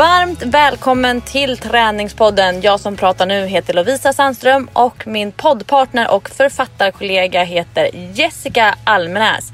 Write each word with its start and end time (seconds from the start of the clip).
Varmt 0.00 0.42
välkommen 0.42 1.20
till 1.20 1.58
Träningspodden. 1.58 2.60
Jag 2.60 2.80
som 2.80 2.96
pratar 2.96 3.26
nu 3.26 3.46
heter 3.46 3.74
Lovisa 3.74 4.12
Sandström 4.12 4.68
och 4.72 5.06
min 5.06 5.32
poddpartner 5.32 6.10
och 6.10 6.30
författarkollega 6.30 7.44
heter 7.44 7.90
Jessica 8.14 8.74
Almenäs. 8.84 9.52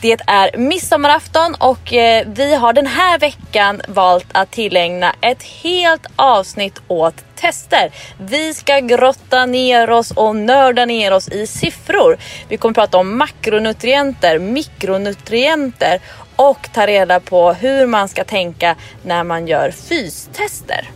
Det 0.00 0.20
är 0.26 0.58
midsommarafton 0.58 1.54
och 1.54 1.92
eh, 1.92 2.26
vi 2.26 2.54
har 2.54 2.72
den 2.72 2.86
här 2.86 3.18
veckan 3.18 3.80
valt 3.88 4.26
att 4.32 4.50
tillägna 4.50 5.14
ett 5.20 5.42
helt 5.42 6.06
avsnitt 6.16 6.82
åt 6.88 7.14
tester. 7.34 7.90
Vi 8.18 8.54
ska 8.54 8.78
grotta 8.78 9.46
ner 9.46 9.90
oss 9.90 10.10
och 10.10 10.36
nörda 10.36 10.84
ner 10.84 11.12
oss 11.12 11.28
i 11.28 11.46
siffror. 11.46 12.18
Vi 12.48 12.56
kommer 12.56 12.74
prata 12.74 12.98
om 12.98 13.18
makronutrienter, 13.18 14.38
mikronutrienter 14.38 16.00
och 16.36 16.68
ta 16.72 16.86
reda 16.86 17.20
på 17.20 17.52
hur 17.52 17.86
man 17.86 18.08
ska 18.08 18.24
tänka 18.24 18.76
när 19.02 19.24
man 19.24 19.46
gör 19.46 19.70
fystester. 19.70 20.90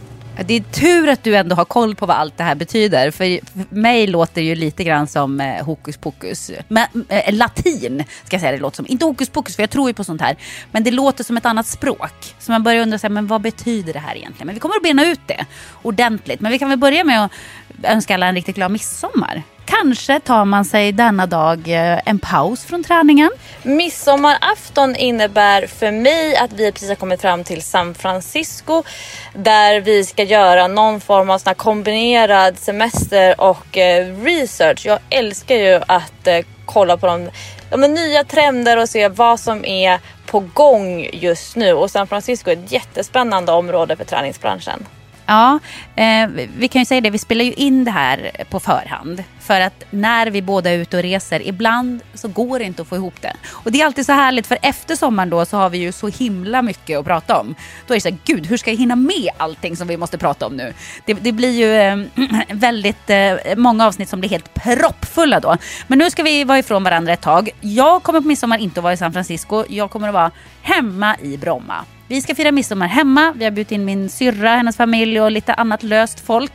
Det 0.44 0.54
är 0.54 0.60
tur 0.60 1.08
att 1.08 1.24
du 1.24 1.36
ändå 1.36 1.56
har 1.56 1.64
koll 1.64 1.94
på 1.94 2.06
vad 2.06 2.16
allt 2.16 2.36
det 2.36 2.44
här 2.44 2.54
betyder. 2.54 3.10
För, 3.10 3.40
mig 3.74 4.06
låter 4.06 4.34
det 4.34 4.46
ju 4.46 4.54
lite 4.54 4.84
grann 4.84 5.06
som 5.06 5.40
eh, 5.40 5.64
hokus 5.64 5.96
pokus. 5.96 6.50
Men, 6.68 6.86
eh, 7.08 7.34
latin 7.34 8.04
ska 8.24 8.34
jag 8.34 8.40
säga 8.40 8.52
det 8.52 8.58
låter 8.58 8.76
som. 8.76 8.86
Inte 8.86 9.04
hokus 9.04 9.28
pokus 9.28 9.56
för 9.56 9.62
jag 9.62 9.70
tror 9.70 9.88
ju 9.88 9.94
på 9.94 10.04
sånt 10.04 10.20
här. 10.20 10.36
Men 10.72 10.84
det 10.84 10.90
låter 10.90 11.24
som 11.24 11.36
ett 11.36 11.46
annat 11.46 11.66
språk. 11.66 12.34
Så 12.38 12.52
man 12.52 12.62
börjar 12.62 12.82
undra, 12.82 12.98
sig, 12.98 13.10
men 13.10 13.26
vad 13.26 13.40
betyder 13.40 13.92
det 13.92 13.98
här 13.98 14.16
egentligen? 14.16 14.46
Men 14.46 14.54
vi 14.54 14.60
kommer 14.60 14.76
att 14.76 14.82
bena 14.82 15.06
ut 15.06 15.20
det 15.26 15.46
ordentligt. 15.82 16.40
Men 16.40 16.52
vi 16.52 16.58
kan 16.58 16.68
väl 16.68 16.78
börja 16.78 17.04
med 17.04 17.24
att 17.24 17.30
önska 17.82 18.14
alla 18.14 18.26
en 18.26 18.34
riktigt 18.34 18.56
glad 18.56 18.70
midsommar. 18.70 19.42
Kanske 19.66 20.20
tar 20.20 20.44
man 20.44 20.64
sig 20.64 20.92
denna 20.92 21.26
dag 21.26 21.68
eh, 21.68 22.00
en 22.04 22.18
paus 22.18 22.64
från 22.64 22.84
träningen. 22.84 23.30
Midsommarafton 23.62 24.96
innebär 24.96 25.66
för 25.66 25.90
mig 25.90 26.36
att 26.36 26.52
vi 26.52 26.72
precis 26.72 26.88
har 26.88 26.96
kommit 26.96 27.20
fram 27.20 27.44
till 27.44 27.62
San 27.62 27.94
Francisco 27.94 28.82
där 29.34 29.80
vi 29.80 30.04
ska 30.04 30.22
göra 30.22 30.68
någon 30.68 31.00
form 31.00 31.30
av 31.30 31.38
sån 31.38 31.54
kombinerad 31.54 32.58
semester 32.58 33.40
och 33.40 33.78
eh, 33.78 34.22
research. 34.22 34.86
Jag 34.86 34.98
älskar 35.10 35.56
ju 35.56 35.80
att 35.86 36.26
eh, 36.26 36.38
kolla 36.66 36.96
på 36.96 37.06
de, 37.06 37.30
de 37.70 37.80
nya 37.94 38.24
trender 38.24 38.76
och 38.76 38.88
se 38.88 39.08
vad 39.08 39.40
som 39.40 39.64
är 39.64 40.00
på 40.26 40.40
gång 40.40 41.08
just 41.12 41.56
nu 41.56 41.72
och 41.72 41.90
San 41.90 42.06
Francisco 42.06 42.50
är 42.50 42.56
ett 42.56 42.72
jättespännande 42.72 43.52
område 43.52 43.96
för 43.96 44.04
träningsbranschen. 44.04 44.86
Ja, 45.26 45.58
eh, 45.96 46.28
vi 46.58 46.68
kan 46.68 46.82
ju 46.82 46.86
säga 46.86 47.00
det, 47.00 47.10
vi 47.10 47.18
spelar 47.18 47.44
ju 47.44 47.52
in 47.52 47.84
det 47.84 47.90
här 47.90 48.30
på 48.50 48.60
förhand. 48.60 49.24
För 49.40 49.60
att 49.60 49.84
när 49.90 50.26
vi 50.26 50.42
båda 50.42 50.70
är 50.70 50.78
ute 50.78 50.96
och 50.96 51.02
reser, 51.02 51.48
ibland 51.48 52.00
så 52.14 52.28
går 52.28 52.58
det 52.58 52.64
inte 52.64 52.82
att 52.82 52.88
få 52.88 52.96
ihop 52.96 53.22
det. 53.22 53.32
Och 53.50 53.72
det 53.72 53.80
är 53.80 53.86
alltid 53.86 54.06
så 54.06 54.12
härligt, 54.12 54.46
för 54.46 54.58
efter 54.62 54.96
sommaren 54.96 55.30
då 55.30 55.44
så 55.44 55.56
har 55.56 55.70
vi 55.70 55.78
ju 55.78 55.92
så 55.92 56.08
himla 56.08 56.62
mycket 56.62 56.98
att 56.98 57.04
prata 57.04 57.40
om. 57.40 57.54
Då 57.86 57.94
är 57.94 57.96
det 57.96 58.00
så 58.00 58.08
här, 58.08 58.18
gud 58.24 58.46
hur 58.46 58.56
ska 58.56 58.70
jag 58.70 58.78
hinna 58.78 58.96
med 58.96 59.30
allting 59.36 59.76
som 59.76 59.88
vi 59.88 59.96
måste 59.96 60.18
prata 60.18 60.46
om 60.46 60.56
nu? 60.56 60.74
Det, 61.06 61.14
det 61.14 61.32
blir 61.32 61.50
ju 61.50 61.74
eh, 61.74 61.96
väldigt 62.56 63.10
eh, 63.10 63.34
många 63.56 63.86
avsnitt 63.86 64.08
som 64.08 64.20
blir 64.20 64.30
helt 64.30 64.54
proppfulla 64.54 65.40
då. 65.40 65.56
Men 65.86 65.98
nu 65.98 66.10
ska 66.10 66.22
vi 66.22 66.44
vara 66.44 66.58
ifrån 66.58 66.84
varandra 66.84 67.12
ett 67.12 67.20
tag. 67.20 67.50
Jag 67.60 68.02
kommer 68.02 68.20
på 68.20 68.26
midsommar 68.26 68.58
inte 68.58 68.80
att 68.80 68.84
vara 68.84 68.92
i 68.92 68.96
San 68.96 69.12
Francisco, 69.12 69.64
jag 69.68 69.90
kommer 69.90 70.08
att 70.08 70.14
vara 70.14 70.30
hemma 70.62 71.16
i 71.22 71.36
Bromma. 71.36 71.84
Vi 72.08 72.22
ska 72.22 72.34
fira 72.34 72.52
midsommar 72.52 72.86
hemma. 72.86 73.32
Vi 73.36 73.44
har 73.44 73.50
bjudit 73.50 73.72
in 73.72 73.84
min 73.84 74.08
syrra, 74.08 74.50
hennes 74.50 74.76
familj 74.76 75.20
och 75.20 75.30
lite 75.30 75.54
annat 75.54 75.82
löst 75.82 76.20
folk. 76.20 76.52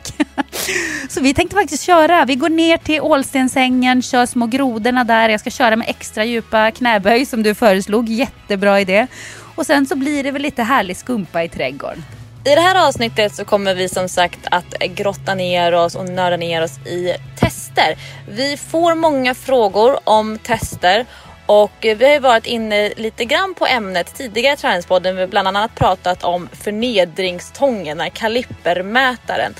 Så 1.08 1.20
vi 1.20 1.34
tänkte 1.34 1.56
faktiskt 1.56 1.82
köra. 1.82 2.24
Vi 2.24 2.34
går 2.34 2.48
ner 2.48 2.76
till 2.76 3.00
Ålstensängen, 3.00 4.02
kör 4.02 4.26
små 4.26 4.46
grodorna 4.46 5.04
där. 5.04 5.28
Jag 5.28 5.40
ska 5.40 5.50
köra 5.50 5.76
med 5.76 5.88
extra 5.88 6.24
djupa 6.24 6.70
knäböj 6.70 7.26
som 7.26 7.42
du 7.42 7.54
föreslog. 7.54 8.08
Jättebra 8.08 8.80
idé. 8.80 9.06
Och 9.54 9.66
sen 9.66 9.86
så 9.86 9.96
blir 9.96 10.24
det 10.24 10.30
väl 10.30 10.42
lite 10.42 10.62
härlig 10.62 10.96
skumpa 10.96 11.44
i 11.44 11.48
trädgården. 11.48 12.04
I 12.44 12.54
det 12.54 12.60
här 12.60 12.88
avsnittet 12.88 13.34
så 13.34 13.44
kommer 13.44 13.74
vi 13.74 13.88
som 13.88 14.08
sagt 14.08 14.40
att 14.50 14.74
grotta 14.78 15.34
ner 15.34 15.74
oss 15.74 15.94
och 15.94 16.08
nörda 16.08 16.36
ner 16.36 16.62
oss 16.62 16.78
i 16.86 17.14
tester. 17.38 17.96
Vi 18.28 18.56
får 18.56 18.94
många 18.94 19.34
frågor 19.34 19.98
om 20.04 20.38
tester 20.38 21.06
och 21.52 21.72
vi 21.80 22.04
har 22.04 22.12
ju 22.12 22.18
varit 22.18 22.46
inne 22.46 22.92
lite 22.96 23.24
grann 23.24 23.54
på 23.54 23.66
ämnet 23.66 24.14
tidigare 24.14 24.54
i 24.54 24.56
Träningspodden. 24.56 25.16
Vi 25.16 25.20
har 25.20 25.28
bland 25.28 25.48
annat 25.48 25.74
pratat 25.74 26.24
om 26.24 26.48
förnedringstången, 26.52 28.02
kalippermätaren. 28.14 29.54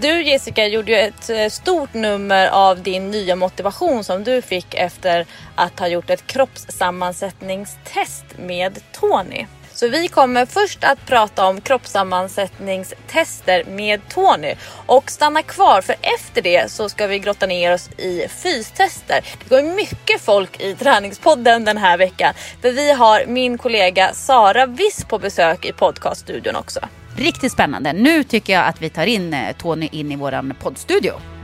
Du 0.00 0.22
Jessica 0.22 0.66
gjorde 0.66 0.92
ju 0.92 0.98
ett 0.98 1.30
eh, 1.30 1.48
stort 1.48 1.94
nummer 1.94 2.46
av 2.46 2.82
din 2.82 3.10
nya 3.10 3.36
motivation 3.36 4.04
som 4.04 4.24
du 4.24 4.42
fick 4.42 4.74
efter 4.74 5.26
att 5.54 5.78
ha 5.78 5.88
gjort 5.88 6.10
ett 6.10 6.26
kroppssammansättningstest 6.26 8.24
med 8.38 8.80
Tony. 8.92 9.46
Så 9.76 9.88
vi 9.88 10.08
kommer 10.08 10.46
först 10.46 10.84
att 10.84 11.06
prata 11.06 11.46
om 11.46 11.60
kroppssammansättningstester 11.60 13.64
med 13.64 14.08
Tony. 14.08 14.54
Och 14.86 15.10
stanna 15.10 15.42
kvar 15.42 15.80
för 15.80 15.96
efter 16.00 16.42
det 16.42 16.70
så 16.70 16.88
ska 16.88 17.06
vi 17.06 17.18
grotta 17.18 17.46
ner 17.46 17.74
oss 17.74 17.90
i 17.98 18.28
fystester. 18.28 19.24
Det 19.38 19.48
går 19.48 19.62
mycket 19.76 20.20
folk 20.20 20.60
i 20.60 20.74
träningspodden 20.74 21.64
den 21.64 21.76
här 21.76 21.98
veckan. 21.98 22.34
För 22.62 22.72
vi 22.72 22.92
har 22.92 23.26
min 23.26 23.58
kollega 23.58 24.14
Sara 24.14 24.66
Viss 24.66 25.04
på 25.04 25.18
besök 25.18 25.64
i 25.64 25.72
podcaststudion 25.72 26.56
också. 26.56 26.80
Riktigt 27.16 27.52
spännande. 27.52 27.92
Nu 27.92 28.24
tycker 28.24 28.52
jag 28.52 28.66
att 28.66 28.82
vi 28.82 28.90
tar 28.90 29.06
in 29.06 29.34
eh, 29.34 29.56
Tony 29.56 29.88
in 29.92 30.12
i 30.12 30.16
våran 30.16 30.54
poddstudio. 30.60 31.35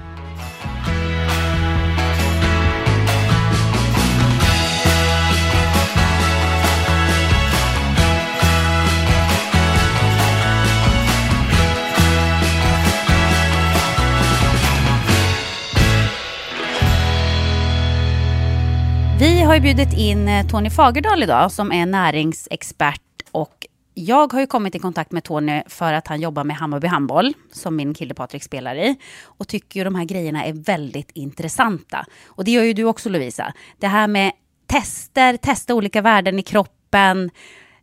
Vi 19.23 19.43
har 19.43 19.55
ju 19.55 19.61
bjudit 19.61 19.93
in 19.93 20.29
eh, 20.29 20.47
Tony 20.47 20.71
Fagerdal 20.71 21.23
idag 21.23 21.53
som 21.53 21.73
är 21.73 21.87
näringsexpert 21.87 23.01
och 23.33 23.67
jag 23.95 24.33
har 24.33 24.41
ju 24.41 24.47
kommit 24.47 24.75
i 24.75 24.79
kontakt 24.79 25.13
med 25.13 25.25
Tony 25.25 25.63
för 25.67 25.93
att 25.93 26.09
han 26.09 26.21
jobbar 26.21 26.45
med 26.45 26.57
Hammarby 26.57 26.87
Handboll, 26.87 27.35
som 27.53 27.77
min 27.77 27.95
kille 27.95 28.15
Patrik 28.15 28.43
spelar 28.43 28.77
i. 28.77 28.97
Och 29.23 29.49
tycker 29.49 29.81
ju 29.81 29.85
de 29.85 29.95
här 29.95 30.05
grejerna 30.05 30.45
är 30.45 30.53
väldigt 30.53 31.11
intressanta. 31.15 32.07
Och 32.27 32.45
det 32.45 32.51
gör 32.51 32.63
ju 32.63 32.73
du 32.73 32.85
också 32.85 33.09
Lovisa. 33.09 33.53
Det 33.79 33.87
här 33.87 34.09
med 34.09 34.33
tester, 34.67 35.37
testa 35.37 35.75
olika 35.75 36.03
värden 36.03 36.39
i 36.39 36.43
kroppen. 36.43 37.31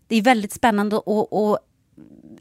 Det 0.07 0.15
är 0.15 0.21
väldigt 0.21 0.53
spännande 0.53 0.97
att 0.97 1.59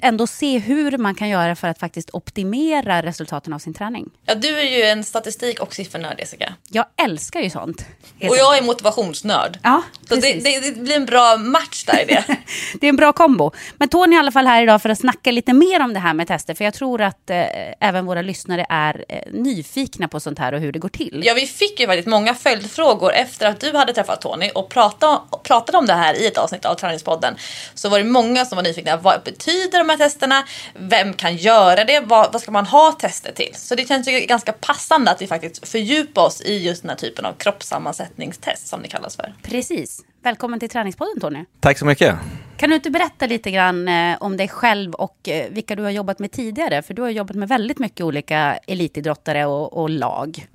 ändå 0.02 0.26
se 0.26 0.58
hur 0.58 0.98
man 0.98 1.14
kan 1.14 1.28
göra 1.28 1.56
för 1.56 1.68
att 1.68 1.78
faktiskt 1.78 2.10
optimera 2.12 3.02
resultaten 3.02 3.52
av 3.52 3.58
sin 3.58 3.74
träning. 3.74 4.10
Ja, 4.26 4.34
du 4.34 4.58
är 4.58 4.78
ju 4.78 4.82
en 4.82 5.04
statistik 5.04 5.60
och 5.60 5.74
siffernörd 5.74 6.18
Jessica. 6.18 6.54
Jag 6.68 6.86
älskar 6.96 7.40
ju 7.40 7.50
sånt. 7.50 7.84
Och 8.28 8.36
jag 8.36 8.58
är 8.58 8.62
motivationsnörd. 8.62 9.58
Ja, 9.62 9.82
Så 10.08 10.14
det, 10.14 10.32
det, 10.32 10.60
det 10.60 10.80
blir 10.80 10.96
en 10.96 11.06
bra 11.06 11.36
match 11.36 11.84
där 11.84 12.02
i 12.02 12.04
det. 12.04 12.24
Det 12.80 12.86
är 12.86 12.88
en 12.88 12.96
bra 12.96 13.12
kombo. 13.12 13.52
Men 13.76 13.88
Tony 13.88 14.14
är 14.14 14.16
i 14.16 14.20
alla 14.20 14.32
fall 14.32 14.46
här 14.46 14.62
idag 14.62 14.82
för 14.82 14.88
att 14.88 14.98
snacka 14.98 15.30
lite 15.30 15.52
mer 15.52 15.80
om 15.82 15.94
det 15.94 16.00
här 16.00 16.14
med 16.14 16.26
tester. 16.26 16.54
För 16.54 16.64
jag 16.64 16.74
tror 16.74 17.00
att 17.00 17.30
eh, 17.30 17.44
även 17.80 18.06
våra 18.06 18.22
lyssnare 18.22 18.66
är 18.68 19.04
eh, 19.08 19.32
nyfikna 19.32 20.08
på 20.08 20.20
sånt 20.20 20.38
här 20.38 20.52
och 20.52 20.60
hur 20.60 20.72
det 20.72 20.78
går 20.78 20.88
till. 20.88 21.22
Ja, 21.24 21.34
vi 21.34 21.46
fick 21.46 21.80
ju 21.80 21.86
faktiskt 21.86 22.08
många 22.08 22.34
följdfrågor 22.34 23.12
efter 23.12 23.46
att 23.46 23.60
du 23.60 23.76
hade 23.76 23.92
träffat 23.92 24.20
Tony 24.20 24.50
och 24.54 24.68
pratade, 24.68 25.18
pratade 25.42 25.78
om 25.78 25.86
det 25.86 25.94
här 25.94 26.14
i 26.14 26.26
ett 26.26 26.38
avsnitt 26.38 26.64
av 26.64 26.74
Träningspodden. 26.74 27.34
Så 27.74 27.88
var 27.88 27.98
det 27.98 28.04
många 28.04 28.44
som 28.44 28.56
var 28.56 28.62
nyfikna. 28.62 28.96
Vad 28.96 29.22
betyder 29.24 29.84
de 29.88 29.92
här 29.92 30.08
testerna? 30.08 30.44
Vem 30.74 31.12
kan 31.12 31.36
göra 31.36 31.84
det? 31.84 32.00
Vad, 32.00 32.32
vad 32.32 32.42
ska 32.42 32.50
man 32.50 32.66
ha 32.66 32.92
tester 32.92 33.32
till? 33.32 33.54
Så 33.54 33.74
det 33.74 33.88
känns 33.88 34.08
ju 34.08 34.20
ganska 34.20 34.52
passande 34.52 35.10
att 35.10 35.22
vi 35.22 35.26
faktiskt 35.26 35.68
fördjupar 35.68 36.22
oss 36.22 36.40
i 36.40 36.58
just 36.58 36.82
den 36.82 36.88
här 36.88 36.96
typen 36.96 37.24
av 37.24 37.32
kroppssammansättningstest 37.32 38.66
som 38.66 38.82
det 38.82 38.88
kallas 38.88 39.16
för. 39.16 39.34
Precis. 39.42 40.04
Välkommen 40.22 40.60
till 40.60 40.68
Träningspodden 40.68 41.20
Tony. 41.20 41.44
Tack 41.60 41.78
så 41.78 41.86
mycket. 41.86 42.16
Kan 42.56 42.70
du 42.70 42.76
inte 42.76 42.90
berätta 42.90 43.26
lite 43.26 43.50
grann 43.50 43.88
eh, 43.88 44.16
om 44.20 44.36
dig 44.36 44.48
själv 44.48 44.94
och 44.94 45.28
eh, 45.28 45.50
vilka 45.50 45.76
du 45.76 45.82
har 45.82 45.90
jobbat 45.90 46.18
med 46.18 46.32
tidigare? 46.32 46.82
För 46.82 46.94
du 46.94 47.02
har 47.02 47.10
jobbat 47.10 47.36
med 47.36 47.48
väldigt 47.48 47.78
mycket 47.78 48.00
olika 48.00 48.58
elitidrottare 48.66 49.46
och, 49.46 49.82
och 49.82 49.90
lag. 49.90 50.46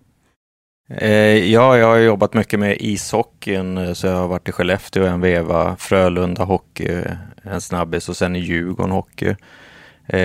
Eh, 0.90 1.52
ja, 1.52 1.78
jag 1.78 1.88
har 1.88 1.98
jobbat 1.98 2.34
mycket 2.34 2.60
med 2.60 2.78
ishockeyn, 2.80 3.78
eh, 3.78 3.94
så 3.94 4.08
jag 4.08 4.16
har 4.16 4.28
varit 4.28 4.50
i 4.50 4.52
Skellefteå 4.52 5.06
en 5.06 5.22
veva, 5.22 5.76
Frölunda 5.76 6.44
hockey, 6.44 6.88
eh, 6.88 7.12
en 7.44 7.62
snabbis 7.62 8.10
och 8.10 8.18
sen 8.18 8.36
i 8.36 8.40
Djurgården 8.40 8.92
hockey. 8.92 9.36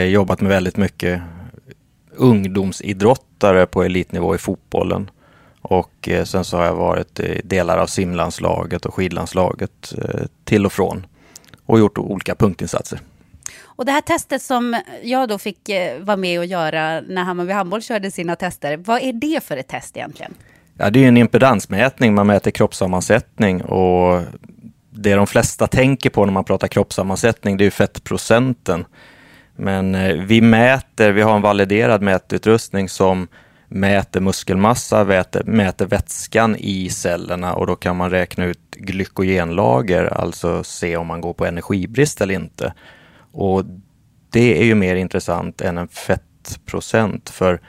Jobbat 0.08 0.40
med 0.40 0.49
väldigt 0.49 0.76
mycket 0.76 1.22
ungdomsidrottare 2.16 3.66
på 3.66 3.82
elitnivå 3.82 4.34
i 4.34 4.38
fotbollen. 4.38 5.10
Och 5.60 6.08
sen 6.25 6.44
så 6.44 6.56
har 6.56 6.64
jag 6.64 6.75
varit 6.75 7.20
i 7.20 7.40
delar 7.44 7.78
av 7.78 7.87
simlandslaget 7.87 8.87
och 8.87 8.94
skidlandslaget 8.94 9.94
till 10.44 10.66
och 10.66 10.72
från 10.72 11.06
och 11.66 11.78
gjort 11.78 11.99
olika 11.99 12.34
punktinsatser. 12.34 13.00
Och 13.78 13.84
det 13.84 13.92
här 13.92 14.00
testet 14.00 14.42
som 14.42 14.80
jag 15.02 15.28
då 15.28 15.38
fick 15.38 15.69
eh, 15.69 16.00
vara 16.00 16.16
med 16.16 16.38
och 16.38 16.46
göra 16.46 17.00
när 17.00 17.25
Hammarby 17.25 17.52
Handboll 17.52 17.82
körde 17.82 18.10
sina 18.10 18.36
tester. 18.36 18.76
Vad 18.76 19.02
är 19.02 19.12
det 19.12 19.44
för 19.44 19.56
ett 19.56 19.69
test 19.69 19.96
egentligen? 19.96 20.34
Ja, 20.78 20.90
det 20.90 21.04
är 21.04 21.08
en 21.08 21.16
impedansmätning, 21.16 22.14
man 22.14 22.26
mäter 22.26 22.50
kroppssammansättning 22.50 23.62
och 23.62 24.22
det 24.90 25.14
de 25.14 25.26
flesta 25.26 25.66
tänker 25.66 26.10
på 26.10 26.25
när 26.25 26.32
man 26.32 26.44
pratar 26.44 26.69
kroppssammansättning, 26.69 27.56
det 27.56 27.62
är 27.62 27.66
ju 27.66 27.70
fettprocenten. 27.70 28.84
Men 29.56 29.94
eh, 29.94 30.14
vi 30.14 30.40
mäter, 30.40 31.12
vi 31.12 31.22
har 31.22 31.36
en 31.36 31.42
validerad 31.42 32.02
mätutrustning 32.02 32.88
som 32.88 33.28
mäter 33.69 34.20
muskelmassa, 34.20 35.04
mäter, 35.04 35.42
mäter 35.44 35.86
vätskan 35.86 36.56
i 36.56 36.90
cellerna 36.90 37.54
och 37.54 37.66
då 37.66 37.76
kan 37.76 37.96
man 37.96 38.10
räkna 38.10 38.44
ut 38.44 38.70
glykogenlager, 38.70 40.04
alltså 40.04 40.64
se 40.64 40.96
om 40.96 41.06
man 41.06 41.20
går 41.20 41.32
på 41.32 41.46
energibrist 41.46 42.20
eller 42.20 42.34
inte. 42.34 42.72
Och 43.32 43.64
det 44.30 44.60
är 44.60 44.64
ju 44.64 44.75
mer 44.75 44.96
intressant 44.96 45.60
än 45.60 45.78
en 45.78 45.88
fettprocent, 45.88 47.30
för 47.30 47.60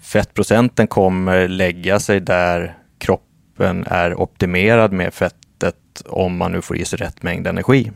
fettprocenten 0.00 0.86
kommer 0.86 1.48
lägga 1.48 2.00
sig 2.00 2.20
där 2.20 2.78
kroppen 2.98 3.84
är 3.86 4.14
optimerad 4.20 4.92
med 4.92 5.14
fettet 5.14 5.76
om 6.06 6.36
man 6.36 6.52
nu 6.52 6.62
får 6.62 6.76
i 6.76 6.84
sig 6.84 6.98
rätt 6.98 7.22
mängd 7.22 7.46
energi. 7.46 7.90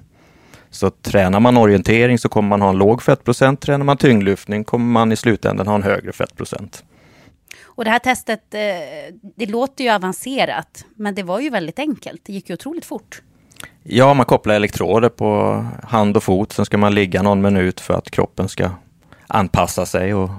Så 0.70 0.90
tränar 0.90 1.40
man 1.40 1.56
orientering 1.56 2.18
så 2.18 2.28
kommer 2.28 2.48
man 2.48 2.62
ha 2.62 2.68
en 2.68 2.78
låg 2.78 3.02
fettprocent. 3.02 3.60
Tränar 3.60 3.84
man 3.84 3.96
tyngdlyftning 3.96 4.64
kommer 4.64 4.86
man 4.86 5.12
i 5.12 5.16
slutändan 5.16 5.66
ha 5.66 5.74
en 5.74 5.82
högre 5.82 6.12
fettprocent. 6.12 6.84
Och 7.64 7.84
det 7.84 7.90
här 7.90 7.98
testet, 7.98 8.54
eh, 8.54 8.60
det 9.36 9.46
låter 9.46 9.84
ju 9.84 9.90
avancerat, 9.90 10.84
men 10.94 11.14
det 11.14 11.22
var 11.22 11.40
ju 11.40 11.50
väldigt 11.50 11.78
enkelt. 11.78 12.20
Det 12.24 12.32
gick 12.32 12.48
ju 12.48 12.54
otroligt 12.54 12.84
fort. 12.84 13.22
Ja, 13.82 14.14
man 14.14 14.26
kopplar 14.26 14.54
elektroder 14.54 15.08
på 15.08 15.64
hand 15.88 16.16
och 16.16 16.22
fot. 16.22 16.52
Sen 16.52 16.64
ska 16.64 16.78
man 16.78 16.94
ligga 16.94 17.22
någon 17.22 17.40
minut 17.42 17.80
för 17.80 17.94
att 17.94 18.10
kroppen 18.10 18.48
ska 18.48 18.70
anpassa 19.26 19.86
sig 19.86 20.14
och 20.14 20.30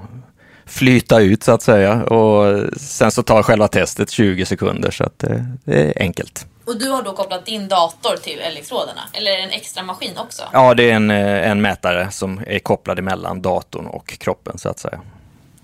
flyta 0.65 1.19
ut 1.19 1.43
så 1.43 1.51
att 1.51 1.61
säga. 1.61 2.03
Och 2.03 2.63
sen 2.79 3.11
så 3.11 3.23
tar 3.23 3.43
själva 3.43 3.67
testet 3.67 4.09
20 4.09 4.45
sekunder 4.45 4.91
så 4.91 5.03
att 5.03 5.19
det, 5.19 5.45
det 5.63 5.83
är 5.83 6.01
enkelt. 6.01 6.45
Och 6.65 6.79
du 6.79 6.89
har 6.89 7.03
då 7.03 7.13
kopplat 7.13 7.45
din 7.45 7.67
dator 7.67 8.17
till 8.17 8.39
elektroderna? 8.39 9.01
Eller 9.13 9.31
är 9.31 9.37
det 9.37 9.43
en 9.43 9.49
extra 9.51 9.83
maskin 9.83 10.17
också? 10.17 10.43
Ja, 10.53 10.73
det 10.73 10.91
är 10.91 10.95
en, 10.95 11.11
eh, 11.11 11.49
en 11.51 11.61
mätare 11.61 12.11
som 12.11 12.41
är 12.47 12.59
kopplad 12.59 12.99
emellan 12.99 13.41
datorn 13.41 13.87
och 13.87 14.07
kroppen 14.07 14.57
så 14.57 14.69
att 14.69 14.79
säga. 14.79 14.99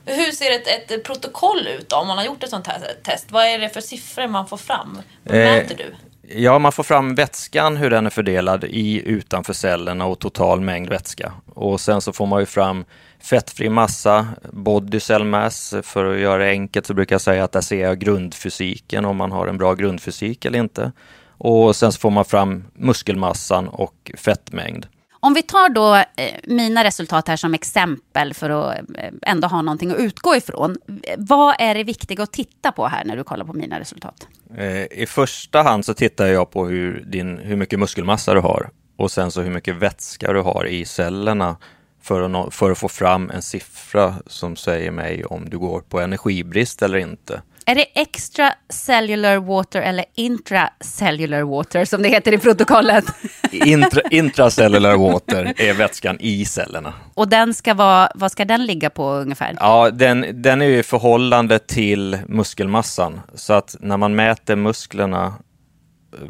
Hur 0.06 0.32
ser 0.32 0.52
ett, 0.52 0.92
ett 0.92 1.04
protokoll 1.04 1.68
ut 1.80 1.90
då, 1.90 1.96
om 1.96 2.08
man 2.08 2.18
har 2.18 2.26
gjort 2.26 2.44
ett 2.44 2.50
sånt 2.50 2.68
här 2.68 2.80
test? 3.04 3.26
Vad 3.30 3.46
är 3.46 3.60
det 3.60 3.70
för 3.70 3.82
siffror 3.82 4.28
man 4.28 4.48
får 4.48 4.58
fram? 4.58 5.00
Vad 5.24 5.38
Eh, 5.38 5.44
mäter 5.44 5.76
du? 5.78 5.96
Ja, 6.28 6.60
man 6.60 6.72
får 6.72 6.84
fram 6.84 7.16
vätskan, 7.16 7.78
hur 7.78 7.90
den 7.90 8.06
är 8.06 8.10
fördelad 8.10 8.64
i 8.64 9.02
utanför 9.06 9.54
cellerna 9.54 10.06
och 10.06 10.20
total 10.20 10.62
mängd 10.62 10.90
vätska. 10.90 11.34
Och 11.46 11.82
sen 11.82 12.02
så 12.02 12.14
får 12.14 12.26
man 12.26 12.40
ju 12.40 12.46
fram 12.46 12.86
fettfri 13.20 13.70
massa, 13.70 14.28
body 14.52 15.00
cell 15.00 15.24
mass. 15.24 15.74
För 15.84 16.14
att 16.14 16.20
göra 16.20 16.44
det 16.44 16.50
enkelt 16.50 16.86
så 16.86 16.94
brukar 16.94 17.14
jag 17.14 17.22
säga 17.22 17.44
att 17.44 17.52
där 17.52 17.62
ser 17.62 17.82
jag 17.82 18.00
grundfysiken, 18.00 19.06
om 19.06 19.18
man 19.18 19.32
har 19.32 19.48
en 19.48 19.58
bra 19.58 19.74
grundfysik 19.74 20.46
eller 20.46 20.60
inte. 20.60 20.92
Och 21.38 21.76
sen 21.76 21.92
så 21.92 22.00
får 22.00 22.12
man 22.12 22.26
fram 22.26 22.64
muskelmassan 22.74 23.68
och 23.68 24.12
fettmängd. 24.18 24.86
Om 25.26 25.34
vi 25.34 25.42
tar 25.42 25.70
då 25.70 25.96
eh, 25.96 26.04
mina 26.44 26.84
resultat 26.84 27.28
här 27.28 27.36
som 27.36 27.54
exempel 27.54 28.34
för 28.34 28.50
att 28.50 28.76
eh, 28.78 29.12
ändå 29.22 29.48
ha 29.48 29.62
någonting 29.62 29.92
att 29.92 29.98
utgå 29.98 30.36
ifrån. 30.36 30.78
Vad 31.18 31.56
är 31.60 31.76
det 31.76 31.84
viktiga 31.84 32.24
att 32.24 32.32
titta 32.34 32.72
på 32.72 32.88
här 32.88 33.06
när 33.06 33.18
du 33.18 33.24
kollar 33.24 33.46
på 33.46 33.54
mina 33.54 33.80
resultat? 33.80 34.28
Eh, 34.58 34.84
I 35.02 35.06
första 35.10 35.62
hand 35.62 35.86
så 35.86 35.94
tittar 35.94 36.26
jag 36.28 36.52
på 36.52 36.66
hur, 36.68 37.04
din, 37.06 37.38
hur 37.38 37.56
mycket 37.56 37.80
muskelmassa 37.80 38.34
du 38.34 38.40
har 38.40 38.70
och 38.98 39.12
sen 39.12 39.32
så 39.32 39.42
hur 39.42 39.52
mycket 39.52 39.76
vätska 39.76 40.34
du 40.34 40.42
har 40.42 40.66
i 40.68 40.86
cellerna 40.86 41.56
för 42.02 42.22
att, 42.22 42.32
nå- 42.32 42.52
för 42.52 42.72
att 42.72 42.78
få 42.78 42.90
fram 42.90 43.30
en 43.30 43.42
siffra 43.42 44.16
som 44.28 44.56
säger 44.56 44.92
mig 44.92 45.26
om 45.26 45.50
du 45.50 45.60
går 45.60 45.82
på 45.82 46.00
energibrist 46.00 46.82
eller 46.82 46.98
inte. 46.98 47.42
Är 47.66 47.76
det 47.76 48.02
extra 48.02 48.54
cellular 48.70 49.38
water 49.38 49.82
eller 49.82 50.06
intracellular 50.16 51.42
water 51.42 51.86
som 51.86 52.02
det 52.02 52.10
heter 52.10 52.34
i 52.34 52.38
protokollet? 52.38 53.06
Intra, 53.52 54.02
intracellular 54.12 54.98
water 54.98 55.54
är 55.58 55.74
vätskan 55.74 56.18
i 56.20 56.46
cellerna. 56.46 56.94
Och 57.14 57.28
den 57.28 57.54
ska 57.54 57.74
vara, 57.74 58.12
vad 58.16 58.32
ska 58.32 58.46
den 58.46 58.66
ligga 58.66 58.90
på 58.90 59.12
ungefär? 59.12 59.58
Ja, 59.60 59.90
den, 59.90 60.42
den 60.42 60.62
är 60.62 60.66
ju 60.66 60.80
i 60.80 60.84
förhållande 60.84 61.60
till 61.60 62.18
muskelmassan. 62.28 63.20
Så 63.34 63.54
att 63.54 63.76
när 63.80 63.98
man 63.98 64.16
mäter 64.16 64.56
musklerna, 64.56 65.34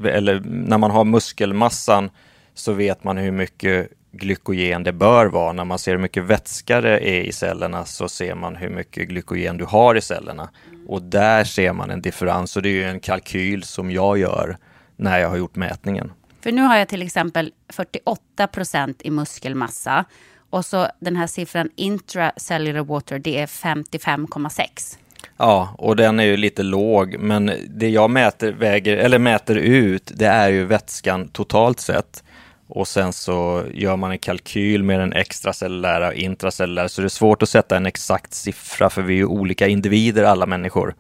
eller 0.06 0.40
när 0.46 0.78
man 0.78 0.92
har 0.92 1.04
muskelmassan, 1.04 2.10
så 2.54 2.74
vet 2.74 3.04
man 3.04 3.18
hur 3.18 3.32
mycket 3.32 3.90
glykogen 4.14 4.84
det 4.84 4.94
bör 4.94 5.26
vara. 5.26 5.54
När 5.54 5.66
man 5.66 5.80
ser 5.80 5.92
hur 5.92 6.00
mycket 6.00 6.24
vätska 6.24 6.82
det 6.82 7.10
är 7.10 7.22
i 7.22 7.32
cellerna 7.32 7.86
så 7.86 8.10
ser 8.10 8.36
man 8.36 8.56
hur 8.56 8.70
mycket 8.70 9.08
glykogen 9.08 9.58
du 9.58 9.66
har 9.66 9.96
i 9.96 10.02
cellerna. 10.02 10.50
Och 10.88 11.02
där 11.02 11.44
ser 11.44 11.74
man 11.74 11.90
en 11.90 12.02
differens 12.02 12.56
och 12.56 12.62
det 12.62 12.70
är 12.70 12.74
ju 12.74 12.84
en 12.84 13.00
kalkyl 13.00 13.64
som 13.64 13.92
jag 13.92 14.18
gör 14.18 14.58
när 14.96 15.20
jag 15.20 15.30
har 15.30 15.38
gjort 15.38 15.56
mätningen. 15.56 16.12
För 16.42 16.52
nu 16.52 16.62
har 16.62 16.78
jag 16.78 16.88
till 16.88 17.02
exempel 17.02 17.52
48 17.70 18.48
procent 18.48 19.02
i 19.02 19.10
muskelmassa. 19.10 20.06
Och 20.50 20.66
så 20.66 20.88
den 21.00 21.16
här 21.16 21.28
siffran 21.28 21.70
intracellular 21.76 22.84
water, 22.84 23.20
det 23.20 23.40
är 23.40 23.46
55,6. 23.46 24.98
Ja, 25.38 25.76
och 25.78 25.96
den 25.96 26.20
är 26.20 26.24
ju 26.24 26.38
lite 26.38 26.64
låg, 26.64 27.16
men 27.20 27.52
det 27.70 27.90
jag 27.90 28.10
mäter, 28.10 28.52
väger, 28.52 28.98
eller 28.98 29.20
mäter 29.20 29.56
ut, 29.56 30.12
det 30.16 30.28
är 30.28 30.50
ju 30.50 30.66
vätskan 30.66 31.28
totalt 31.28 31.80
sett. 31.80 32.24
Och 32.68 32.88
sen 32.88 33.14
så 33.14 33.64
gör 33.74 33.98
man 33.98 34.12
en 34.12 34.20
kalkyl 34.20 34.84
med 34.84 35.00
den 35.00 35.14
extracellulära 35.14 36.08
och 36.08 36.14
intracellulära, 36.14 36.90
så 36.90 37.02
det 37.02 37.08
är 37.08 37.10
svårt 37.10 37.44
att 37.44 37.50
sätta 37.50 37.78
en 37.78 37.86
exakt 37.86 38.34
siffra, 38.34 38.90
för 38.90 39.02
vi 39.02 39.14
är 39.14 39.18
ju 39.18 39.26
olika 39.26 39.68
individer 39.68 40.24
alla 40.24 40.46
människor. 40.46 40.96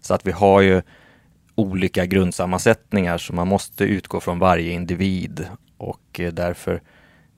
Så 0.00 0.14
att 0.14 0.26
vi 0.26 0.32
har 0.32 0.60
ju 0.60 0.82
olika 1.54 2.06
grundsammansättningar, 2.06 3.18
så 3.18 3.32
man 3.32 3.48
måste 3.48 3.84
utgå 3.84 4.20
från 4.20 4.38
varje 4.38 4.72
individ. 4.72 5.46
Och 5.76 6.20
eh, 6.20 6.32
därför 6.32 6.82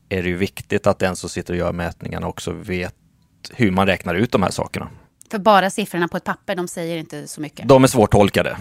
är 0.09 0.23
det 0.23 0.29
ju 0.29 0.37
viktigt 0.37 0.87
att 0.87 0.99
den 0.99 1.17
som 1.17 1.31
sitter 1.31 1.55
och 1.55 1.59
gör 1.59 1.73
mätningarna 1.73 2.27
också 2.29 2.53
vet 2.53 2.95
hur 3.55 3.71
man 3.71 3.87
räknar 3.87 4.15
ut 4.15 4.33
de 4.33 4.43
här 4.43 4.51
sakerna. 4.51 4.89
För 5.31 5.39
bara 5.39 5.71
siffrorna 5.71 6.09
på 6.09 6.17
ett 6.17 6.25
papper, 6.25 6.55
de 6.57 6.69
säger 6.69 6.97
inte 6.97 7.29
så 7.29 7.41
mycket. 7.41 7.69
De 7.69 7.85
är 7.85 7.89
svårtolkade. 7.89 8.57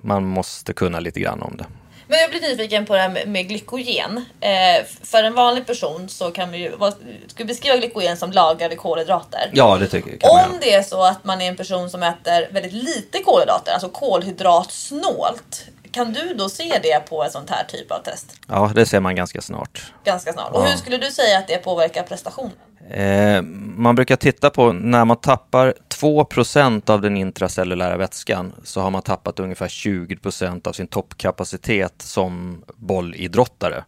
Man 0.00 0.24
måste 0.24 0.72
kunna 0.72 1.00
lite 1.00 1.20
grann 1.20 1.42
om 1.42 1.56
det. 1.56 1.66
Men 2.08 2.18
jag 2.18 2.30
blir 2.30 2.40
nyfiken 2.40 2.86
på 2.86 2.94
det 2.94 3.00
här 3.00 3.08
med, 3.08 3.28
med 3.28 3.48
glykogen. 3.48 4.24
Eh, 4.40 4.84
för 5.02 5.22
en 5.22 5.34
vanlig 5.34 5.66
person 5.66 6.08
så 6.08 6.30
kan 6.30 6.50
vi 6.50 6.58
ju, 6.58 6.76
vad, 6.76 6.92
ska 7.26 7.36
vi 7.36 7.44
beskriva 7.44 7.76
glykogen 7.76 8.16
som 8.16 8.32
lagrade 8.32 8.76
kolhydrater? 8.76 9.50
Ja, 9.52 9.76
det 9.76 9.86
tycker 9.86 10.10
jag. 10.10 10.20
Kan 10.20 10.50
Om 10.50 10.58
det 10.60 10.74
är 10.74 10.82
så 10.82 11.02
att 11.02 11.24
man 11.24 11.40
är 11.40 11.48
en 11.48 11.56
person 11.56 11.90
som 11.90 12.02
äter 12.02 12.52
väldigt 12.52 12.72
lite 12.72 13.22
kolhydrater, 13.22 13.72
alltså 13.72 13.88
kolhydratsnålt. 13.88 15.64
kan 15.90 16.12
du 16.12 16.34
då 16.34 16.48
se 16.48 16.78
det 16.82 17.08
på 17.08 17.24
ett 17.24 17.32
sånt 17.32 17.50
här 17.50 17.64
typ 17.64 17.92
av 17.92 17.98
test? 17.98 18.26
Ja, 18.48 18.72
det 18.74 18.86
ser 18.86 19.00
man 19.00 19.16
ganska 19.16 19.40
snart. 19.40 19.92
Ganska 20.04 20.32
snart. 20.32 20.52
Och 20.52 20.66
hur 20.66 20.76
skulle 20.76 20.96
du 20.96 21.10
säga 21.10 21.38
att 21.38 21.48
det 21.48 21.56
påverkar 21.56 22.02
prestationen? 22.02 22.52
Eh, 22.90 23.42
man 23.76 23.94
brukar 23.94 24.16
titta 24.16 24.50
på 24.50 24.72
när 24.72 25.04
man 25.04 25.16
tappar 25.16 25.74
2% 25.88 26.90
av 26.90 27.00
den 27.00 27.16
intracellulära 27.16 27.96
vätskan 27.96 28.52
så 28.62 28.80
har 28.80 28.90
man 28.90 29.02
tappat 29.02 29.40
ungefär 29.40 29.68
20% 29.68 30.68
av 30.68 30.72
sin 30.72 30.86
toppkapacitet 30.86 32.02
som 32.02 32.62
bollidrottare. 32.76 33.84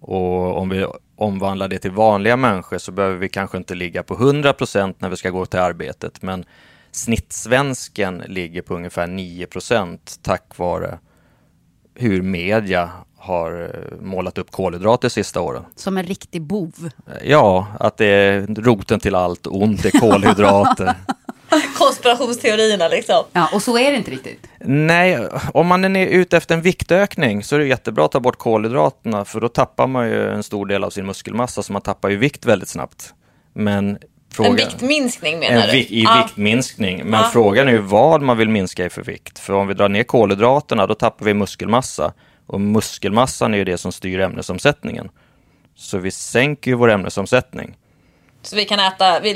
Och 0.00 0.58
om 0.58 0.68
vi 0.68 0.86
omvandlar 1.16 1.68
det 1.68 1.78
till 1.78 1.90
vanliga 1.90 2.36
människor 2.36 2.78
så 2.78 2.92
behöver 2.92 3.16
vi 3.16 3.28
kanske 3.28 3.58
inte 3.58 3.74
ligga 3.74 4.02
på 4.02 4.16
100% 4.16 4.94
när 4.98 5.08
vi 5.08 5.16
ska 5.16 5.30
gå 5.30 5.46
till 5.46 5.60
arbetet. 5.60 6.22
Men 6.22 6.44
snittsvensken 6.90 8.22
ligger 8.26 8.62
på 8.62 8.74
ungefär 8.74 9.06
9% 9.06 9.98
tack 10.22 10.58
vare 10.58 10.98
hur 11.94 12.22
media 12.22 12.90
har 13.26 13.62
eh, 13.74 14.00
målat 14.06 14.38
upp 14.38 14.50
kolhydrater 14.50 15.08
sista 15.08 15.40
åren. 15.40 15.62
Som 15.76 15.96
en 15.96 16.04
riktig 16.04 16.42
bov. 16.42 16.90
Ja, 17.24 17.66
att 17.80 17.96
det 17.96 18.06
är 18.06 18.46
roten 18.62 19.00
till 19.00 19.14
allt 19.14 19.46
ont 19.46 19.84
är 19.84 19.90
kolhydrater. 20.00 20.94
Konspirationsteorierna 21.78 22.88
liksom. 22.88 23.24
Ja, 23.32 23.48
och 23.54 23.62
så 23.62 23.78
är 23.78 23.90
det 23.90 23.96
inte 23.96 24.10
riktigt. 24.10 24.46
Nej, 24.60 25.28
om 25.54 25.66
man 25.66 25.96
är 25.96 26.06
ute 26.06 26.36
efter 26.36 26.54
en 26.54 26.62
viktökning 26.62 27.44
så 27.44 27.54
är 27.54 27.58
det 27.58 27.66
jättebra 27.66 28.04
att 28.04 28.12
ta 28.12 28.20
bort 28.20 28.38
kolhydraterna 28.38 29.24
för 29.24 29.40
då 29.40 29.48
tappar 29.48 29.86
man 29.86 30.08
ju 30.08 30.30
en 30.30 30.42
stor 30.42 30.66
del 30.66 30.84
av 30.84 30.90
sin 30.90 31.06
muskelmassa 31.06 31.62
så 31.62 31.72
man 31.72 31.82
tappar 31.82 32.08
ju 32.08 32.16
vikt 32.16 32.46
väldigt 32.46 32.68
snabbt. 32.68 33.14
Men 33.52 33.98
frågan, 34.32 34.50
En 34.50 34.56
viktminskning 34.56 35.38
menar 35.38 35.62
en 35.62 35.66
du? 35.66 35.72
vi, 35.72 35.78
I 35.78 36.02
Ja. 36.02 36.22
viktminskning. 36.26 37.02
Men 37.04 37.20
Ja. 37.20 37.30
frågan 37.32 37.68
är 37.68 37.72
ju 37.72 37.78
vad 37.78 38.22
man 38.22 38.36
vill 38.38 38.48
minska 38.48 38.84
i 38.86 38.90
för 38.90 39.02
vikt. 39.02 39.38
För 39.38 39.52
om 39.52 39.66
vi 39.68 39.74
drar 39.74 39.88
ner 39.88 40.02
kolhydraterna 40.02 40.86
då 40.86 40.94
tappar 40.94 41.24
vi 41.26 41.34
muskelmassa. 41.34 42.12
Och 42.46 42.60
muskelmassan 42.60 43.54
är 43.54 43.58
ju 43.58 43.64
det 43.64 43.78
som 43.78 43.92
styr 43.92 44.20
ämnesomsättningen. 44.20 45.08
Så 45.74 45.98
vi 45.98 46.10
sänker 46.10 46.70
ju 46.70 46.76
vår 46.76 46.90
ämnesomsättning. 46.90 47.76
Så 48.42 48.56
vi 48.56 48.64
kan 48.64 48.80
äta, 48.80 49.20
vi, 49.20 49.30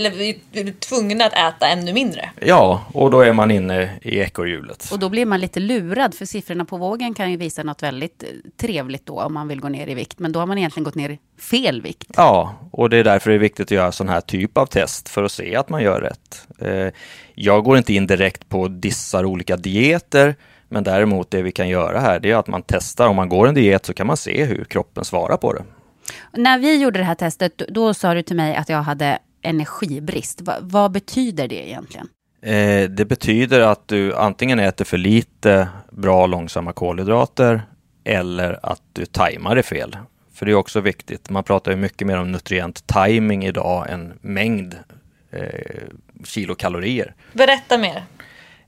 är 0.53 0.81
tvungna 0.81 1.25
att 1.25 1.33
äta 1.33 1.69
ännu 1.69 1.93
mindre. 1.93 2.31
Ja, 2.41 2.85
och 2.95 3.11
då 3.11 3.21
är 3.21 3.33
man 3.33 3.51
inne 3.51 3.91
i 4.03 4.19
ekorrhjulet. 4.19 4.89
Och 4.93 4.99
då 4.99 5.09
blir 5.09 5.27
man 5.27 5.41
lite 5.41 5.61
lurad, 5.61 6.15
för 6.15 6.25
siffrorna 6.25 6.65
på 6.65 6.77
vågen 6.77 7.15
kan 7.15 7.31
ju 7.31 7.37
visa 7.37 7.63
något 7.63 7.83
väldigt 7.83 8.23
eh, 8.23 8.29
trevligt 8.61 9.07
då, 9.07 9.21
om 9.21 9.35
man 9.35 9.49
vill 9.49 9.61
gå 9.61 9.69
ner 9.69 9.87
i 9.87 9.95
vikt. 9.95 10.19
Men 10.19 10.33
då 10.33 10.39
har 10.41 10.47
man 10.47 10.59
egentligen 10.59 10.85
gått 10.85 10.95
ner 10.95 11.11
i 11.11 11.19
fel 11.41 11.83
vikt. 11.83 12.11
Ja, 12.17 12.55
och 12.71 12.91
det 12.91 12.97
är 12.97 13.05
därför 13.05 13.31
det 13.31 13.37
är 13.37 13.39
viktigt 13.39 13.67
att 13.67 13.71
göra 13.71 13.93
sån 13.93 14.09
här 14.09 14.21
typ 14.21 14.59
av 14.59 14.67
test 14.67 15.09
för 15.09 15.25
att 15.25 15.33
se 15.33 15.57
att 15.57 15.69
man 15.69 15.83
gör 15.83 16.01
rätt. 16.01 16.47
Eh, 16.59 16.95
Jag 17.35 17.65
går 17.65 17.79
inte 17.79 17.95
in 17.95 18.07
direkt 18.07 18.49
på 18.49 18.69
dissar 18.69 19.25
olika 19.25 19.57
dieter, 19.57 20.35
men 20.71 20.85
däremot 20.85 21.31
det 21.31 21.43
vi 21.43 21.53
kan 21.53 21.69
göra 21.69 22.01
här 22.01 22.21
det 22.21 22.31
är 22.31 22.37
att 22.37 22.47
man 22.47 22.63
testar. 22.67 23.09
Om 23.09 23.17
man 23.17 23.29
går 23.29 23.49
en 23.49 23.55
diet 23.55 23.87
så 23.87 23.95
kan 23.95 24.07
man 24.07 24.17
se 24.17 24.45
hur 24.45 24.65
kroppen 24.65 25.05
svarar 25.05 25.37
på 25.37 25.53
det. 25.53 25.65
När 26.33 26.59
vi 26.59 26.83
gjorde 26.83 26.99
det 26.99 27.05
här 27.05 27.15
testet, 27.15 27.63
då- 27.69 27.95
sa 27.95 28.15
du 28.15 28.23
till 28.23 28.37
mig 28.37 28.57
att 28.57 28.69
jag 28.69 28.83
hade 28.83 29.19
energibrist. 29.43 30.41
Va, 30.41 30.55
vad 30.61 30.93
betyder 30.93 31.49
det 31.49 31.69
egentligen? 31.69 32.09
Eh, 32.43 32.91
Det 32.91 33.05
betyder 33.09 33.61
att 33.61 33.89
du 33.89 34.15
antingen 34.17 34.59
äter 34.59 34.85
för 34.85 34.99
lite 34.99 35.69
bra 35.91 36.27
långsamma 36.27 36.73
kolhydrater 36.73 37.63
eller 38.05 38.59
att 38.63 38.83
du 38.93 39.07
tajmar 39.07 39.57
det 39.57 39.63
fel. 39.63 39.97
För 40.35 40.47
det 40.47 40.53
är 40.53 40.57
också 40.57 40.81
viktigt. 40.81 41.31
Man 41.31 41.45
pratar 41.45 41.71
ju 41.71 41.77
mycket 41.77 42.07
mer 42.07 42.17
om 42.19 42.33
nutrient 42.33 42.87
timing 42.87 43.45
idag 43.45 43.91
än 43.91 44.13
mängd 44.21 44.75
eh, 45.31 45.43
kilokalorier. 46.25 47.15
Berätta 47.33 47.79
mer. 47.79 48.03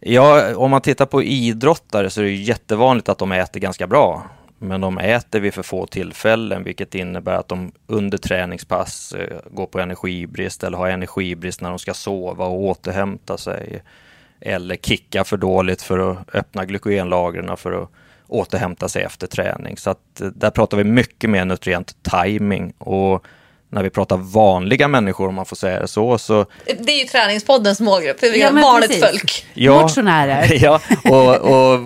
Ja, 0.04 0.56
om 0.56 0.70
man 0.70 0.80
tittar 0.80 1.06
på 1.06 1.22
idrottare 1.22 2.10
så 2.10 2.20
är 2.20 2.24
det 2.24 2.30
jättevanligt 2.32 3.08
att 3.08 3.18
de 3.18 3.32
äter 3.32 3.60
ganska 3.60 3.86
bra. 3.86 4.22
Men 4.58 4.80
de 4.80 4.98
äter 4.98 5.40
vid 5.40 5.54
för 5.54 5.62
få 5.62 5.86
tillfällen, 5.86 6.64
vilket 6.64 6.94
innebär 6.94 7.34
att 7.34 7.48
de 7.48 7.72
under 7.86 8.18
träningspass 8.18 9.12
eh, 9.12 9.38
går 9.50 9.66
på 9.66 9.80
energibrist 9.80 10.64
eller 10.64 10.78
har 10.78 10.88
energibrist 10.88 11.60
när 11.60 11.70
de 11.70 11.78
ska 11.78 11.94
sova 11.94 12.46
och 12.46 12.62
återhämta 12.62 13.38
sig. 13.38 13.82
Eller 14.40 14.76
kickar 14.76 15.24
för 15.24 15.36
dåligt 15.36 15.82
för 15.82 15.98
att 15.98 16.34
öppna 16.34 16.64
glykogenlagren 16.64 17.56
för 17.56 17.82
att 17.82 17.90
återhämta 18.28 18.88
sig 18.88 19.02
efter 19.02 19.26
träning. 19.26 19.76
Så 19.76 19.90
att 19.90 20.20
eh, 20.20 20.26
där 20.26 20.50
pratar 20.50 20.76
vi 20.76 20.84
mycket 20.84 21.30
mer 21.30 21.44
nutrient 21.44 21.96
timing. 22.02 22.72
Och 22.78 23.26
när 23.72 23.82
vi 23.82 23.90
pratar 23.90 24.16
vanliga 24.16 24.88
människor, 24.88 25.28
om 25.28 25.34
man 25.34 25.46
får 25.46 25.56
säga 25.56 25.80
det 25.80 25.88
så, 25.88 26.18
så 26.18 26.46
Det 26.66 26.92
är 26.92 26.98
ju 26.98 27.04
träningspoddens 27.04 27.80
målgrupp, 27.80 28.20
för 28.20 28.30
vi 28.30 28.40
Ja, 28.40 28.50
vanligt 28.50 28.90
precis. 28.90 29.04
folk. 29.10 29.46
Motionärer. 29.82 30.48
Ja, 30.62 30.80
och, 31.04 31.36
och 31.36 31.80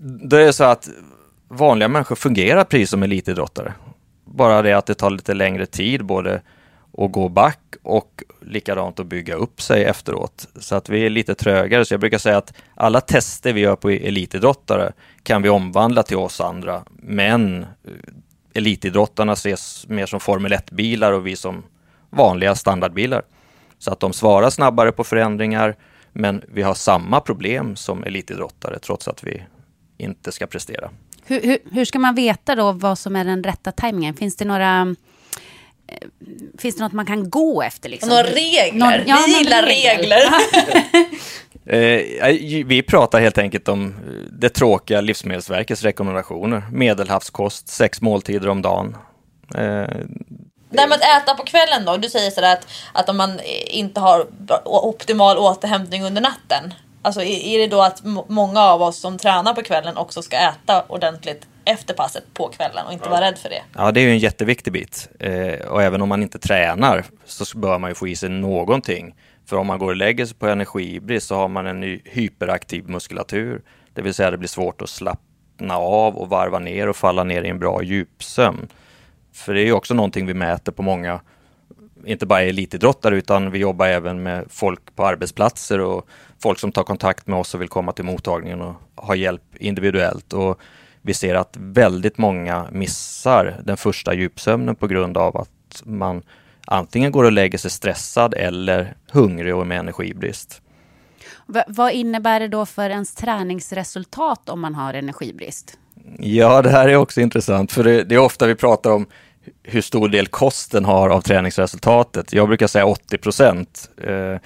då 0.00 0.36
är 0.36 0.44
det 0.46 0.52
så 0.52 0.64
att 0.64 0.88
vanliga 1.48 1.88
människor 1.88 2.16
fungerar 2.16 2.64
precis 2.64 2.90
som 2.90 3.02
elitidrottare. 3.02 3.72
Bara 4.24 4.62
det 4.62 4.72
att 4.72 4.86
det 4.86 4.94
tar 4.94 5.10
lite 5.10 5.34
längre 5.34 5.66
tid 5.66 6.04
både 6.04 6.40
att 6.98 7.12
gå 7.12 7.28
back 7.28 7.58
och 7.82 8.22
likadant 8.40 9.00
att 9.00 9.06
bygga 9.06 9.34
upp 9.34 9.62
sig 9.62 9.84
efteråt. 9.84 10.46
Så 10.60 10.74
att 10.74 10.88
vi 10.88 11.06
är 11.06 11.10
lite 11.10 11.34
trögare. 11.34 11.84
Så 11.84 11.94
jag 11.94 12.00
brukar 12.00 12.18
säga 12.18 12.36
att 12.36 12.52
alla 12.74 13.00
tester 13.00 13.52
vi 13.52 13.60
gör 13.60 13.76
på 13.76 13.90
elitidrottare 13.90 14.92
kan 15.22 15.42
vi 15.42 15.48
omvandla 15.48 16.02
till 16.02 16.16
oss 16.16 16.40
andra. 16.40 16.82
Men 17.02 17.66
elitidrottarna 18.56 19.32
ses 19.32 19.88
mer 19.88 20.06
som 20.06 20.20
Formel 20.20 20.52
1-bilar 20.52 21.12
och 21.12 21.26
vi 21.26 21.36
som 21.36 21.64
vanliga 22.10 22.54
standardbilar. 22.54 23.22
Så 23.78 23.92
att 23.92 24.00
de 24.00 24.12
svarar 24.12 24.50
snabbare 24.50 24.92
på 24.92 25.04
förändringar, 25.04 25.76
men 26.12 26.42
vi 26.52 26.62
har 26.62 26.74
samma 26.74 27.20
problem 27.20 27.76
som 27.76 28.04
elitidrottare 28.04 28.78
trots 28.78 29.08
att 29.08 29.24
vi 29.24 29.42
inte 29.98 30.32
ska 30.32 30.46
prestera. 30.46 30.90
Hur, 31.26 31.42
hur, 31.42 31.58
hur 31.72 31.84
ska 31.84 31.98
man 31.98 32.14
veta 32.14 32.54
då 32.54 32.72
vad 32.72 32.98
som 32.98 33.16
är 33.16 33.24
den 33.24 33.44
rätta 33.44 33.72
tajmingen? 33.72 34.14
Finns 34.14 34.36
det 34.36 34.44
några... 34.44 34.94
eh, 35.88 36.08
Finns 36.58 36.76
det 36.76 36.82
något 36.84 36.92
man 36.92 37.06
kan 37.06 37.30
gå 37.30 37.62
efter? 37.62 37.88
Liksom? 37.88 38.08
Några 38.08 38.22
regler. 38.22 38.78
Någon- 38.78 39.06
ja, 39.06 39.18
vi 39.26 39.38
gillar 39.38 39.62
regel. 39.62 39.96
regler. 40.00 40.20
Eh, 41.66 42.64
vi 42.66 42.82
pratar 42.82 43.20
helt 43.20 43.38
enkelt 43.38 43.68
om 43.68 43.86
eh, 43.86 44.32
det 44.32 44.48
tråkiga 44.48 45.00
Livsmedelsverkets 45.00 45.82
rekommendationer. 45.82 46.62
Medelhavskost, 46.72 47.68
sex 47.68 48.00
måltider 48.00 48.48
om 48.48 48.62
dagen. 48.62 48.96
Eh, 49.54 49.60
Det 50.70 50.80
här 50.80 50.88
med 50.88 50.98
att 50.98 51.22
äta 51.22 51.34
på 51.34 51.44
kvällen 51.44 51.84
då. 51.86 51.96
Du 51.96 52.08
säger 52.08 52.30
sådär 52.30 52.52
att, 52.52 52.66
att 52.92 53.08
om 53.08 53.16
man 53.16 53.40
inte 53.66 54.00
har 54.00 54.26
optimal 54.64 55.38
återhämtning 55.38 56.04
under 56.04 56.22
natten. 56.22 56.74
Alltså 57.02 57.22
är 57.22 57.58
det 57.58 57.66
då 57.66 57.82
att 57.82 58.02
många 58.28 58.60
av 58.60 58.82
oss 58.82 59.00
som 59.00 59.18
tränar 59.18 59.54
på 59.54 59.62
kvällen 59.62 59.96
också 59.96 60.22
ska 60.22 60.36
äta 60.36 60.84
ordentligt 60.88 61.46
efter 61.64 61.94
passet 61.94 62.24
på 62.34 62.48
kvällen 62.48 62.86
och 62.86 62.92
inte 62.92 63.08
vara 63.08 63.20
rädd 63.20 63.38
för 63.38 63.48
det? 63.48 63.62
Ja, 63.76 63.92
det 63.92 64.00
är 64.00 64.02
ju 64.02 64.10
en 64.10 64.18
jätteviktig 64.18 64.72
bit. 64.72 65.08
Eh, 65.20 65.66
och 65.68 65.82
även 65.82 66.02
om 66.02 66.08
man 66.08 66.22
inte 66.22 66.38
tränar 66.38 67.04
så 67.24 67.58
bör 67.58 67.78
man 67.78 67.90
ju 67.90 67.94
få 67.94 68.08
i 68.08 68.16
sig 68.16 68.28
någonting. 68.28 69.14
För 69.46 69.56
om 69.56 69.66
man 69.66 69.78
går 69.78 69.86
och 69.86 69.96
lägger 69.96 70.26
sig 70.26 70.36
på 70.36 70.46
energibrist 70.48 71.26
så 71.26 71.34
har 71.34 71.48
man 71.48 71.66
en 71.66 71.80
ny 71.80 72.00
hyperaktiv 72.04 72.88
muskulatur. 72.88 73.62
Det 73.92 74.02
vill 74.02 74.14
säga 74.14 74.30
det 74.30 74.38
blir 74.38 74.48
svårt 74.48 74.82
att 74.82 74.88
slappna 74.88 75.76
av 75.76 76.16
och 76.16 76.28
varva 76.28 76.58
ner 76.58 76.88
och 76.88 76.96
falla 76.96 77.24
ner 77.24 77.42
i 77.42 77.48
en 77.48 77.58
bra 77.58 77.82
djupsömn. 77.82 78.68
För 79.32 79.54
det 79.54 79.60
är 79.60 79.64
ju 79.64 79.72
också 79.72 79.94
någonting 79.94 80.26
vi 80.26 80.34
mäter 80.34 80.72
på 80.72 80.82
många, 80.82 81.20
inte 82.04 82.26
bara 82.26 82.42
elitidrottare 82.42 83.16
utan 83.16 83.50
vi 83.50 83.58
jobbar 83.58 83.86
även 83.86 84.22
med 84.22 84.44
folk 84.48 84.96
på 84.96 85.06
arbetsplatser 85.06 85.80
och 85.80 86.08
folk 86.42 86.58
som 86.58 86.72
tar 86.72 86.82
kontakt 86.82 87.26
med 87.26 87.38
oss 87.38 87.54
och 87.54 87.60
vill 87.60 87.68
komma 87.68 87.92
till 87.92 88.04
mottagningen 88.04 88.60
och 88.60 88.74
ha 88.94 89.14
hjälp 89.14 89.42
individuellt. 89.58 90.32
Och 90.32 90.60
vi 91.02 91.14
ser 91.14 91.34
att 91.34 91.56
väldigt 91.60 92.18
många 92.18 92.66
missar 92.72 93.56
den 93.64 93.76
första 93.76 94.14
djupsömnen 94.14 94.76
på 94.76 94.86
grund 94.86 95.16
av 95.16 95.36
att 95.36 95.82
man 95.84 96.22
antingen 96.66 97.12
går 97.12 97.24
och 97.24 97.32
lägger 97.32 97.58
sig 97.58 97.70
stressad 97.70 98.34
eller 98.34 98.94
hungrig 99.10 99.54
och 99.54 99.66
med 99.66 99.78
energibrist. 99.78 100.62
Va, 101.46 101.64
vad 101.68 101.92
innebär 101.92 102.40
det 102.40 102.48
då 102.48 102.66
för 102.66 102.90
ens 102.90 103.14
träningsresultat 103.14 104.48
om 104.48 104.60
man 104.60 104.74
har 104.74 104.94
energibrist? 104.94 105.78
Ja, 106.18 106.62
det 106.62 106.70
här 106.70 106.88
är 106.88 106.96
också 106.96 107.20
intressant, 107.20 107.72
för 107.72 107.84
det, 107.84 108.04
det 108.04 108.14
är 108.14 108.18
ofta 108.18 108.46
vi 108.46 108.54
pratar 108.54 108.90
om 108.90 109.06
hur 109.62 109.80
stor 109.80 110.08
del 110.08 110.26
kosten 110.26 110.84
har 110.84 111.08
av 111.08 111.20
träningsresultatet. 111.20 112.32
Jag 112.32 112.48
brukar 112.48 112.66
säga 112.66 112.86
80 112.86 113.18
procent 113.18 113.90
eh, 113.96 114.36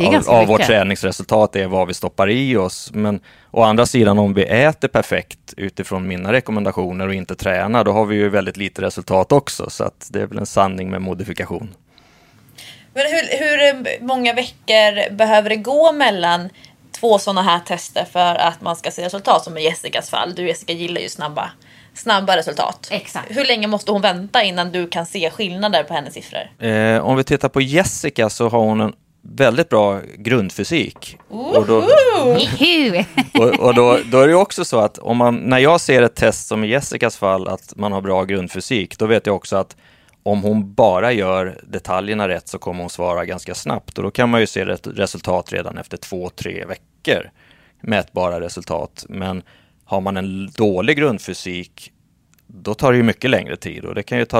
av, 0.00 0.28
av 0.28 0.46
vårt 0.46 0.66
träningsresultat 0.66 1.56
är 1.56 1.66
vad 1.66 1.88
vi 1.88 1.94
stoppar 1.94 2.30
i 2.30 2.56
oss. 2.56 2.90
Men 2.94 3.20
å 3.50 3.62
andra 3.62 3.86
sidan, 3.86 4.18
om 4.18 4.34
vi 4.34 4.44
äter 4.44 4.88
perfekt 4.88 5.54
utifrån 5.56 6.08
mina 6.08 6.32
rekommendationer 6.32 7.08
och 7.08 7.14
inte 7.14 7.34
tränar, 7.34 7.84
då 7.84 7.92
har 7.92 8.06
vi 8.06 8.16
ju 8.16 8.28
väldigt 8.28 8.56
lite 8.56 8.82
resultat 8.82 9.32
också. 9.32 9.70
Så 9.70 9.84
att 9.84 10.08
det 10.10 10.20
är 10.20 10.26
väl 10.26 10.38
en 10.38 10.46
sanning 10.46 10.90
med 10.90 11.02
modifikation. 11.02 11.74
Men 12.94 13.06
hur, 13.06 13.38
hur 13.38 14.06
många 14.06 14.32
veckor 14.32 15.14
behöver 15.14 15.50
det 15.50 15.56
gå 15.56 15.92
mellan 15.92 16.48
två 17.00 17.18
sådana 17.18 17.42
här 17.42 17.60
tester 17.60 18.04
för 18.12 18.34
att 18.34 18.60
man 18.60 18.76
ska 18.76 18.90
se 18.90 19.04
resultat? 19.04 19.44
Som 19.44 19.58
i 19.58 19.64
Jessicas 19.64 20.10
fall. 20.10 20.34
Du 20.34 20.46
Jessica 20.46 20.72
gillar 20.72 21.00
ju 21.00 21.08
snabba, 21.08 21.50
snabba 21.94 22.36
resultat. 22.36 22.88
Exakt. 22.90 23.36
Hur 23.36 23.44
länge 23.44 23.66
måste 23.66 23.92
hon 23.92 24.02
vänta 24.02 24.42
innan 24.42 24.72
du 24.72 24.88
kan 24.88 25.06
se 25.06 25.30
skillnader 25.30 25.82
på 25.82 25.94
hennes 25.94 26.14
siffror? 26.14 26.66
Eh, 26.66 26.98
om 26.98 27.16
vi 27.16 27.24
tittar 27.24 27.48
på 27.48 27.60
Jessica 27.60 28.30
så 28.30 28.48
har 28.48 28.58
hon 28.58 28.80
en 28.80 28.92
väldigt 29.30 29.68
bra 29.68 30.00
grundfysik. 30.16 31.18
Och, 31.28 31.66
då, 31.66 31.76
och, 33.38 33.60
och 33.60 33.74
då, 33.74 33.98
då 34.10 34.20
är 34.20 34.28
det 34.28 34.34
också 34.34 34.64
så 34.64 34.78
att 34.78 34.98
om 34.98 35.16
man, 35.16 35.36
när 35.36 35.58
jag 35.58 35.80
ser 35.80 36.02
ett 36.02 36.14
test 36.14 36.48
som 36.48 36.64
i 36.64 36.68
Jessicas 36.68 37.16
fall, 37.16 37.48
att 37.48 37.72
man 37.76 37.92
har 37.92 38.00
bra 38.00 38.24
grundfysik, 38.24 38.98
då 38.98 39.06
vet 39.06 39.26
jag 39.26 39.36
också 39.36 39.56
att 39.56 39.76
om 40.22 40.42
hon 40.42 40.74
bara 40.74 41.12
gör 41.12 41.60
detaljerna 41.66 42.28
rätt 42.28 42.48
så 42.48 42.58
kommer 42.58 42.80
hon 42.80 42.90
svara 42.90 43.24
ganska 43.24 43.54
snabbt 43.54 43.98
och 43.98 44.04
då 44.04 44.10
kan 44.10 44.28
man 44.28 44.40
ju 44.40 44.46
se 44.46 44.64
resultat 44.84 45.52
redan 45.52 45.78
efter 45.78 45.96
två, 45.96 46.30
tre 46.30 46.64
veckor. 46.64 47.30
Mätbara 47.80 48.40
resultat. 48.40 49.06
Men 49.08 49.42
har 49.84 50.00
man 50.00 50.16
en 50.16 50.50
dålig 50.56 50.96
grundfysik 50.96 51.92
då 52.46 52.74
tar 52.74 52.92
det 52.92 52.96
ju 52.96 53.02
mycket 53.02 53.30
längre 53.30 53.56
tid 53.56 53.84
och 53.84 53.94
det 53.94 54.02
kan 54.02 54.18
ju 54.18 54.24
ta, 54.24 54.38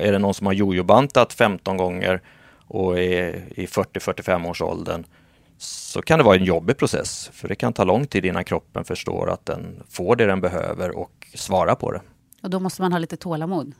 är 0.00 0.12
det 0.12 0.18
någon 0.18 0.34
som 0.34 0.46
har 0.46 0.54
jojobantat 0.54 1.32
15 1.32 1.76
gånger 1.76 2.20
och 2.68 2.98
är 2.98 3.42
i 3.56 3.66
40-45 3.66 4.48
års 4.48 4.62
åldern 4.62 5.04
så 5.58 6.02
kan 6.02 6.18
det 6.18 6.24
vara 6.24 6.36
en 6.36 6.44
jobbig 6.44 6.76
process 6.76 7.30
för 7.32 7.48
det 7.48 7.54
kan 7.54 7.72
ta 7.72 7.84
lång 7.84 8.06
tid 8.06 8.24
innan 8.24 8.44
kroppen 8.44 8.84
förstår 8.84 9.30
att 9.30 9.46
den 9.46 9.82
får 9.90 10.16
det 10.16 10.26
den 10.26 10.40
behöver 10.40 10.98
och 10.98 11.26
svarar 11.34 11.74
på 11.74 11.92
det. 11.92 12.00
Och 12.42 12.50
då 12.50 12.60
måste 12.60 12.82
man 12.82 12.92
ha 12.92 12.98
lite 12.98 13.16
tålamod. 13.16 13.74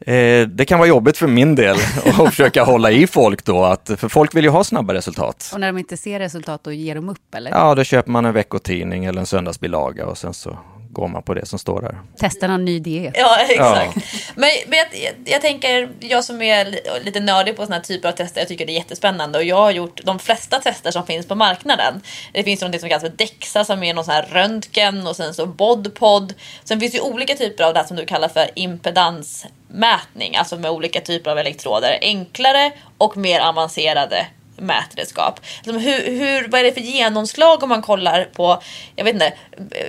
Eh, 0.00 0.48
det 0.48 0.64
kan 0.64 0.78
vara 0.78 0.88
jobbigt 0.88 1.16
för 1.16 1.26
min 1.26 1.54
del 1.54 1.76
att 2.04 2.28
försöka 2.28 2.64
hålla 2.64 2.90
i 2.90 3.06
folk 3.06 3.44
då, 3.44 3.64
att, 3.64 3.90
för 3.96 4.08
folk 4.08 4.34
vill 4.34 4.44
ju 4.44 4.50
ha 4.50 4.64
snabba 4.64 4.94
resultat. 4.94 5.50
Och 5.54 5.60
när 5.60 5.66
de 5.66 5.78
inte 5.78 5.96
ser 5.96 6.18
resultat, 6.18 6.64
då 6.64 6.72
ger 6.72 6.94
de 6.94 7.08
upp 7.08 7.34
eller? 7.34 7.50
Ja, 7.50 7.74
då 7.74 7.84
köper 7.84 8.10
man 8.10 8.24
en 8.24 8.34
veckotidning 8.34 9.04
eller 9.04 9.20
en 9.20 9.26
söndagsbilaga 9.26 10.06
och 10.06 10.18
sen 10.18 10.34
så 10.34 10.58
går 10.90 11.08
man 11.08 11.22
på 11.22 11.34
det 11.34 11.46
som 11.46 11.58
står 11.58 11.82
där. 11.82 11.98
Testar 12.18 12.48
någon 12.48 12.64
ny 12.64 12.78
diet. 12.78 13.14
Ja, 13.18 13.36
exakt. 13.48 13.96
Men, 14.34 14.50
men 14.66 14.78
jag, 14.78 14.86
jag, 14.92 15.14
jag 15.24 15.40
tänker, 15.40 15.88
jag 16.00 16.24
som 16.24 16.42
är 16.42 16.64
li- 16.64 16.80
lite 17.02 17.20
nördig 17.20 17.56
på 17.56 17.64
såna 17.64 17.76
här 17.76 17.82
typer 17.82 18.08
av 18.08 18.12
tester, 18.12 18.40
jag 18.40 18.48
tycker 18.48 18.66
det 18.66 18.72
är 18.72 18.74
jättespännande 18.74 19.38
och 19.38 19.44
jag 19.44 19.56
har 19.56 19.70
gjort 19.70 20.00
de 20.04 20.18
flesta 20.18 20.58
tester 20.58 20.90
som 20.90 21.06
finns 21.06 21.26
på 21.26 21.34
marknaden. 21.34 22.02
Det 22.32 22.44
finns 22.44 22.60
något 22.62 22.80
som 22.80 22.88
kallas 22.88 23.02
för 23.02 23.12
DEXA 23.16 23.64
som 23.64 23.82
är 23.82 23.94
någon 23.94 24.04
sån 24.04 24.14
här 24.14 24.26
röntgen 24.32 25.06
och 25.06 25.16
sen 25.16 25.34
så 25.34 25.46
BODPOD. 25.46 26.34
Sen 26.64 26.80
finns 26.80 26.92
det 26.92 26.98
ju 26.98 27.04
olika 27.04 27.34
typer 27.34 27.64
av 27.64 27.74
det 27.74 27.80
här 27.80 27.86
som 27.86 27.96
du 27.96 28.06
kallar 28.06 28.28
för 28.28 28.50
impedansmätning, 28.54 30.36
alltså 30.36 30.56
med 30.56 30.70
olika 30.70 31.00
typer 31.00 31.30
av 31.30 31.38
elektroder. 31.38 31.98
Enklare 32.02 32.72
och 32.98 33.16
mer 33.16 33.40
avancerade 33.40 34.26
mätredskap. 34.58 35.40
Alltså 35.66 35.80
hur, 35.80 36.18
hur, 36.18 36.48
vad 36.48 36.60
är 36.60 36.64
det 36.64 36.72
för 36.72 36.80
genomslag 36.80 37.62
om 37.62 37.68
man 37.68 37.82
kollar 37.82 38.24
på 38.24 38.62
jag 38.96 39.04
vet 39.04 39.14
inte, 39.14 39.32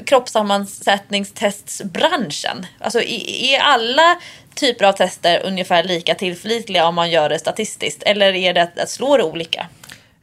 kroppssammansättningstestsbranschen? 0.06 2.66
Alltså 2.80 3.02
i- 3.02 3.54
är 3.56 3.60
alla 3.60 4.20
typer 4.56 4.86
av 4.86 4.94
tester 4.94 5.42
ungefär 5.46 5.84
lika 5.84 6.16
tillförlitliga 6.16 6.88
om 6.88 6.96
man 6.96 7.12
gör 7.12 7.30
det 7.30 7.40
statistiskt? 7.40 8.04
Eller 8.04 8.34
är 8.36 8.54
det 8.54 8.62
att, 8.62 8.80
att 8.80 8.90
slå 8.90 9.18
det 9.18 9.24
olika? 9.24 9.60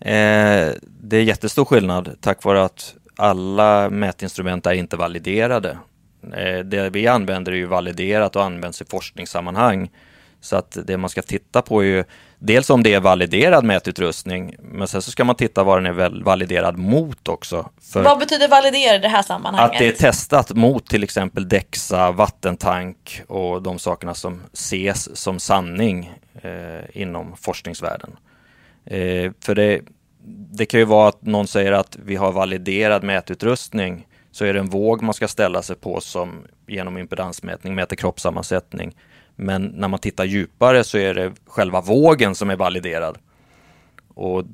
Eh, 0.01 0.69
det 1.01 1.17
är 1.17 1.23
jättestor 1.23 1.65
skillnad 1.65 2.17
tack 2.21 2.45
vare 2.45 2.65
att 2.65 2.95
alla 3.17 3.91
mätinstrument 3.91 4.67
är 4.67 4.73
inte 4.73 4.97
validerade. 4.97 5.79
Eh, 6.37 6.59
det 6.59 6.91
vi 6.91 7.07
använder 7.07 7.53
är 7.53 7.57
ju 7.57 7.67
validerat 7.67 8.37
och 8.37 8.45
används 8.45 8.83
i 8.83 8.85
forskningssammanhang. 8.85 9.91
Så 10.41 10.57
att 10.57 10.79
det 10.85 10.97
man 10.97 11.11
ska 11.11 11.23
titta 11.23 11.63
på 11.63 11.81
är 11.81 11.87
ju 11.87 12.05
dels 12.39 12.71
om 12.71 12.83
det 12.83 12.95
är 12.95 13.01
validerad 13.01 13.65
mätutrustning, 13.65 14.55
men 14.59 14.89
sen 14.89 15.03
så 15.03 15.11
ska 15.11 15.25
man 15.25 15.37
titta 15.37 15.65
vad 15.65 15.83
den 15.83 15.87
är 15.87 16.23
validerad 16.25 16.79
mot 16.79 17.29
också. 17.29 17.71
För 17.93 18.03
Vad 18.03 18.19
betyder 18.19 18.49
validera 18.49 18.95
i 18.95 18.99
det 18.99 19.09
här 19.09 19.23
sammanhanget? 19.23 19.73
att 19.73 19.79
det 19.79 19.87
är 19.87 19.93
testat 19.93 20.55
mot 20.55 20.87
till 20.87 21.03
exempel 21.03 21.49
DEXA, 21.49 22.11
vattentank 22.11 23.23
och 23.29 23.63
de 23.63 23.79
sakerna 23.79 24.15
som 24.15 24.43
ses 24.53 25.17
som 25.17 25.39
sanning 25.39 26.13
eh, 26.43 27.01
inom 27.03 27.37
forskningsvärlden. 27.37 28.17
Eh, 28.85 29.33
för 29.41 29.55
det, 29.55 29.81
det 30.53 30.67
kan 30.67 30.81
ju 30.81 30.87
vara 30.87 31.09
att 31.09 31.23
någon 31.23 31.47
säger 31.47 31.73
att 31.73 31.97
vi 32.05 32.17
har 32.17 32.33
validerad 32.33 33.03
mätutrustning 33.03 34.07
så 34.33 34.45
är 34.45 34.53
det 34.53 34.61
en 34.61 34.71
våg 34.71 35.03
man 35.03 35.15
ska 35.15 35.29
ställa 35.29 35.63
sig 35.63 35.77
på 35.77 36.01
som 36.01 36.45
genom 36.67 36.99
impedansmätning 36.99 37.75
mäter 37.75 37.97
kroppssammansättning. 37.97 38.97
Men 39.37 39.65
när 39.65 39.89
man 39.89 40.01
tittar 40.01 40.25
djupare 40.25 40.85
så 40.85 40.99
är 40.99 41.15
det 41.15 41.33
själva 41.47 41.81
vågen 41.81 42.35
som 42.35 42.51
är 42.51 42.57
validerad. 42.57 43.19
Och 44.15 44.45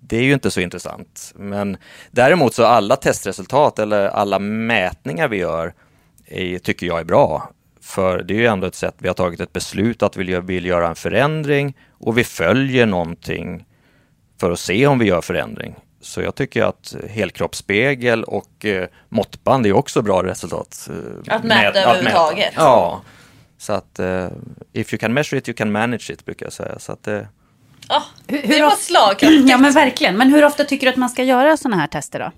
det 0.00 0.16
är 0.16 0.22
ju 0.22 0.32
inte 0.32 0.50
så 0.50 0.60
intressant. 0.60 1.32
Men 1.36 1.76
däremot 2.10 2.54
så 2.54 2.64
alla 2.64 2.96
testresultat 2.96 3.78
eller 3.78 4.08
alla 4.08 4.38
mätningar 4.38 5.28
vi 5.28 5.36
gör 5.36 5.74
är, 6.26 6.58
tycker 6.58 6.86
jag 6.86 7.00
är 7.00 7.04
bra. 7.04 7.50
För 7.82 8.22
det 8.22 8.34
är 8.34 8.38
ju 8.38 8.46
ändå 8.46 8.66
ett 8.66 8.74
sätt, 8.74 8.94
vi 8.98 9.08
har 9.08 9.14
tagit 9.14 9.40
ett 9.40 9.52
beslut 9.52 10.02
att 10.02 10.16
vi 10.16 10.40
vill 10.40 10.66
göra 10.66 10.88
en 10.88 10.94
förändring 10.94 11.76
och 11.90 12.18
vi 12.18 12.24
följer 12.24 12.86
någonting 12.86 13.64
för 14.40 14.50
att 14.50 14.58
se 14.60 14.86
om 14.86 14.98
vi 14.98 15.06
gör 15.06 15.20
förändring. 15.20 15.74
Så 16.00 16.20
jag 16.22 16.34
tycker 16.34 16.62
att 16.64 16.94
helkroppsspegel 17.10 18.24
och 18.24 18.64
eh, 18.64 18.86
måttband 19.08 19.66
är 19.66 19.72
också 19.72 20.02
bra 20.02 20.22
resultat. 20.24 20.88
eh, 20.90 21.34
Att 21.34 21.44
mäta 21.44 21.72
med- 21.72 21.76
överhuvudtaget. 21.76 22.52
Ja. 22.56 23.00
Så 23.60 23.72
att 23.72 23.98
eh, 23.98 24.26
if 24.72 24.92
you 24.92 24.98
can 24.98 25.12
measure 25.12 25.38
it 25.38 25.48
you 25.48 25.54
can 25.56 25.72
manage 25.72 26.10
it 26.10 26.24
brukar 26.24 26.46
jag 26.46 26.52
säga. 26.52 26.78
Så 26.78 26.92
att, 26.92 27.08
eh, 27.08 27.20
Ah, 27.88 28.02
Hur- 28.26 28.42
det 28.42 28.48
hur 28.48 28.62
var 28.62 28.70
of- 28.70 28.78
slagkraftigt. 28.78 29.42
Ja 29.48 29.58
men 29.58 29.72
verkligen. 29.72 30.16
Men 30.16 30.28
hur 30.32 30.44
ofta 30.44 30.64
tycker 30.64 30.86
du 30.86 30.90
att 30.90 30.96
man 30.96 31.08
ska 31.10 31.22
göra 31.22 31.56
sådana 31.56 31.76
här 31.76 31.86
tester 31.86 32.18
då? 32.18 32.30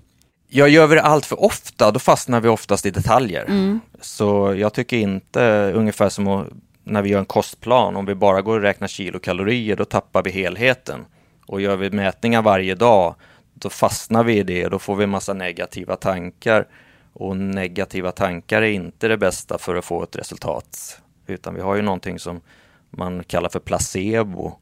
Jag 0.47 0.69
gör 0.69 0.87
vi 0.87 0.95
det 0.95 1.01
allt 1.01 1.25
för 1.25 1.43
ofta, 1.43 1.91
då 1.91 1.99
fastnar 1.99 2.41
vi 2.41 2.47
oftast 2.49 2.85
i 2.85 2.91
detaljer. 2.91 3.79
Så 4.01 4.53
jag 4.57 4.73
tycker 4.73 4.97
inte, 4.97 5.71
ungefär 5.75 6.09
som 6.09 6.45
när 6.83 7.01
vi 7.01 7.09
gör 7.09 7.19
en 7.19 7.25
kostplan, 7.25 7.95
om 7.95 8.05
vi 8.05 8.15
bara 8.15 8.41
går 8.41 8.55
och 8.55 8.61
räknar 8.61 8.87
kilokalorier, 8.87 9.75
då 9.75 9.85
tappar 9.85 10.23
vi 10.23 10.31
helheten. 10.31 11.05
Och 11.47 11.61
gör 11.61 11.75
vi 11.75 11.89
mätningar 11.89 12.41
varje 12.41 12.75
dag, 12.75 13.15
då 13.53 13.69
fastnar 13.69 14.23
vi 14.23 14.37
i 14.37 14.43
det 14.43 14.65
och 14.65 14.71
då 14.71 14.79
får 14.79 14.95
vi 14.95 15.03
en 15.03 15.09
massa 15.09 15.33
negativa 15.33 15.95
tankar. 15.95 16.67
Och 17.13 17.37
negativa 17.37 18.11
tankar 18.11 18.61
är 18.61 18.71
inte 18.71 19.07
det 19.07 19.17
bästa 19.17 19.57
för 19.57 19.75
att 19.75 19.85
få 19.85 20.03
ett 20.03 20.15
resultat. 20.15 20.99
Utan 21.27 21.55
vi 21.55 21.61
har 21.61 21.75
ju 21.75 21.81
någonting 21.81 22.19
som 22.19 22.41
man 22.89 23.23
kallar 23.23 23.49
för 23.49 23.59
placebo. 23.59 24.59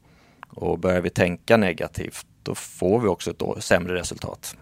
Och 0.48 0.78
börjar 0.78 1.00
vi 1.00 1.10
tänka 1.10 1.56
negativt, 1.56 2.26
då 2.42 2.54
får 2.54 3.00
vi 3.00 3.08
också 3.08 3.30
ett 3.30 3.64
sämre 3.64 3.94
resultat. 3.94 4.56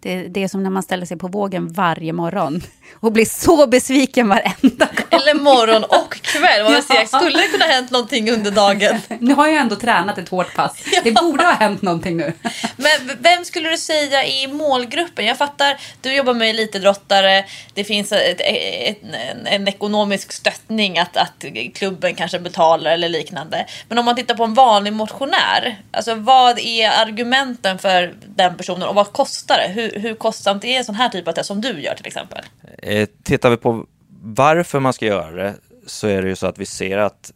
Det, 0.00 0.28
det 0.28 0.42
är 0.42 0.48
som 0.48 0.62
när 0.62 0.70
man 0.70 0.82
ställer 0.82 1.06
sig 1.06 1.16
på 1.16 1.28
vågen 1.28 1.72
varje 1.72 2.12
morgon 2.12 2.62
och 3.00 3.12
blir 3.12 3.24
så 3.24 3.66
besviken 3.66 4.28
varenda 4.28 4.86
gång. 4.86 5.20
Eller 5.20 5.34
morgon 5.34 5.84
och 5.84 6.14
kväll. 6.14 6.72
Jag 6.72 6.84
säger, 6.84 7.06
skulle 7.06 7.38
det 7.38 7.48
kunna 7.48 7.64
ha 7.64 7.72
hänt 7.72 7.90
någonting 7.90 8.30
under 8.30 8.50
dagen? 8.50 9.00
Nu 9.20 9.34
har 9.34 9.46
jag 9.46 9.56
ändå 9.56 9.76
tränat 9.76 10.18
ett 10.18 10.28
hårt 10.28 10.54
pass. 10.54 10.84
Det 11.04 11.12
borde 11.12 11.44
ha 11.44 11.52
hänt 11.52 11.82
någonting 11.82 12.16
nu. 12.16 12.32
Men 12.76 13.16
vem 13.18 13.44
skulle 13.44 13.70
du 13.70 13.78
säga 13.78 14.24
är 14.24 14.48
målgruppen? 14.48 15.26
Jag 15.26 15.38
fattar, 15.38 15.76
du 16.00 16.14
jobbar 16.14 16.34
med 16.34 16.50
elitidrottare. 16.50 17.44
Det 17.74 17.84
finns 17.84 18.12
ett, 18.12 18.40
ett, 18.40 19.02
en, 19.02 19.46
en 19.46 19.68
ekonomisk 19.68 20.32
stöttning 20.32 20.98
att, 20.98 21.16
att 21.16 21.44
klubben 21.74 22.14
kanske 22.14 22.38
betalar 22.38 22.90
eller 22.90 23.08
liknande. 23.08 23.66
Men 23.88 23.98
om 23.98 24.04
man 24.04 24.16
tittar 24.16 24.34
på 24.34 24.44
en 24.44 24.54
vanlig 24.54 24.92
motionär. 24.92 25.76
Alltså 25.90 26.14
vad 26.14 26.58
är 26.58 26.90
argumenten 26.90 27.78
för 27.78 28.14
den 28.26 28.56
personen 28.56 28.88
och 28.88 28.94
vad 28.94 29.12
kostar 29.12 29.56
det? 29.56 29.72
Hur, 29.76 30.00
hur 30.00 30.14
kostsamt 30.14 30.64
är 30.64 30.78
en 30.78 30.84
sån 30.84 30.94
här 30.94 31.08
typ 31.08 31.28
av 31.28 31.32
test 31.32 31.46
som 31.46 31.60
du 31.60 31.80
gör 31.80 31.94
till 31.94 32.06
exempel? 32.06 32.44
Eh, 32.78 33.08
tittar 33.22 33.50
vi 33.50 33.56
på 33.56 33.86
varför 34.22 34.80
man 34.80 34.92
ska 34.92 35.06
göra 35.06 35.30
det 35.30 35.54
så 35.86 36.06
är 36.06 36.22
det 36.22 36.28
ju 36.28 36.36
så 36.36 36.46
att 36.46 36.58
vi 36.58 36.66
ser 36.66 36.98
att 36.98 37.32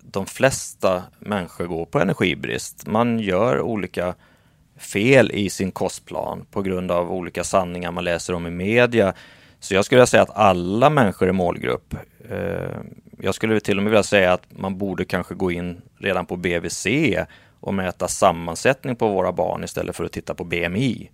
de 0.00 0.26
flesta 0.26 1.02
människor 1.18 1.66
går 1.66 1.84
på 1.84 2.00
energibrist. 2.00 2.86
Man 2.86 3.18
gör 3.18 3.60
olika 3.60 4.14
fel 4.78 5.30
i 5.30 5.50
sin 5.50 5.70
kostplan 5.70 6.46
på 6.50 6.62
grund 6.62 6.90
av 6.90 7.12
olika 7.12 7.44
sanningar 7.44 7.92
man 7.92 8.04
läser 8.04 8.34
om 8.34 8.46
i 8.46 8.50
media. 8.50 9.14
Så 9.60 9.74
jag 9.74 9.84
skulle 9.84 10.06
säga 10.06 10.22
att 10.22 10.36
alla 10.36 10.90
människor 10.90 11.28
är 11.28 11.32
målgrupp. 11.32 11.94
Eh, 12.30 12.80
jag 13.18 13.34
skulle 13.34 13.60
till 13.60 13.78
och 13.78 13.82
med 13.82 13.90
vilja 13.90 14.02
säga 14.02 14.32
att 14.32 14.42
man 14.48 14.78
borde 14.78 15.04
kanske 15.04 15.34
gå 15.34 15.50
in 15.50 15.80
redan 15.98 16.26
på 16.26 16.36
BVC 16.36 16.86
och 17.60 17.74
mäta 17.74 18.08
sammansättning 18.08 18.96
på 18.96 19.08
våra 19.08 19.32
barn 19.32 19.64
istället 19.64 19.96
för 19.96 20.04
att 20.04 20.12
titta 20.12 20.34
på 20.34 20.44
BMI 20.44 21.10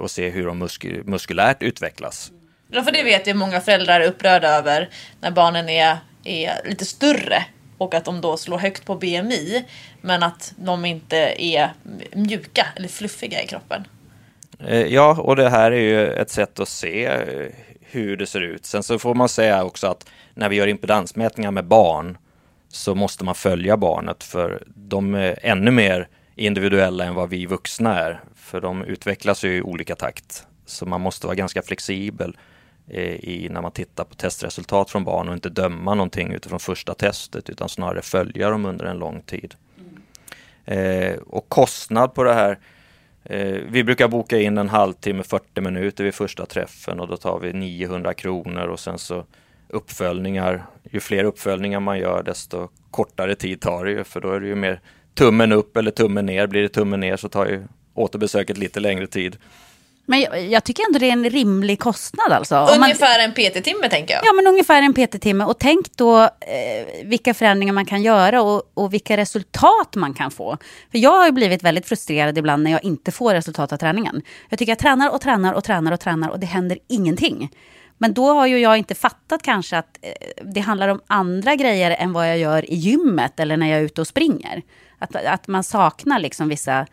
och 0.00 0.10
se 0.10 0.30
hur 0.30 0.46
de 0.46 0.62
musk- 0.62 1.02
muskulärt 1.04 1.62
utvecklas. 1.62 2.32
Ja, 2.70 2.82
för 2.82 2.92
det 2.92 3.02
vet 3.02 3.26
jag 3.26 3.36
många 3.36 3.60
föräldrar 3.60 4.00
är 4.00 4.06
upprörda 4.08 4.48
över 4.48 4.88
när 5.20 5.30
barnen 5.30 5.68
är, 5.68 5.96
är 6.24 6.52
lite 6.64 6.84
större 6.84 7.44
och 7.78 7.94
att 7.94 8.04
de 8.04 8.20
då 8.20 8.36
slår 8.36 8.58
högt 8.58 8.84
på 8.84 8.94
BMI 8.94 9.64
men 10.00 10.22
att 10.22 10.52
de 10.56 10.84
inte 10.84 11.34
är 11.38 11.70
mjuka 12.12 12.66
eller 12.76 12.88
fluffiga 12.88 13.42
i 13.42 13.46
kroppen. 13.46 13.84
Eh, 14.66 14.82
Ja, 14.82 15.20
och 15.20 15.36
det 15.36 15.48
här 15.50 15.72
är 15.72 15.80
ju 15.80 16.06
ett 16.12 16.30
sätt 16.30 16.60
att 16.60 16.68
se 16.68 17.04
eh, 17.06 17.46
hur 17.80 18.16
det 18.16 18.26
ser 18.26 18.40
ut. 18.40 18.66
Sen 18.66 18.82
så 18.82 18.98
får 18.98 19.14
man 19.14 19.28
säga 19.28 19.64
också 19.64 19.86
att 19.86 20.06
när 20.34 20.48
vi 20.48 20.56
gör 20.56 20.66
impedansmätningar 20.66 21.50
med 21.50 21.64
barn 21.64 22.18
så 22.68 22.94
måste 22.94 23.24
man 23.24 23.34
följa 23.34 23.76
barnet 23.76 24.24
för 24.24 24.62
de 24.66 25.14
är 25.14 25.38
ännu 25.42 25.70
mer 25.70 26.08
individuella 26.36 27.04
än 27.04 27.14
vad 27.14 27.28
vi 27.30 27.46
vuxna 27.46 27.98
är. 27.98 28.20
För 28.50 28.60
de 28.60 28.84
utvecklas 28.84 29.44
ju 29.44 29.56
i 29.56 29.62
olika 29.62 29.96
takt. 29.96 30.46
Så 30.66 30.86
man 30.86 31.00
måste 31.00 31.26
vara 31.26 31.36
ganska 31.36 31.62
flexibel 31.62 32.36
eh, 32.88 33.14
i 33.14 33.48
när 33.50 33.62
man 33.62 33.72
tittar 33.72 34.04
på 34.04 34.14
testresultat 34.14 34.90
från 34.90 35.04
barn 35.04 35.28
och 35.28 35.34
inte 35.34 35.48
döma 35.48 35.94
någonting 35.94 36.32
utifrån 36.32 36.60
första 36.60 36.94
testet 36.94 37.50
utan 37.50 37.68
snarare 37.68 38.02
följa 38.02 38.50
dem 38.50 38.64
under 38.64 38.84
en 38.84 38.98
lång 38.98 39.22
tid. 39.22 39.54
Eh, 40.64 41.14
och 41.26 41.48
kostnad 41.48 42.14
på 42.14 42.24
det 42.24 42.34
här 42.34 42.58
Eh, 43.24 43.58
vi 43.68 43.84
brukar 43.84 44.08
boka 44.08 44.38
in 44.38 44.58
en 44.58 44.68
halvtimme, 44.68 45.22
40 45.22 45.60
minuter 45.60 46.04
vid 46.04 46.14
första 46.14 46.46
träffen 46.46 47.00
och 47.00 47.08
då 47.08 47.16
tar 47.16 47.38
vi 47.38 47.52
900 47.52 48.14
kronor 48.14 48.66
och 48.66 48.80
sen 48.80 48.98
så 48.98 49.24
uppföljningar. 49.68 50.66
Ju 50.90 51.00
fler 51.00 51.24
uppföljningar 51.24 51.80
man 51.80 51.98
gör 51.98 52.22
desto 52.22 52.68
kortare 52.90 53.34
tid 53.34 53.60
tar 53.60 53.84
det 53.84 53.90
ju 53.90 54.04
för 54.04 54.20
då 54.20 54.30
är 54.30 54.40
det 54.40 54.46
ju 54.46 54.54
mer 54.54 54.80
tummen 55.14 55.52
upp 55.52 55.76
eller 55.76 55.90
tummen 55.90 56.26
ner. 56.26 56.46
Blir 56.46 56.62
det 56.62 56.68
tummen 56.68 57.00
ner 57.00 57.16
så 57.16 57.28
tar 57.28 57.46
ju 57.46 57.64
återbesöket 57.94 58.58
lite 58.58 58.80
längre 58.80 59.06
tid. 59.06 59.36
Men 60.10 60.20
jag, 60.20 60.46
jag, 60.46 60.64
tycker 60.64 60.84
ändå 60.86 60.98
det 60.98 61.06
är 61.06 61.12
en 61.12 61.30
rimlig 61.30 61.78
kostnad 61.78 62.32
alltså. 62.32 62.54
Ungefär 62.56 63.18
man, 63.18 63.20
en 63.20 63.32
PT-timme 63.32 63.88
tänker 63.88 64.14
jag. 64.14 64.24
Ja, 64.24 64.32
men 64.32 64.46
ungefär 64.46 64.82
en 64.82 64.94
PT-timme. 64.94 65.44
Och 65.44 65.58
tänk 65.58 65.96
då 65.96 66.22
eh, 66.22 67.04
vilka 67.04 67.34
förändringar 67.34 67.72
man 67.72 67.86
kan 67.86 68.02
göra 68.02 68.42
och, 68.42 68.62
och, 68.74 68.94
vilka 68.94 69.16
resultat 69.16 69.96
man 69.96 70.14
kan 70.14 70.30
få. 70.30 70.58
För 70.90 70.98
jag 70.98 71.10
har 71.10 71.26
ju 71.26 71.32
blivit 71.32 71.62
väldigt 71.62 71.86
frustrerad 71.86 72.38
ibland 72.38 72.62
när 72.62 72.70
jag 72.70 72.84
inte 72.84 73.12
får 73.12 73.34
resultat 73.34 73.72
av 73.72 73.76
träningen. 73.76 74.22
Jag 74.48 74.58
tycker 74.58 74.72
jag 74.72 74.78
tränar 74.78 75.10
och 75.10 75.20
tränar 75.20 75.54
och 75.54 75.64
tränar 75.64 75.92
och 75.92 76.00
tränar 76.00 76.28
och 76.28 76.40
det 76.40 76.46
händer 76.46 76.78
ingenting. 76.88 77.50
Men 77.98 78.14
då 78.14 78.32
har 78.32 78.46
ju 78.46 78.58
jag 78.58 78.78
inte 78.78 78.94
fattat 78.94 79.42
kanske 79.42 79.78
att 79.78 79.98
eh, 80.02 80.12
det 80.44 80.60
handlar 80.60 80.88
om 80.88 81.00
andra 81.06 81.54
grejer 81.54 81.90
än 81.90 82.12
vad 82.12 82.28
jag 82.28 82.38
gör 82.38 82.70
i 82.70 82.74
gymmet 82.74 83.40
eller 83.40 83.56
när 83.56 83.66
jag 83.66 83.78
är 83.78 83.84
ute 83.84 84.00
och 84.00 84.06
springer. 84.06 84.62
Att, 84.98 85.16
att 85.16 85.48
man 85.48 85.64
saknar 85.64 86.18
liksom 86.18 86.48
vissa 86.48 86.86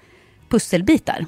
pusselbitar. 0.50 1.26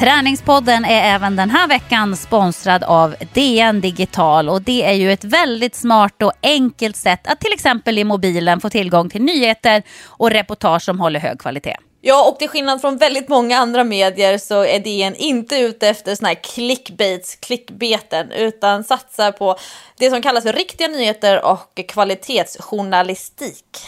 Träningspodden 0.00 0.84
är 0.84 1.14
även 1.14 1.36
den 1.36 1.50
här 1.50 1.68
veckan 1.68 2.16
sponsrad 2.16 2.84
av 2.84 3.14
DN 3.32 3.80
Digital 3.80 4.48
och 4.48 4.62
det 4.62 4.84
är 4.84 4.92
ju 4.92 5.12
ett 5.12 5.24
väldigt 5.24 5.74
smart 5.74 6.22
och 6.22 6.32
enkelt 6.42 6.96
sätt 6.96 7.26
att 7.26 7.40
till 7.40 7.52
exempel 7.52 7.98
i 7.98 8.04
mobilen 8.04 8.60
få 8.60 8.70
tillgång 8.70 9.10
till 9.10 9.22
nyheter 9.22 9.82
och 10.06 10.30
reportage 10.30 10.82
som 10.82 11.00
håller 11.00 11.20
hög 11.20 11.38
kvalitet. 11.38 11.76
Ja, 12.02 12.28
och 12.28 12.38
till 12.38 12.48
skillnad 12.48 12.80
från 12.80 12.96
väldigt 12.96 13.28
många 13.28 13.58
andra 13.58 13.84
medier 13.84 14.38
så 14.38 14.64
är 14.64 14.78
DN 14.78 15.14
inte 15.14 15.56
ute 15.56 15.88
efter 15.88 16.14
såna 16.14 16.28
här 16.28 16.34
clickbaits, 16.34 17.36
klickbeten, 17.36 18.32
utan 18.32 18.84
satsar 18.84 19.32
på 19.32 19.56
det 19.96 20.10
som 20.10 20.22
kallas 20.22 20.44
för 20.44 20.52
riktiga 20.52 20.88
nyheter 20.88 21.44
och 21.44 21.80
kvalitetsjournalistik. 21.88 23.78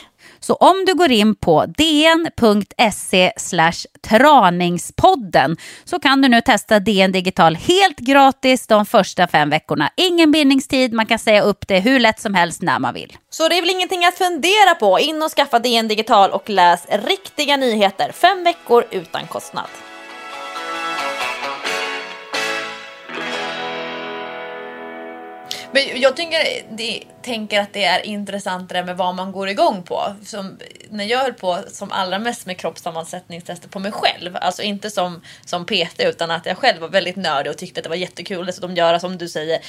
Så 0.44 0.54
om 0.54 0.84
du 0.86 0.94
går 0.94 1.10
in 1.10 1.34
på 1.34 1.66
dn.se 1.66 3.32
traningspodden 4.08 5.56
så 5.84 5.98
kan 5.98 6.22
du 6.22 6.28
nu 6.28 6.40
testa 6.40 6.80
DN 6.80 7.12
Digital 7.12 7.56
helt 7.56 7.98
gratis 7.98 8.66
de 8.66 8.86
första 8.86 9.26
fem 9.26 9.50
veckorna. 9.50 9.90
Ingen 9.96 10.32
bindningstid, 10.32 10.92
man 10.92 11.06
kan 11.06 11.18
säga 11.18 11.42
upp 11.42 11.68
det 11.68 11.80
hur 11.80 12.00
lätt 12.00 12.20
som 12.20 12.34
helst 12.34 12.62
när 12.62 12.78
man 12.78 12.94
vill. 12.94 13.16
Så 13.30 13.48
det 13.48 13.58
är 13.58 13.60
väl 13.60 13.70
ingenting 13.70 14.04
att 14.04 14.18
fundera 14.18 14.74
på. 14.74 14.98
In 15.00 15.22
och 15.22 15.30
skaffa 15.30 15.58
DN 15.58 15.88
Digital 15.88 16.30
och 16.30 16.50
läs 16.50 16.86
riktiga 16.88 17.56
nyheter. 17.56 18.12
Fem 18.12 18.44
veckor 18.44 18.84
utan 18.90 19.26
kostnad. 19.26 19.91
Men 25.72 26.00
jag 26.00 26.16
tycker, 26.16 26.38
det, 26.76 27.02
tänker 27.22 27.60
att 27.60 27.72
det 27.72 27.84
är 27.84 28.06
intressantare 28.06 28.84
med 28.84 28.96
vad 28.96 29.14
man 29.14 29.32
går 29.32 29.48
igång 29.48 29.82
på. 29.82 30.02
Som, 30.24 30.58
när 30.90 31.04
jag 31.04 31.18
höll 31.18 31.32
på 31.32 31.58
som 31.68 31.92
allra 31.92 32.18
mest 32.18 32.46
med 32.46 32.58
kroppssammansättningstester 32.58 33.68
på 33.68 33.78
mig 33.78 33.92
själv, 33.92 34.36
alltså 34.36 34.62
inte 34.62 34.90
som, 34.90 35.20
som 35.44 35.66
PT 35.66 36.00
utan 36.00 36.30
att 36.30 36.46
jag 36.46 36.56
själv 36.58 36.80
var 36.80 36.88
väldigt 36.88 37.16
nördig 37.16 37.50
och 37.50 37.58
tyckte 37.58 37.80
att 37.80 37.84
det 37.84 37.90
var 37.90 37.96
jättekul 37.96 38.48
att 38.48 38.76
göra 38.76 39.00
som 39.00 39.18
du 39.18 39.28
säger 39.28 39.60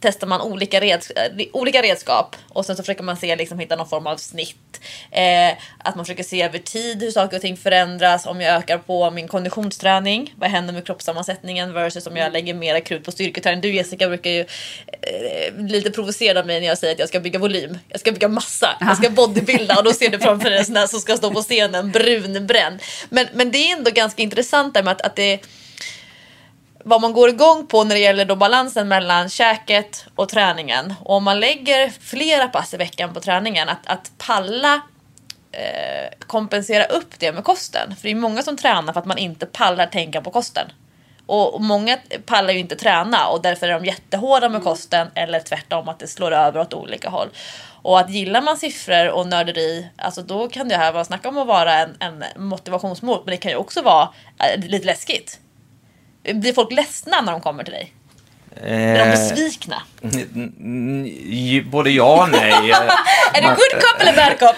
testar 0.00 0.26
man 0.26 0.40
olika, 0.40 0.80
reds 0.80 1.12
olika 1.52 1.82
redskap 1.82 2.36
och 2.48 2.66
sen 2.66 2.76
så 2.76 2.82
försöker 2.82 3.02
man 3.02 3.16
se, 3.16 3.36
liksom, 3.36 3.58
hitta 3.58 3.76
någon 3.76 3.88
form 3.88 4.06
av 4.06 4.16
snitt. 4.16 4.80
Eh, 5.10 5.52
att 5.78 5.96
man 5.96 6.04
försöker 6.04 6.22
se 6.22 6.42
över 6.42 6.58
tid 6.58 7.02
hur 7.02 7.10
saker 7.10 7.36
och 7.36 7.40
ting 7.42 7.56
förändras. 7.56 8.26
Om 8.26 8.40
jag 8.40 8.56
ökar 8.56 8.78
på 8.78 9.10
min 9.10 9.28
konditionsträning, 9.28 10.34
vad 10.36 10.50
händer 10.50 10.74
med 10.74 10.86
kroppssammansättningen 10.86 11.72
versus 11.72 12.06
om 12.06 12.16
jag 12.16 12.32
lägger 12.32 12.54
mera 12.54 12.80
krut 12.80 13.04
på 13.04 13.12
styrketräning. 13.12 13.60
Du 13.60 13.74
Jessica 13.74 14.08
brukar 14.08 14.30
ju 14.30 14.40
eh, 14.40 15.66
lite 15.66 15.90
provocera 15.90 16.44
mig 16.44 16.60
när 16.60 16.68
jag 16.68 16.78
säger 16.78 16.92
att 16.94 16.98
jag 16.98 17.08
ska 17.08 17.20
bygga 17.20 17.38
volym. 17.38 17.78
Jag 17.88 18.00
ska 18.00 18.12
bygga 18.12 18.28
massa, 18.28 18.76
jag 18.80 18.96
ska 18.96 19.10
bodybuilda 19.10 19.76
och 19.78 19.84
då 19.84 19.92
ser 19.92 20.08
du 20.08 20.18
framför 20.20 20.50
dig 20.50 20.58
en 20.58 20.64
sån 20.64 20.76
här 20.76 20.86
som 20.86 21.00
ska 21.00 21.16
stå 21.16 21.30
på 21.30 21.42
scenen 21.42 21.90
brunbränd. 21.90 22.82
Men, 23.08 23.26
men 23.32 23.50
det 23.50 23.58
är 23.58 23.76
ändå 23.76 23.90
ganska 23.90 24.22
intressant 24.22 24.74
där 24.74 24.82
med 24.82 24.92
att, 24.92 25.00
att 25.00 25.16
det 25.16 25.40
vad 26.84 27.00
man 27.00 27.12
går 27.12 27.28
igång 27.28 27.66
på 27.66 27.84
när 27.84 27.94
det 27.94 28.00
gäller 28.00 28.24
då 28.24 28.36
balansen 28.36 28.88
mellan 28.88 29.28
käket 29.28 30.06
och 30.14 30.28
träningen. 30.28 30.94
Och 31.00 31.16
om 31.16 31.24
man 31.24 31.40
lägger 31.40 31.90
flera 31.90 32.48
pass 32.48 32.74
i 32.74 32.76
veckan 32.76 33.14
på 33.14 33.20
träningen, 33.20 33.68
att, 33.68 33.86
att 33.86 34.10
palla 34.18 34.80
eh, 35.52 36.26
kompensera 36.26 36.84
upp 36.84 37.18
det 37.18 37.32
med 37.32 37.44
kosten. 37.44 37.96
För 37.96 38.02
det 38.02 38.10
är 38.10 38.14
många 38.14 38.42
som 38.42 38.56
tränar 38.56 38.92
för 38.92 39.00
att 39.00 39.06
man 39.06 39.18
inte 39.18 39.46
pallar 39.46 39.86
tänka 39.86 40.20
på 40.20 40.30
kosten. 40.30 40.72
Och, 41.26 41.54
och 41.54 41.60
många 41.60 41.98
pallar 42.26 42.52
ju 42.52 42.58
inte 42.58 42.76
träna 42.76 43.26
och 43.28 43.42
därför 43.42 43.68
är 43.68 43.80
de 43.80 43.84
jättehårda 43.84 44.48
med 44.48 44.62
kosten 44.62 45.08
eller 45.14 45.40
tvärtom 45.40 45.88
att 45.88 45.98
det 45.98 46.06
slår 46.06 46.32
över 46.32 46.60
åt 46.60 46.74
olika 46.74 47.08
håll. 47.08 47.28
Och 47.82 48.00
att 48.00 48.10
gillar 48.10 48.42
man 48.42 48.56
siffror 48.56 49.08
och 49.08 49.26
nörderi, 49.26 49.88
alltså 49.96 50.22
då 50.22 50.48
kan 50.48 50.68
det 50.68 50.76
här 50.76 50.92
vara, 50.92 51.04
snacka 51.04 51.28
om 51.28 51.38
att 51.38 51.46
vara 51.46 51.74
en, 51.74 51.96
en 52.00 52.24
motivationsmål, 52.36 53.22
men 53.24 53.30
det 53.30 53.36
kan 53.36 53.50
ju 53.50 53.56
också 53.56 53.82
vara 53.82 54.08
äh, 54.38 54.60
lite 54.68 54.86
läskigt. 54.86 55.38
Blir 56.22 56.52
folk 56.52 56.72
ledsna 56.72 57.20
när 57.20 57.32
de 57.32 57.40
kommer 57.40 57.64
till 57.64 57.72
dig? 57.72 57.94
Är 58.56 58.94
de 58.94 59.00
eh, 59.00 59.10
besvikna? 59.10 59.82
Både 61.70 61.90
ja 61.90 62.22
och 62.22 62.30
nej. 62.30 62.52
är 63.34 63.42
det 63.42 63.48
good 63.48 63.82
cop 63.82 64.00
eller 64.00 64.16
bad 64.16 64.38
cop? 64.38 64.56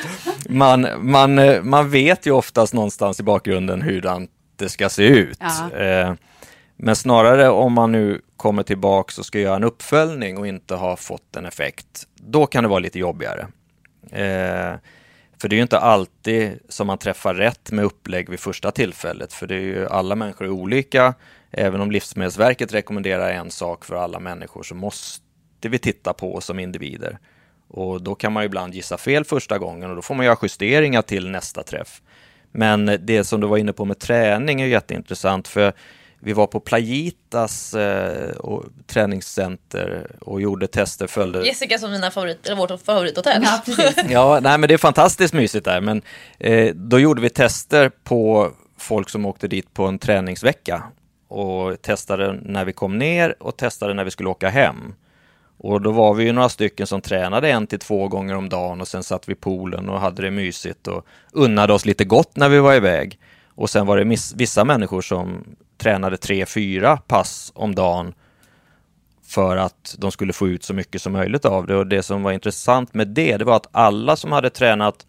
Man, 0.48 0.88
man, 1.10 1.40
man 1.68 1.90
vet 1.90 2.26
ju 2.26 2.30
oftast 2.30 2.74
någonstans 2.74 3.20
i 3.20 3.22
bakgrunden 3.22 3.82
hur 3.82 4.26
det 4.56 4.68
ska 4.68 4.88
se 4.88 5.02
ut. 5.02 5.38
Ja. 5.40 5.78
Eh, 5.78 6.14
men 6.76 6.96
snarare 6.96 7.48
om 7.48 7.72
man 7.72 7.92
nu 7.92 8.20
kommer 8.36 8.62
tillbaks 8.62 9.18
och 9.18 9.26
ska 9.26 9.38
göra 9.38 9.56
en 9.56 9.64
uppföljning 9.64 10.38
och 10.38 10.46
inte 10.46 10.74
har 10.74 10.96
fått 10.96 11.36
en 11.36 11.46
effekt, 11.46 12.06
då 12.14 12.46
kan 12.46 12.64
det 12.64 12.68
vara 12.68 12.78
lite 12.78 12.98
jobbigare. 12.98 13.46
Eh, 14.10 14.78
för 15.40 15.48
det 15.48 15.54
är 15.54 15.56
ju 15.56 15.62
inte 15.62 15.78
alltid 15.78 16.58
som 16.68 16.86
man 16.86 16.98
träffar 16.98 17.34
rätt 17.34 17.70
med 17.70 17.84
upplägg 17.84 18.30
vid 18.30 18.40
första 18.40 18.70
tillfället, 18.70 19.32
för 19.32 19.46
det 19.46 19.54
är 19.54 19.60
ju 19.60 19.88
alla 19.88 20.14
människor 20.14 20.44
är 20.44 20.50
olika 20.50 21.14
Även 21.56 21.80
om 21.80 21.90
Livsmedelsverket 21.90 22.74
rekommenderar 22.74 23.30
en 23.30 23.50
sak 23.50 23.84
för 23.84 23.96
alla 23.96 24.20
människor 24.20 24.62
så 24.62 24.74
måste 24.74 25.22
vi 25.60 25.78
titta 25.78 26.12
på 26.12 26.40
som 26.40 26.58
individer. 26.58 27.18
Och 27.68 28.02
då 28.02 28.14
kan 28.14 28.32
man 28.32 28.44
ibland 28.44 28.74
gissa 28.74 28.98
fel 28.98 29.24
första 29.24 29.58
gången 29.58 29.90
och 29.90 29.96
då 29.96 30.02
får 30.02 30.14
man 30.14 30.26
göra 30.26 30.38
justeringar 30.42 31.02
till 31.02 31.30
nästa 31.30 31.62
träff. 31.62 32.02
Men 32.52 32.98
det 33.00 33.24
som 33.24 33.40
du 33.40 33.46
var 33.46 33.58
inne 33.58 33.72
på 33.72 33.84
med 33.84 33.98
träning 33.98 34.60
är 34.60 34.66
jätteintressant 34.66 35.48
för 35.48 35.72
vi 36.20 36.32
var 36.32 36.46
på 36.46 36.60
Playitas 36.60 37.74
eh, 37.74 38.30
och, 38.36 38.64
träningscenter 38.86 40.10
och 40.20 40.40
gjorde 40.40 40.66
tester. 40.66 41.06
Följde... 41.06 41.46
Jessica 41.46 41.78
som 41.78 41.90
mina 41.90 42.10
favorit, 42.10 42.46
eller 42.46 42.56
vårt 42.56 42.80
favorithotell. 42.84 43.42
Ja, 43.44 43.62
ja, 44.08 44.40
nej, 44.42 44.58
men 44.58 44.68
det 44.68 44.74
är 44.74 44.78
fantastiskt 44.78 45.34
mysigt 45.34 45.64
där. 45.64 45.80
Men 45.80 46.02
eh, 46.38 46.74
då 46.74 46.98
gjorde 46.98 47.22
vi 47.22 47.30
tester 47.30 47.90
på 48.04 48.50
folk 48.78 49.10
som 49.10 49.26
åkte 49.26 49.48
dit 49.48 49.74
på 49.74 49.86
en 49.86 49.98
träningsvecka 49.98 50.82
och 51.34 51.82
testade 51.82 52.32
när 52.42 52.64
vi 52.64 52.72
kom 52.72 52.98
ner 52.98 53.34
och 53.40 53.56
testade 53.56 53.94
när 53.94 54.04
vi 54.04 54.10
skulle 54.10 54.28
åka 54.28 54.48
hem. 54.48 54.94
Och 55.58 55.80
då 55.80 55.90
var 55.92 56.14
vi 56.14 56.24
ju 56.24 56.32
några 56.32 56.48
stycken 56.48 56.86
som 56.86 57.00
tränade 57.00 57.50
en 57.50 57.66
till 57.66 57.78
två 57.78 58.08
gånger 58.08 58.34
om 58.34 58.48
dagen 58.48 58.80
och 58.80 58.88
sen 58.88 59.02
satt 59.02 59.28
vi 59.28 59.32
i 59.32 59.36
poolen 59.36 59.88
och 59.88 60.00
hade 60.00 60.22
det 60.22 60.30
mysigt 60.30 60.86
och 60.86 61.06
unnade 61.32 61.72
oss 61.72 61.86
lite 61.86 62.04
gott 62.04 62.36
när 62.36 62.48
vi 62.48 62.58
var 62.58 62.74
iväg. 62.74 63.18
Och 63.54 63.70
sen 63.70 63.86
var 63.86 63.96
det 63.96 64.34
vissa 64.36 64.64
människor 64.64 65.00
som 65.00 65.44
tränade 65.78 66.16
tre, 66.16 66.46
fyra 66.46 66.96
pass 66.96 67.52
om 67.54 67.74
dagen 67.74 68.14
för 69.26 69.56
att 69.56 69.94
de 69.98 70.12
skulle 70.12 70.32
få 70.32 70.48
ut 70.48 70.64
så 70.64 70.74
mycket 70.74 71.02
som 71.02 71.12
möjligt 71.12 71.44
av 71.44 71.66
det. 71.66 71.76
Och 71.76 71.86
det 71.86 72.02
som 72.02 72.22
var 72.22 72.32
intressant 72.32 72.94
med 72.94 73.08
det, 73.08 73.36
det 73.36 73.44
var 73.44 73.56
att 73.56 73.68
alla 73.72 74.16
som 74.16 74.32
hade 74.32 74.50
tränat 74.50 75.06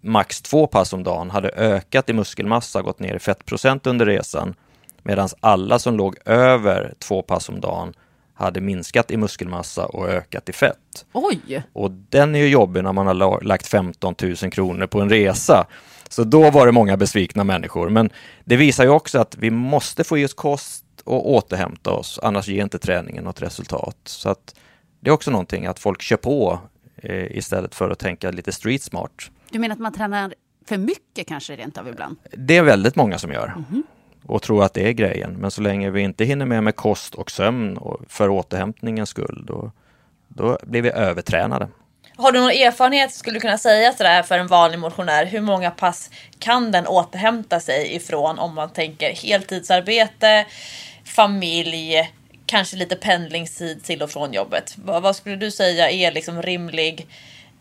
max 0.00 0.42
två 0.42 0.66
pass 0.66 0.92
om 0.92 1.02
dagen 1.02 1.30
hade 1.30 1.48
ökat 1.48 2.08
i 2.08 2.12
muskelmassa, 2.12 2.82
gått 2.82 2.98
ner 2.98 3.14
i 3.14 3.18
fettprocent 3.18 3.86
under 3.86 4.06
resan. 4.06 4.54
Medan 5.02 5.28
alla 5.40 5.78
som 5.78 5.96
låg 5.96 6.16
över 6.24 6.94
två 6.98 7.22
pass 7.22 7.48
om 7.48 7.60
dagen 7.60 7.92
hade 8.34 8.60
minskat 8.60 9.10
i 9.10 9.16
muskelmassa 9.16 9.86
och 9.86 10.08
ökat 10.08 10.48
i 10.48 10.52
fett. 10.52 11.06
Oj! 11.12 11.62
Och 11.72 11.90
den 11.90 12.34
är 12.34 12.38
ju 12.38 12.48
jobbig 12.48 12.84
när 12.84 12.92
man 12.92 13.06
har 13.06 13.44
lagt 13.44 13.66
15 13.66 14.14
000 14.22 14.36
kronor 14.36 14.86
på 14.86 15.00
en 15.00 15.10
resa. 15.10 15.66
Så 16.08 16.24
då 16.24 16.50
var 16.50 16.66
det 16.66 16.72
många 16.72 16.96
besvikna 16.96 17.44
människor. 17.44 17.88
Men 17.88 18.10
det 18.44 18.56
visar 18.56 18.84
ju 18.84 18.90
också 18.90 19.18
att 19.18 19.36
vi 19.36 19.50
måste 19.50 20.04
få 20.04 20.18
i 20.18 20.24
oss 20.24 20.34
kost 20.34 20.84
och 21.04 21.30
återhämta 21.30 21.90
oss, 21.90 22.18
annars 22.22 22.48
ger 22.48 22.62
inte 22.62 22.78
träningen 22.78 23.24
något 23.24 23.42
resultat. 23.42 23.96
Så 24.04 24.28
att 24.28 24.54
det 25.00 25.10
är 25.10 25.14
också 25.14 25.30
någonting 25.30 25.66
att 25.66 25.78
folk 25.78 26.02
kör 26.02 26.16
på 26.16 26.58
eh, 26.96 27.36
istället 27.36 27.74
för 27.74 27.90
att 27.90 27.98
tänka 27.98 28.30
lite 28.30 28.52
street 28.52 28.82
smart. 28.82 29.30
Du 29.50 29.58
menar 29.58 29.74
att 29.74 29.80
man 29.80 29.92
tränar 29.92 30.34
för 30.66 30.78
mycket 30.78 31.26
kanske 31.26 31.56
rent 31.56 31.78
av 31.78 31.88
ibland? 31.88 32.16
Det 32.32 32.56
är 32.56 32.62
väldigt 32.62 32.96
många 32.96 33.18
som 33.18 33.32
gör. 33.32 33.46
Mm 33.46 33.64
-hmm 33.70 33.82
och 34.26 34.42
tror 34.42 34.64
att 34.64 34.74
det 34.74 34.88
är 34.88 34.92
grejen. 34.92 35.36
Men 35.38 35.50
så 35.50 35.60
länge 35.60 35.90
vi 35.90 36.00
inte 36.00 36.24
hinner 36.24 36.46
med 36.46 36.64
med 36.64 36.76
kost 36.76 37.14
och 37.14 37.30
sömn 37.30 37.76
och 37.76 38.00
för 38.08 38.28
återhämtningens 38.28 39.08
skull, 39.08 39.44
då, 39.46 39.72
då 40.28 40.58
blir 40.62 40.82
vi 40.82 40.90
övertränade. 40.90 41.68
Har 42.16 42.32
du 42.32 42.40
någon 42.40 42.50
erfarenhet, 42.50 43.12
skulle 43.12 43.36
du 43.36 43.40
kunna 43.40 43.58
säga 43.58 43.92
sådär 43.92 44.22
för 44.22 44.38
en 44.38 44.46
vanlig 44.46 44.78
motionär, 44.78 45.26
hur 45.26 45.40
många 45.40 45.70
pass 45.70 46.10
kan 46.38 46.72
den 46.72 46.86
återhämta 46.86 47.60
sig 47.60 47.94
ifrån 47.94 48.38
om 48.38 48.54
man 48.54 48.70
tänker 48.70 49.12
heltidsarbete, 49.12 50.46
familj, 51.04 52.10
kanske 52.46 52.76
lite 52.76 52.96
pendlingstid 52.96 53.84
till 53.84 54.02
och 54.02 54.10
från 54.10 54.32
jobbet. 54.32 54.74
Vad, 54.76 55.02
vad 55.02 55.16
skulle 55.16 55.36
du 55.36 55.50
säga 55.50 55.90
är 55.90 56.12
liksom 56.12 56.42
rimlig 56.42 57.06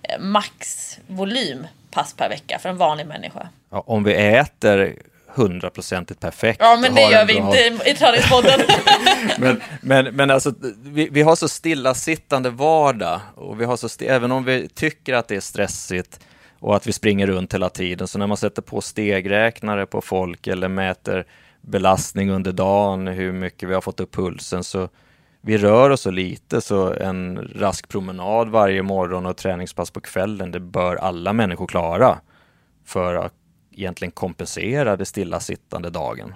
eh, 0.03 0.19
maxvolym 0.19 1.67
pass 1.91 2.13
per 2.13 2.29
vecka 2.29 2.59
för 2.59 2.69
en 2.69 2.77
vanlig 2.77 3.07
människa? 3.07 3.49
Ja, 3.69 3.83
om 3.87 4.03
vi 4.03 4.13
äter 4.13 4.95
hundraprocentigt 5.33 6.19
perfekt. 6.19 6.59
Ja, 6.59 6.77
men 6.81 6.95
det 6.95 7.01
gör 7.01 7.25
vi 7.25 7.33
bra- 7.33 7.45
inte 7.45 7.57
i, 7.57 7.91
i 7.91 7.95
Träningspodden. 7.95 8.59
men, 9.39 9.61
men, 9.81 10.15
men 10.15 10.31
alltså, 10.31 10.53
vi, 10.83 11.09
vi 11.11 11.21
har 11.21 11.35
så 11.35 11.47
stillasittande 11.47 12.49
vardag 12.49 13.19
och 13.35 13.61
vi 13.61 13.65
har 13.65 13.77
så 13.77 14.05
även 14.05 14.31
om 14.31 14.43
vi 14.43 14.69
tycker 14.69 15.13
att 15.13 15.27
det 15.27 15.35
är 15.35 15.39
stressigt 15.39 16.19
och 16.59 16.75
att 16.75 16.87
vi 16.87 16.93
springer 16.93 17.27
runt 17.27 17.53
hela 17.53 17.69
tiden, 17.69 18.07
så 18.07 18.19
när 18.19 18.27
man 18.27 18.37
sätter 18.37 18.61
på 18.61 18.81
stegräknare 18.81 19.85
på 19.85 20.01
folk 20.01 20.47
eller 20.47 20.67
mäter 20.67 21.25
belastning 21.61 22.31
under 22.31 22.51
dagen, 22.51 23.07
hur 23.07 23.31
mycket 23.31 23.69
vi 23.69 23.73
har 23.73 23.81
fått 23.81 23.99
upp 23.99 24.15
pulsen, 24.15 24.63
så 24.63 24.89
vi 25.41 25.57
rör 25.57 25.89
oss 25.89 26.01
så 26.01 26.11
lite 26.11 26.61
så 26.61 26.93
en 26.93 27.49
rask 27.55 27.89
promenad 27.89 28.49
varje 28.49 28.83
morgon 28.83 29.25
och 29.25 29.37
träningspass 29.37 29.91
på 29.91 30.01
kvällen, 30.01 30.51
det 30.51 30.59
bör 30.59 30.95
alla 30.95 31.33
människor 31.33 31.67
klara 31.67 32.19
för 32.85 33.15
att 33.15 33.33
egentligen 33.79 34.11
kompensera 34.11 34.95
det 34.95 35.05
stillasittande 35.05 35.89
dagen. 35.89 36.33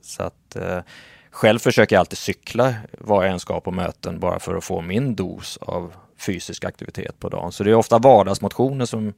Så 0.00 0.22
att 0.22 0.56
eh, 0.56 0.78
själv 1.30 1.58
försöker 1.58 1.96
jag 1.96 2.00
alltid 2.00 2.18
cykla 2.18 2.74
vad 2.98 3.24
jag 3.24 3.32
än 3.32 3.40
ska 3.40 3.60
på 3.60 3.70
möten 3.70 4.20
bara 4.20 4.38
för 4.38 4.54
att 4.54 4.64
få 4.64 4.80
min 4.80 5.14
dos 5.14 5.56
av 5.56 5.94
fysisk 6.18 6.64
aktivitet 6.64 7.20
på 7.20 7.28
dagen. 7.28 7.52
Så 7.52 7.64
det 7.64 7.70
är 7.70 7.74
ofta 7.74 7.98
vardagsmotionen 7.98 8.86
som 8.86 9.12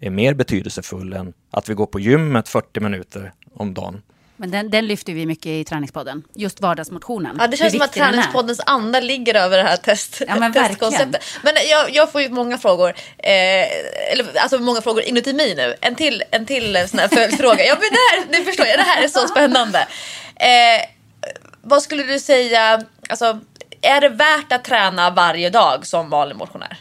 är 0.00 0.10
mer 0.10 0.34
betydelsefull 0.34 1.12
än 1.12 1.32
att 1.50 1.68
vi 1.68 1.74
går 1.74 1.86
på 1.86 2.00
gymmet 2.00 2.48
40 2.48 2.80
minuter 2.80 3.32
om 3.54 3.74
dagen. 3.74 4.02
Men 4.36 4.50
den, 4.50 4.70
den 4.70 4.86
lyfter 4.86 5.12
vi 5.12 5.26
mycket 5.26 5.46
i 5.46 5.64
träningspodden. 5.64 6.22
Just 6.34 6.60
vardagsmotionen. 6.60 7.36
Ja, 7.40 7.46
det 7.46 7.56
känns 7.56 7.72
som 7.72 7.82
att. 7.82 7.92
Träningspoddens 7.92 8.60
anda 8.66 9.00
ligger 9.00 9.34
över 9.34 9.56
det 9.56 9.62
här 9.62 9.76
test, 9.76 10.22
Ja, 10.28 10.36
men 10.36 10.52
testkonceptet. 10.52 11.24
Men 11.42 11.54
jag, 11.70 11.90
jag 11.94 12.12
får 12.12 12.22
ju 12.22 12.30
många 12.30 12.58
frågor, 12.58 12.88
eh, 13.18 14.12
eller 14.12 14.38
alltså 14.38 14.58
många 14.58 14.80
frågor 14.80 15.02
inuti 15.02 15.32
mig 15.32 15.54
nu. 15.54 15.74
En 15.80 15.94
till, 15.94 16.22
en 16.30 16.46
till 16.46 16.88
sån 16.88 16.98
här 16.98 17.08
följdfråga. 17.08 17.64
Ja, 17.64 17.74
men 17.74 17.88
det 17.90 17.96
här, 18.10 18.38
nu 18.38 18.44
förstår 18.44 18.66
jag, 18.66 18.78
det 18.78 18.82
här 18.82 19.02
är 19.04 19.08
så 19.08 19.28
spännande. 19.28 19.78
Eh, 20.36 20.88
vad 21.62 21.82
skulle 21.82 22.02
du 22.02 22.18
säga, 22.18 22.82
alltså, 23.08 23.40
är 23.82 24.00
det 24.00 24.08
värt 24.08 24.52
att 24.52 24.64
träna 24.64 25.10
varje 25.10 25.50
dag 25.50 25.86
som 25.86 26.10
vanlig 26.10 26.36
motionär? 26.36 26.78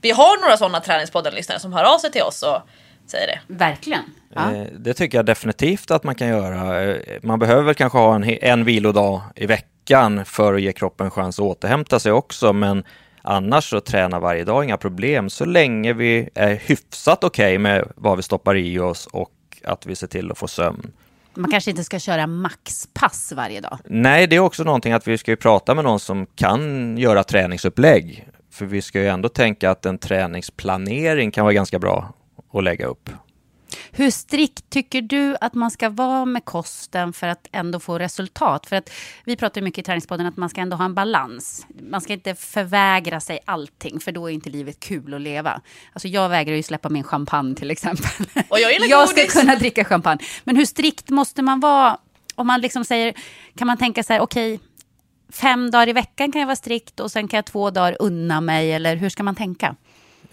Vi 0.00 0.10
har 0.10 0.40
några 0.40 0.56
sådana 0.56 0.80
Träningspodden-lyssnare 0.80 1.60
som 1.60 1.72
hör 1.72 1.84
av 1.84 1.98
sig 1.98 2.12
till 2.12 2.22
oss 2.22 2.42
och 2.42 2.62
säger 3.06 3.26
det. 3.26 3.40
Verkligen. 3.46 4.04
Ja. 4.34 4.54
Eh, 4.54 4.66
Det 4.78 4.94
tycker 4.94 5.18
jag 5.18 5.26
definitivt 5.26 5.90
att 5.90 6.04
man 6.04 6.14
kan 6.14 6.28
göra. 6.28 6.82
Eh, 6.84 6.96
Man 7.22 7.38
behöver 7.38 7.62
väl 7.62 7.74
kanske 7.74 7.98
ha 7.98 8.14
en, 8.14 8.24
en 8.24 8.64
vilodag 8.64 9.20
i 9.36 9.46
veckan 9.46 10.24
för 10.24 10.54
att 10.54 10.62
ge 10.62 10.72
kroppen 10.72 11.10
chans 11.10 11.38
att 11.38 11.44
återhämta 11.44 11.98
sig 11.98 12.12
också, 12.12 12.52
men 12.52 12.84
annars 13.22 13.70
så 13.70 13.80
träna 13.80 14.20
varje 14.20 14.44
dag, 14.44 14.64
inga 14.64 14.76
problem, 14.76 15.30
så 15.30 15.44
länge 15.44 15.92
vi 15.92 16.28
är 16.34 16.54
hyfsat 16.54 17.24
okej 17.24 17.58
med 17.58 17.92
vad 17.96 18.16
vi 18.16 18.22
stoppar 18.22 18.56
i 18.56 18.78
oss 18.78 19.06
och 19.06 19.30
att 19.64 19.86
vi 19.86 19.96
ser 19.96 20.06
till 20.06 20.30
att 20.30 20.38
få 20.38 20.48
sömn. 20.48 20.92
Man 21.36 21.50
kanske 21.50 21.70
inte 21.70 21.84
ska 21.84 21.98
köra 21.98 22.26
maxpass 22.26 23.32
varje 23.36 23.60
dag. 23.60 23.78
Nej, 23.84 24.26
det 24.26 24.36
är 24.36 24.40
också 24.40 24.64
någonting 24.64 24.92
att 24.92 25.08
vi 25.08 25.18
ska 25.18 25.36
prata 25.36 25.74
med 25.74 25.84
någon 25.84 26.00
som 26.00 26.26
kan 26.36 26.96
göra 26.98 27.24
träningsupplägg. 27.24 28.28
För 28.50 28.66
vi 28.66 28.82
ska 28.82 29.00
ju 29.00 29.08
ändå 29.08 29.28
tänka 29.28 29.70
att 29.70 29.86
en 29.86 29.98
träningsplanering 29.98 31.30
kan 31.30 31.44
vara 31.44 31.52
ganska 31.54 31.78
bra 31.78 32.12
att 32.52 32.64
lägga 32.64 32.86
upp. 32.86 33.10
Hur 33.92 34.10
strikt 34.10 34.70
tycker 34.70 35.02
du 35.02 35.36
att 35.40 35.54
man 35.54 35.70
ska 35.70 35.88
vara 35.88 36.24
med 36.24 36.44
kosten 36.44 37.12
för 37.12 37.28
att 37.28 37.48
ändå 37.52 37.80
få 37.80 37.98
resultat? 37.98 38.66
För 38.66 38.76
att 38.76 38.90
vi 39.24 39.36
pratar 39.36 39.60
mycket 39.60 39.78
i 39.78 39.82
träningspodden 39.82 40.26
att 40.26 40.36
man 40.36 40.48
ska 40.48 40.60
ändå 40.60 40.76
ha 40.76 40.84
en 40.84 40.94
balans. 40.94 41.66
Man 41.90 42.00
ska 42.00 42.12
inte 42.12 42.34
förvägra 42.34 43.20
sig 43.20 43.38
allting, 43.44 44.00
för 44.00 44.12
då 44.12 44.30
är 44.30 44.34
inte 44.34 44.50
livet 44.50 44.80
kul 44.80 45.14
att 45.14 45.20
leva. 45.20 45.60
Alltså 45.92 46.08
jag 46.08 46.28
vägrar 46.28 46.56
ju 46.56 46.62
släppa 46.62 46.88
min 46.88 47.04
champagne 47.04 47.54
till 47.54 47.70
exempel. 47.70 48.44
Och 48.48 48.58
jag 48.60 48.72
gillar 48.72 48.86
jag 48.90 49.08
ska 49.08 49.26
kunna 49.26 49.56
dricka 49.56 49.84
champagne. 49.84 50.24
Men 50.44 50.56
hur 50.56 50.66
strikt 50.66 51.10
måste 51.10 51.42
man 51.42 51.60
vara? 51.60 51.98
Om 52.34 52.46
man 52.46 52.60
liksom 52.60 52.84
säger, 52.84 53.14
kan 53.56 53.66
man 53.66 53.76
tänka 53.76 54.02
så 54.02 54.12
här, 54.12 54.20
okej, 54.20 54.60
fem 55.32 55.70
dagar 55.70 55.88
i 55.88 55.92
veckan 55.92 56.32
kan 56.32 56.40
jag 56.40 56.46
vara 56.46 56.56
strikt 56.56 57.00
och 57.00 57.10
sen 57.10 57.28
kan 57.28 57.38
jag 57.38 57.44
två 57.44 57.70
dagar 57.70 57.96
unna 58.00 58.40
mig, 58.40 58.72
eller 58.72 58.96
hur 58.96 59.08
ska 59.08 59.22
man 59.22 59.34
tänka? 59.34 59.76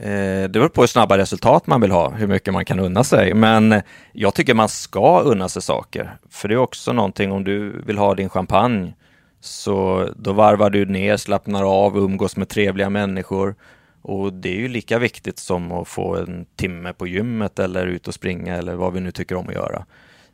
Eh, 0.01 0.41
det 0.41 0.49
beror 0.49 0.69
på 0.69 0.81
hur 0.81 0.87
snabba 0.87 1.17
resultat 1.17 1.67
man 1.67 1.81
vill 1.81 1.91
ha, 1.91 2.09
hur 2.09 2.27
mycket 2.27 2.53
man 2.53 2.65
kan 2.65 2.79
unna 2.79 3.03
sig. 3.03 3.33
Men 3.33 3.71
eh, 3.71 3.81
jag 4.11 4.33
tycker 4.33 4.53
man 4.53 4.69
ska 4.69 5.21
unna 5.21 5.49
sig 5.49 5.61
saker. 5.61 6.17
För 6.29 6.47
det 6.47 6.53
är 6.53 6.57
också 6.57 6.93
någonting, 6.93 7.31
om 7.31 7.43
du 7.43 7.81
vill 7.85 7.97
ha 7.97 8.15
din 8.15 8.29
champagne, 8.29 8.93
så 9.39 10.07
då 10.15 10.33
varvar 10.33 10.69
du 10.69 10.85
ner, 10.85 11.17
slappnar 11.17 11.63
av, 11.63 11.97
umgås 11.97 12.37
med 12.37 12.49
trevliga 12.49 12.89
människor. 12.89 13.55
Och 14.01 14.33
det 14.33 14.49
är 14.49 14.59
ju 14.59 14.67
lika 14.67 14.99
viktigt 14.99 15.39
som 15.39 15.71
att 15.71 15.87
få 15.87 16.15
en 16.15 16.45
timme 16.55 16.93
på 16.93 17.07
gymmet 17.07 17.59
eller 17.59 17.87
ut 17.87 18.07
och 18.07 18.13
springa 18.13 18.55
eller 18.55 18.75
vad 18.75 18.93
vi 18.93 18.99
nu 18.99 19.11
tycker 19.11 19.35
om 19.35 19.47
att 19.47 19.53
göra. 19.53 19.85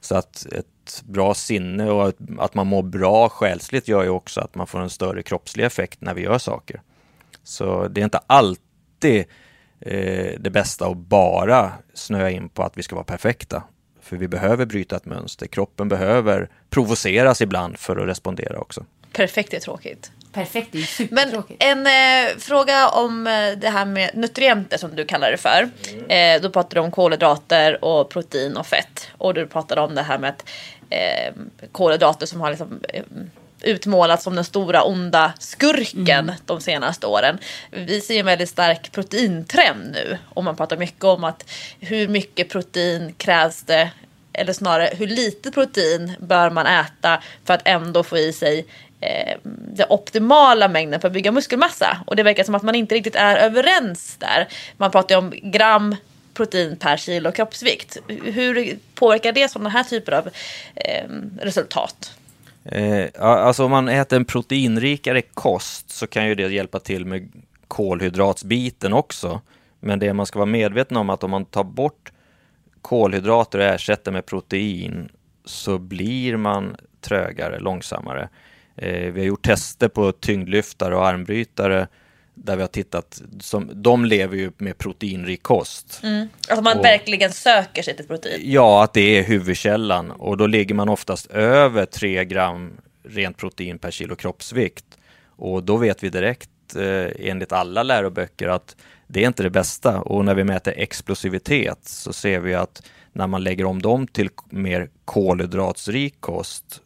Så 0.02 0.16
att 0.16 0.46
ett 0.46 1.04
bra 1.06 1.34
sinne 1.34 1.92
och 1.92 2.14
att 2.40 2.54
man 2.54 2.68
mår 2.68 2.84
bra 2.84 3.30
själsligt 3.30 3.88
gör 3.88 4.04
ju 4.04 4.10
också 4.10 4.42
att 4.42 4.56
man 4.56 4.68
får 4.68 4.80
en 4.80 4.90
större 4.90 5.24
kroppslig 5.24 5.66
effekt 5.66 6.02
när 6.02 6.14
vi 6.14 6.22
gör 6.22 6.38
saker. 6.38 6.82
Så 7.44 7.88
det 7.88 8.02
är 8.02 8.06
inte 8.06 8.22
alltid 8.28 9.26
eh, 9.80 10.40
det 10.40 10.50
bästa 10.50 10.88
att 10.88 10.98
bara 10.98 11.72
snöa 11.94 12.30
in 12.30 12.50
på 12.50 12.64
att 12.64 12.78
vi 12.78 12.84
ska 12.84 12.96
vara 12.96 13.06
perfekta. 13.06 13.64
För 14.02 14.18
vi 14.18 14.28
behöver 14.28 14.66
bryta 14.66 14.96
ett 14.96 15.06
mönster. 15.06 15.48
Kroppen 15.48 15.90
behöver 15.90 16.50
provoceras 16.70 17.42
ibland 17.42 17.78
för 17.80 17.98
att 17.98 18.08
respondera 18.08 18.60
också. 18.60 18.86
Perfekt 19.14 19.54
är 19.54 19.60
tråkigt. 19.60 20.12
Perfekt, 20.34 20.72
det 20.72 20.78
är 20.78 20.82
Men 21.14 21.26
supertråkigt. 21.30 21.64
en 21.64 21.88
eh, 21.88 22.38
fråga 22.38 22.90
om 22.90 23.28
eh, 23.28 23.52
det 23.58 23.70
här 23.70 23.86
med 23.86 24.12
nutrienter 24.14 24.78
som 24.78 24.96
du 24.96 25.06
kallar 25.06 25.32
det 25.32 25.38
för. 25.38 25.70
Eh, 26.14 26.42
då 26.42 26.50
pratar 26.50 26.76
du 26.76 26.82
om 26.82 26.92
kolhydrater 26.92 27.86
och 27.86 28.10
protein 28.10 28.58
och 28.58 28.68
fett. 28.68 29.08
Och 29.18 29.34
du 29.34 29.48
pratade 29.48 29.82
om 29.82 29.96
det 29.96 30.02
här 30.02 30.18
med 30.20 30.30
att 30.30 30.46
eh, 30.90 31.34
kolhydrater 31.72 32.26
som 32.26 32.42
har 32.42 32.50
liksom, 32.50 32.80
eh, 32.94 33.04
utmålats 33.62 34.24
som 34.24 34.36
den 34.36 34.44
stora 34.44 34.84
onda 34.84 35.34
skurken 35.40 36.32
de 36.46 36.62
senaste 36.62 37.08
åren. 37.08 37.38
Vi 37.72 38.02
ser 38.02 38.20
en 38.20 38.26
väldigt 38.26 38.50
stark 38.50 38.92
proteintrend 38.92 39.92
nu. 39.92 40.18
Och 40.30 40.44
man 40.44 40.56
pratar 40.56 40.78
mycket 40.78 41.04
om 41.04 41.24
att 41.24 41.50
hur 41.80 42.08
mycket 42.08 42.50
protein 42.50 43.14
krävs 43.18 43.64
det 43.64 43.92
eller 44.34 44.54
snarare 44.54 44.90
hur 44.98 45.08
lite 45.08 45.52
protein 45.52 46.14
bör 46.20 46.50
man 46.50 46.66
äta 46.66 47.22
för 47.46 47.54
att 47.54 47.68
ändå 47.68 48.04
få 48.04 48.18
i 48.18 48.34
sig 48.34 48.66
eh, 49.02 49.38
den 49.44 49.86
optimala 49.90 50.68
mängden 50.68 51.02
för 51.02 51.08
att 51.08 51.14
bygga 51.14 51.32
muskelmassa. 51.32 51.98
Och 52.08 52.16
det 52.16 52.24
verkar 52.24 52.44
som 52.44 52.56
att 52.56 52.64
man 52.64 52.76
inte 52.76 52.96
riktigt 52.96 53.16
är 53.16 53.36
överens 53.36 54.16
där. 54.20 54.48
Man 54.78 54.92
pratar 54.92 55.16
ju 55.16 55.20
om 55.20 55.34
gram 55.52 55.96
protein 56.34 56.78
per 56.78 56.98
kilo 56.98 57.32
kroppsvikt. 57.32 57.98
Hur 58.24 58.80
påverkar 58.96 59.32
det 59.32 59.50
sådana 59.50 59.70
här 59.70 59.84
typer 59.84 60.12
av 60.12 60.30
eh, 60.76 61.06
resultat? 61.42 62.17
Eh, 62.72 63.10
alltså 63.20 63.66
om 63.66 63.72
man 63.72 63.90
äter 63.90 64.18
en 64.18 64.26
proteinrikare 64.26 65.22
kost 65.22 65.90
så 65.90 66.08
kan 66.08 66.28
ju 66.28 66.36
det 66.36 66.48
hjälpa 66.48 66.80
till 66.80 67.06
med 67.06 67.32
kolhydratsbiten 67.68 68.94
också. 68.94 69.42
Men 69.80 70.00
det 70.00 70.14
man 70.14 70.26
ska 70.26 70.40
vara 70.40 70.50
medveten 70.50 70.98
om 70.98 71.10
är 71.10 71.14
att 71.14 71.24
om 71.24 71.32
man 71.32 71.46
tar 71.46 71.64
bort 71.64 72.12
kolhydrater 72.82 73.60
och 73.60 73.66
ersätter 73.66 74.12
med 74.12 74.26
protein 74.26 75.10
så 75.46 75.78
blir 75.78 76.38
man 76.38 76.76
trögare, 77.02 77.60
långsammare. 77.60 78.30
Eh, 78.76 79.12
vi 79.12 79.20
har 79.20 79.28
gjort 79.28 79.46
tester 79.46 79.88
på 79.88 80.12
tyngdlyftare 80.12 80.96
och 80.96 81.08
armbrytare 81.08 81.88
där 82.44 82.56
vi 82.56 82.62
har 82.62 82.68
tittat, 82.68 83.22
som, 83.40 83.70
de 83.74 84.06
lever 84.06 84.38
ju 84.38 84.52
med 84.58 84.78
proteinrik 84.78 85.44
kost. 85.44 86.02
Alltså 86.50 86.64
man 86.64 86.78
Och- 86.78 86.86
verkligen 86.86 87.32
söker 87.32 87.82
sig 87.82 87.96
till 87.96 88.08
protein. 88.08 88.42
Ja, 88.44 88.84
att 88.84 88.94
det 88.94 89.20
är 89.20 89.24
huvudkällan 89.24 90.12
och 90.12 90.38
då 90.38 90.48
ligger 90.48 90.76
man 90.76 90.90
oftast 90.90 91.26
över 91.32 91.86
3 91.86 92.26
gram 92.26 92.72
rent 93.04 93.38
protein 93.38 93.80
per 93.80 93.92
kilo 93.92 94.16
kroppsvikt. 94.16 94.86
Och 95.26 95.64
då 95.64 95.78
vet 95.78 96.04
vi 96.04 96.10
direkt 96.10 96.50
eh, 96.76 97.30
enligt 97.30 97.52
alla 97.52 97.84
läroböcker 97.84 98.48
att 98.48 98.76
det 99.08 99.24
är 99.24 99.28
inte 99.28 99.44
det 99.44 99.50
bästa. 99.50 100.02
Och 100.02 100.26
när 100.26 100.36
vi 100.36 100.44
mäter 100.44 100.74
explosivitet 100.78 101.80
så 101.82 102.14
ser 102.14 102.40
vi 102.40 102.54
att 102.56 102.82
när 103.14 103.28
man 103.28 103.44
lägger 103.44 103.66
om 103.66 103.82
dem 103.82 104.08
till 104.08 104.30
mer 104.50 104.90
kolhydratsrik 105.06 106.16
kost 106.20 106.82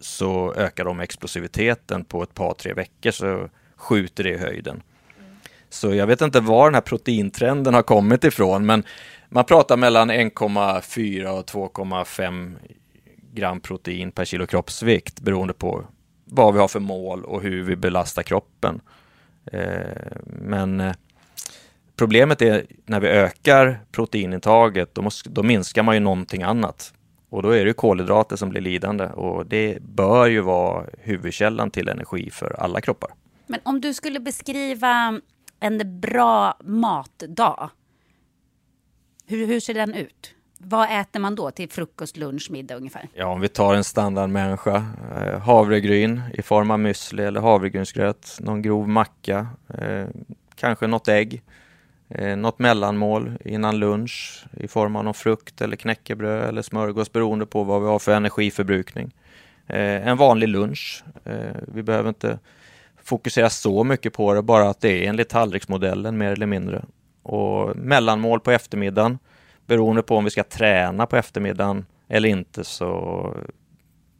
så 0.00 0.54
ökar 0.54 0.84
de 0.84 1.00
explosiviteten 1.00 2.04
på 2.04 2.22
ett 2.22 2.34
par, 2.34 2.54
tre 2.54 2.72
veckor 2.72 3.10
så 3.10 3.48
skjuter 3.82 4.24
det 4.24 4.30
i 4.30 4.38
höjden. 4.38 4.82
Så 5.68 5.94
jag 5.94 6.06
vet 6.06 6.20
inte 6.20 6.40
var 6.40 6.64
den 6.64 6.74
här 6.74 6.80
proteintrenden 6.80 7.74
har 7.74 7.82
kommit 7.82 8.24
ifrån, 8.24 8.66
men 8.66 8.84
man 9.28 9.44
pratar 9.44 9.76
mellan 9.76 10.10
1,4 10.10 11.26
och 11.26 11.44
2,5 11.44 12.54
gram 13.32 13.60
protein 13.60 14.10
per 14.12 14.24
kilo 14.24 14.46
kroppsvikt 14.46 15.20
beroende 15.20 15.54
på 15.54 15.84
vad 16.24 16.54
vi 16.54 16.60
har 16.60 16.68
för 16.68 16.80
mål 16.80 17.24
och 17.24 17.42
hur 17.42 17.62
vi 17.62 17.76
belastar 17.76 18.22
kroppen. 18.22 18.80
Eh, 19.52 20.16
men 20.26 20.80
eh, 20.80 20.94
problemet 21.96 22.42
är 22.42 22.66
när 22.86 23.00
vi 23.00 23.08
ökar 23.08 23.80
proteinintaget, 23.92 24.94
då, 24.94 25.02
måste, 25.02 25.30
då 25.30 25.42
minskar 25.42 25.82
man 25.82 25.94
ju 25.94 26.00
någonting 26.00 26.42
annat. 26.42 26.94
Och 27.30 27.42
då 27.42 27.50
är 27.50 27.64
det 27.64 27.72
kolhydrater 27.72 28.36
som 28.36 28.50
blir 28.50 28.60
lidande 28.60 29.04
och 29.04 29.46
det 29.46 29.82
bör 29.82 30.26
ju 30.26 30.40
vara 30.40 30.86
huvudkällan 30.98 31.70
till 31.70 31.88
energi 31.88 32.30
för 32.30 32.56
alla 32.60 32.80
kroppar. 32.80 33.10
Men 33.46 33.60
om 33.62 33.80
du 33.80 33.94
skulle 33.94 34.20
beskriva 34.20 35.20
en 35.60 36.00
bra 36.00 36.56
matdag, 36.64 37.70
hur, 39.26 39.46
hur 39.46 39.60
ser 39.60 39.74
den 39.74 39.94
ut? 39.94 40.34
Vad 40.58 41.00
äter 41.00 41.20
man 41.20 41.34
då 41.34 41.50
till 41.50 41.70
frukost, 41.70 42.16
lunch, 42.16 42.48
middag 42.50 42.74
ungefär? 42.74 43.08
Ja, 43.14 43.26
om 43.26 43.40
vi 43.40 43.48
tar 43.48 43.74
en 43.74 43.84
standardmänniska, 43.84 44.86
eh, 45.16 45.40
havregryn 45.40 46.22
i 46.34 46.42
form 46.42 46.70
av 46.70 46.78
müsli 46.78 47.26
eller 47.26 47.40
havregrynsgröt, 47.40 48.36
någon 48.40 48.62
grov 48.62 48.88
macka, 48.88 49.46
eh, 49.78 50.06
kanske 50.54 50.86
något 50.86 51.08
ägg, 51.08 51.42
eh, 52.08 52.36
något 52.36 52.58
mellanmål 52.58 53.32
innan 53.44 53.78
lunch 53.78 54.44
i 54.52 54.68
form 54.68 54.96
av 54.96 55.04
någon 55.04 55.14
frukt 55.14 55.60
eller 55.60 55.76
knäckebröd 55.76 56.48
eller 56.48 56.62
smörgås 56.62 57.12
beroende 57.12 57.46
på 57.46 57.64
vad 57.64 57.82
vi 57.82 57.88
har 57.88 57.98
för 57.98 58.14
energiförbrukning. 58.14 59.14
Eh, 59.66 60.08
en 60.08 60.16
vanlig 60.16 60.48
lunch. 60.48 61.04
Eh, 61.24 61.56
vi 61.74 61.82
behöver 61.82 62.08
inte 62.08 62.38
fokusera 63.04 63.50
så 63.50 63.84
mycket 63.84 64.12
på 64.12 64.34
det, 64.34 64.42
bara 64.42 64.68
att 64.68 64.80
det 64.80 65.04
är 65.04 65.08
enligt 65.08 65.28
tallriksmodellen 65.28 66.18
mer 66.18 66.32
eller 66.32 66.46
mindre. 66.46 66.84
Och 67.22 67.76
mellanmål 67.76 68.40
på 68.40 68.50
eftermiddagen 68.50 69.18
beroende 69.66 70.02
på 70.02 70.16
om 70.16 70.24
vi 70.24 70.30
ska 70.30 70.44
träna 70.44 71.06
på 71.06 71.16
eftermiddagen 71.16 71.86
eller 72.08 72.28
inte 72.28 72.64
så 72.64 73.36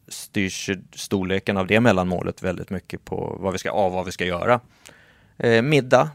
styrs 0.09 0.71
storleken 0.95 1.57
av 1.57 1.67
det 1.67 1.81
mellanmålet 1.81 2.43
väldigt 2.43 2.71
mycket 2.71 3.05
på 3.05 3.37
vad 3.41 3.53
vi 3.53 3.59
ska, 3.59 3.71
av 3.71 3.93
vad 3.93 4.05
vi 4.05 4.13
ska 4.13 4.25
göra. 4.25 4.61
Eh, 5.37 5.63
middag 5.63 6.11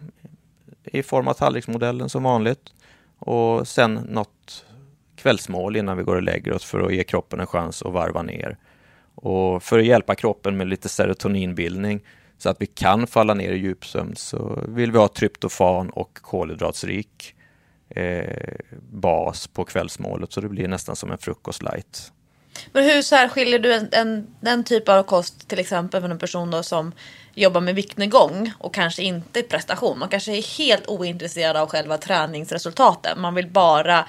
i 0.84 1.04
form 1.04 1.28
av 1.28 1.34
tallriksmodellen 1.34 2.10
som 2.10 2.24
vanligt 2.24 2.74
och 3.20 3.68
sen 3.68 3.94
något 3.94 4.66
kvällsmål 5.16 5.76
innan 5.76 5.98
vi 5.98 6.04
går 6.04 6.16
och 6.16 6.24
lägger 6.24 6.54
oss 6.54 6.66
för 6.66 6.80
att 6.80 6.94
ge 6.94 7.04
kroppen 7.04 7.40
en 7.40 7.48
chans 7.48 7.82
att 7.82 7.94
varva 7.94 8.22
ner. 8.22 8.58
Och 9.16 9.64
för 9.64 9.80
att 9.80 9.86
hjälpa 9.86 10.16
kroppen 10.16 10.58
med 10.58 10.68
lite 10.68 10.90
serotoninbildning 10.90 12.02
så 12.38 12.50
att 12.50 12.62
vi 12.62 12.66
kan 12.66 13.08
falla 13.08 13.34
ner 13.34 13.52
i 13.52 13.58
djupsömn 13.58 14.16
så 14.16 14.64
vill 14.68 14.92
vi 14.92 14.98
ha 14.98 15.08
tryptofan 15.08 15.90
och 15.90 16.18
kolhydratsrik 16.22 17.36
eh, 17.90 18.56
bas 18.92 19.48
på 19.48 19.66
kvällsmålet 19.66 20.34
så 20.34 20.42
det 20.42 20.50
blir 20.50 20.68
nästan 20.68 20.96
som 20.96 21.12
en 21.12 21.18
frukost 21.18 21.64
light. 21.64 22.12
Men 22.72 22.84
hur 22.84 23.02
särskiljer 23.02 23.60
du 23.60 23.74
en, 23.74 23.90
en, 23.92 24.28
den 24.42 24.64
typ 24.64 24.90
av 24.90 25.04
kost 25.04 25.48
till 25.48 25.60
exempel 25.60 26.02
för 26.02 26.10
en 26.10 26.20
person 26.20 26.52
då 26.52 26.64
som 26.64 26.92
jobbar 27.34 27.62
med 27.62 27.76
viktnedgång 27.76 28.52
och 28.60 28.74
kanske 28.74 29.04
inte 29.04 29.42
prestation. 29.42 30.00
Man 30.00 30.10
kanske 30.10 30.38
är 30.38 30.58
helt 30.58 30.88
ointresserad 30.88 31.58
av 31.58 31.70
själva 31.70 31.98
träningsresultaten. 31.98 33.22
Man 33.22 33.36
vill 33.36 33.50
bara 33.50 34.00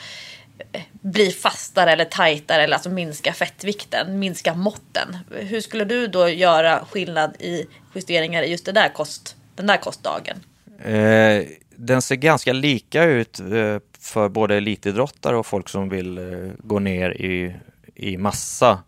eh, 0.73 0.83
bli 1.12 1.31
fastare 1.31 1.92
eller 1.92 2.05
tajtare 2.05 2.62
eller 2.62 2.75
alltså 2.75 2.90
minska 2.90 3.33
fettvikten, 3.33 4.18
minska 4.18 4.55
måtten. 4.55 5.16
Hur 5.31 5.61
skulle 5.61 5.85
du 5.85 6.07
då 6.07 6.29
göra 6.29 6.85
skillnad 6.90 7.37
i 7.38 7.66
justeringar 7.94 8.42
i 8.42 8.51
just 8.51 8.64
det 8.64 8.73
där 8.73 8.88
kost, 8.88 9.37
den 9.57 9.66
där 9.66 9.77
kostdagen? 9.77 10.37
Eh, 10.85 11.47
den 11.77 12.03
ser 12.03 12.16
ganska 12.16 12.53
lika 12.53 13.05
ut 13.05 13.40
eh, 13.40 13.79
för 14.01 14.29
både 14.29 14.57
elitidrottare 14.57 15.37
och 15.37 15.47
folk 15.47 15.68
som 15.68 15.88
vill 15.88 16.18
eh, 16.18 16.51
gå 16.59 16.79
ner 16.79 17.11
i, 17.11 17.55
i 17.94 18.16
massa. 18.16 18.83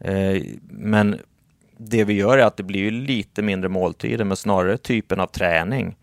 Eh, 0.00 0.42
men 0.70 1.20
det 1.76 2.04
vi 2.04 2.12
gör 2.12 2.38
är 2.38 2.42
att 2.42 2.56
det 2.56 2.62
blir 2.62 2.90
lite 2.90 3.42
mindre 3.42 3.68
måltider 3.68 4.24
men 4.24 4.36
snarare 4.36 4.76
typen 4.78 5.20
av 5.20 5.26
träning 5.26 5.96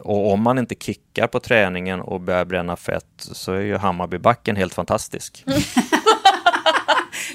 och 0.00 0.32
om 0.32 0.42
man 0.42 0.58
inte 0.58 0.74
kickar 0.74 1.26
på 1.26 1.40
träningen 1.40 2.00
och 2.00 2.20
börjar 2.20 2.44
bränna 2.44 2.76
fett 2.76 3.04
så 3.16 3.52
är 3.52 3.60
ju 3.60 3.76
Hammarbybacken 3.76 4.56
helt 4.56 4.74
fantastisk. 4.74 5.44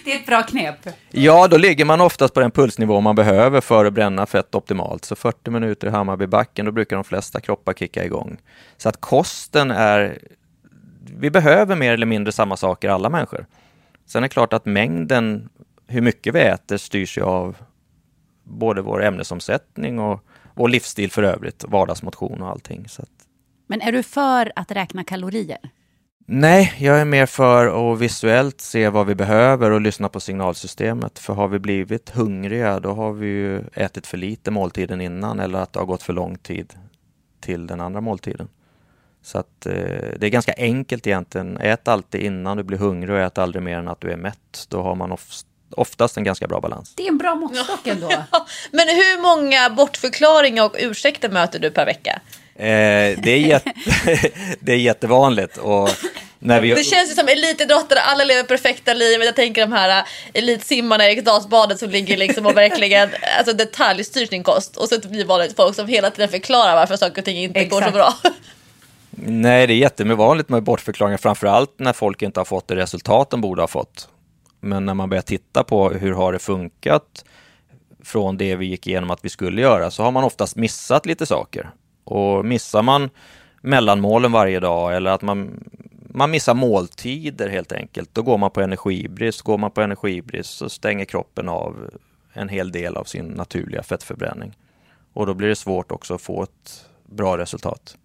Det 0.06 0.14
är 0.14 0.20
ett 0.20 0.26
bra 0.26 0.44
knep. 0.44 0.76
Ja, 1.10 1.48
då 1.48 1.58
ligger 1.58 1.86
man 1.86 2.02
oftast 2.02 2.34
på 2.34 2.40
den 2.40 2.52
pulsnivå 2.52 3.02
man 3.02 3.16
behöver 3.16 3.62
för 3.62 3.86
att 3.86 3.94
bränna 3.94 4.26
fett 4.26 4.56
optimalt. 4.56 5.06
Så 5.06 5.16
40 5.16 5.52
minuter 5.52 5.88
i 5.88 5.90
Hammarbybacken, 5.90 6.66
då 6.66 6.72
brukar 6.72 6.96
de 6.96 7.04
flesta 7.04 7.40
kroppar 7.40 7.74
kicka 7.74 8.06
igång. 8.06 8.38
Så 8.78 8.90
att 8.90 9.02
kosten 9.02 9.72
är... 9.72 10.20
Vi 11.18 11.30
behöver 11.30 11.76
mer 11.76 11.94
eller 11.94 12.06
mindre 12.06 12.32
samma 12.32 12.58
saker 12.58 12.90
alla 12.90 13.10
människor. 13.10 13.46
Sen 14.06 14.24
är 14.24 14.28
det 14.28 14.34
klart 14.34 14.54
att 14.54 14.66
mängden, 14.66 15.50
hur 15.88 16.02
mycket 16.02 16.36
vi 16.36 16.40
äter, 16.40 16.78
styrs 16.78 17.18
ju 17.18 17.22
av 17.22 17.58
både 18.44 18.82
vår 18.82 19.04
ämnesomsättning 19.04 20.00
och 20.00 20.24
vår 20.58 20.68
livsstil 20.68 21.12
för 21.12 21.24
övrigt, 21.24 21.66
vardagsmotion 21.68 22.42
och 22.42 22.50
allting. 22.50 22.88
Så 22.88 23.02
att... 23.02 23.10
Men 23.68 23.82
är 23.82 23.92
du 23.92 24.04
för 24.04 24.52
att 24.56 24.72
räkna 24.72 25.04
kalorier? 25.04 25.60
Nej, 26.30 26.74
jag 26.78 27.00
är 27.00 27.06
mer 27.06 27.26
för 27.26 27.94
att 27.94 28.00
visuellt 28.00 28.62
se 28.62 28.90
vad 28.90 29.08
vi 29.08 29.16
behöver 29.16 29.72
och 29.72 29.82
lyssna 29.82 30.10
på 30.10 30.20
signalsystemet. 30.20 31.20
För 31.20 31.34
har 31.34 31.48
vi 31.48 31.60
blivit 31.60 32.10
hungriga, 32.10 32.80
då 32.80 32.94
har 32.94 33.14
vi 33.14 33.28
ju 33.28 33.64
ätit 33.74 34.08
för 34.08 34.18
lite 34.18 34.52
måltiden 34.52 35.02
innan 35.02 35.40
eller 35.40 35.60
att 35.60 35.74
det 35.74 35.80
har 35.80 35.86
gått 35.86 36.04
för 36.04 36.14
lång 36.14 36.38
tid 36.38 36.74
till 37.40 37.68
den 37.68 37.82
andra 37.82 38.02
måltiden. 38.02 38.48
Så 39.22 39.38
att 39.38 39.66
eh, 39.66 39.74
det 40.20 40.24
är 40.24 40.30
ganska 40.30 40.54
enkelt 40.58 41.08
egentligen. 41.08 41.58
Ät 41.58 41.88
alltid 41.88 42.22
innan 42.22 42.58
du 42.58 42.64
blir 42.64 42.78
hungrig 42.78 43.16
och 43.16 43.22
ät 43.22 43.38
aldrig 43.38 43.64
mer 43.64 43.78
än 43.78 43.88
att 43.88 44.02
du 44.02 44.12
är 44.12 44.18
mätt. 44.18 44.68
Då 44.70 44.82
har 44.82 44.96
man 44.96 45.12
oftast 45.70 46.18
en 46.18 46.24
ganska 46.24 46.48
bra 46.48 46.60
balans. 46.60 46.94
Det 46.96 47.04
är 47.04 47.08
en 47.08 47.18
bra 47.18 47.36
måttstock 47.36 47.88
ändå. 47.88 48.08
Men 48.72 48.88
hur 48.88 49.22
många 49.22 49.70
bortförklaringar 49.70 50.66
och 50.66 50.76
ursäkter 50.80 51.30
möter 51.30 51.60
du 51.60 51.72
per 51.72 51.86
vecka? 51.86 52.22
Eh, 52.56 53.20
det, 53.24 53.32
är 53.32 53.38
jätte, 53.38 53.74
det 54.60 54.72
är 54.72 54.78
jättevanligt. 54.78 55.58
Och 55.58 55.90
när 56.40 56.62
vi... 56.62 56.74
Det 56.74 56.84
känns 56.84 57.12
ju 57.12 57.16
som 57.16 57.28
elitidrottare, 57.28 58.00
alla 58.00 58.24
lever 58.24 58.44
perfekta 58.44 58.94
liv. 58.94 59.22
Jag 59.22 59.36
tänker 59.36 59.62
de 59.62 59.72
här 59.72 60.00
äh, 60.00 60.06
elitsimmarna 60.34 61.08
i 61.08 61.12
Eriksdalsbadet 61.12 61.80
som 61.80 61.90
ligger 61.90 62.18
liksom 62.18 62.46
och 62.46 62.58
verkligen 62.58 63.10
alltså, 63.38 63.54
detaljstyr 63.54 64.26
sin 64.26 64.44
kost. 64.44 64.78
Och 64.78 64.90
så 64.90 65.00
blir 65.10 65.26
vanligt 65.26 65.56
folk 65.56 65.76
som 65.76 65.88
hela 65.88 66.10
tiden 66.10 66.30
förklarar 66.30 66.76
varför 66.76 66.96
saker 66.96 67.22
och 67.22 67.26
ting 67.26 67.38
inte 67.38 67.60
Exakt. 67.60 67.72
går 67.72 67.82
så 67.82 67.92
bra. 67.92 68.14
Nej, 69.20 69.68
det 69.68 69.74
är 69.74 69.78
jättevanligt 69.78 70.50
med 70.50 70.64
bortförklaringar, 70.64 71.18
framförallt 71.18 71.80
när 71.80 71.94
folk 71.94 72.22
inte 72.22 72.40
har 72.40 72.46
fått 72.46 72.68
det 72.68 72.76
resultat 72.76 73.30
de 73.30 73.42
borde 73.42 73.62
ha 73.62 73.68
fått. 73.68 74.08
Men 74.68 74.86
när 74.86 74.94
man 74.94 75.10
börjar 75.10 75.22
titta 75.22 75.64
på 75.64 75.90
hur 75.90 76.14
har 76.14 76.34
det 76.34 76.40
funkat 76.40 77.26
från 78.04 78.38
det 78.38 78.56
vi 78.56 78.66
gick 78.66 78.88
igenom 78.88 79.12
att 79.12 79.26
vi 79.26 79.30
skulle 79.30 79.62
göra 79.62 79.92
så 79.92 80.04
har 80.04 80.12
man 80.12 80.24
oftast 80.24 80.56
missat 80.56 81.06
lite 81.06 81.26
saker. 81.26 81.70
Och 82.04 82.46
missar 82.46 82.82
man 82.82 83.10
mellanmålen 83.62 84.32
varje 84.32 84.60
dag 84.60 84.96
eller 84.96 85.12
att 85.12 85.22
man, 85.22 85.64
man 86.10 86.32
missar 86.32 86.54
måltider 86.54 87.50
helt 87.50 87.72
enkelt, 87.72 88.10
då 88.14 88.22
går 88.22 88.38
man 88.38 88.52
på 88.52 88.62
energibrist. 88.62 89.42
Går 89.42 89.58
man 89.58 89.72
på 89.72 89.82
energibrist 89.82 90.58
så 90.58 90.70
stänger 90.70 91.06
kroppen 91.06 91.50
av 91.50 91.90
en 92.34 92.50
hel 92.50 92.72
del 92.72 92.98
av 92.98 93.04
sin 93.04 93.26
naturliga 93.26 93.84
fettförbränning. 93.84 94.58
Och 95.14 95.26
då 95.26 95.34
blir 95.34 95.48
det 95.48 95.56
svårt 95.56 95.92
också 95.92 96.14
att 96.14 96.22
få 96.22 96.44
ett 96.44 96.86
bra 97.06 97.38
resultat. 97.38 97.98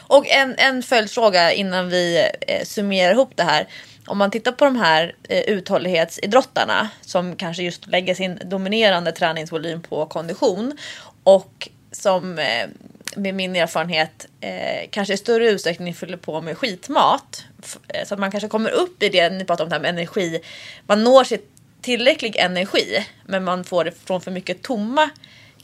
Och 0.00 0.28
en, 0.28 0.54
en 0.58 0.82
följdfråga 0.82 1.52
innan 1.52 1.88
vi 1.88 2.28
eh, 2.48 2.64
summerar 2.64 3.12
ihop 3.12 3.32
det 3.34 3.42
här. 3.42 3.68
Om 4.06 4.18
man 4.18 4.30
tittar 4.30 4.52
på 4.52 4.64
de 4.64 4.76
här 4.76 5.14
eh, 5.28 5.40
uthållighetsidrottarna 5.40 6.88
som 7.00 7.36
kanske 7.36 7.62
just 7.62 7.86
lägger 7.86 8.14
sin 8.14 8.38
dominerande 8.44 9.12
träningsvolym 9.12 9.82
på 9.82 10.06
kondition 10.06 10.78
och 11.24 11.68
som 11.92 12.38
eh, 12.38 12.68
med 13.16 13.34
min 13.34 13.56
erfarenhet 13.56 14.26
eh, 14.40 14.88
kanske 14.90 15.14
i 15.14 15.16
större 15.16 15.50
utsträckning 15.50 15.94
fyller 15.94 16.16
på 16.16 16.40
med 16.40 16.58
skitmat. 16.58 17.44
Eh, 17.88 18.06
så 18.06 18.14
att 18.14 18.20
man 18.20 18.30
kanske 18.30 18.48
kommer 18.48 18.70
upp 18.70 19.02
i 19.02 19.08
det 19.08 19.30
ni 19.30 19.44
pratar 19.44 19.64
om 19.64 19.70
det 19.70 19.76
här 19.76 19.82
med 19.82 19.88
energi. 19.88 20.40
Man 20.86 21.04
når 21.04 21.24
sitt 21.24 21.48
tillräcklig 21.82 22.36
energi 22.36 23.06
men 23.24 23.44
man 23.44 23.64
får 23.64 23.84
det 23.84 23.92
från 24.04 24.20
för 24.20 24.30
mycket 24.30 24.62
tomma 24.62 25.10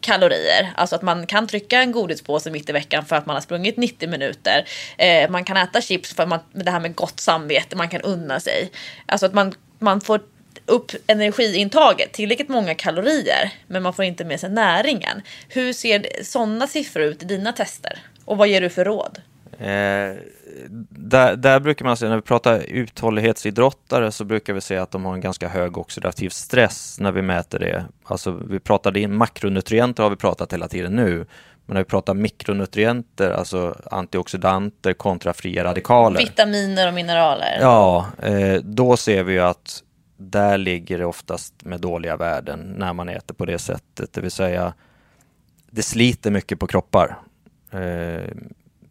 kalorier. 0.00 0.72
Alltså 0.76 0.96
att 0.96 1.02
man 1.02 1.26
kan 1.26 1.46
trycka 1.46 1.80
en 1.80 1.92
godispåse 1.92 2.50
mitt 2.50 2.68
i 2.68 2.72
veckan 2.72 3.04
för 3.04 3.16
att 3.16 3.26
man 3.26 3.36
har 3.36 3.40
sprungit 3.40 3.76
90 3.76 4.08
minuter. 4.08 4.68
Eh, 4.98 5.30
man 5.30 5.44
kan 5.44 5.56
äta 5.56 5.80
chips 5.80 6.14
för 6.14 6.22
att 6.22 6.28
man, 6.28 6.40
det 6.52 6.70
här 6.70 6.80
med 6.80 6.94
gott 6.94 7.20
samvete, 7.20 7.76
man 7.76 7.88
kan 7.88 8.00
unna 8.00 8.40
sig. 8.40 8.70
Alltså 9.06 9.26
att 9.26 9.34
man, 9.34 9.54
man 9.78 10.00
får 10.00 10.20
upp 10.66 10.92
energiintaget, 11.06 12.12
tillräckligt 12.12 12.48
många 12.48 12.74
kalorier, 12.74 13.52
men 13.66 13.82
man 13.82 13.92
får 13.92 14.04
inte 14.04 14.24
med 14.24 14.40
sig 14.40 14.50
näringen. 14.50 15.22
Hur 15.48 15.72
ser 15.72 16.24
sådana 16.24 16.66
siffror 16.66 17.04
ut 17.04 17.22
i 17.22 17.26
dina 17.26 17.52
tester? 17.52 17.98
Och 18.24 18.36
vad 18.36 18.48
ger 18.48 18.60
du 18.60 18.70
för 18.70 18.84
råd? 18.84 19.20
Eh, 19.60 20.16
där, 20.90 21.36
där, 21.36 21.60
brukar 21.60 21.84
man 21.84 21.96
säga, 21.96 22.08
när 22.08 22.16
vi 22.16 22.22
pratar 22.22 22.60
uthållighetsidrottare 22.68 24.12
så 24.12 24.24
brukar 24.24 24.52
vi 24.52 24.60
säga 24.60 24.82
att 24.82 24.90
de 24.90 25.04
har 25.04 25.14
en 25.14 25.20
ganska 25.20 25.48
hög 25.48 25.78
oxidativ 25.78 26.28
stress 26.28 27.00
när 27.00 27.12
vi 27.12 27.22
mäter 27.22 27.58
det. 27.58 27.84
Alltså 28.04 28.30
vi 28.30 28.60
pratade 28.60 29.00
in 29.00 29.16
makronutrienter 29.16 30.02
har 30.02 30.10
vi 30.10 30.16
pratat 30.16 30.52
hela 30.52 30.68
tiden 30.68 30.92
nu. 30.92 31.26
Men 31.66 31.74
när 31.74 31.80
vi 31.80 31.84
pratar 31.84 32.14
mikronutrienter, 32.14 33.30
alltså 33.30 33.76
antioxidanter 33.90 34.92
kontra 34.92 35.32
fria 35.32 35.64
radikaler. 35.64 36.20
Vitaminer 36.20 36.88
och 36.88 36.94
mineraler. 36.94 37.58
Ja, 37.60 38.06
eh, 38.22 38.60
då 38.62 38.96
ser 38.96 39.22
vi 39.22 39.32
ju 39.32 39.40
att 39.40 39.82
där 40.16 40.58
ligger 40.58 40.98
det 40.98 41.04
oftast 41.04 41.54
med 41.64 41.80
dåliga 41.80 42.16
värden 42.16 42.74
när 42.76 42.92
man 42.92 43.08
äter 43.08 43.34
på 43.34 43.44
det 43.44 43.58
sättet. 43.58 44.12
Det 44.12 44.20
vill 44.20 44.30
säga, 44.30 44.72
det 45.70 45.82
sliter 45.82 46.30
mycket 46.30 46.58
på 46.58 46.66
kroppar. 46.66 47.18
Eh, 47.70 48.32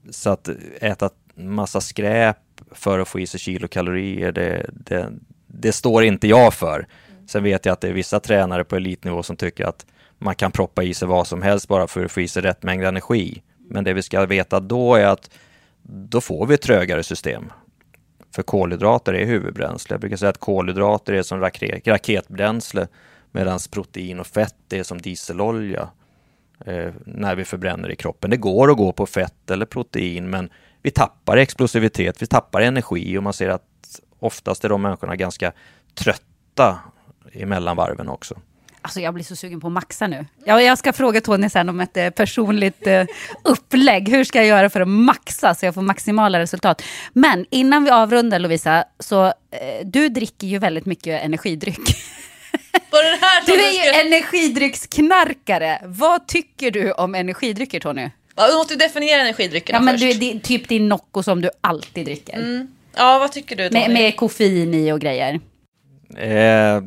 så 0.09 0.29
att 0.29 0.49
äta 0.81 1.09
massa 1.35 1.81
skräp 1.81 2.37
för 2.71 2.99
att 2.99 3.07
få 3.07 3.19
i 3.19 3.27
sig 3.27 3.39
kilokalorier, 3.39 4.31
det, 4.31 4.69
det, 4.73 5.11
det 5.47 5.71
står 5.71 6.03
inte 6.03 6.27
jag 6.27 6.53
för. 6.53 6.87
Sen 7.27 7.43
vet 7.43 7.65
jag 7.65 7.73
att 7.73 7.81
det 7.81 7.87
är 7.87 7.93
vissa 7.93 8.19
tränare 8.19 8.63
på 8.63 8.75
elitnivå 8.75 9.23
som 9.23 9.35
tycker 9.35 9.65
att 9.65 9.85
man 10.17 10.35
kan 10.35 10.51
proppa 10.51 10.83
i 10.83 10.93
sig 10.93 11.07
vad 11.07 11.27
som 11.27 11.41
helst 11.41 11.67
bara 11.67 11.87
för 11.87 12.05
att 12.05 12.11
få 12.11 12.21
i 12.21 12.27
sig 12.27 12.41
rätt 12.41 12.63
mängd 12.63 12.85
energi. 12.85 13.41
Men 13.69 13.83
det 13.83 13.93
vi 13.93 14.01
ska 14.01 14.25
veta 14.25 14.59
då 14.59 14.95
är 14.95 15.05
att 15.05 15.29
då 15.81 16.21
får 16.21 16.45
vi 16.45 16.53
ett 16.53 16.61
trögare 16.61 17.03
system. 17.03 17.51
För 18.35 18.43
kolhydrater 18.43 19.13
är 19.13 19.25
huvudbränsle. 19.25 19.93
Jag 19.93 20.01
brukar 20.01 20.17
säga 20.17 20.29
att 20.29 20.37
kolhydrater 20.37 21.13
är 21.13 21.23
som 21.23 21.39
raketbränsle 21.85 22.87
medan 23.31 23.59
protein 23.71 24.19
och 24.19 24.27
fett 24.27 24.73
är 24.73 24.83
som 24.83 25.01
dieselolja 25.01 25.89
eh, 26.65 26.93
när 27.05 27.35
vi 27.35 27.45
förbränner 27.45 27.91
i 27.91 27.95
kroppen. 27.95 28.29
Det 28.29 28.37
går 28.37 28.71
att 28.71 28.77
gå 28.77 28.91
på 28.91 29.05
fett 29.05 29.51
eller 29.51 29.65
protein 29.65 30.29
men 30.29 30.49
vi 30.81 30.91
tappar 30.91 31.37
explosivitet, 31.37 32.21
vi 32.21 32.27
tappar 32.27 32.61
energi 32.61 33.17
och 33.17 33.23
man 33.23 33.33
ser 33.33 33.49
att 33.49 33.63
oftast 34.19 34.65
är 34.65 34.69
de 34.69 34.81
människorna 34.81 35.15
ganska 35.15 35.51
trötta 35.95 36.79
emellan 37.33 37.75
varven 37.75 38.09
också. 38.09 38.35
Alltså 38.81 38.99
jag 38.99 39.13
blir 39.13 39.23
så 39.23 39.35
sugen 39.35 39.59
på 39.59 39.67
att 39.67 39.73
maxa 39.73 40.07
nu. 40.07 40.25
Jag, 40.45 40.63
jag 40.63 40.77
ska 40.77 40.93
fråga 40.93 41.21
Tony 41.21 41.49
sen 41.49 41.69
om 41.69 41.79
ett 41.79 41.97
eh, 41.97 42.09
personligt 42.09 42.87
eh, 42.87 43.05
upplägg. 43.43 44.09
Hur 44.09 44.23
ska 44.23 44.39
jag 44.39 44.47
göra 44.47 44.69
för 44.69 44.81
att 44.81 44.87
maxa 44.87 45.55
så 45.55 45.65
jag 45.65 45.73
får 45.73 45.81
maximala 45.81 46.39
resultat? 46.39 46.81
Men 47.13 47.45
innan 47.49 47.83
vi 47.83 47.91
avrundar 47.91 48.39
Lovisa, 48.39 48.83
så 48.99 49.25
eh, 49.25 49.33
du 49.85 50.09
dricker 50.09 50.47
ju 50.47 50.59
väldigt 50.59 50.85
mycket 50.85 51.23
energidryck. 51.23 51.79
Du 53.45 53.53
är 53.53 53.71
ju 53.71 53.91
ska... 53.91 54.01
energidrycksknarkare. 54.01 55.82
Vad 55.86 56.28
tycker 56.28 56.71
du 56.71 56.91
om 56.91 57.15
energidrycker 57.15 57.80
Tony? 57.80 58.09
Ja, 58.36 58.47
du 58.47 58.53
måste 58.57 58.75
definiera 58.75 59.21
energidryckerna 59.21 59.78
Ja, 59.80 59.82
men 59.82 59.93
först. 59.93 60.01
du, 60.03 60.19
det 60.19 60.32
är 60.32 60.39
typ 60.39 60.67
din 60.67 60.89
Nocco 60.89 61.23
som 61.23 61.41
du 61.41 61.49
alltid 61.61 62.05
dricker. 62.05 62.67
Ja, 62.95 63.19
vad 63.19 63.32
tycker 63.32 63.55
du 63.55 63.69
Tony? 63.69 63.80
Med, 63.80 63.91
med 63.91 64.15
koffein 64.15 64.73
i 64.73 64.91
och 64.91 64.99
grejer. 64.99 65.39
Eh, 66.17 66.84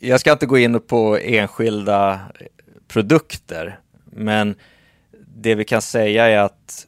jag 0.00 0.20
ska 0.20 0.32
inte 0.32 0.46
gå 0.46 0.58
in 0.58 0.80
på 0.80 1.18
enskilda 1.18 2.20
produkter, 2.88 3.78
men 4.04 4.54
det 5.36 5.54
vi 5.54 5.64
kan 5.64 5.82
säga 5.82 6.26
är 6.26 6.38
att 6.38 6.86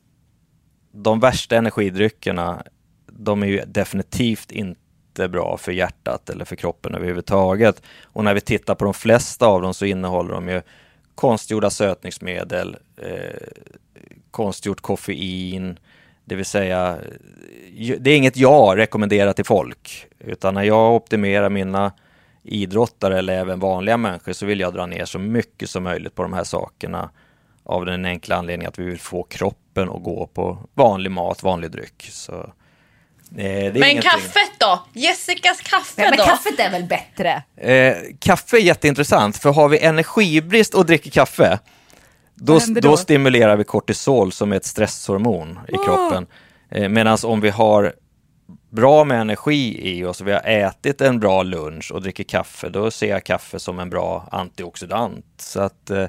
de 0.92 1.20
värsta 1.20 1.56
energidryckerna, 1.56 2.62
de 3.06 3.42
är 3.42 3.46
ju 3.46 3.62
definitivt 3.66 4.50
inte 4.50 4.80
bra 5.26 5.56
för 5.56 5.72
hjärtat 5.72 6.30
eller 6.30 6.44
för 6.44 6.56
kroppen 6.56 6.94
överhuvudtaget. 6.94 7.82
Och 8.04 8.24
när 8.24 8.34
vi 8.34 8.40
tittar 8.40 8.74
på 8.74 8.84
de 8.84 8.94
flesta 8.94 9.46
av 9.46 9.62
dem 9.62 9.74
så 9.74 9.84
innehåller 9.84 10.34
de 10.34 10.48
ju 10.48 10.62
konstgjorda 11.14 11.70
sötningsmedel, 11.70 12.76
eh, 12.96 13.48
konstgjort 14.30 14.80
koffein, 14.80 15.78
det 16.24 16.34
vill 16.34 16.44
säga 16.44 16.98
det 17.98 18.10
är 18.10 18.16
inget 18.16 18.36
jag 18.36 18.78
rekommenderar 18.78 19.32
till 19.32 19.44
folk, 19.44 20.06
utan 20.18 20.54
när 20.54 20.62
jag 20.62 20.94
optimerar 20.94 21.50
mina 21.50 21.92
idrottare 22.42 23.18
eller 23.18 23.38
även 23.38 23.60
vanliga 23.60 23.96
människor 23.96 24.32
så 24.32 24.46
vill 24.46 24.60
jag 24.60 24.74
dra 24.74 24.86
ner 24.86 25.04
så 25.04 25.18
mycket 25.18 25.70
som 25.70 25.82
möjligt 25.82 26.14
på 26.14 26.22
de 26.22 26.32
här 26.32 26.44
sakerna 26.44 27.10
av 27.64 27.86
den 27.86 28.04
enkla 28.04 28.36
anledningen 28.36 28.68
att 28.68 28.78
vi 28.78 28.84
vill 28.84 29.00
få 29.00 29.22
kroppen 29.22 29.88
att 29.88 30.02
gå 30.02 30.26
på 30.26 30.58
vanlig 30.74 31.10
mat, 31.10 31.42
vanlig 31.42 31.70
dryck. 31.70 32.08
Så, 32.10 32.32
eh, 32.32 32.48
men 33.30 33.76
ingenting. 33.76 34.00
kaffet 34.00 34.50
då? 34.58 34.82
Jessicas 34.92 35.60
kaffe 35.60 36.02
Ja, 36.02 36.08
men 36.10 36.18
då? 36.18 36.24
kaffet 36.24 36.60
är 36.60 36.70
väl 36.70 36.84
bättre? 36.84 37.42
Eh, 37.56 37.96
kaffe 38.20 38.56
är 38.56 38.60
jätteintressant, 38.60 39.36
för 39.36 39.52
har 39.52 39.68
vi 39.68 39.78
energibrist 39.78 40.74
och 40.74 40.86
dricker 40.86 41.10
kaffe, 41.10 41.58
då, 42.34 42.58
då? 42.58 42.80
då 42.80 42.96
stimulerar 42.96 43.56
vi 43.56 43.64
kortisol 43.64 44.32
som 44.32 44.52
är 44.52 44.56
ett 44.56 44.64
stresshormon 44.64 45.58
i 45.68 45.72
kroppen. 45.86 46.26
Eh, 46.70 46.88
Medan 46.88 47.18
om 47.24 47.40
vi 47.40 47.50
har 47.50 47.92
bra 48.70 49.04
med 49.04 49.20
energi 49.20 49.90
i 49.98 50.04
oss, 50.04 50.20
vi 50.20 50.32
har 50.32 50.40
ätit 50.44 51.00
en 51.00 51.20
bra 51.20 51.42
lunch 51.42 51.92
och 51.92 52.02
dricker 52.02 52.24
kaffe, 52.24 52.68
då 52.68 52.90
ser 52.90 53.08
jag 53.08 53.24
kaffe 53.24 53.58
som 53.58 53.78
en 53.78 53.90
bra 53.90 54.28
antioxidant. 54.32 55.24
Så 55.38 55.60
att 55.60 55.90
eh, 55.90 56.04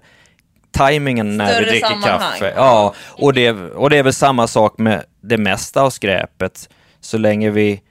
tajmingen 0.72 1.38
när 1.38 1.48
Större 1.52 1.64
vi 1.66 1.70
dricker 1.70 1.88
sammanhang. 1.88 2.20
kaffe, 2.20 2.54
ja, 2.56 2.94
och 3.08 3.34
det, 3.34 3.52
och 3.52 3.90
det 3.90 3.98
är 3.98 4.04
väl 4.04 4.14
samma 4.14 4.48
sak 4.48 4.78
med 4.78 5.04
det 5.22 5.38
mesta 5.38 5.82
av 5.82 5.90
skräpet. 5.90 6.70
Så 7.02 7.18
länge 7.18 7.50
vi 7.50 7.82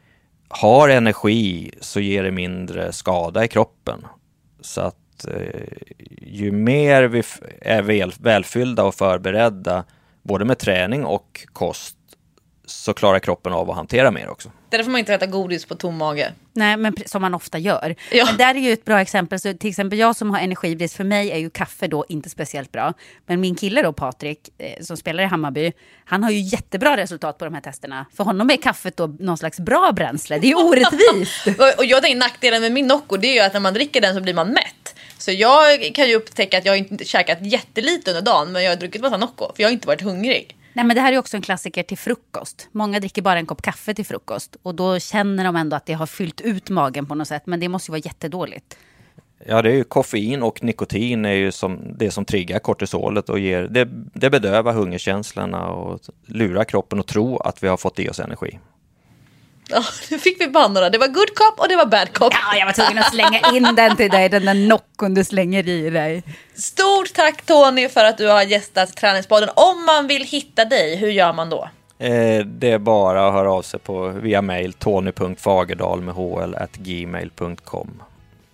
har 0.49 0.89
energi 0.89 1.71
så 1.81 2.01
ger 2.01 2.23
det 2.23 2.31
mindre 2.31 2.93
skada 2.93 3.45
i 3.45 3.49
kroppen. 3.49 4.07
Så 4.61 4.81
att 4.81 5.27
eh, 5.29 5.63
ju 6.23 6.53
mer 6.53 7.03
vi 7.03 7.23
är 7.61 7.83
väl, 7.83 8.13
välfyllda 8.21 8.85
och 8.85 8.95
förberedda, 8.95 9.85
både 10.23 10.45
med 10.45 10.59
träning 10.59 11.05
och 11.05 11.47
kost, 11.53 11.98
så 12.71 12.95
klarar 12.95 13.19
kroppen 13.19 13.53
av 13.53 13.71
att 13.71 13.77
hantera 13.77 14.11
mer 14.11 14.29
också. 14.29 14.51
Därför 14.71 14.85
får 14.85 14.91
man 14.91 14.99
inte 14.99 15.15
äta 15.15 15.27
godis 15.27 15.65
på 15.65 15.75
tom 15.75 15.97
mage. 15.97 16.33
Nej, 16.53 16.77
men 16.77 16.95
som 17.07 17.23
man 17.23 17.35
ofta 17.35 17.59
gör. 17.59 17.95
Ja. 18.13 18.25
Men 18.25 18.37
där 18.37 18.55
är 18.55 18.59
ju 18.59 18.73
ett 18.73 18.85
bra 18.85 19.01
exempel. 19.01 19.41
Så 19.41 19.55
till 19.55 19.71
exempel 19.71 19.99
jag 19.99 20.17
som 20.17 20.31
har 20.31 20.41
energibrist, 20.41 20.97
för 20.97 21.05
mig 21.05 21.31
är 21.31 21.39
ju 21.39 21.51
kaffe 21.51 21.87
då 21.87 22.05
inte 22.09 22.31
speciellt 22.31 22.73
bra. 22.73 22.95
Men 23.27 23.41
min 23.41 23.55
kille 23.55 23.83
då, 23.83 23.93
Patrik, 23.93 24.39
eh, 24.59 24.83
som 24.83 24.97
spelar 24.97 25.23
i 25.23 25.27
Hammarby, 25.27 25.73
han 26.05 26.23
har 26.23 26.31
ju 26.31 26.41
jättebra 26.41 26.97
resultat 26.97 27.39
på 27.39 27.45
de 27.45 27.55
här 27.55 27.61
testerna. 27.61 28.07
För 28.17 28.25
honom 28.25 28.51
är 28.51 28.57
kaffet 28.57 28.97
då 28.97 29.07
någon 29.07 29.39
slags 29.39 29.61
bra 29.61 29.93
bränsle. 29.93 30.39
Det 30.39 30.47
är 30.47 30.49
ju 30.49 30.55
orättvist. 30.69 31.47
Och, 31.47 31.79
och 31.79 31.85
jag 31.85 32.03
tänker 32.03 32.19
nackdelen 32.19 32.63
med 32.63 32.73
min 32.73 32.87
Nocco 32.87 33.17
det 33.17 33.29
är 33.29 33.35
ju 33.35 33.41
att 33.41 33.53
när 33.53 33.61
man 33.61 33.75
dricker 33.75 34.01
den 34.01 34.15
så 34.15 34.21
blir 34.21 34.35
man 34.35 34.49
mätt. 34.49 34.95
Så 35.19 35.33
jag 35.33 35.95
kan 35.95 36.09
ju 36.09 36.15
upptäcka 36.15 36.59
att 36.59 36.65
jag 36.65 36.79
inte 36.79 37.05
käkat 37.05 37.39
jättelite 37.41 38.11
under 38.11 38.23
dagen 38.23 38.53
men 38.53 38.63
jag 38.63 38.71
har 38.71 38.77
druckit 38.77 39.03
massa 39.03 39.17
Nocco 39.17 39.53
för 39.57 39.63
jag 39.63 39.69
har 39.69 39.73
inte 39.73 39.87
varit 39.87 40.03
hungrig. 40.03 40.58
Nej, 40.79 40.87
men 40.87 40.97
det 40.97 41.01
här 41.01 41.13
är 41.13 41.19
också 41.19 41.37
en 41.37 41.43
klassiker 41.43 41.83
till 41.83 41.99
frukost. 41.99 42.69
Många 42.73 43.01
dricker 43.01 43.23
bara 43.23 43.39
en 43.39 43.47
kopp 43.47 43.63
kaffe 43.63 43.95
till 43.95 44.07
frukost. 44.07 44.57
Och 44.63 44.75
då 44.75 44.99
känner 44.99 45.45
de 45.45 45.57
ändå 45.57 45.77
att 45.77 45.87
det 45.87 45.93
har 45.93 46.07
fyllt 46.07 46.41
ut 46.41 46.71
magen 46.71 47.07
på 47.07 47.15
något 47.15 47.29
sätt. 47.29 47.43
Men 47.47 47.61
det 47.61 47.69
måste 47.69 47.91
ju 47.91 47.93
vara 47.93 48.03
jättedåligt. 48.05 48.79
Ja, 49.47 49.63
det 49.63 49.71
är 49.71 49.75
ju 49.75 49.85
koffein 49.85 50.43
och 50.43 50.63
nikotin 50.63 51.25
är 51.25 51.33
ju 51.33 51.53
som 51.53 51.95
det 51.99 52.11
som 52.11 52.25
triggar 52.25 52.59
kortisolet 52.59 53.29
och 53.29 53.39
ger, 53.39 53.63
det, 53.63 53.89
det 54.15 54.31
bedövar 54.31 54.73
hungerkänslorna 54.73 55.67
och 55.67 56.01
lurar 56.27 56.65
kroppen 56.65 57.01
att 57.01 57.07
tro 57.07 57.37
att 57.37 57.63
vi 57.63 57.69
har 57.69 57.77
fått 57.77 57.99
i 57.99 58.09
oss 58.09 58.21
energi. 58.21 58.59
Ja, 59.69 59.85
nu 60.11 60.19
fick 60.19 60.41
vi 60.41 60.49
bannorna. 60.49 60.91
Det 60.91 60.99
var 60.99 61.09
good 61.09 61.35
cop 61.35 61.61
och 61.61 61.69
det 61.69 61.77
var 61.77 61.87
bad 61.87 62.13
cop. 62.13 62.33
Ja, 62.33 62.59
jag 62.59 62.67
var 62.67 62.73
tvungen 62.73 62.99
att 62.99 63.13
slänga 63.13 63.41
in 63.55 63.75
den 63.77 63.97
till 63.97 64.11
dig, 64.11 64.29
den 64.29 64.45
där 64.45 64.55
nockon 64.55 65.15
du 65.15 65.25
slänger 65.25 65.69
i 65.69 65.91
dig. 65.91 66.23
Stort 66.55 67.15
tack 67.15 67.47
Tony 67.47 67.89
för 67.89 68.05
att 68.05 68.19
du 68.19 68.27
har 68.29 68.43
gästat 68.43 68.97
Träningspodden. 68.97 69.49
Om 69.55 69.85
man 69.85 70.07
vill 70.07 70.25
hitta 70.25 70.65
dig, 70.65 70.97
hur 70.97 71.11
gör 71.11 71.33
man 71.33 71.51
då? 71.51 71.69
Eh, 71.99 72.45
det 72.45 72.71
är 72.71 72.79
bara 72.79 73.29
att 73.29 73.33
höra 73.33 73.53
av 73.53 73.63
sig 73.63 73.81
på 73.81 74.09
via 74.09 74.43
mail 74.43 74.73
tony.fagerdal 74.73 76.01
med 76.01 76.15
hl 76.15 76.55
at 76.55 76.77
gmail.com. 76.77 78.03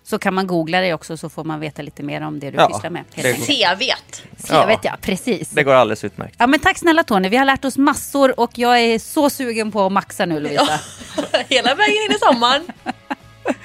Så 0.07 0.19
kan 0.19 0.33
man 0.33 0.47
googla 0.47 0.81
dig 0.81 0.93
också 0.93 1.17
så 1.17 1.29
får 1.29 1.43
man 1.43 1.59
veta 1.59 1.81
lite 1.81 2.03
mer 2.03 2.21
om 2.21 2.39
det 2.39 2.51
du 2.51 2.57
Ja, 2.57 2.67
pysslar 2.67 2.89
med. 2.89 3.03
CVt. 3.15 4.23
Vet 4.67 4.83
jag, 4.83 5.01
precis. 5.01 5.49
Det 5.49 5.63
går 5.63 5.73
alldeles 5.73 6.03
utmärkt. 6.03 6.35
Ja, 6.37 6.47
men 6.47 6.59
tack 6.59 6.77
snälla 6.77 7.03
Tony, 7.03 7.29
vi 7.29 7.37
har 7.37 7.45
lärt 7.45 7.65
oss 7.65 7.77
massor 7.77 8.39
och 8.39 8.51
jag 8.57 8.79
är 8.79 8.99
så 8.99 9.29
sugen 9.29 9.71
på 9.71 9.85
att 9.85 9.91
maxa 9.91 10.25
nu 10.25 10.39
Lovisa. 10.39 10.79
Hela 11.49 11.75
vägen 11.75 11.95
in 12.09 12.15
i 12.15 12.19
sommaren. 12.19 12.63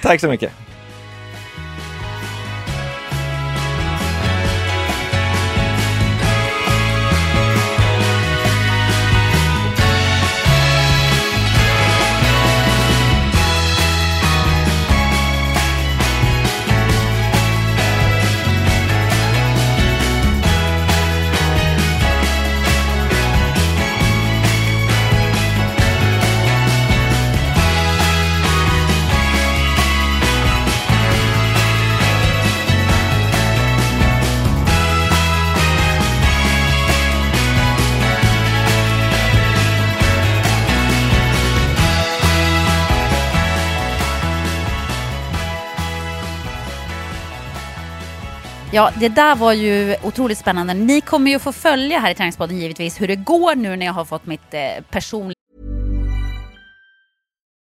Tack 0.01 0.21
så 0.21 0.27
mycket. 0.27 0.51
Ja, 48.73 48.91
det 48.99 49.09
där 49.09 49.35
var 49.35 49.53
ju 49.53 49.95
otroligt 50.03 50.37
spännande. 50.37 50.73
Ni 50.73 51.01
kommer 51.01 51.31
ju 51.31 51.39
få 51.39 51.51
följa 51.51 51.99
här 51.99 52.11
i 52.11 52.15
Träningspodden 52.15 52.59
givetvis 52.59 53.01
hur 53.01 53.07
det 53.07 53.15
går 53.15 53.55
nu 53.55 53.75
när 53.75 53.85
jag 53.85 53.93
har 53.93 54.05
fått 54.05 54.25
mitt 54.25 54.53
eh, 54.53 54.83
personliga 54.89 55.40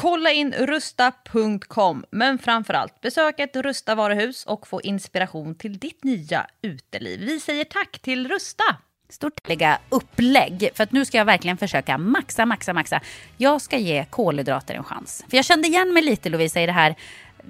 Kolla 0.00 0.30
in 0.32 0.52
rusta.com, 0.52 2.04
men 2.10 2.38
framförallt 2.38 3.00
besök 3.00 3.40
ett 3.40 3.56
Rusta 3.56 3.94
varuhus 3.94 4.44
och 4.44 4.66
få 4.66 4.80
inspiration 4.80 5.54
till 5.54 5.78
ditt 5.78 6.04
nya 6.04 6.46
uteliv. 6.62 7.20
Vi 7.20 7.40
säger 7.40 7.64
tack 7.64 7.98
till 7.98 8.28
Rusta! 8.28 8.64
Stort 9.08 9.48
lägga 9.48 9.78
upplägg, 9.88 10.70
för 10.74 10.84
att 10.84 10.92
nu 10.92 11.04
ska 11.04 11.18
jag 11.18 11.24
verkligen 11.24 11.56
försöka 11.56 11.98
maxa, 11.98 12.46
maxa, 12.46 12.72
maxa. 12.72 13.00
Jag 13.36 13.62
ska 13.62 13.78
ge 13.78 14.04
kolhydrater 14.04 14.74
en 14.74 14.84
chans. 14.84 15.24
För 15.30 15.36
jag 15.36 15.44
kände 15.44 15.68
igen 15.68 15.92
mig 15.92 16.02
lite 16.02 16.28
Lovisa 16.28 16.60
i 16.60 16.66
det 16.66 16.72
här 16.72 16.94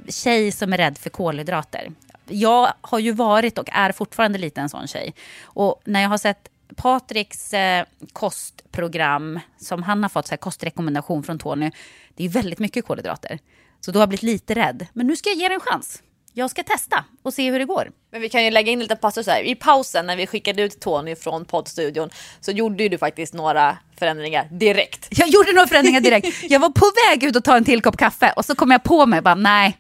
tjej 0.09 0.53
som 0.53 0.73
är 0.73 0.77
rädd 0.77 0.99
för 0.99 1.11
kolhydrater. 1.11 1.93
Jag 2.29 2.73
har 2.81 2.99
ju 2.99 3.13
varit 3.13 3.59
och 3.59 3.69
är 3.73 3.93
fortfarande 3.93 4.39
lite 4.39 4.61
en 4.61 4.69
sån 4.69 4.87
tjej. 4.87 5.15
Och 5.45 5.83
när 5.85 6.03
jag 6.03 6.09
har 6.09 6.19
sett 6.19 6.49
Patriks 6.77 7.55
eh, 7.55 7.85
kostprogram 8.13 9.41
som 9.59 9.83
han 9.83 10.03
har 10.03 10.11
fått 10.11 10.27
så 10.27 10.31
här, 10.31 10.37
kostrekommendation 10.37 11.23
från 11.23 11.39
Tony. 11.39 11.71
Det 12.17 12.25
är 12.25 12.29
väldigt 12.29 12.59
mycket 12.59 12.87
kolhydrater. 12.87 13.39
Så 13.81 13.93
då 13.93 13.99
har 13.99 14.03
jag 14.03 14.09
blivit 14.09 14.23
lite 14.23 14.55
rädd. 14.55 14.87
Men 14.93 15.07
nu 15.07 15.17
ska 15.17 15.29
jag 15.29 15.39
ge 15.39 15.49
det 15.49 15.55
en 15.55 15.61
chans. 15.61 16.03
Jag 16.33 16.51
ska 16.51 16.63
testa 16.63 17.05
och 17.23 17.35
se 17.35 17.51
hur 17.51 17.59
det 17.59 17.65
går. 17.65 17.91
Men 18.13 18.21
vi 18.21 18.29
kan 18.29 18.45
ju 18.45 18.51
lägga 18.51 18.73
in 18.73 18.81
lite 18.81 18.97
passus 18.97 19.27
här. 19.27 19.43
I 19.43 19.55
pausen 19.55 20.07
när 20.07 20.17
vi 20.17 20.27
skickade 20.27 20.63
ut 20.63 20.81
Tony 20.81 21.17
från 21.17 21.45
poddstudion 21.45 22.11
så 22.41 22.51
gjorde 22.51 22.83
ju 22.83 22.89
du 22.89 22.99
faktiskt 22.99 23.35
några 23.35 23.79
förändringar 23.99 24.49
direkt. 24.51 25.09
Jag 25.11 25.29
gjorde 25.29 25.53
några 25.53 25.67
förändringar 25.67 26.01
direkt. 26.01 26.29
Jag 26.43 26.61
var 26.61 26.71
på 26.71 26.87
väg 27.09 27.25
ut 27.25 27.37
och 27.37 27.45
ta 27.45 27.57
en 27.57 27.65
till 27.65 27.83
kopp 27.83 27.97
kaffe 27.97 28.33
och 28.37 28.45
så 28.45 28.55
kom 28.55 28.71
jag 28.71 28.83
på 28.83 29.07
mig 29.07 29.23
bara 29.23 29.35
nej. 29.35 29.79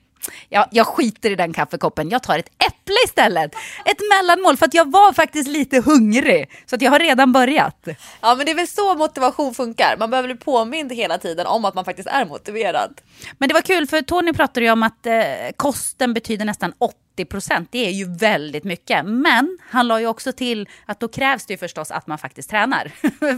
Jag, 0.49 0.68
jag 0.70 0.87
skiter 0.87 1.31
i 1.31 1.35
den 1.35 1.53
kaffekoppen, 1.53 2.11
jag 2.11 2.22
tar 2.22 2.39
ett 2.39 2.49
äpple 2.49 2.95
istället. 3.05 3.55
Ett 3.85 4.01
mellanmål 4.14 4.57
för 4.57 4.66
att 4.66 4.74
jag 4.74 4.91
var 4.91 5.12
faktiskt 5.12 5.49
lite 5.49 5.81
hungrig. 5.81 6.51
Så 6.66 6.77
att 6.77 6.83
jag 6.83 6.91
har 6.91 6.99
redan 6.99 7.33
börjat. 7.33 7.89
Ja 8.20 8.35
men 8.35 8.47
det 8.47 8.53
är 8.53 8.57
väl 8.57 8.68
så 8.68 8.95
motivation 8.95 9.55
funkar. 9.55 9.97
Man 9.99 10.11
behöver 10.11 10.29
bli 10.29 10.37
påmind 10.37 10.93
hela 10.93 11.18
tiden 11.18 11.47
om 11.47 11.64
att 11.64 11.74
man 11.74 11.85
faktiskt 11.85 12.09
är 12.09 12.24
motiverad. 12.24 13.01
Men 13.39 13.49
det 13.49 13.55
var 13.55 13.62
kul 13.62 13.87
för 13.87 14.03
Tony 14.03 14.33
pratade 14.33 14.66
ju 14.66 14.72
om 14.72 14.83
att 14.83 15.07
eh, 15.07 15.14
kosten 15.57 16.14
betyder 16.14 16.45
nästan 16.45 16.72
80 16.79 17.05
procent. 17.24 17.68
Det 17.72 17.86
är 17.86 17.90
ju 17.90 18.16
väldigt 18.16 18.64
mycket. 18.64 19.04
Men 19.04 19.58
han 19.70 19.88
la 19.88 20.00
ju 20.00 20.06
också 20.06 20.32
till 20.32 20.68
att 20.86 21.00
då 21.00 21.08
krävs 21.08 21.46
det 21.46 21.54
ju 21.54 21.58
förstås 21.58 21.90
att 21.90 22.06
man 22.06 22.18
faktiskt 22.18 22.50
tränar. 22.50 22.92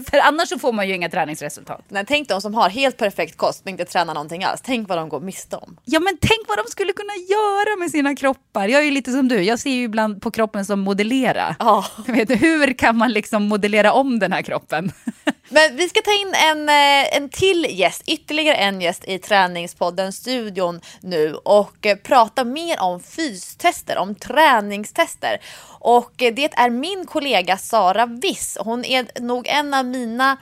för 0.11 0.19
annars 0.19 0.49
så 0.49 0.59
får 0.59 0.73
man 0.73 0.89
ju 0.89 0.95
inga 0.95 1.09
träningsresultat. 1.09 1.85
Nej, 1.89 2.05
tänk 2.07 2.29
de 2.29 2.41
som 2.41 2.55
har 2.55 2.69
helt 2.69 2.97
perfekt 2.97 3.37
kost 3.37 3.65
men 3.65 3.75
inte 3.75 3.85
tränar 3.85 4.15
någonting 4.15 4.45
alls. 4.45 4.61
Tänk 4.65 4.89
vad 4.89 4.99
de 4.99 5.09
går 5.09 5.21
miste 5.21 5.57
om. 5.57 5.77
Ja 5.85 6.01
men 6.01 6.19
tänk 6.21 6.49
vad 6.49 6.59
de 6.59 6.71
skulle 6.71 6.93
kunna 6.93 7.15
göra 7.15 7.77
med 7.77 7.91
sina 7.91 8.17
kroppar. 8.17 8.69
Jag 8.69 8.81
är 8.81 8.85
ju 8.85 8.91
lite 8.91 9.13
som 9.13 9.29
du, 9.29 9.43
jag 9.43 9.59
ser 9.59 9.71
ju 9.71 9.83
ibland 9.83 10.23
på 10.23 10.31
kroppen 10.31 10.65
som 10.65 10.81
modellera. 10.81 11.57
Ja. 11.59 11.85
Jag 12.07 12.15
vet, 12.15 12.43
hur 12.43 12.73
kan 12.73 12.97
man 12.97 13.13
liksom 13.13 13.43
modellera 13.43 13.93
om 13.93 14.19
den 14.19 14.33
här 14.33 14.43
kroppen? 14.43 14.93
Men 15.49 15.77
vi 15.77 15.89
ska 15.89 16.01
ta 16.01 16.13
in 16.13 16.35
en, 16.35 16.69
eh, 16.69 17.17
en 17.17 17.29
till 17.29 17.67
gäst, 17.71 18.03
ytterligare 18.07 18.57
en 18.57 18.81
gäst 18.81 19.05
i 19.09 19.19
träningspodden 19.19 20.13
Studion 20.13 20.81
nu 21.01 21.35
och 21.35 21.87
eh, 21.87 21.97
prata 21.97 22.45
mer 22.45 22.81
om 22.81 23.01
fystester, 23.01 23.99
om 23.99 24.15
träningstester. 24.15 25.39
Och 25.81 26.23
eh, 26.23 26.35
det 26.35 26.53
är 26.55 26.71
min 26.71 27.07
kollega 27.07 27.57
Sara 27.57 28.07
Wiss. 28.07 28.59
Hon 28.61 28.85
är 28.85 29.21
nog 29.21 29.47
en 29.47 29.75
av 29.75 29.85
mina 29.85 30.37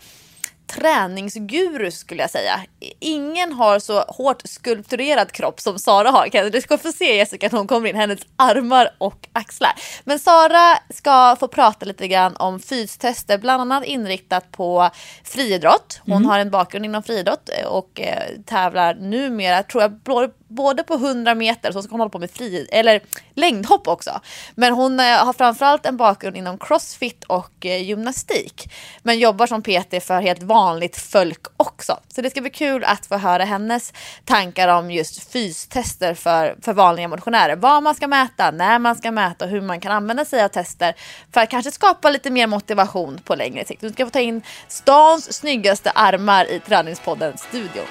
träningsguru 0.67 1.91
skulle 1.91 2.23
jag 2.23 2.31
säga. 2.31 2.61
Ingen 3.01 3.53
har 3.53 3.79
så 3.79 4.01
hårt 4.01 4.43
skulpturerad 4.45 5.33
kropp 5.33 5.61
som 5.61 5.79
Sara 5.79 6.11
har. 6.11 6.51
Du 6.51 6.61
ska 6.61 6.79
få 6.79 6.93
se 6.93 7.17
Jessica 7.17 7.49
när 7.53 7.59
hon 7.59 7.67
kommer 7.67 7.89
in, 7.89 7.97
hennes 7.97 8.21
armar 8.37 8.89
och 8.99 9.29
axlar. 9.33 9.73
Men 10.05 10.19
Sara 10.19 10.79
ska 10.95 11.37
få 11.41 11.49
prata 11.49 11.87
lite 11.87 12.09
grann 12.09 12.37
om 12.37 12.61
fystester, 12.61 13.39
bland 13.39 13.62
annat 13.62 13.85
inriktat 13.85 14.51
på 14.51 14.91
friidrott. 15.25 16.01
Hon 16.05 16.17
mm. 16.17 16.29
har 16.29 16.39
en 16.39 16.51
bakgrund 16.51 16.85
inom 16.85 17.03
friidrott 17.03 17.51
och 17.67 18.01
eh, 18.01 18.23
tävlar 18.47 18.95
numera, 18.95 19.62
tror 19.62 19.83
jag, 19.83 20.05
både 20.49 20.83
på 20.83 20.95
100 20.95 21.35
meter, 21.35 21.73
så 21.73 21.83
ska 21.83 21.91
hon 21.91 22.01
hålla 22.01 22.11
på 22.11 22.19
med 22.19 22.31
fri, 22.31 22.69
eller 22.73 23.01
längdhopp 23.35 23.89
också. 23.89 24.21
Men 24.55 24.73
hon 24.73 25.01
eh, 25.01 25.07
har 25.07 25.33
framförallt 25.33 25.87
en 25.87 25.97
bakgrund 25.97 26.37
inom 26.37 26.59
crossfit 26.59 27.25
och 27.25 27.67
eh, 27.67 27.83
gymnastik. 27.83 28.73
Men 29.03 29.19
jobbar 29.19 29.47
som 29.47 29.63
PT 29.63 30.05
för 30.07 30.21
helt 30.21 30.43
vanligt 30.43 30.97
folk 30.97 31.47
också. 31.57 31.99
Så 32.09 32.23
det 32.23 32.31
ska 32.31 32.41
bli 32.41 32.51
kul 32.51 32.85
att 32.85 33.07
få 33.07 33.17
höra 33.17 33.45
hennes 33.45 33.93
tankar 34.25 34.69
om 34.69 34.91
just 34.91 35.33
fystester 35.33 36.15
för, 36.15 36.57
för 36.63 36.73
vanliga 36.73 37.09
motionärer. 37.09 37.57
Vad 37.57 37.83
man 37.83 37.95
ska 37.95 38.07
mäta, 38.07 38.51
när 38.51 38.79
man 38.79 38.97
ska 38.97 39.11
mäta 39.11 39.45
och 39.45 39.51
hur 39.51 39.61
man 39.61 39.81
kan 39.81 39.93
använda 39.93 40.25
sig 40.25 40.45
av 40.45 40.49
tester 40.49 40.95
för 41.33 41.41
att 41.41 41.51
kanske 41.51 41.71
skapa 41.71 42.11
lite 42.11 42.31
mer 42.31 42.47
motivation 42.47 43.21
på 43.25 43.35
längre 43.35 43.65
sikt. 43.65 43.81
Du 43.81 43.91
ska 43.91 44.05
få 44.05 44.11
ta 44.11 44.21
in 44.21 44.43
stans 44.69 45.33
snyggaste 45.33 45.91
armar 45.91 46.51
i 46.51 46.61
Träningspodden-studion. 46.61 47.87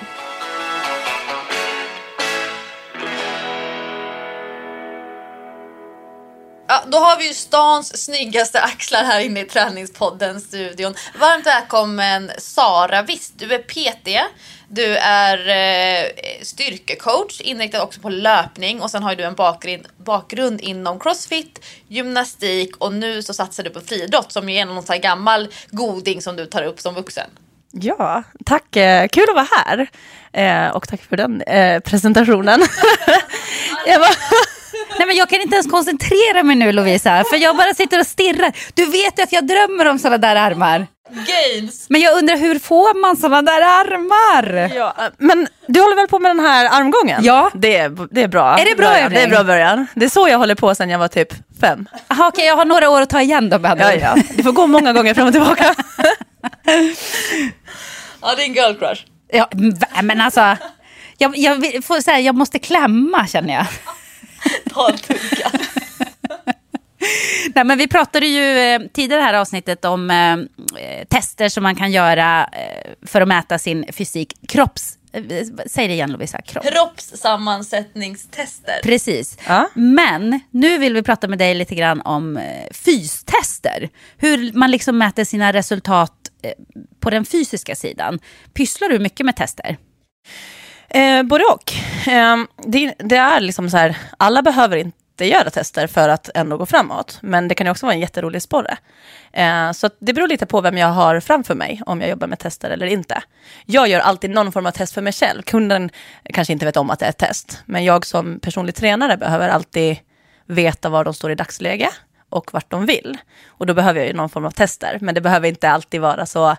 Då 6.87 6.97
har 6.97 7.17
vi 7.17 7.27
ju 7.27 7.33
stans 7.33 8.03
snyggaste 8.03 8.61
axlar 8.61 9.03
här 9.03 9.19
inne 9.19 9.41
i 9.41 9.45
Träningspodden-studion. 9.45 10.95
Varmt 11.19 11.45
välkommen 11.45 12.31
Sara 12.37 13.01
Visst, 13.01 13.39
du 13.39 13.53
är 13.53 13.59
PT, 13.59 14.07
du 14.67 14.97
är 14.97 15.37
eh, 15.47 16.11
styrkecoach, 16.41 17.41
inriktad 17.41 17.83
också 17.83 18.01
på 18.01 18.09
löpning 18.09 18.81
och 18.81 18.91
sen 18.91 19.03
har 19.03 19.15
du 19.15 19.23
en 19.23 19.35
bakgrund, 19.35 19.87
bakgrund 19.97 20.61
inom 20.61 20.99
crossfit, 20.99 21.65
gymnastik 21.87 22.77
och 22.77 22.93
nu 22.93 23.21
så 23.21 23.33
satsar 23.33 23.63
du 23.63 23.69
på 23.69 23.81
friidrott 23.81 24.31
som 24.31 24.49
ju 24.49 24.57
är 24.57 24.65
någon 24.65 24.83
sån 24.83 25.01
gammal 25.01 25.47
goding 25.71 26.21
som 26.21 26.35
du 26.35 26.45
tar 26.45 26.63
upp 26.63 26.79
som 26.79 26.95
vuxen. 26.95 27.29
Ja, 27.71 28.23
tack. 28.45 28.75
Eh, 28.75 29.07
kul 29.07 29.25
att 29.29 29.35
vara 29.35 29.47
här. 29.51 29.87
Eh, 30.31 30.75
och 30.75 30.87
tack 30.87 31.01
för 31.01 31.17
den 31.17 31.41
eh, 31.41 31.79
presentationen. 31.79 32.61
jag 33.87 33.99
var 33.99 34.15
Nej, 34.97 35.07
men 35.07 35.15
jag 35.15 35.29
kan 35.29 35.41
inte 35.41 35.55
ens 35.55 35.67
koncentrera 35.67 36.43
mig 36.43 36.55
nu 36.55 36.71
Lovisa, 36.71 37.23
för 37.29 37.37
jag 37.37 37.57
bara 37.57 37.73
sitter 37.73 37.99
och 37.99 38.07
stirrar. 38.07 38.51
Du 38.73 38.85
vet 38.85 39.19
ju 39.19 39.23
att 39.23 39.31
jag 39.31 39.47
drömmer 39.47 39.85
om 39.85 39.99
sådana 39.99 40.17
där 40.17 40.35
armar. 40.35 40.87
Gains. 41.09 41.85
Men 41.89 42.01
jag 42.01 42.17
undrar 42.17 42.37
hur 42.37 42.59
får 42.59 43.01
man 43.01 43.17
sådana 43.17 43.41
där 43.41 43.61
armar? 43.61 44.75
Ja, 44.75 44.95
men 45.17 45.47
du 45.67 45.81
håller 45.81 45.95
väl 45.95 46.07
på 46.07 46.19
med 46.19 46.29
den 46.29 46.45
här 46.45 46.79
armgången? 46.79 47.21
Ja. 47.23 47.51
Det 47.53 47.75
är, 47.75 48.07
det 48.11 48.23
är 48.23 48.27
bra. 48.27 48.57
Är 48.59 48.65
det 48.65 48.75
bra 48.75 48.87
början. 48.87 49.11
Det 49.11 49.21
är 49.21 49.27
bra 49.27 49.43
början. 49.43 49.87
Det 49.93 50.05
är 50.05 50.09
så 50.09 50.27
jag 50.29 50.37
håller 50.37 50.55
på 50.55 50.75
sedan 50.75 50.89
jag 50.89 50.99
var 50.99 51.07
typ 51.07 51.33
fem. 51.61 51.89
Aha, 52.07 52.27
okej, 52.27 52.27
okay, 52.27 52.45
jag 52.45 52.55
har 52.55 52.65
några 52.65 52.89
år 52.89 53.01
att 53.01 53.09
ta 53.09 53.21
igen 53.21 53.49
då 53.49 53.59
ja, 53.63 53.93
ja. 53.93 54.15
Du 54.35 54.43
får 54.43 54.51
gå 54.51 54.67
många 54.67 54.93
gånger 54.93 55.13
fram 55.13 55.27
och 55.27 55.33
tillbaka. 55.33 55.75
ja, 58.21 58.35
det 58.35 58.43
är 58.43 58.45
en 58.45 58.53
girl 58.53 58.73
crush. 58.73 59.01
Ja, 59.31 59.49
men 60.03 60.21
alltså, 60.21 60.57
jag, 61.17 61.37
jag, 61.37 61.83
får 61.83 62.01
säga, 62.01 62.19
jag 62.19 62.35
måste 62.35 62.59
klämma 62.59 63.27
känner 63.27 63.53
jag. 63.53 63.65
Ta 64.73 64.89
en 64.89 64.97
tugga. 64.97 65.51
Nej, 67.55 67.65
men 67.65 67.77
vi 67.77 67.87
pratade 67.87 68.25
ju 68.25 68.57
eh, 68.57 68.81
tidigare 68.93 69.21
i 69.21 69.23
det 69.23 69.27
här 69.27 69.33
avsnittet 69.33 69.85
om 69.85 70.09
eh, 70.09 70.37
tester 71.09 71.49
som 71.49 71.63
man 71.63 71.75
kan 71.75 71.91
göra 71.91 72.43
eh, 72.43 72.91
för 73.01 73.21
att 73.21 73.27
mäta 73.27 73.59
sin 73.59 73.85
fysik. 73.93 74.33
Kropps... 74.47 74.97
Eh, 75.13 75.23
säg 75.67 75.87
det 75.87 75.93
igen 75.93 76.11
Lovisa. 76.11 76.41
Kropp. 76.41 76.65
Kroppssammansättningstester. 76.65 78.79
Precis. 78.83 79.37
Ja. 79.47 79.69
Men 79.73 80.39
nu 80.51 80.77
vill 80.77 80.93
vi 80.93 81.03
prata 81.03 81.27
med 81.27 81.39
dig 81.39 81.55
lite 81.55 81.75
grann 81.75 82.01
om 82.01 82.37
eh, 82.37 82.43
fystester. 82.71 83.89
Hur 84.17 84.53
man 84.53 84.71
liksom 84.71 84.97
mäter 84.97 85.23
sina 85.23 85.53
resultat 85.53 86.13
eh, 86.41 86.51
på 86.99 87.09
den 87.09 87.25
fysiska 87.25 87.75
sidan. 87.75 88.19
Pysslar 88.53 88.89
du 88.89 88.99
mycket 88.99 89.25
med 89.25 89.35
tester? 89.35 89.77
Eh, 90.89 91.23
både 91.23 91.43
och. 91.43 91.73
Eh, 92.07 92.37
det, 92.65 92.93
det, 92.99 93.17
är 93.17 93.39
liksom 93.39 93.69
så 93.69 93.77
här, 93.77 93.97
alla 94.17 94.41
behöver 94.41 94.77
inte 94.77 95.25
göra 95.25 95.49
tester 95.49 95.87
för 95.87 96.09
att 96.09 96.29
ändå 96.35 96.57
gå 96.57 96.65
framåt. 96.65 97.17
Men 97.21 97.47
det 97.47 97.55
kan 97.55 97.67
ju 97.67 97.71
också 97.71 97.85
vara 97.85 97.93
en 97.93 97.99
jätterolig 97.99 98.41
sporre. 98.41 98.77
Eh, 99.31 99.71
så 99.71 99.89
det 99.99 100.13
beror 100.13 100.27
lite 100.27 100.45
på 100.45 100.61
vem 100.61 100.77
jag 100.77 100.87
har 100.87 101.19
framför 101.19 101.55
mig, 101.55 101.81
om 101.85 102.01
jag 102.01 102.09
jobbar 102.09 102.27
med 102.27 102.39
tester 102.39 102.69
eller 102.69 102.85
inte. 102.85 103.23
Jag 103.65 103.87
gör 103.87 103.99
alltid 103.99 104.29
någon 104.29 104.51
form 104.51 104.65
av 104.65 104.71
test 104.71 104.93
för 104.93 105.01
mig 105.01 105.13
själv. 105.13 105.41
Kunden 105.41 105.89
kanske 106.33 106.53
inte 106.53 106.65
vet 106.65 106.77
om 106.77 106.89
att 106.89 106.99
det 106.99 107.05
är 107.05 107.09
ett 107.09 107.17
test. 107.17 107.63
Men 107.65 107.83
jag 107.83 108.05
som 108.05 108.39
personlig 108.39 108.75
tränare 108.75 109.17
behöver 109.17 109.49
alltid 109.49 109.97
veta 110.45 110.89
var 110.89 111.03
de 111.03 111.13
står 111.13 111.31
i 111.31 111.35
dagsläge 111.35 111.89
och 112.29 112.53
vart 112.53 112.71
de 112.71 112.85
vill. 112.85 113.17
Och 113.47 113.65
då 113.65 113.73
behöver 113.73 113.99
jag 113.99 114.07
ju 114.07 114.13
någon 114.13 114.29
form 114.29 114.45
av 114.45 114.51
tester. 114.51 114.97
Men 115.01 115.15
det 115.15 115.21
behöver 115.21 115.47
inte 115.47 115.69
alltid 115.69 116.01
vara 116.01 116.25
så 116.25 116.55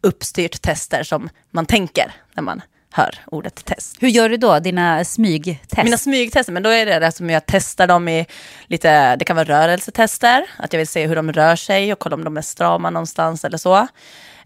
uppstyrt 0.00 0.62
tester 0.62 1.02
som 1.02 1.28
man 1.50 1.66
tänker 1.66 2.12
när 2.34 2.42
man 2.42 2.62
hör 2.92 3.14
ordet 3.26 3.64
test. 3.64 3.96
Hur 4.00 4.08
gör 4.08 4.28
du 4.28 4.36
då, 4.36 4.58
dina 4.58 5.04
smygtest? 5.04 5.84
Mina 5.84 5.96
smygtester, 5.96 6.52
men 6.52 6.62
då 6.62 6.70
är 6.70 6.86
det 6.86 6.98
det 6.98 7.12
som 7.12 7.30
jag 7.30 7.42
testar 7.46 7.86
dem 7.86 8.08
i 8.08 8.26
lite, 8.66 9.16
det 9.16 9.24
kan 9.24 9.36
vara 9.36 9.48
rörelsetester, 9.48 10.46
att 10.56 10.72
jag 10.72 10.78
vill 10.78 10.88
se 10.88 11.06
hur 11.06 11.16
de 11.16 11.32
rör 11.32 11.56
sig 11.56 11.92
och 11.92 11.98
kolla 11.98 12.16
om 12.16 12.24
de 12.24 12.36
är 12.36 12.42
strama 12.42 12.90
någonstans 12.90 13.44
eller 13.44 13.58
så. 13.58 13.76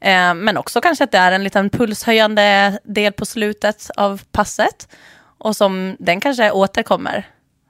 Eh, 0.00 0.34
men 0.34 0.56
också 0.56 0.80
kanske 0.80 1.04
att 1.04 1.12
det 1.12 1.18
är 1.18 1.32
en 1.32 1.44
liten 1.44 1.70
pulshöjande 1.70 2.78
del 2.84 3.12
på 3.12 3.26
slutet 3.26 3.90
av 3.96 4.22
passet 4.32 4.88
och 5.38 5.56
som 5.56 5.96
den 5.98 6.20
kanske 6.20 6.50
återkommer 6.50 7.26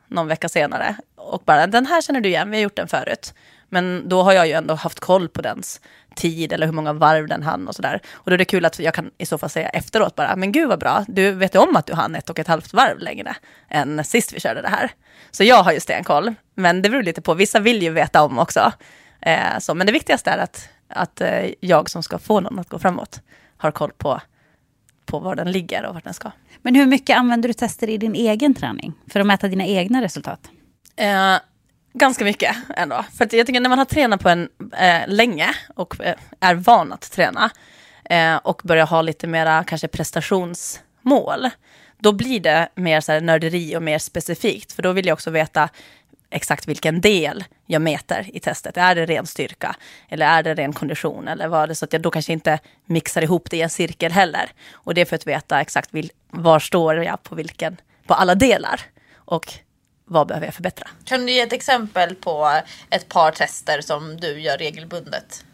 någon 0.09 0.27
vecka 0.27 0.49
senare 0.49 0.97
och 1.17 1.43
bara 1.45 1.67
den 1.67 1.87
här 1.87 2.03
känner 2.03 2.21
du 2.21 2.29
igen, 2.29 2.51
vi 2.51 2.57
har 2.57 2.63
gjort 2.63 2.77
den 2.77 2.89
förut. 2.89 3.35
Men 3.69 4.09
då 4.09 4.23
har 4.23 4.33
jag 4.33 4.47
ju 4.47 4.53
ändå 4.53 4.75
haft 4.75 5.01
koll 5.01 5.29
på 5.29 5.43
dens 5.43 5.81
tid 6.17 6.53
eller 6.53 6.67
hur 6.67 6.73
många 6.73 6.93
varv 6.93 7.29
den 7.29 7.43
hann 7.43 7.69
och 7.69 7.75
sådär. 7.75 8.01
Och 8.13 8.31
då 8.31 8.35
är 8.35 8.39
det 8.39 8.45
kul 8.45 8.65
att 8.65 8.79
jag 8.79 8.95
kan 8.95 9.11
i 9.19 9.27
så 9.27 9.39
fall 9.39 9.51
säga 9.51 9.69
efteråt 9.69 10.15
bara, 10.15 10.37
men 10.37 10.53
gud 10.53 10.69
vad 10.69 10.81
bra, 10.81 11.05
du 11.09 11.31
vet 11.31 11.55
ju 11.55 11.59
om 11.59 11.77
att 11.77 11.87
du 11.87 11.95
hann 11.95 12.15
ett 12.15 12.31
och 12.31 12.39
ett 12.39 12.49
halvt 12.49 12.73
varv 12.73 12.99
längre 12.99 13.37
än 13.69 14.05
sist 14.05 14.33
vi 14.33 14.41
körde 14.41 14.63
det 14.63 14.69
här. 14.69 14.91
Så 15.31 15.45
jag 15.45 15.63
har 15.63 15.73
ju 15.73 15.81
stenkoll, 15.81 16.35
men 16.55 16.83
det 16.83 16.91
beror 16.91 17.03
lite 17.03 17.23
på, 17.23 17.35
vissa 17.35 17.61
vill 17.61 17.83
ju 17.83 17.91
veta 17.91 18.23
om 18.23 18.39
också. 18.39 18.73
Eh, 19.21 19.59
så, 19.59 19.75
men 19.75 19.87
det 19.87 19.93
viktigaste 19.93 20.31
är 20.31 20.39
att, 20.39 20.69
att 20.89 21.21
eh, 21.21 21.51
jag 21.61 21.91
som 21.91 22.03
ska 22.03 22.19
få 22.19 22.41
någon 22.41 22.59
att 22.59 22.69
gå 22.69 22.79
framåt 22.79 23.21
har 23.57 23.71
koll 23.71 23.93
på, 23.99 24.21
på 25.07 25.19
var 25.19 25.35
den 25.35 25.53
ligger 25.53 25.85
och 25.85 25.95
vart 25.95 26.05
den 26.05 26.15
ska. 26.15 26.31
Men 26.63 26.75
hur 26.75 26.87
mycket 26.87 27.17
använder 27.17 27.49
du 27.49 27.53
tester 27.53 27.89
i 27.89 27.99
din 27.99 28.15
egen 28.15 28.55
träning 28.55 28.93
för 29.11 29.21
att 29.21 29.27
mäta 29.27 29.49
dina 29.49 29.67
egna 29.67 30.03
resultat? 30.03 30.41
Eh, 30.97 31.37
Ganska 31.99 32.25
mycket 32.25 32.57
ändå. 32.77 33.05
För 33.19 33.35
jag 33.35 33.47
tycker 33.47 33.61
när 33.61 33.69
man 33.69 33.79
har 33.79 33.85
tränat 33.85 34.21
på 34.21 34.29
en 34.29 34.49
eh, 34.79 35.03
länge 35.07 35.55
och 35.75 36.01
eh, 36.01 36.15
är 36.41 36.55
van 36.55 36.93
att 36.93 37.13
träna 37.13 37.51
eh, 38.05 38.37
och 38.37 38.61
börjar 38.65 38.87
ha 38.87 39.03
lite 39.03 39.27
mera 39.27 39.65
kanske 39.65 39.89
prestationsmål, 39.89 41.51
då 41.99 42.13
blir 42.13 42.41
det 42.41 42.69
mer 42.75 43.01
så 43.01 43.13
här 43.13 43.21
nörderi 43.21 43.77
och 43.77 43.83
mer 43.83 43.99
specifikt. 43.99 44.73
För 44.73 44.83
då 44.83 44.93
vill 44.93 45.07
jag 45.07 45.15
också 45.15 45.31
veta 45.31 45.69
exakt 46.31 46.69
vilken 46.69 47.01
del 47.01 47.45
jag 47.67 47.83
mäter 47.83 48.31
i 48.33 48.41
testet. 48.41 48.77
Är 48.77 48.95
det 48.95 49.07
ren 49.07 49.27
styrka 49.27 49.77
eller 50.09 50.27
är 50.27 50.43
det 50.43 50.55
ren 50.55 50.73
kondition 50.73 51.29
eller 51.29 51.49
vad 51.49 51.69
det 51.69 51.75
så 51.75 51.85
att 51.85 51.93
jag 51.93 52.03
då 52.03 52.11
kanske 52.11 52.33
inte 52.33 52.59
mixar 52.87 53.23
ihop 53.23 53.51
det 53.51 53.57
i 53.57 53.63
en 53.63 53.71
cirkel 53.71 54.13
heller. 54.13 54.51
Och 54.73 54.95
det 54.95 55.01
är 55.01 55.05
för 55.05 55.17
att 55.17 55.27
veta 55.27 55.61
exakt 55.61 55.95
vil, 55.95 56.11
var 56.31 56.59
står 56.59 57.05
jag 57.05 57.23
på 57.23 57.35
vilken, 57.35 57.77
på 58.07 58.15
alla 58.15 58.35
delar. 58.35 58.81
Och 59.15 59.59
vad 60.05 60.27
behöver 60.27 60.47
jag 60.47 60.55
förbättra? 60.55 60.89
Kan 61.05 61.27
du 61.27 61.33
ge 61.33 61.41
ett 61.41 61.53
exempel 61.53 62.15
på 62.15 62.61
ett 62.91 63.09
par 63.09 63.31
tester 63.31 63.81
som 63.81 64.17
du 64.17 64.41
gör 64.41 64.59
regelbundet? 64.59 65.45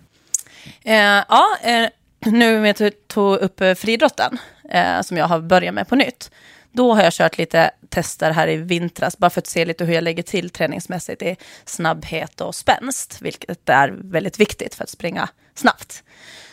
Eh, 0.85 1.25
ja, 1.29 1.47
eh, 1.63 1.89
nu 2.27 2.69
att 2.69 2.77
du 2.77 2.91
tog 2.91 3.37
upp 3.37 3.61
eh, 3.61 3.75
friidrotten, 3.75 4.39
eh, 4.71 5.01
som 5.03 5.17
jag 5.17 5.27
har 5.27 5.41
börjat 5.41 5.75
med 5.75 5.89
på 5.89 5.97
nytt. 5.97 6.31
Då 6.73 6.95
har 6.95 7.03
jag 7.03 7.13
kört 7.13 7.39
lite 7.39 7.71
tester 7.89 8.31
här 8.31 8.49
i 8.49 8.57
vintras, 8.57 9.19
bara 9.19 9.31
för 9.31 9.41
att 9.41 9.47
se 9.47 9.65
lite 9.65 9.85
hur 9.85 9.95
jag 9.95 10.05
lägger 10.05 10.23
till 10.23 10.51
träningsmässigt 10.51 11.23
i 11.23 11.37
snabbhet 11.65 12.41
och 12.41 12.55
spänst, 12.55 13.19
vilket 13.21 13.69
är 13.69 13.89
väldigt 13.89 14.41
viktigt 14.41 14.75
för 14.75 14.85
att 14.85 14.91
springa 14.91 15.29
snabbt. 15.55 16.03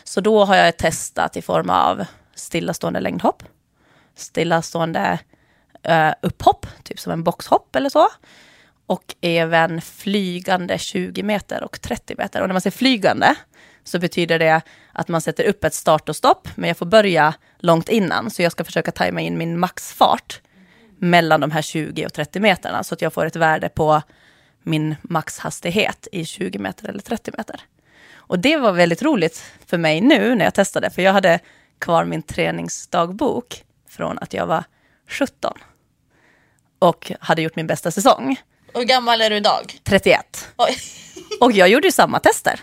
Så 0.04 0.20
då 0.20 0.44
har 0.44 0.56
jag 0.56 0.76
testat 0.76 1.36
i 1.36 1.42
form 1.42 1.70
av 1.70 2.04
stillastående 2.34 3.00
längdhopp, 3.00 3.42
stillastående 4.16 5.18
eh, 5.82 6.12
upphopp, 6.22 6.66
typ 6.82 7.00
som 7.00 7.12
en 7.12 7.24
boxhopp 7.24 7.76
eller 7.76 7.88
så. 7.88 8.08
Och 8.86 9.14
även 9.20 9.80
flygande 9.80 10.78
20 10.78 11.22
meter 11.22 11.64
och 11.64 11.80
30 11.80 12.14
meter. 12.18 12.40
Och 12.40 12.48
när 12.48 12.54
man 12.54 12.60
säger 12.60 12.76
flygande 12.76 13.34
så 13.84 13.98
betyder 13.98 14.38
det 14.38 14.60
att 14.92 15.08
man 15.08 15.20
sätter 15.20 15.44
upp 15.44 15.64
ett 15.64 15.74
start 15.74 16.08
och 16.08 16.16
stopp, 16.16 16.48
men 16.54 16.68
jag 16.68 16.76
får 16.76 16.86
börja 16.86 17.34
långt 17.58 17.88
innan. 17.88 18.30
Så 18.30 18.42
jag 18.42 18.52
ska 18.52 18.64
försöka 18.64 18.90
tajma 18.90 19.20
in 19.20 19.38
min 19.38 19.58
maxfart 19.58 20.40
mellan 20.98 21.40
de 21.40 21.50
här 21.50 21.62
20 21.62 22.06
och 22.06 22.12
30 22.12 22.40
meterna, 22.40 22.84
så 22.84 22.94
att 22.94 23.02
jag 23.02 23.12
får 23.12 23.26
ett 23.26 23.36
värde 23.36 23.68
på 23.68 24.02
min 24.62 24.96
maxhastighet 25.02 26.08
i 26.12 26.24
20 26.24 26.58
meter 26.58 26.88
eller 26.88 27.00
30 27.00 27.30
meter. 27.36 27.60
Och 28.14 28.38
det 28.38 28.56
var 28.56 28.72
väldigt 28.72 29.02
roligt 29.02 29.44
för 29.66 29.78
mig 29.78 30.00
nu 30.00 30.34
när 30.34 30.44
jag 30.44 30.54
testade, 30.54 30.90
för 30.90 31.02
jag 31.02 31.12
hade 31.12 31.38
kvar 31.78 32.04
min 32.04 32.22
träningsdagbok 32.22 33.64
från 33.88 34.18
att 34.18 34.32
jag 34.32 34.46
var 34.46 34.64
17 35.08 35.54
och 36.78 37.12
hade 37.20 37.42
gjort 37.42 37.56
min 37.56 37.66
bästa 37.66 37.90
säsong. 37.90 38.36
Och 38.74 38.80
hur 38.80 38.86
gammal 38.86 39.20
är 39.20 39.30
du 39.30 39.36
idag? 39.36 39.80
31. 39.84 40.48
Oj. 40.56 40.76
Och 41.40 41.52
jag 41.52 41.68
gjorde 41.68 41.86
ju 41.88 41.92
samma 41.92 42.18
tester 42.20 42.60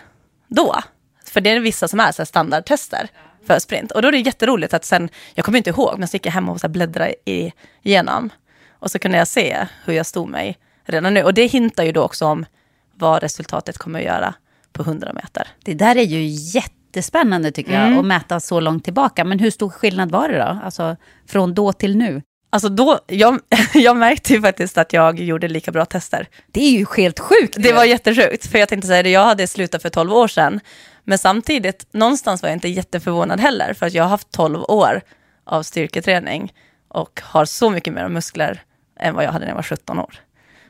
då. 0.48 0.76
För 1.24 1.40
det 1.40 1.50
är 1.50 1.60
vissa 1.60 1.88
som 1.88 2.00
är 2.00 2.12
så 2.12 2.22
här 2.22 2.26
standardtester 2.26 3.08
för 3.46 3.58
sprint. 3.58 3.92
Och 3.92 4.02
då 4.02 4.08
är 4.08 4.12
det 4.12 4.18
jätteroligt 4.18 4.74
att 4.74 4.84
sen, 4.84 5.08
jag 5.34 5.44
kommer 5.44 5.58
inte 5.58 5.70
ihåg, 5.70 5.98
men 5.98 6.08
så 6.08 6.14
gick 6.16 6.26
jag 6.26 6.32
hem 6.32 6.48
och 6.48 6.60
så 6.60 6.68
bläddrade 6.68 7.14
i, 7.24 7.52
igenom. 7.82 8.30
Och 8.70 8.90
så 8.90 8.98
kunde 8.98 9.18
jag 9.18 9.28
se 9.28 9.66
hur 9.84 9.92
jag 9.94 10.06
stod 10.06 10.28
mig 10.28 10.58
redan 10.84 11.14
nu. 11.14 11.22
Och 11.22 11.34
det 11.34 11.46
hintar 11.46 11.84
ju 11.84 11.92
då 11.92 12.02
också 12.02 12.26
om 12.26 12.46
vad 12.94 13.22
resultatet 13.22 13.78
kommer 13.78 13.98
att 13.98 14.04
göra 14.04 14.34
på 14.72 14.82
100 14.82 15.12
meter. 15.12 15.48
Det 15.64 15.74
där 15.74 15.96
är 15.96 16.02
ju 16.02 16.24
jättespännande 16.26 17.52
tycker 17.52 17.72
jag, 17.72 17.86
Mm. 17.86 17.98
att 17.98 18.04
mäta 18.04 18.40
så 18.40 18.60
långt 18.60 18.84
tillbaka. 18.84 19.24
Men 19.24 19.38
hur 19.38 19.50
stor 19.50 19.70
skillnad 19.70 20.10
var 20.10 20.28
det 20.28 20.38
då? 20.38 20.58
Alltså 20.64 20.96
från 21.28 21.54
då 21.54 21.72
till 21.72 21.96
nu? 21.96 22.22
Alltså 22.56 22.68
då, 22.68 22.98
jag, 23.06 23.40
jag 23.74 23.96
märkte 23.96 24.32
ju 24.32 24.40
faktiskt 24.40 24.78
att 24.78 24.92
jag 24.92 25.20
gjorde 25.20 25.48
lika 25.48 25.72
bra 25.72 25.84
tester. 25.84 26.28
Det 26.52 26.60
är 26.60 26.70
ju 26.70 26.86
helt 26.96 27.18
sjukt. 27.18 27.54
Det 27.58 27.72
var 27.72 27.84
jättesjukt, 27.84 28.46
för 28.46 28.58
jag 28.58 28.68
tänkte 28.68 28.88
säga 28.88 29.02
det, 29.02 29.10
jag 29.10 29.24
hade 29.24 29.46
slutat 29.46 29.82
för 29.82 29.88
12 29.88 30.12
år 30.12 30.28
sedan. 30.28 30.60
Men 31.04 31.18
samtidigt, 31.18 31.86
någonstans 31.92 32.42
var 32.42 32.48
jag 32.48 32.56
inte 32.56 32.68
jätteförvånad 32.68 33.40
heller, 33.40 33.74
för 33.74 33.86
att 33.86 33.94
jag 33.94 34.04
har 34.04 34.10
haft 34.10 34.30
12 34.30 34.62
år 34.62 35.02
av 35.44 35.62
styrketräning 35.62 36.52
och 36.88 37.20
har 37.24 37.44
så 37.44 37.70
mycket 37.70 37.92
mer 37.92 38.08
muskler 38.08 38.62
än 39.00 39.14
vad 39.14 39.24
jag 39.24 39.32
hade 39.32 39.44
när 39.44 39.50
jag 39.50 39.56
var 39.56 39.62
17 39.62 39.98
år. 39.98 40.14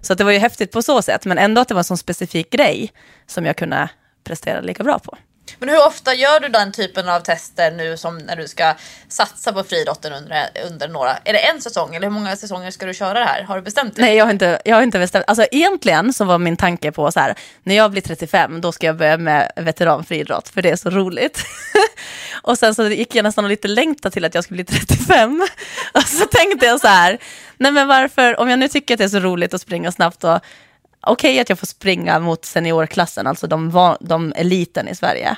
Så 0.01 0.14
det 0.14 0.24
var 0.24 0.32
ju 0.32 0.39
häftigt 0.39 0.72
på 0.72 0.82
så 0.82 1.03
sätt, 1.03 1.24
men 1.24 1.39
ändå 1.39 1.61
att 1.61 1.68
det 1.68 1.74
var 1.74 1.80
en 1.80 1.84
sån 1.84 1.99
specifik 1.99 2.51
grej 2.51 2.93
som 3.26 3.47
jag 3.47 3.57
kunde 3.57 3.89
prestera 4.24 4.61
lika 4.61 4.84
bra 4.84 4.99
på. 4.99 5.16
Men 5.59 5.69
hur 5.69 5.87
ofta 5.87 6.15
gör 6.15 6.41
du 6.41 6.49
den 6.49 6.73
typen 6.73 7.09
av 7.09 7.21
tester 7.21 7.71
nu 7.71 7.97
som 7.97 8.19
när 8.19 8.37
du 8.37 8.49
ska 8.49 8.75
satsa 9.09 9.53
på 9.53 9.63
friidrotten 9.63 10.13
under, 10.13 10.49
under 10.71 10.89
några? 10.89 11.17
Är 11.25 11.33
det 11.33 11.39
en 11.39 11.61
säsong 11.61 11.95
eller 11.95 12.07
hur 12.07 12.15
många 12.15 12.37
säsonger 12.37 12.71
ska 12.71 12.87
du 12.87 12.95
köra 12.95 13.19
det 13.19 13.25
här? 13.25 13.43
Har 13.43 13.57
du 13.57 13.63
bestämt 13.63 13.97
det? 13.97 14.03
Nej, 14.03 14.17
jag 14.17 14.25
har 14.25 14.33
inte, 14.33 14.61
jag 14.65 14.77
har 14.77 14.83
inte 14.83 14.99
bestämt. 14.99 15.25
Alltså 15.27 15.47
egentligen 15.51 16.13
så 16.13 16.25
var 16.25 16.39
min 16.39 16.57
tanke 16.57 16.93
på 16.93 17.13
så 17.13 17.21
här, 17.21 17.35
när 17.63 17.75
jag 17.75 17.91
blir 17.91 18.03
35, 18.03 18.61
då 18.61 18.73
ska 18.73 18.87
jag 18.87 18.97
börja 18.97 19.17
med 19.19 19.53
veteranfriidrott, 19.57 20.49
för 20.49 20.63
det 20.63 20.71
är 20.71 20.77
så 20.77 20.91
roligt. 20.91 21.45
och 22.43 22.59
sen 22.59 22.75
så 22.75 22.89
gick 22.89 23.15
jag 23.15 23.23
nästan 23.23 23.45
och 23.45 23.51
lite 23.51 23.69
längta 23.69 24.11
till 24.11 24.25
att 24.25 24.35
jag 24.35 24.45
skulle 24.45 24.65
bli 24.65 24.75
35. 24.75 25.47
och 25.93 26.03
så 26.03 26.27
tänkte 26.27 26.67
jag 26.67 26.81
så 26.81 26.89
här, 26.89 27.19
nej 27.57 27.73
men 27.73 27.89
varför, 27.89 28.41
om 28.41 28.51
jag 28.51 28.59
nu 28.59 28.69
tycker 28.69 28.95
att 28.95 28.99
det 28.99 29.05
är 29.05 29.09
så 29.09 29.21
roligt 29.21 29.55
att 29.55 29.61
springa 29.61 29.93
snabbt 29.93 30.25
och 30.25 30.41
okej 31.07 31.41
att 31.41 31.49
jag 31.49 31.59
får 31.59 31.67
springa 31.67 32.19
mot 32.19 32.45
seniorklassen, 32.45 33.27
alltså 33.27 33.47
de, 33.47 33.97
de 34.01 34.33
eliten 34.37 34.89
i 34.89 34.95
Sverige, 34.95 35.37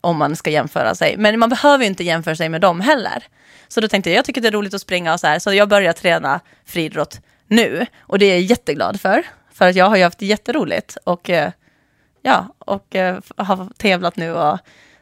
om 0.00 0.16
man 0.16 0.36
ska 0.36 0.50
jämföra 0.50 0.94
sig. 0.94 1.16
Men 1.16 1.38
man 1.38 1.48
behöver 1.48 1.84
ju 1.84 1.88
inte 1.88 2.04
jämföra 2.04 2.36
sig 2.36 2.48
med 2.48 2.60
dem 2.60 2.80
heller. 2.80 3.24
Så 3.68 3.80
då 3.80 3.88
tänkte 3.88 4.10
jag, 4.10 4.18
jag 4.18 4.24
tycker 4.24 4.40
det 4.40 4.48
är 4.48 4.52
roligt 4.52 4.74
att 4.74 4.80
springa 4.80 5.12
och 5.12 5.20
så 5.20 5.26
här, 5.26 5.38
så 5.38 5.52
jag 5.52 5.68
börjar 5.68 5.92
träna 5.92 6.40
friidrott 6.64 7.20
nu. 7.46 7.86
Och 8.00 8.18
det 8.18 8.26
är 8.26 8.30
jag 8.30 8.40
jätteglad 8.40 9.00
för, 9.00 9.22
för 9.52 9.68
att 9.68 9.76
jag 9.76 9.88
har 9.88 9.96
ju 9.96 10.02
haft 10.02 10.22
jätteroligt 10.22 10.96
och, 11.04 11.30
eh, 11.30 11.50
ja, 12.22 12.46
och 12.58 12.94
eh, 12.94 13.18
har 13.36 13.68
tävlat 13.76 14.16
nu. 14.16 14.32
Och 14.32 14.58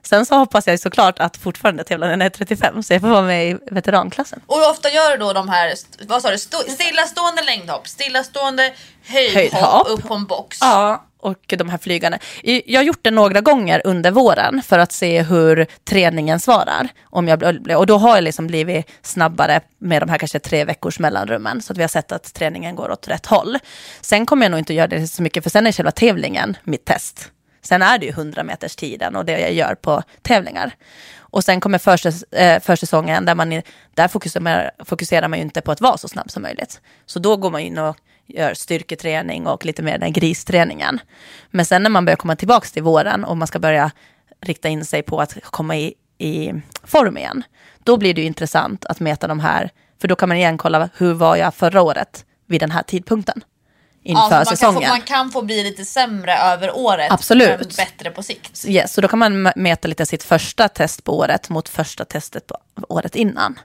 sen 0.07 0.27
så 0.27 0.35
hoppas 0.37 0.67
jag 0.67 0.81
såklart 0.81 1.19
att 1.19 1.37
fortfarande 1.37 1.85
tävla 1.85 2.07
när 2.07 2.13
jag 2.17 2.23
är 2.27 2.31
35, 2.31 2.83
så 2.83 2.93
jag 2.93 3.01
får 3.01 3.09
vara 3.09 3.23
med 3.23 3.51
i 3.51 3.57
veteranklassen. 3.71 4.41
Och 4.47 4.57
hur 4.57 4.71
ofta 4.71 4.91
gör 4.91 5.11
du 5.11 5.17
då 5.17 5.33
de 5.33 5.49
här, 5.49 5.73
vad 6.09 6.23
sa 6.23 6.31
du, 6.31 6.37
Sto- 6.37 6.71
stillastående 6.71 7.43
längdhopp, 7.43 7.89
stillastående 7.89 8.73
höjdhopp, 9.07 9.35
Höjdhopp. 9.53 9.89
upp 9.89 10.09
på 10.09 10.15
en 10.15 10.27
box? 10.27 10.59
Ja, 10.61 11.05
och 11.21 11.55
de 11.59 11.69
här 11.69 11.79
flygarna. 11.79 12.19
I- 12.43 12.73
Jag 12.73 12.81
har 12.81 12.85
gjort 12.85 12.99
det 13.03 13.11
några 13.11 13.41
gånger 13.41 13.83
under 13.85 14.11
våren 14.11 14.63
för 14.63 14.79
att 14.79 14.93
se 14.93 15.23
hur 15.23 15.67
träningen 15.89 16.41
svarar. 16.41 16.89
Om 17.05 17.29
jag, 17.29 17.43
och 17.79 17.87
då 17.87 17.99
har 17.99 18.15
jag 18.17 18.25
liksom 18.25 18.47
blivit 18.47 18.91
snabbare 19.03 19.61
med 19.79 20.03
de 20.03 20.09
här 20.09 20.19
kanske 20.19 20.39
tre 20.39 20.65
veckors 20.65 20.99
mellanrummen. 20.99 21.63
Så 21.63 21.73
att 21.73 21.79
vi 21.79 21.83
har 21.83 21.89
sett 21.89 22.13
att 22.13 22.35
träningen 22.35 22.77
går 22.77 22.91
åt 22.91 23.09
rätt 23.09 23.27
håll. 23.27 23.59
Sen 24.01 24.27
kommer 24.27 24.45
jag 24.45 24.51
nog 24.51 24.59
inte 24.61 24.75
göra 24.75 24.87
det 24.87 25.07
så 25.09 25.23
mycket, 25.23 25.43
för 25.43 25.51
sen 25.51 25.67
är 25.67 25.73
själva 25.73 25.91
tävlingen 25.91 26.57
mitt 26.65 26.85
test. 26.85 27.31
Sen 27.65 27.83
är 27.83 27.99
det 27.99 28.07
ju 28.07 28.13
100 28.13 28.43
meters 28.43 28.77
tiden 28.77 29.17
och 29.17 29.25
det 29.25 29.41
jag 29.41 29.53
gör 29.53 29.75
på 29.75 30.03
tävlingar. 30.23 30.75
Och 31.19 31.45
sen 31.45 31.61
kommer 31.61 31.79
försäs 31.79 32.23
eh, 32.23 32.61
försäsongen 32.61 33.25
där 33.25 33.35
man, 33.35 33.53
är, 33.53 33.63
där 33.95 34.09
fokuserar 34.09 34.43
man, 34.43 34.87
fokuserar 34.87 35.29
man 35.29 35.39
ju 35.39 35.45
inte 35.45 35.61
på 35.61 35.73
att 35.73 35.81
vara 35.81 35.97
så 35.97 36.09
snabb 36.09 36.31
som 36.31 36.43
möjligt. 36.43 36.81
Så 37.07 37.19
då 37.19 37.37
går 37.37 37.51
man 37.51 37.61
in 37.61 37.79
och 37.79 37.97
gör 38.27 38.55
styrketräning 38.55 39.47
och 39.47 39.65
lite 39.65 39.83
mer 39.83 39.93
den 39.93 40.03
här 40.03 40.11
gristräningen. 40.11 41.01
Men 41.51 41.65
sen 41.65 41.83
när 41.83 41.91
man 41.91 42.05
börjar 42.05 42.17
komma 42.17 42.37
tillbaka 42.37 42.67
till 42.67 42.83
våren 42.83 43.25
och 43.25 43.37
man 43.37 43.49
ska 43.49 43.59
börja 43.59 43.91
rikta 44.41 44.69
in 44.69 44.85
sig 44.85 45.03
på 45.03 45.21
att 45.21 45.45
komma 45.45 45.77
i, 45.77 45.95
i 46.19 46.53
form 46.85 47.19
igen, 47.19 47.43
då 47.85 47.97
blir 47.97 48.15
det 48.15 48.21
ju 48.21 48.27
intressant 48.27 48.85
att 48.85 49.01
mäta 49.01 49.27
de 49.27 49.41
här, 49.41 49.71
för 50.01 50.09
då 50.09 50.17
kan 50.17 50.29
man 50.29 50.39
igen 50.39 50.59
kolla 50.59 50.89
hur 50.97 51.15
var 51.15 51.37
jag 51.37 51.55
förra 51.55 51.83
året 51.83 52.25
vid 52.47 52.61
den 52.61 52.71
här 52.71 52.83
tidpunkten 52.83 53.45
inför 54.05 54.23
Ja, 54.23 54.29
man, 54.31 54.31
kan 54.31 54.45
få, 54.45 54.51
säsongen. 54.57 54.89
man 54.89 55.01
kan 55.01 55.31
få 55.31 55.43
bli 55.43 55.63
lite 55.65 55.85
sämre 55.85 56.37
över 56.39 56.77
året 56.77 57.13
Absolut. 57.13 57.59
men 57.61 57.69
bättre 57.77 58.11
på 58.11 58.23
sikt. 58.23 58.65
Yes, 58.69 58.93
så 58.93 59.01
då 59.01 59.09
kan 59.09 59.19
man 59.19 59.43
mäta 59.57 59.89
lite 59.89 60.07
sitt 60.07 60.23
första 60.23 60.69
test 60.69 61.05
på 61.05 61.19
året 61.19 61.49
mot 61.49 61.69
första 61.69 62.05
testet 62.05 62.47
på 62.47 62.57
året 62.89 63.17
innan. 63.17 63.59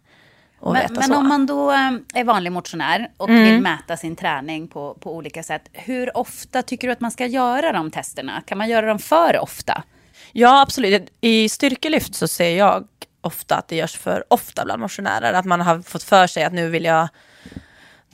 Och 0.62 0.74
Men, 0.74 0.94
men 0.94 1.14
om 1.14 1.28
man 1.28 1.46
då 1.46 1.72
eh, 1.72 1.92
är 2.14 2.24
vanlig 2.24 2.52
motionär 2.52 3.10
och 3.18 3.30
Mm. 3.30 3.44
vill 3.44 3.62
mäta 3.62 3.98
sin 3.98 4.16
träning 4.16 4.68
på, 4.68 4.94
på 4.94 5.16
olika 5.16 5.44
sätt. 5.44 5.62
Hur 5.74 6.18
ofta 6.18 6.62
tycker 6.62 6.88
du 6.88 6.92
att 6.92 7.02
man 7.02 7.12
ska 7.12 7.26
göra 7.26 7.72
de 7.72 7.92
testerna? 7.92 8.42
Kan 8.46 8.58
man 8.58 8.70
göra 8.70 8.86
dem 8.86 9.00
för 9.00 9.40
ofta? 9.40 9.84
Ja, 10.32 10.62
absolut. 10.62 11.10
I 11.22 11.50
styrkelyft 11.50 12.16
så 12.16 12.28
ser 12.28 12.58
jag 12.58 12.88
ofta 13.22 13.56
att 13.56 13.68
det 13.68 13.76
görs 13.76 13.96
för 13.98 14.24
ofta 14.28 14.66
bland 14.66 14.82
motionärer. 14.82 15.34
Att 15.34 15.46
man 15.46 15.62
har 15.62 15.82
fått 15.82 16.04
för 16.04 16.28
sig 16.28 16.44
att 16.44 16.54
nu 16.54 16.70
vill 16.70 16.84
jag 16.86 17.08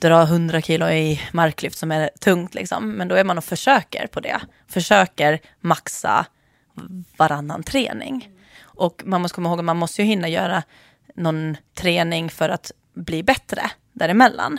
dra 0.00 0.22
100 0.22 0.62
kilo 0.62 0.88
i 0.88 1.20
marklyft 1.32 1.78
som 1.78 1.92
är 1.92 2.10
tungt. 2.20 2.54
Liksom. 2.54 2.90
Men 2.92 3.08
då 3.08 3.14
är 3.14 3.24
man 3.24 3.38
och 3.38 3.44
försöker 3.44 4.06
på 4.06 4.20
det. 4.20 4.40
Försöker 4.68 5.40
maxa 5.60 6.26
varannan 7.16 7.62
träning. 7.62 8.30
Och 8.60 9.02
man 9.04 9.22
måste 9.22 9.34
komma 9.34 9.48
ihåg 9.48 9.58
att 9.58 9.64
man 9.64 9.76
måste 9.76 10.02
ju 10.02 10.08
hinna 10.08 10.28
göra 10.28 10.62
någon 11.14 11.56
träning 11.74 12.30
för 12.30 12.48
att 12.48 12.72
bli 12.94 13.22
bättre 13.22 13.70
däremellan. 13.92 14.58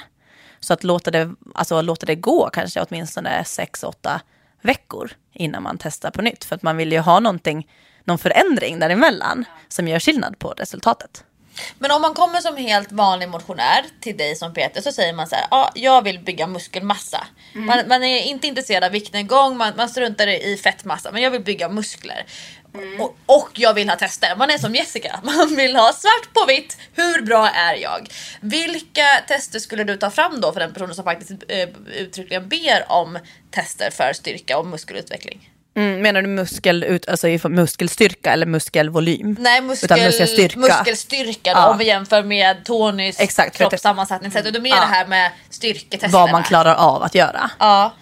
Så 0.60 0.74
att 0.74 0.84
låta 0.84 1.12
det, 1.12 1.34
alltså 1.56 1.82
låta 1.82 2.06
det 2.06 2.16
gå 2.16 2.50
kanske 2.50 2.82
åtminstone 2.82 3.42
6-8 3.42 4.20
veckor 4.62 5.12
innan 5.34 5.64
man 5.64 5.78
testar 5.78 6.12
på 6.12 6.22
nytt. 6.22 6.44
För 6.44 6.56
att 6.56 6.64
man 6.64 6.78
vill 6.78 6.92
ju 6.92 7.00
ha 7.00 7.20
någonting, 7.20 7.68
någon 8.04 8.18
förändring 8.18 8.80
däremellan 8.80 9.46
som 9.68 9.88
gör 9.88 10.00
skillnad 10.00 10.40
på 10.40 10.50
resultatet. 10.50 11.24
Men 11.80 11.92
om 11.92 12.02
man 12.02 12.14
kommer 12.14 12.40
som 12.40 12.58
helt 12.58 12.92
vanlig 12.92 13.30
motionär 13.30 13.86
till 14.02 14.18
dig 14.18 14.36
som 14.36 14.54
Peter 14.54 14.82
så 14.82 14.92
säger 14.92 15.14
man 15.14 15.28
så 15.28 15.36
här, 15.36 15.48
ja, 15.52 15.72
jag 15.76 16.02
vill 16.02 16.20
bygga 16.20 16.48
muskelmassa. 16.48 17.28
Man, 17.54 17.88
man 17.88 18.04
är 18.04 18.24
inte 18.24 18.48
intresserad 18.48 18.84
av 18.84 18.92
viktnedgång, 18.92 19.58
man, 19.58 19.74
man 19.78 19.90
struntar 19.90 20.28
i 20.28 20.58
fettmassa, 20.64 21.12
men 21.12 21.22
jag 21.22 21.32
vill 21.32 21.42
bygga 21.42 21.70
muskler. 21.70 22.26
Och, 23.00 23.18
och 23.26 23.50
jag 23.54 23.74
vill 23.74 23.90
ha 23.90 23.96
tester. 23.96 24.36
Man 24.38 24.50
är 24.50 24.58
som 24.58 24.76
Jessica, 24.76 25.20
man 25.24 25.56
vill 25.56 25.76
ha 25.76 25.94
svart 25.94 26.34
på 26.34 26.46
vitt. 26.46 26.78
Hur 26.94 27.22
bra 27.22 27.50
är 27.50 27.76
jag? 27.76 28.10
Vilka 28.42 29.06
tester 29.28 29.60
skulle 29.60 29.84
du 29.84 29.98
ta 29.98 30.10
fram 30.10 30.42
då 30.42 30.54
för 30.54 30.60
den 30.60 30.74
personen 30.74 30.96
som 30.96 31.04
faktiskt 31.04 31.32
eh, 31.48 31.70
uttryckligen 31.96 32.50
ber 32.50 32.92
om 32.92 33.20
tester 33.52 33.92
för 33.92 34.14
styrka 34.14 34.58
och 34.58 34.66
muskelutveckling? 34.66 35.50
Mm, 35.78 36.02
menar 36.02 36.22
du 36.22 36.28
muskel, 36.28 36.84
ut, 36.84 37.08
alltså 37.10 37.28
muskelstyrka 37.50 38.32
eller 38.34 38.46
muskelvolym? 38.46 39.36
Nej, 39.40 39.62
muskel, 39.62 39.86
Utan 39.86 40.00
muskelstyrka. 40.06 40.60
muskelstyrka 40.60 41.54
då, 41.54 41.60
Ja. 41.60 41.70
om 41.72 41.78
vi 41.78 41.86
jämför 41.86 42.24
med 42.24 42.66
Tonys 42.66 43.20
Exakt, 43.20 43.58
kroppssammansättning. 43.58 44.32
Så 44.32 44.42
det 44.42 44.58
är 44.58 44.62
mer 44.62 44.70
Ja. 44.70 44.76
det 44.80 44.86
här 44.88 45.08
med 45.08 45.32
styrketesterna. 45.50 46.12
Vad 46.14 46.32
man 46.32 46.44
klarar 46.44 46.76
av 46.76 47.04
att 47.04 47.16
göra. 47.16 47.52
Ja. 47.60 47.94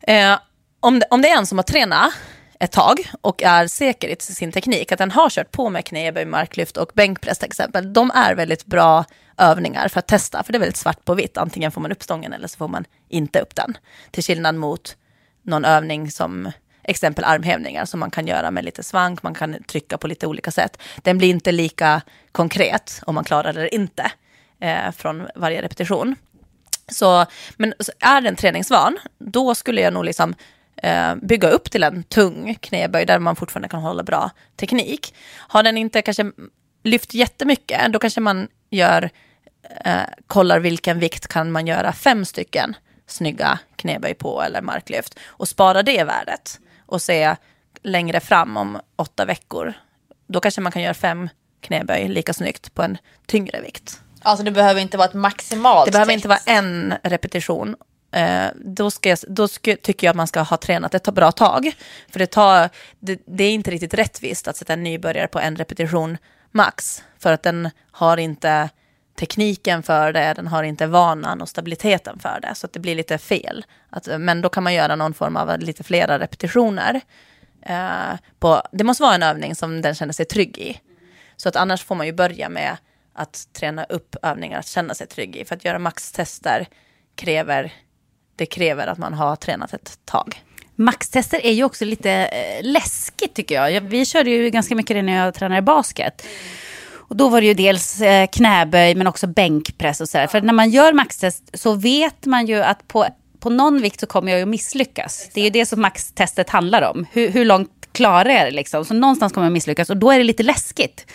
Eh, 0.00 0.38
om, 0.80 0.98
det, 0.98 1.06
om 1.10 1.22
det 1.22 1.28
är 1.28 1.36
en 1.38 1.46
som 1.46 1.58
har 1.58 1.62
tränat 1.62 2.12
ett 2.60 2.72
tag 2.72 3.10
och 3.20 3.42
är 3.42 3.66
säker 3.66 4.08
i 4.08 4.16
sin 4.18 4.52
teknik, 4.52 4.92
att 4.92 4.98
den 4.98 5.10
har 5.10 5.30
kört 5.30 5.50
på 5.50 5.68
med 5.70 5.84
knäböj, 5.86 6.24
marklyft 6.24 6.76
och 6.76 6.90
bänkpress 6.94 7.38
till 7.38 7.46
exempel, 7.48 7.92
de 7.92 8.10
är 8.14 8.34
väldigt 8.34 8.64
bra 8.66 9.04
övningar 9.38 9.88
för 9.88 9.98
att 9.98 10.06
testa, 10.08 10.42
för 10.42 10.52
det 10.52 10.56
är 10.56 10.60
väldigt 10.60 10.76
svart 10.76 11.04
på 11.04 11.14
vitt. 11.14 11.36
Antingen 11.38 11.72
får 11.72 11.80
man 11.80 11.92
upp 11.92 12.02
stången 12.02 12.32
eller 12.32 12.48
så 12.48 12.56
får 12.56 12.68
man 12.68 12.84
inte 13.08 13.40
upp 13.40 13.54
den. 13.54 13.76
Till 14.10 14.24
skillnad 14.24 14.54
mot 14.54 14.96
någon 15.44 15.64
övning 15.64 16.10
som 16.10 16.52
exempel 16.84 17.24
armhävningar 17.24 17.84
som 17.84 18.00
man 18.00 18.10
kan 18.10 18.26
göra 18.26 18.50
med 18.50 18.64
lite 18.64 18.82
svank, 18.82 19.22
man 19.22 19.34
kan 19.34 19.62
trycka 19.62 19.98
på 19.98 20.06
lite 20.06 20.26
olika 20.26 20.50
sätt. 20.50 20.82
Den 20.96 21.18
blir 21.18 21.30
inte 21.30 21.52
lika 21.52 22.02
konkret 22.32 23.00
om 23.06 23.14
man 23.14 23.24
klarar 23.24 23.52
det 23.52 23.60
eller 23.60 23.74
inte 23.74 24.12
eh, 24.60 24.90
från 24.90 25.28
varje 25.34 25.62
repetition. 25.62 26.16
Så, 26.88 27.26
men 27.56 27.74
så 27.80 27.92
är 28.00 28.20
den 28.20 28.36
träningsvan, 28.36 28.98
då 29.18 29.54
skulle 29.54 29.80
jag 29.80 29.92
nog 29.92 30.04
liksom 30.04 30.34
eh, 30.76 31.14
bygga 31.14 31.48
upp 31.48 31.70
till 31.70 31.82
en 31.82 32.02
tung 32.02 32.54
knäböj 32.60 33.06
där 33.06 33.18
man 33.18 33.36
fortfarande 33.36 33.68
kan 33.68 33.82
hålla 33.82 34.02
bra 34.02 34.30
teknik. 34.56 35.14
Har 35.36 35.62
den 35.62 35.76
inte 35.76 36.02
kanske 36.02 36.32
lyft 36.82 37.14
jättemycket, 37.14 37.92
då 37.92 37.98
kanske 37.98 38.20
man 38.20 38.48
gör, 38.70 39.10
eh, 39.84 40.02
kollar 40.26 40.60
vilken 40.60 40.98
vikt 40.98 41.28
kan 41.28 41.52
man 41.52 41.66
göra 41.66 41.92
fem 41.92 42.24
stycken 42.24 42.76
snygga 43.06 43.58
knäböj 43.76 44.14
på 44.14 44.42
eller 44.42 44.62
marklyft 44.62 45.18
och 45.24 45.48
spara 45.48 45.82
det 45.82 46.04
värdet 46.04 46.60
och 46.92 47.02
se 47.02 47.36
längre 47.82 48.20
fram 48.20 48.56
om 48.56 48.80
åtta 48.96 49.24
veckor, 49.24 49.72
då 50.26 50.40
kanske 50.40 50.60
man 50.60 50.72
kan 50.72 50.82
göra 50.82 50.94
fem 50.94 51.28
knäböj 51.60 52.08
lika 52.08 52.32
snyggt 52.32 52.74
på 52.74 52.82
en 52.82 52.98
tyngre 53.26 53.60
vikt. 53.60 54.00
Alltså 54.22 54.44
det 54.44 54.50
behöver 54.50 54.80
inte 54.80 54.96
vara 54.96 55.08
ett 55.08 55.14
maximalt 55.14 55.86
Det 55.86 55.92
behöver 55.92 56.12
test. 56.12 56.16
inte 56.16 56.28
vara 56.28 56.40
en 56.46 56.94
repetition. 57.02 57.76
Eh, 58.12 58.46
då 58.54 58.90
ska 58.90 59.08
jag, 59.08 59.18
då 59.28 59.48
ska, 59.48 59.76
tycker 59.76 60.06
jag 60.06 60.10
att 60.10 60.16
man 60.16 60.26
ska 60.26 60.40
ha 60.40 60.56
tränat 60.56 60.94
ett 60.94 61.14
bra 61.14 61.32
tag. 61.32 61.72
För 62.08 62.18
det, 62.18 62.26
tar, 62.26 62.70
det, 62.98 63.22
det 63.26 63.44
är 63.44 63.52
inte 63.52 63.70
riktigt 63.70 63.94
rättvist 63.94 64.48
att 64.48 64.56
sätta 64.56 64.72
en 64.72 64.82
nybörjare 64.82 65.28
på 65.28 65.40
en 65.40 65.56
repetition 65.56 66.18
max. 66.50 67.02
För 67.18 67.32
att 67.32 67.42
den 67.42 67.70
har 67.90 68.16
inte 68.16 68.70
tekniken 69.14 69.82
för 69.82 70.12
det, 70.12 70.34
den 70.36 70.46
har 70.46 70.62
inte 70.62 70.86
vanan 70.86 71.42
och 71.42 71.48
stabiliteten 71.48 72.18
för 72.18 72.38
det. 72.42 72.54
Så 72.54 72.66
att 72.66 72.72
det 72.72 72.80
blir 72.80 72.94
lite 72.94 73.18
fel. 73.18 73.64
Att, 73.90 74.08
men 74.20 74.40
då 74.40 74.48
kan 74.48 74.62
man 74.62 74.74
göra 74.74 74.96
någon 74.96 75.14
form 75.14 75.36
av 75.36 75.58
lite 75.58 75.84
flera 75.84 76.18
repetitioner. 76.18 77.00
Eh, 77.62 78.18
på, 78.38 78.62
det 78.72 78.84
måste 78.84 79.02
vara 79.02 79.14
en 79.14 79.22
övning 79.22 79.54
som 79.54 79.82
den 79.82 79.94
känner 79.94 80.12
sig 80.12 80.26
trygg 80.26 80.58
i. 80.58 80.80
Så 81.36 81.48
att 81.48 81.56
annars 81.56 81.84
får 81.84 81.94
man 81.94 82.06
ju 82.06 82.12
börja 82.12 82.48
med 82.48 82.76
att 83.14 83.48
träna 83.52 83.84
upp 83.84 84.16
övningar 84.22 84.58
att 84.58 84.66
känna 84.66 84.94
sig 84.94 85.06
trygg 85.06 85.36
i. 85.36 85.44
För 85.44 85.56
att 85.56 85.64
göra 85.64 85.78
maxtester 85.78 86.66
kräver, 87.14 87.72
det 88.36 88.46
kräver 88.46 88.86
att 88.86 88.98
man 88.98 89.14
har 89.14 89.36
tränat 89.36 89.74
ett 89.74 89.98
tag. 90.04 90.42
Maxtester 90.74 91.46
är 91.46 91.52
ju 91.52 91.64
också 91.64 91.84
lite 91.84 92.10
eh, 92.10 92.64
läskigt 92.64 93.34
tycker 93.34 93.54
jag. 93.54 93.72
jag. 93.72 93.80
Vi 93.80 94.04
körde 94.04 94.30
ju 94.30 94.50
ganska 94.50 94.74
mycket 94.74 94.96
det 94.96 95.02
när 95.02 95.24
jag 95.24 95.34
tränade 95.34 95.62
basket. 95.62 96.26
Och 97.12 97.18
då 97.18 97.28
var 97.28 97.40
det 97.40 97.46
ju 97.46 97.54
dels 97.54 98.00
eh, 98.00 98.26
knäböj 98.26 98.94
men 98.94 99.06
också 99.06 99.26
bänkpress 99.26 100.00
och 100.00 100.08
sådär. 100.08 100.26
För 100.26 100.40
när 100.40 100.52
man 100.52 100.70
gör 100.70 100.92
maxtest 100.92 101.50
så 101.54 101.74
vet 101.74 102.26
man 102.26 102.46
ju 102.46 102.62
att 102.62 102.88
på, 102.88 103.06
på 103.40 103.50
någon 103.50 103.82
vikt 103.82 104.00
så 104.00 104.06
kommer 104.06 104.32
jag 104.32 104.38
ju 104.38 104.46
misslyckas. 104.46 105.28
Det 105.34 105.40
är 105.40 105.44
ju 105.44 105.50
det 105.50 105.66
som 105.66 105.80
maxtestet 105.80 106.50
handlar 106.50 106.82
om. 106.82 107.06
Hur, 107.12 107.30
hur 107.30 107.44
långt 107.44 107.70
klarar 107.92 108.30
jag 108.30 108.46
det 108.46 108.50
liksom? 108.50 108.84
Så 108.84 108.94
någonstans 108.94 109.32
kommer 109.32 109.44
jag 109.44 109.52
misslyckas 109.52 109.90
och 109.90 109.96
då 109.96 110.10
är 110.10 110.18
det 110.18 110.24
lite 110.24 110.42
läskigt. 110.42 111.06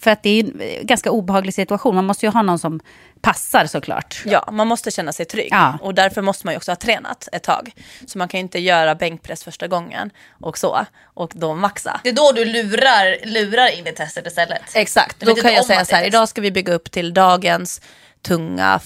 För 0.00 0.10
att 0.10 0.22
det 0.22 0.30
är 0.30 0.44
en 0.44 0.60
eh, 0.60 0.82
ganska 0.82 1.10
obehaglig 1.10 1.54
situation. 1.54 1.94
Man 1.94 2.04
måste 2.04 2.26
ju 2.26 2.32
ha 2.32 2.42
någon 2.42 2.58
som 2.58 2.80
passar 3.20 3.66
såklart. 3.66 4.22
Ja, 4.26 4.48
man 4.52 4.66
måste 4.68 4.90
känna 4.90 5.12
sig 5.12 5.26
trygg. 5.26 5.48
Ja. 5.50 5.78
Och 5.82 5.94
därför 5.94 6.22
måste 6.22 6.46
man 6.46 6.54
ju 6.54 6.56
också 6.56 6.70
ha 6.70 6.76
tränat 6.76 7.28
ett 7.32 7.42
tag. 7.42 7.70
Så 8.06 8.18
man 8.18 8.28
kan 8.28 8.38
ju 8.38 8.42
inte 8.42 8.58
göra 8.58 8.94
bänkpress 8.94 9.44
första 9.44 9.68
gången 9.68 10.10
och 10.40 10.58
så. 10.58 10.86
Och 11.04 11.32
då 11.34 11.54
maxa. 11.54 12.00
Det 12.04 12.08
är 12.08 12.12
då 12.12 12.32
du 12.32 12.44
lurar, 12.44 13.26
lurar 13.26 13.78
in 13.78 13.86
i 13.86 13.92
testet 13.92 14.26
istället. 14.26 14.62
Exakt, 14.74 15.20
då 15.20 15.34
kan 15.34 15.54
jag 15.54 15.64
säga 15.64 15.84
så 15.84 15.96
här, 15.96 16.02
är 16.02 16.06
idag 16.06 16.28
ska 16.28 16.40
vi 16.40 16.50
bygga 16.50 16.72
upp 16.72 16.90
till 16.90 17.14
dagens 17.14 17.80
tunga 18.22 18.80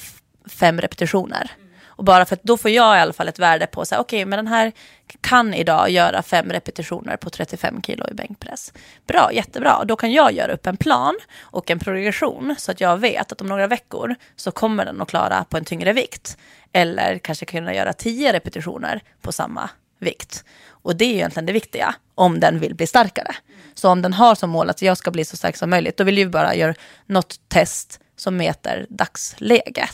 fem 0.48 0.80
repetitioner. 0.80 1.50
Och 1.96 2.04
bara 2.04 2.24
för 2.24 2.36
att 2.36 2.42
då 2.42 2.56
får 2.56 2.70
jag 2.70 2.96
i 2.96 3.00
alla 3.00 3.12
fall 3.12 3.28
ett 3.28 3.38
värde 3.38 3.66
på 3.66 3.84
så 3.84 3.94
här, 3.94 4.02
okej, 4.02 4.24
men 4.24 4.36
den 4.36 4.46
här 4.46 4.72
kan 5.20 5.54
idag 5.54 5.90
göra 5.90 6.22
fem 6.22 6.52
repetitioner 6.52 7.16
på 7.16 7.30
35 7.30 7.82
kilo 7.82 8.04
i 8.10 8.14
bänkpress. 8.14 8.72
Bra, 9.06 9.32
jättebra. 9.32 9.84
Då 9.84 9.96
kan 9.96 10.12
jag 10.12 10.32
göra 10.32 10.52
upp 10.52 10.66
en 10.66 10.76
plan 10.76 11.18
och 11.40 11.70
en 11.70 11.78
progression 11.78 12.54
så 12.58 12.70
att 12.72 12.80
jag 12.80 12.96
vet 12.96 13.32
att 13.32 13.40
om 13.40 13.46
några 13.46 13.66
veckor 13.66 14.14
så 14.36 14.50
kommer 14.50 14.84
den 14.84 15.02
att 15.02 15.08
klara 15.08 15.44
på 15.44 15.56
en 15.56 15.64
tyngre 15.64 15.92
vikt. 15.92 16.38
Eller 16.72 17.18
kanske 17.18 17.46
kunna 17.46 17.74
göra 17.74 17.92
tio 17.92 18.32
repetitioner 18.32 19.00
på 19.22 19.32
samma 19.32 19.70
vikt. 19.98 20.44
Och 20.68 20.96
det 20.96 21.04
är 21.04 21.08
ju 21.08 21.14
egentligen 21.14 21.46
det 21.46 21.52
viktiga, 21.52 21.94
om 22.14 22.40
den 22.40 22.60
vill 22.60 22.74
bli 22.74 22.86
starkare. 22.86 23.34
Så 23.74 23.90
om 23.90 24.02
den 24.02 24.12
har 24.12 24.34
som 24.34 24.50
mål 24.50 24.70
att 24.70 24.82
jag 24.82 24.98
ska 24.98 25.10
bli 25.10 25.24
så 25.24 25.36
stark 25.36 25.56
som 25.56 25.70
möjligt, 25.70 25.96
då 25.96 26.04
vill 26.04 26.14
vi 26.14 26.26
bara 26.26 26.54
göra 26.54 26.74
något 27.06 27.48
test 27.48 28.00
som 28.16 28.36
mäter 28.36 28.86
dagsläge 28.88 29.88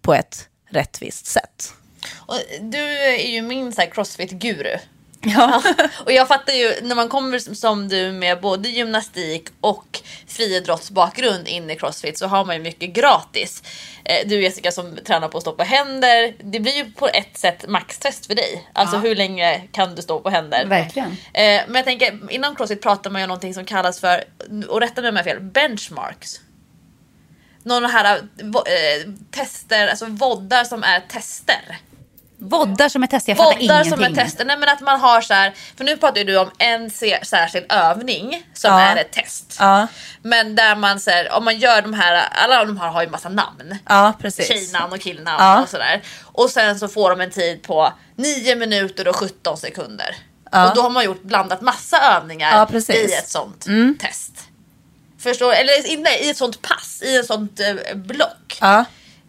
på 0.00 0.14
ett 0.14 0.48
rättvist 0.70 1.26
sätt. 1.26 1.72
Och 2.26 2.36
du 2.60 2.98
är 2.98 3.26
ju 3.32 3.42
min 3.42 3.72
crossfit-guru. 3.72 4.76
Ja. 5.22 5.62
och 6.04 6.12
jag 6.12 6.28
fattar 6.28 6.52
ju 6.52 6.74
när 6.82 6.94
man 6.94 7.08
kommer 7.08 7.38
som- 7.38 7.88
du 7.88 8.12
med 8.12 8.40
både 8.40 8.68
gymnastik 8.68 9.48
och 9.60 10.00
friidrottsbakgrund 10.26 11.48
in 11.48 11.70
i 11.70 11.76
crossfit 11.76 12.18
så 12.18 12.26
har 12.26 12.44
man 12.44 12.56
ju 12.56 12.62
mycket 12.62 12.90
gratis. 12.90 13.62
Eh, 14.04 14.28
Du 14.28 14.42
Jessica 14.42 14.72
som 14.72 14.96
tränar 15.06 15.28
på 15.28 15.36
att 15.38 15.42
stå 15.42 15.52
på 15.52 15.62
händer. 15.62 16.34
Det 16.44 16.60
blir 16.60 16.72
ju 16.76 16.92
på 16.92 17.08
ett 17.08 17.38
sätt 17.38 17.64
maxtest 17.68 18.26
för 18.26 18.34
dig. 18.34 18.68
Alltså 18.72 18.96
hur 18.96 19.16
länge 19.16 19.62
kan 19.72 19.94
du 19.94 20.02
stå 20.02 20.20
på 20.20 20.30
händer? 20.30 20.66
Verkligen. 20.66 21.10
Eh, 21.34 21.60
Men 21.66 21.74
jag 21.74 21.84
tänker 21.84 22.32
inom 22.32 22.56
crossfit 22.56 22.82
pratar 22.82 23.10
man 23.10 23.20
ju 23.20 23.24
om 23.24 23.28
någonting 23.28 23.54
som 23.54 23.64
kallas 23.64 24.00
för, 24.00 24.24
och 24.68 24.80
rätta 24.80 25.00
mig 25.00 25.08
om 25.10 25.16
jag 25.16 25.24
har 25.24 25.30
fel, 25.30 25.40
benchmarks. 25.40 26.40
Någon 27.62 27.90
här 27.90 28.04
eh, 28.04 28.14
eh, 28.16 29.08
tester, 29.30 29.88
alltså 29.88 30.06
voddar 30.06 30.64
som 30.64 30.84
är 30.84 31.00
tester. 31.00 31.78
Voddar 32.42 32.88
som 32.88 33.02
är 33.02 33.06
test, 33.06 33.28
jag 33.28 33.36
fattar 33.36 33.50
Voddar 33.60 33.74
ingenting. 33.84 33.92
som 33.92 34.02
är 34.02 34.24
tester. 34.24 34.44
Nej 34.44 34.56
men 34.58 34.68
att 34.68 34.80
man 34.80 35.00
har 35.00 35.20
så 35.20 35.34
här, 35.34 35.54
för 35.76 35.84
nu 35.84 35.96
pratar 35.96 36.16
ju 36.18 36.24
du 36.24 36.38
om 36.38 36.50
en 36.58 36.90
särskild 37.22 37.72
övning 37.72 38.46
som 38.54 38.70
Ja. 38.70 38.80
är 38.80 38.96
ett 38.96 39.12
test. 39.12 39.56
Ja, 39.58 39.86
Men 40.22 40.54
där 40.56 40.76
man 40.76 41.00
säger, 41.00 41.32
om 41.32 41.44
man 41.44 41.58
gör 41.58 41.82
de 41.82 41.94
här, 41.94 42.28
alla 42.32 42.64
de 42.64 42.76
här 42.80 42.88
har 42.88 43.02
ju 43.02 43.08
massa 43.08 43.28
namn. 43.28 43.76
ja 43.88 44.12
precis. 44.20 44.48
Tjejnamn 44.48 44.92
och 44.92 45.00
killnamn 45.00 45.36
Ja. 45.44 45.62
och 45.62 45.68
sådär. 45.68 46.02
Och 46.22 46.50
sen 46.50 46.78
så 46.78 46.88
får 46.88 47.10
de 47.10 47.20
en 47.20 47.30
tid 47.30 47.62
på 47.62 47.92
9 48.16 48.56
minuter 48.56 49.08
och 49.08 49.16
17 49.16 49.56
sekunder. 49.56 50.16
Och 50.44 50.74
då 50.74 50.82
har 50.82 50.90
man 50.90 51.04
gjort 51.04 51.22
blandat 51.22 51.60
massa 51.60 52.00
övningar. 52.16 52.66
Mm. 52.70 52.82
i 53.08 53.12
ett 53.14 53.28
sånt 53.28 53.66
test. 54.00 54.32
Förstår 55.20 55.52
Eller 55.52 55.86
inte 55.86 56.10
i 56.10 56.30
ett 56.30 56.36
sånt 56.36 56.62
pass, 56.62 57.02
i 57.02 57.16
ett 57.16 57.26
sånt 57.26 57.60
eh, 57.60 57.96
block. 57.96 58.58
Ja. 58.60 58.84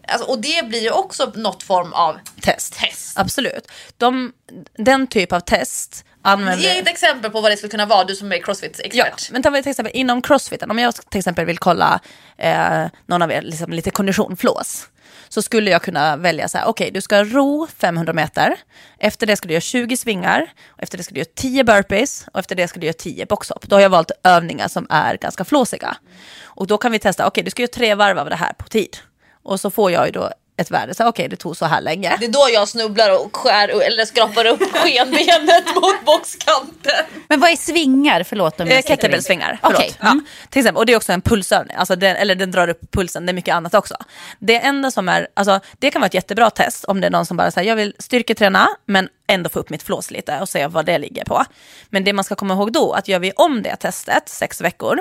Alltså, 0.08 0.28
och 0.28 0.42
det 0.42 0.66
blir 0.68 0.82
ju 0.82 0.92
också 0.92 1.32
något 1.36 1.64
form 1.64 1.94
av 1.94 2.18
Test. 2.42 2.74
test. 2.74 3.20
Absolut. 3.20 3.72
De, 3.98 4.34
den 4.78 5.08
typ 5.08 5.32
av 5.34 5.39
test 5.39 6.06
använder... 6.22 6.64
Ge 6.64 6.80
ett 6.80 6.88
exempel 6.88 7.32
på 7.32 7.42
vad 7.42 7.52
det 7.52 7.58
skulle 7.58 7.70
kunna 7.72 7.86
vara, 7.86 8.04
du 8.04 8.16
som 8.16 8.32
är 8.32 8.36
Ja, 8.36 8.42
crossfit-expert. 8.44 9.32
men 9.32 9.44
tar 9.44 9.52
vi 9.52 9.62
till 9.64 9.70
exempel 9.70 9.96
inom 9.96 10.22
crossfiten, 10.22 10.72
om 10.72 10.80
jag 10.80 10.96
till 11.10 11.20
exempel 11.20 11.46
vill 11.46 11.58
kolla 11.58 12.00
eh, 12.38 12.86
någon 13.06 13.22
av 13.22 13.32
er 13.32 13.42
liksom 13.42 13.74
lite 13.74 13.92
kondition, 13.92 14.38
flås, 14.38 14.88
så 15.34 15.42
skulle 15.42 15.72
jag 15.72 15.82
kunna 15.82 16.18
välja 16.18 16.48
så 16.48 16.58
här, 16.58 16.66
okej 16.68 16.92
du 16.92 17.02
ska 17.02 17.24
ro 17.24 17.68
500 17.78 18.14
meter, 18.14 18.56
efter 18.98 19.28
det 19.28 19.36
ska 19.36 19.48
du 19.48 19.54
göra 19.54 19.62
20 19.62 19.98
svingar, 19.98 20.52
efter 20.78 20.98
det 20.98 21.04
ska 21.04 21.14
du 21.14 21.20
göra 21.20 21.30
10 21.36 21.64
burpees 21.64 22.26
och 22.34 22.40
efter 22.40 22.56
det 22.56 22.68
ska 22.68 22.80
du 22.80 22.86
göra 22.86 22.94
10 22.94 23.26
boxhopp. 23.26 23.68
Då 23.68 23.76
har 23.76 23.82
jag 23.82 23.90
valt 23.90 24.12
övningar 24.24 24.68
som 24.68 24.88
är 24.90 25.18
ganska 25.18 25.44
flåsiga. 25.44 25.98
Och 26.44 26.68
då 26.68 26.78
kan 26.78 26.92
vi 26.92 27.00
testa, 27.00 27.28
okej 27.28 27.44
du 27.44 27.52
ska 27.52 27.62
göra 27.62 27.72
tre 27.72 27.96
varv 27.96 28.20
av 28.20 28.30
det 28.30 28.36
här 28.36 28.54
på 28.54 28.68
tid. 28.68 28.98
Och 29.44 29.60
så 29.60 29.70
får 29.70 29.92
jag 29.92 30.06
ju 30.06 30.12
då 30.12 30.32
ett 30.62 30.72
värde, 30.72 30.93
så 30.93 31.07
okej 31.07 31.28
det 31.28 31.36
tog 31.36 31.57
så 31.57 31.66
här 31.66 31.82
länge. 31.82 32.18
Det 32.20 32.26
är 32.26 32.32
då 32.32 32.47
jag 32.53 32.68
snubblar 32.68 33.26
och 33.26 33.36
skär 33.36 33.68
eller 33.68 34.05
skrapar 34.05 34.45
upp 34.45 34.62
skenbenet 34.74 35.76
mot 35.76 36.05
boxkanten. 36.05 37.05
Men 37.28 37.39
vad 37.39 37.51
är 37.51 37.55
svingar? 37.55 38.24
Förlåt 38.24 38.59
om 38.59 38.68
Eh, 38.68 38.74
jag 38.74 38.78
in. 38.80 38.88
Kettlebellsvingar. 38.88 39.59
Förlåt. 39.62 39.80
Mm. 39.80 39.95
Ja, 39.99 40.20
till 40.49 40.59
exempel, 40.59 40.80
och 40.80 40.86
det 40.86 40.93
är 40.93 40.97
också 40.97 41.14
en 41.14 41.22
pulsövning, 41.22 41.76
alltså 41.76 41.95
den, 41.95 42.16
eller 42.16 42.36
den 42.36 42.51
drar 42.51 42.68
upp 42.68 42.91
pulsen, 42.91 43.26
det 43.26 43.32
är 43.32 43.34
mycket 43.34 43.55
annat 43.55 43.74
också. 43.74 43.95
Det 44.39 44.59
enda 44.59 44.91
som 44.91 45.09
är, 45.09 45.28
alltså, 45.34 45.59
det 45.80 45.91
kan 45.91 46.01
vara 46.01 46.07
ett 46.07 46.14
jättebra 46.14 46.49
test 46.49 46.86
om 46.86 47.01
det 47.01 47.07
är 47.07 47.12
någon 47.12 47.26
som 47.26 47.38
bara 47.38 47.51
säger 47.51 47.70
jag 47.70 47.76
vill 47.76 47.95
styrketräna 47.99 48.68
men 48.86 49.09
ändå 49.28 49.49
få 49.49 49.59
upp 49.59 49.70
mitt 49.70 49.84
flås 49.84 50.12
lite 50.12 50.39
och 50.39 50.49
se 50.49 50.68
vad 50.68 50.86
det 50.86 50.97
ligger 50.97 51.26
på. 51.26 51.45
Men 51.89 52.03
det 52.03 52.14
man 52.14 52.24
ska 52.24 52.36
komma 52.36 52.53
ihåg 52.53 52.72
då, 52.72 52.93
att 52.93 53.07
gör 53.07 53.20
vi 53.20 53.32
om 53.32 53.62
det 53.64 53.76
testet 53.76 54.30
sex 54.30 54.62
veckor, 54.62 54.99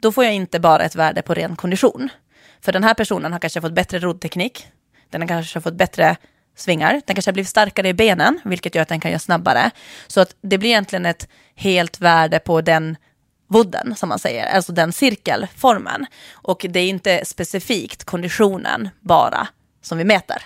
då 0.00 0.12
får 0.12 0.24
jag 0.24 0.34
inte 0.34 0.60
bara 0.60 0.82
ett 0.84 0.94
värde 0.94 1.22
på 1.22 1.34
ren 1.34 1.56
kondition. 1.56 2.08
För 2.60 2.72
den 2.72 2.84
här 2.84 2.94
personen 2.94 3.32
har 3.32 3.38
kanske 3.38 3.60
fått 3.60 3.72
bättre 3.72 3.98
roddteknik, 3.98 4.66
den 5.12 5.20
har 5.20 5.28
kanske 5.28 5.60
fått 5.60 5.74
bättre 5.74 6.16
svingar, 6.56 6.92
den 7.06 7.16
kanske 7.16 7.28
har 7.28 7.32
blivit 7.32 7.48
starkare 7.48 7.88
i 7.88 7.94
benen, 7.94 8.40
vilket 8.44 8.74
gör 8.74 8.82
att 8.82 8.88
den 8.88 9.00
kan 9.00 9.10
göra 9.10 9.18
snabbare. 9.18 9.70
Så 10.06 10.20
att 10.20 10.36
det 10.40 10.58
blir 10.58 10.70
egentligen 10.70 11.06
ett 11.06 11.28
helt 11.54 12.00
värde 12.00 12.38
på 12.38 12.60
den 12.60 12.96
vodden 13.48 13.94
som 13.96 14.08
man 14.08 14.18
säger, 14.18 14.54
alltså 14.54 14.72
den 14.72 14.92
cirkelformen. 14.92 16.06
Och 16.32 16.66
det 16.68 16.80
är 16.80 16.88
inte 16.88 17.24
specifikt 17.24 18.04
konditionen 18.04 18.88
bara 19.00 19.48
som 19.82 19.98
vi 19.98 20.04
mäter. 20.04 20.42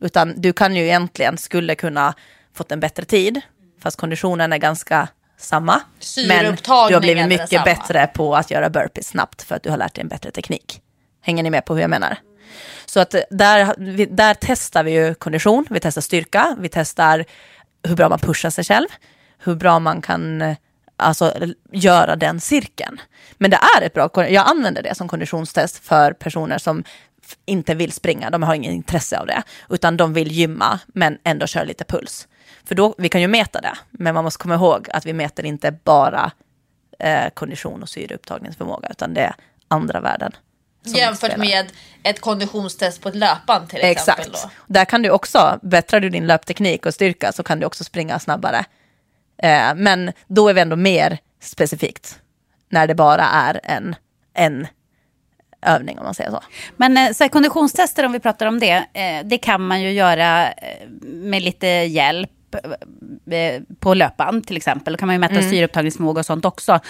Utan 0.00 0.40
du 0.40 0.52
kan 0.52 0.76
ju 0.76 0.82
egentligen, 0.82 1.38
skulle 1.38 1.74
kunna 1.74 2.14
fått 2.54 2.72
en 2.72 2.80
bättre 2.80 3.04
tid, 3.04 3.40
fast 3.80 3.96
konditionen 3.96 4.52
är 4.52 4.58
ganska 4.58 5.08
samma. 5.38 5.80
Men 6.28 6.56
du 6.64 6.94
har 6.94 7.00
blivit 7.00 7.28
mycket 7.28 7.64
bättre 7.64 8.06
på 8.14 8.36
att 8.36 8.50
göra 8.50 8.70
burpees 8.70 9.08
snabbt 9.08 9.42
för 9.42 9.54
att 9.54 9.62
du 9.62 9.70
har 9.70 9.76
lärt 9.76 9.94
dig 9.94 10.02
en 10.02 10.08
bättre 10.08 10.30
teknik. 10.30 10.80
Hänger 11.22 11.42
ni 11.42 11.50
med 11.50 11.64
på 11.64 11.74
hur 11.74 11.80
jag 11.80 11.90
menar? 11.90 12.18
Så 12.94 13.00
att 13.00 13.14
där, 13.30 13.74
där 14.06 14.36
testar 14.40 14.84
vi 14.84 14.92
ju 14.92 15.14
kondition, 15.14 15.66
vi 15.70 15.80
testar 15.80 16.00
styrka, 16.00 16.56
vi 16.58 16.68
testar 16.68 17.24
hur 17.82 17.96
bra 17.96 18.08
man 18.08 18.18
pushar 18.18 18.50
sig 18.50 18.64
själv, 18.64 18.88
hur 19.38 19.54
bra 19.54 19.78
man 19.78 20.02
kan 20.02 20.54
alltså, 20.96 21.34
göra 21.72 22.16
den 22.16 22.40
cirkeln. 22.40 23.00
Men 23.38 23.50
det 23.50 23.58
är 23.76 23.82
ett 23.82 23.94
bra, 23.94 24.10
jag 24.28 24.48
använder 24.48 24.82
det 24.82 24.94
som 24.94 25.08
konditionstest 25.08 25.78
för 25.78 26.12
personer 26.12 26.58
som 26.58 26.84
inte 27.46 27.74
vill 27.74 27.92
springa, 27.92 28.30
de 28.30 28.42
har 28.42 28.54
inget 28.54 28.72
intresse 28.72 29.18
av 29.18 29.26
det, 29.26 29.42
utan 29.70 29.96
de 29.96 30.12
vill 30.12 30.32
gymma 30.32 30.80
men 30.86 31.18
ändå 31.24 31.46
köra 31.46 31.64
lite 31.64 31.84
puls. 31.84 32.28
För 32.64 32.74
då, 32.74 32.94
vi 32.98 33.08
kan 33.08 33.20
ju 33.20 33.28
mäta 33.28 33.60
det, 33.60 33.74
men 33.90 34.14
man 34.14 34.24
måste 34.24 34.42
komma 34.42 34.54
ihåg 34.54 34.88
att 34.90 35.06
vi 35.06 35.12
mäter 35.12 35.44
inte 35.44 35.72
bara 35.72 36.30
eh, 36.98 37.30
kondition 37.34 37.82
och 37.82 37.88
syreupptagningsförmåga, 37.88 38.88
utan 38.90 39.14
det 39.14 39.20
är 39.20 39.34
andra 39.68 40.00
värden. 40.00 40.32
Jämfört 40.84 41.36
med 41.36 41.72
ett 42.02 42.20
konditionstest 42.20 43.00
på 43.00 43.08
ett 43.08 43.14
löpband 43.14 43.68
till 43.68 43.80
exempel. 43.80 44.26
Exakt. 44.26 44.42
Då. 44.42 44.74
Där 44.74 44.84
kan 44.84 45.02
du 45.02 45.10
också, 45.10 45.58
bättrar 45.62 46.00
du 46.00 46.10
din 46.10 46.26
löpteknik 46.26 46.86
och 46.86 46.94
styrka 46.94 47.32
så 47.32 47.42
kan 47.42 47.60
du 47.60 47.66
också 47.66 47.84
springa 47.84 48.18
snabbare 48.18 48.64
Eh, 49.42 49.74
men 49.76 50.12
då 50.26 50.48
är 50.48 50.54
vi 50.54 50.60
ändå 50.60 50.76
mer 50.76 51.18
specifikt 51.40 52.18
när 52.70 52.86
det 52.86 52.94
bara 52.94 53.24
är 53.24 53.60
en, 53.62 53.96
en 54.34 54.66
övning 55.62 55.98
om 55.98 56.04
man 56.04 56.14
säger 56.14 56.30
så. 56.30 56.40
Men 56.76 56.96
eh, 56.96 57.12
så 57.12 57.24
här, 57.24 57.28
konditionstester 57.28 58.06
om 58.06 58.12
vi 58.12 58.20
pratar 58.20 58.46
om 58.46 58.60
det, 58.60 58.86
eh, 58.92 59.24
det 59.24 59.38
kan 59.38 59.66
man 59.66 59.82
ju 59.82 59.90
göra 59.90 60.52
eh, 60.52 60.88
med 61.02 61.42
lite 61.42 61.66
hjälp 61.66 62.30
eh, 63.30 63.62
på 63.78 63.94
löpband 63.94 64.46
till 64.46 64.56
exempel. 64.56 64.92
Då 64.92 64.98
kan 64.98 65.06
man 65.06 65.14
ju 65.14 65.20
mäta 65.20 65.42
syreupptagningsförmåga 65.42 66.20
och 66.20 66.26
sånt 66.26 66.44
också. 66.44 66.80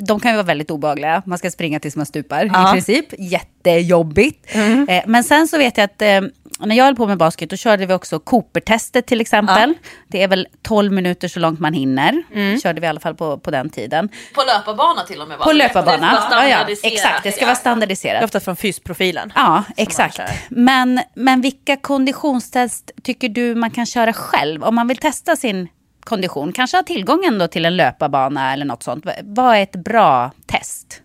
De 0.00 0.20
kan 0.20 0.30
ju 0.30 0.36
vara 0.36 0.46
väldigt 0.46 0.70
obehagliga. 0.70 1.22
Man 1.26 1.38
ska 1.38 1.50
springa 1.50 1.80
tills 1.80 1.96
man 1.96 2.06
stupar 2.06 2.50
Ja. 2.52 2.68
i 2.68 2.72
princip. 2.72 3.06
Jättejobbigt. 3.18 4.54
Eh, 4.88 5.02
men 5.06 5.24
sen 5.24 5.48
så 5.48 5.58
vet 5.58 5.76
jag 5.78 5.84
att 5.84 6.02
eh, 6.02 6.20
när 6.60 6.76
jag 6.76 6.84
höll 6.84 6.96
på 6.96 7.06
med 7.06 7.18
basket 7.18 7.50
då 7.50 7.56
körde 7.56 7.86
vi 7.86 7.94
också 7.94 8.18
Cooper-testet 8.18 9.06
till 9.06 9.20
exempel. 9.20 9.74
Det 10.08 10.22
är 10.22 10.28
väl 10.28 10.48
12 10.62 10.92
minuter 10.92 11.28
så 11.28 11.40
långt 11.40 11.60
man 11.60 11.72
hinner. 11.72 12.22
Körde 12.62 12.80
vi 12.80 12.84
i 12.86 12.88
alla 12.88 13.00
fall 13.00 13.14
på, 13.14 13.38
på 13.38 13.50
den 13.50 13.70
tiden. 13.70 14.08
På 14.34 14.42
löparbana 14.42 15.04
till 15.04 15.20
och 15.20 15.28
med 15.28 15.38
va? 15.38 15.44
På 15.44 15.52
löparbana. 15.52 16.06
Ja, 16.30 16.48
ja, 16.48 16.56
standardiserat. 16.56 16.92
exakt, 16.92 17.22
det 17.22 17.32
ska 17.32 17.44
vara 17.44 17.56
standardiserat. 17.56 18.24
Ofta 18.24 18.40
från 18.40 18.56
fysprofilen. 18.56 19.32
Ja, 19.36 19.64
exakt. 19.76 20.20
Men, 20.48 21.00
men 21.14 21.40
vilka 21.40 21.76
konditionstest 21.76 22.90
tycker 23.02 23.28
du 23.28 23.54
man 23.54 23.70
kan 23.70 23.86
köra 23.86 24.12
själv? 24.12 24.64
Om 24.64 24.74
man 24.74 24.88
vill 24.88 24.96
testa 24.96 25.36
sin 25.36 25.68
kondition, 26.04 26.52
kanske 26.52 26.76
ha 26.76 26.82
tillgång 26.82 27.24
ändå 27.24 27.48
till 27.48 27.64
en 27.64 27.76
löparbana 27.76 28.52
eller 28.52 28.64
något 28.64 28.82
sånt. 28.82 29.06
Vad 29.22 29.56
är 29.56 29.62
ett 29.62 29.76
bra 29.76 30.30
test? 30.46 31.02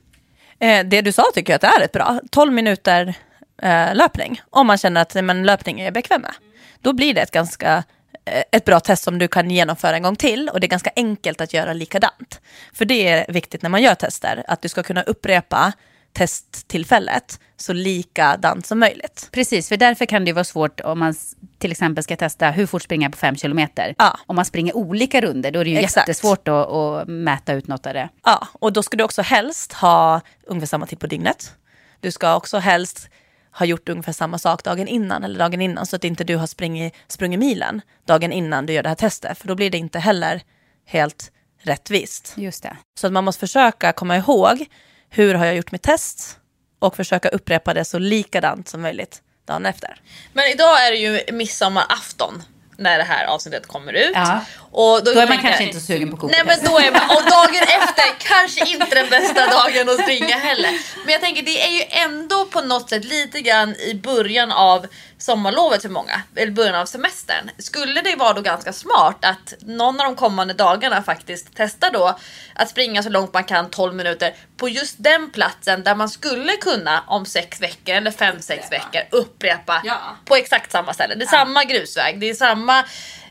Eh, 0.59 0.85
det 0.85 1.01
du 1.01 1.11
sa 1.11 1.23
tycker 1.33 1.53
jag 1.53 1.55
att 1.55 1.61
det 1.61 1.81
är 1.81 1.85
ett 1.85 1.91
bra. 1.91 2.19
12 2.31 2.53
minuter 2.53 3.13
eh, 3.61 3.95
löpning. 3.95 4.41
Om 4.49 4.67
man 4.67 4.77
känner 4.77 5.01
att 5.01 5.15
men, 5.15 5.43
löpning 5.43 5.79
är 5.79 5.91
bekväm 5.91 6.21
med. 6.21 6.33
Då 6.81 6.93
blir 6.93 7.13
det 7.13 7.21
ett 7.21 7.31
ganska 7.31 7.83
eh, 8.25 8.43
ett 8.51 8.65
bra 8.65 8.79
test 8.79 9.03
som 9.03 9.19
du 9.19 9.27
kan 9.27 9.51
genomföra 9.51 9.95
en 9.95 10.03
gång 10.03 10.15
till 10.15 10.49
och 10.49 10.59
det 10.59 10.67
är 10.67 10.69
ganska 10.69 10.91
enkelt 10.95 11.41
att 11.41 11.53
göra 11.53 11.73
likadant. 11.73 12.41
För 12.73 12.85
det 12.85 13.07
är 13.07 13.31
viktigt 13.33 13.61
när 13.61 13.69
man 13.69 13.81
gör 13.81 13.95
tester, 13.95 14.43
att 14.47 14.61
du 14.61 14.69
ska 14.69 14.83
kunna 14.83 15.01
upprepa 15.03 15.73
testtillfället 16.13 17.39
så 17.57 17.73
likadant 17.73 18.65
som 18.65 18.79
möjligt. 18.79 19.29
Precis, 19.31 19.69
för 19.69 19.77
därför 19.77 20.05
kan 20.05 20.25
det 20.25 20.29
ju 20.29 20.33
vara 20.33 20.43
svårt 20.43 20.79
om 20.79 20.99
man 20.99 21.15
till 21.57 21.71
exempel 21.71 22.03
ska 22.03 22.15
testa 22.15 22.51
hur 22.51 22.65
fort 22.65 22.81
springer 22.81 23.05
jag 23.05 23.11
på 23.11 23.17
fem 23.17 23.35
kilometer. 23.35 23.95
Ja. 23.97 24.19
Om 24.25 24.35
man 24.35 24.45
springer 24.45 24.75
olika 24.75 25.21
runder 25.21 25.51
då 25.51 25.59
är 25.59 25.65
det 25.65 25.69
ju 25.69 25.77
Exakt. 25.77 26.07
jättesvårt 26.07 26.47
att, 26.47 26.69
att 26.71 27.07
mäta 27.07 27.53
ut 27.53 27.67
något 27.67 27.85
av 27.85 27.93
det. 27.93 28.09
Ja, 28.23 28.47
och 28.53 28.73
då 28.73 28.83
ska 28.83 28.97
du 28.97 29.03
också 29.03 29.21
helst 29.21 29.73
ha 29.73 30.21
ungefär 30.47 30.67
samma 30.67 30.85
tid 30.85 30.99
på 30.99 31.07
dygnet. 31.07 31.53
Du 31.99 32.11
ska 32.11 32.35
också 32.35 32.57
helst 32.57 33.09
ha 33.51 33.65
gjort 33.65 33.89
ungefär 33.89 34.13
samma 34.13 34.37
sak 34.37 34.63
dagen 34.63 34.87
innan 34.87 35.23
eller 35.23 35.39
dagen 35.39 35.61
innan 35.61 35.85
så 35.85 35.95
att 35.95 36.03
inte 36.03 36.23
du 36.23 36.35
har 36.35 36.47
sprungit, 36.47 36.93
sprungit 37.07 37.39
milen 37.39 37.81
dagen 38.05 38.31
innan 38.31 38.65
du 38.65 38.73
gör 38.73 38.83
det 38.83 38.89
här 38.89 38.95
testet. 38.95 39.37
För 39.37 39.47
då 39.47 39.55
blir 39.55 39.69
det 39.69 39.77
inte 39.77 39.99
heller 39.99 40.41
helt 40.85 41.31
rättvist. 41.61 42.33
Just 42.37 42.63
det. 42.63 42.77
Så 42.99 43.07
att 43.07 43.13
man 43.13 43.23
måste 43.23 43.39
försöka 43.39 43.91
komma 43.91 44.17
ihåg 44.17 44.65
hur 45.09 45.33
har 45.35 45.45
jag 45.45 45.55
gjort 45.55 45.71
mitt 45.71 45.81
test 45.83 46.37
och 46.79 46.95
försöka 46.95 47.29
upprepa 47.29 47.73
det 47.73 47.85
så 47.85 47.99
likadant 47.99 48.69
som 48.69 48.81
möjligt 48.81 49.21
dagen 49.47 49.65
efter. 49.65 50.01
Men 50.33 50.45
idag 50.47 50.87
är 50.87 50.91
det 50.91 50.97
ju 50.97 51.21
midsommarafton 51.31 52.43
när 52.77 52.97
det 52.97 53.03
här 53.03 53.25
avsnittet 53.25 53.67
kommer 53.67 53.93
ut. 53.93 54.11
Ja. 54.13 54.39
Och 54.71 55.03
Då 55.03 55.11
är 55.11 55.27
man 55.27 55.37
kanske 55.37 55.63
inte 55.63 55.79
så 55.79 55.85
sugen 55.85 56.11
på 56.17 56.27
Nej 56.27 56.35
Cooper-test. 56.35 56.63
men 56.63 56.71
då 56.71 56.79
är 56.79 56.91
man, 56.91 57.01
och 57.17 57.23
dagen 57.23 57.63
efter 57.81 58.27
kanske 58.27 58.69
inte 58.69 58.95
den 58.95 59.09
bästa 59.09 59.47
dagen 59.47 59.89
att 59.89 60.01
springa 60.01 60.35
heller. 60.35 60.71
Men 61.05 61.11
jag 61.11 61.21
tänker 61.21 61.43
det 61.43 61.61
är 61.65 61.69
ju 61.71 61.83
ändå 61.89 62.45
på 62.45 62.61
något 62.61 62.89
sätt 62.89 63.05
lite 63.05 63.41
grann 63.41 63.75
i 63.75 63.93
början 63.93 64.51
av 64.51 64.87
sommarlovet 65.19 65.81
för 65.81 65.89
många, 65.89 66.21
eller 66.35 66.51
början 66.51 66.75
av 66.75 66.85
semestern. 66.85 67.49
Skulle 67.57 68.01
det 68.01 68.15
vara 68.15 68.33
då 68.33 68.41
ganska 68.41 68.73
smart 68.73 69.25
att 69.25 69.53
någon 69.59 69.99
av 69.99 70.05
de 70.05 70.15
kommande 70.15 70.53
dagarna 70.53 71.03
faktiskt 71.03 71.47
testar 71.55 71.91
då 71.91 72.17
att 72.55 72.69
springa 72.69 73.03
så 73.03 73.09
långt 73.09 73.33
man 73.33 73.43
kan 73.43 73.69
12 73.69 73.95
minuter 73.95 74.35
på 74.57 74.69
just 74.69 74.95
den 74.97 75.29
platsen 75.31 75.83
där 75.83 75.95
man 75.95 76.09
skulle 76.09 76.55
kunna 76.55 77.03
om 77.07 77.25
sex 77.25 77.61
veckor 77.61 77.95
eller 77.95 78.11
fem 78.11 78.39
sex 78.39 78.71
veckor 78.71 79.01
upprepa 79.11 79.81
på 80.25 80.35
exakt 80.35 80.71
samma 80.71 80.93
ställe. 80.93 81.15
Det 81.15 81.23
är 81.23 81.27
samma 81.27 81.63
grusväg, 81.63 82.19
det 82.19 82.29
är 82.29 82.33
samma 82.33 82.79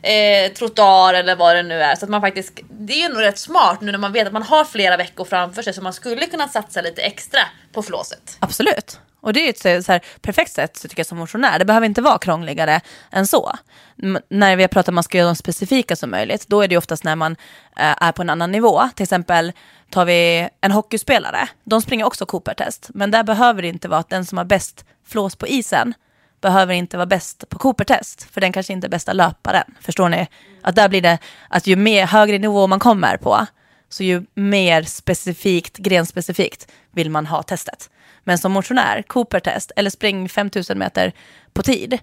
eh, 0.01 0.51
trottoar 0.53 1.13
eller 1.13 1.35
vad 1.35 1.55
det 1.55 1.63
nu 1.63 1.81
är. 1.81 1.95
Så 1.95 2.05
att 2.05 2.09
man 2.09 2.21
faktiskt, 2.21 2.59
det 2.69 3.03
är 3.03 3.09
nog 3.09 3.21
rätt 3.21 3.39
smart 3.39 3.81
nu 3.81 3.91
när 3.91 3.99
man 3.99 4.13
vet 4.13 4.27
att 4.27 4.33
man 4.33 4.43
har 4.43 4.65
flera 4.65 4.97
veckor 4.97 5.25
framför 5.25 5.61
sig 5.61 5.73
så 5.73 5.81
man 5.81 5.93
skulle 5.93 6.25
kunna 6.25 6.47
satsa 6.47 6.81
lite 6.81 7.01
extra 7.01 7.41
på 7.73 7.83
flåset. 7.83 8.37
Absolut. 8.39 8.99
Och 9.21 9.33
det 9.33 9.39
är 9.45 9.49
ett 9.73 9.85
så- 9.85 9.91
här, 9.91 10.01
perfekt 10.21 10.51
sätt 10.51 10.77
så 10.77 10.87
tycker 10.87 10.99
jag 10.99 11.07
som 11.07 11.17
motionär. 11.17 11.59
Det 11.59 11.65
behöver 11.65 11.85
inte 11.85 12.01
vara 12.01 12.17
krångligare 12.17 12.81
än 13.11 13.27
så. 13.27 13.55
M- 14.03 14.19
när 14.29 14.55
vi 14.55 14.63
har 14.63 14.67
pratat 14.67 14.87
om 14.87 14.91
att 14.93 14.95
man 14.95 15.03
ska 15.03 15.17
göra 15.17 15.27
dem 15.27 15.35
specifika 15.35 15.95
som 15.95 16.11
möjligt, 16.11 16.47
då 16.47 16.61
är 16.61 16.67
det 16.67 16.77
oftast 16.77 17.03
när 17.03 17.15
man 17.15 17.31
eh, 17.77 18.03
är 18.03 18.11
på 18.11 18.21
en 18.21 18.29
annan 18.29 18.51
nivå. 18.51 18.89
Till 18.95 19.03
exempel 19.03 19.51
tar 19.89 20.05
vi 20.05 20.49
en 20.61 20.71
hockeyspelare, 20.71 21.47
de 21.63 21.81
springer 21.81 22.05
också 22.05 22.25
Cooper-test, 22.25 22.89
men 22.93 23.11
där 23.11 23.23
behöver 23.23 23.61
det 23.61 23.67
inte 23.67 23.87
vara 23.87 23.99
att 23.99 24.09
den 24.09 24.25
som 24.25 24.37
har 24.37 24.45
bäst 24.45 24.85
flås 25.07 25.35
på 25.35 25.47
isen 25.47 25.93
behöver 26.41 26.73
inte 26.73 26.97
vara 26.97 27.05
bäst 27.05 27.49
på 27.49 27.59
Cooper-test, 27.59 28.27
för 28.31 28.41
den 28.41 28.51
kanske 28.51 28.73
inte 28.73 28.87
är 28.87 28.89
bästa 28.89 29.13
löparen. 29.13 29.63
Förstår 29.81 30.09
ni? 30.09 30.27
Att 30.61 30.75
där 30.75 30.89
blir 30.89 31.01
det 31.01 31.17
att 31.49 31.67
ju 31.67 31.75
mer 31.75 32.05
högre 32.05 32.37
nivå 32.37 32.67
man 32.67 32.79
kommer 32.79 33.17
på, 33.17 33.45
så 33.89 34.03
ju 34.03 34.23
mer 34.33 34.83
specifikt, 34.83 35.77
grenspecifikt 35.77 36.67
vill 36.91 37.09
man 37.09 37.25
ha 37.25 37.43
testet. 37.43 37.89
Men 38.29 38.37
som 38.37 38.51
motionär, 38.51 39.01
Cooper-test 39.01 39.71
eller 39.75 39.89
spring 39.89 40.29
5000 40.29 40.79
meter 40.79 41.13
på 41.53 41.63
tid. 41.63 41.93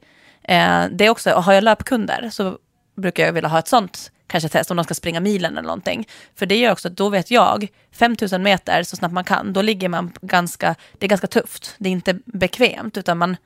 Eh, 0.42 0.84
det 0.90 1.06
är 1.06 1.08
också, 1.08 1.30
har 1.30 1.52
jag 1.52 1.64
löpkunder 1.64 2.30
så 2.32 2.58
brukar 2.96 3.26
jag 3.26 3.32
vilja 3.32 3.48
ha 3.48 3.58
ett 3.58 3.68
sånt 3.68 4.10
kanske 4.26 4.48
test 4.48 4.70
om 4.70 4.76
de 4.76 4.84
ska 4.84 4.94
springa 4.94 5.20
milen 5.20 5.52
eller 5.52 5.66
någonting. 5.66 6.08
För 6.34 6.46
det 6.46 6.56
gör 6.56 6.72
också 6.72 6.88
att 6.88 6.96
då 6.96 7.08
vet 7.08 7.30
jag, 7.30 7.68
5000 7.92 8.42
meter 8.42 8.82
så 8.82 8.96
snabbt 8.96 9.14
man 9.14 9.24
kan, 9.24 9.52
då 9.52 9.62
ligger 9.62 9.88
man 9.88 10.12
ganska, 10.20 10.74
det 10.98 11.06
är 11.06 11.08
ganska 11.08 11.26
tufft. 11.26 11.74
Det 11.78 11.88
är 11.88 11.92
inte 11.92 12.18
bekvämt 12.24 12.96
utan 12.96 13.18
man, 13.18 13.36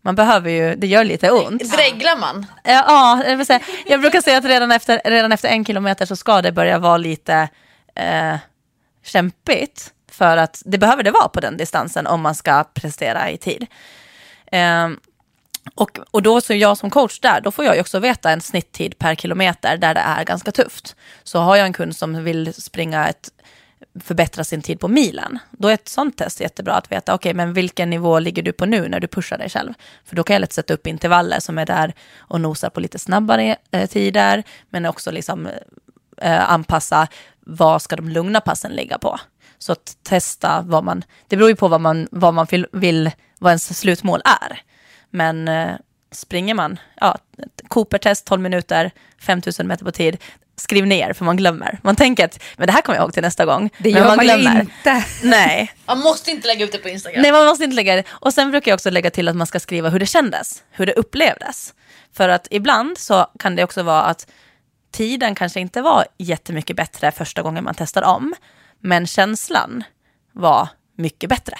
man 0.00 0.14
behöver 0.14 0.50
ju, 0.50 0.74
det 0.74 0.86
gör 0.86 1.04
lite 1.04 1.30
ont. 1.30 1.72
Dreglar 1.72 2.20
man? 2.20 2.46
Ja, 2.64 3.22
jag, 3.26 3.36
vill 3.36 3.46
säga, 3.46 3.60
jag 3.86 4.00
brukar 4.00 4.20
säga 4.20 4.38
att 4.38 4.44
redan 4.44 4.72
efter, 4.72 5.00
redan 5.04 5.32
efter 5.32 5.48
en 5.48 5.64
kilometer 5.64 6.06
så 6.06 6.16
ska 6.16 6.42
det 6.42 6.52
börja 6.52 6.78
vara 6.78 6.96
lite 6.96 7.48
eh, 7.94 8.36
kämpigt. 9.04 9.93
För 10.14 10.36
att 10.36 10.62
det 10.64 10.78
behöver 10.78 11.02
det 11.02 11.10
vara 11.10 11.28
på 11.28 11.40
den 11.40 11.56
distansen 11.56 12.06
om 12.06 12.20
man 12.20 12.34
ska 12.34 12.64
prestera 12.64 13.30
i 13.30 13.38
tid. 13.38 13.66
Eh, 14.46 14.88
och, 15.74 15.98
och 16.10 16.22
då 16.22 16.40
så 16.40 16.54
jag 16.54 16.78
som 16.78 16.90
coach 16.90 17.20
där, 17.20 17.40
då 17.40 17.50
får 17.50 17.64
jag 17.64 17.74
ju 17.74 17.80
också 17.80 17.98
veta 17.98 18.30
en 18.30 18.40
snitttid 18.40 18.98
per 18.98 19.14
kilometer 19.14 19.76
där 19.76 19.94
det 19.94 20.00
är 20.00 20.24
ganska 20.24 20.52
tufft. 20.52 20.96
Så 21.22 21.38
har 21.38 21.56
jag 21.56 21.66
en 21.66 21.72
kund 21.72 21.96
som 21.96 22.24
vill 22.24 22.54
springa 22.54 23.08
ett, 23.08 23.30
förbättra 24.00 24.44
sin 24.44 24.62
tid 24.62 24.80
på 24.80 24.88
milen, 24.88 25.38
då 25.50 25.68
är 25.68 25.74
ett 25.74 25.88
sånt 25.88 26.18
test 26.18 26.40
jättebra 26.40 26.74
att 26.74 26.92
veta, 26.92 27.14
okej, 27.14 27.34
men 27.34 27.52
vilken 27.52 27.90
nivå 27.90 28.18
ligger 28.18 28.42
du 28.42 28.52
på 28.52 28.66
nu 28.66 28.88
när 28.88 29.00
du 29.00 29.06
pushar 29.06 29.38
dig 29.38 29.48
själv? 29.48 29.72
För 30.04 30.16
då 30.16 30.22
kan 30.22 30.34
jag 30.34 30.40
lätt 30.40 30.52
sätta 30.52 30.74
upp 30.74 30.86
intervaller 30.86 31.40
som 31.40 31.58
är 31.58 31.66
där 31.66 31.94
och 32.18 32.40
nosar 32.40 32.70
på 32.70 32.80
lite 32.80 32.98
snabbare 32.98 33.56
eh, 33.70 33.88
tider, 33.88 34.42
men 34.70 34.86
också 34.86 35.10
liksom 35.10 35.48
eh, 36.16 36.50
anpassa 36.50 37.08
vad 37.40 37.82
ska 37.82 37.96
de 37.96 38.08
lugna 38.08 38.40
passen 38.40 38.72
ligga 38.72 38.98
på. 38.98 39.20
Så 39.58 39.72
att 39.72 39.96
testa 40.02 40.62
vad 40.66 40.84
man, 40.84 41.04
det 41.28 41.36
beror 41.36 41.50
ju 41.50 41.56
på 41.56 41.68
vad 41.68 41.80
man, 41.80 42.08
vad 42.10 42.34
man 42.34 42.46
vill, 42.50 42.66
vill 42.72 43.10
vad 43.38 43.50
ens 43.50 43.78
slutmål 43.78 44.22
är. 44.24 44.60
Men 45.10 45.48
eh, 45.48 45.70
springer 46.12 46.54
man, 46.54 46.78
ja, 47.00 47.18
Cooper-test 47.68 48.26
12 48.26 48.42
minuter, 48.42 48.90
5000 49.18 49.66
meter 49.66 49.84
på 49.84 49.92
tid, 49.92 50.16
skriv 50.56 50.86
ner 50.86 51.12
för 51.12 51.24
man 51.24 51.36
glömmer. 51.36 51.78
Man 51.82 51.96
tänker 51.96 52.24
att 52.24 52.42
men 52.56 52.66
det 52.66 52.72
här 52.72 52.82
kommer 52.82 52.96
jag 52.96 53.04
ihåg 53.04 53.12
till 53.12 53.22
nästa 53.22 53.44
gång. 53.44 53.70
Det 53.78 53.92
men 53.92 54.02
gör 54.02 54.16
man 54.16 54.26
ju 54.26 54.60
inte. 54.60 55.04
Nej, 55.22 55.72
Man 55.86 56.00
måste 56.00 56.30
inte 56.30 56.46
lägga 56.46 56.64
ut 56.64 56.72
det 56.72 56.78
på 56.78 56.88
Instagram. 56.88 57.22
Nej, 57.22 57.32
man 57.32 57.46
måste 57.46 57.64
inte 57.64 57.76
lägga 57.76 57.96
det. 57.96 58.04
Och 58.08 58.34
sen 58.34 58.50
brukar 58.50 58.70
jag 58.70 58.76
också 58.76 58.90
lägga 58.90 59.10
till 59.10 59.28
att 59.28 59.36
man 59.36 59.46
ska 59.46 59.60
skriva 59.60 59.88
hur 59.88 59.98
det 59.98 60.06
kändes, 60.06 60.62
hur 60.70 60.86
det 60.86 60.92
upplevdes. 60.92 61.74
För 62.12 62.28
att 62.28 62.48
ibland 62.50 62.98
så 62.98 63.26
kan 63.38 63.56
det 63.56 63.64
också 63.64 63.82
vara 63.82 64.02
att 64.02 64.26
tiden 64.92 65.34
kanske 65.34 65.60
inte 65.60 65.82
var 65.82 66.04
jättemycket 66.18 66.76
bättre 66.76 67.12
första 67.12 67.42
gången 67.42 67.64
man 67.64 67.74
testar 67.74 68.02
om, 68.02 68.34
men 68.84 69.06
känslan 69.06 69.84
var 70.32 70.68
mycket 70.96 71.30
bättre. 71.30 71.56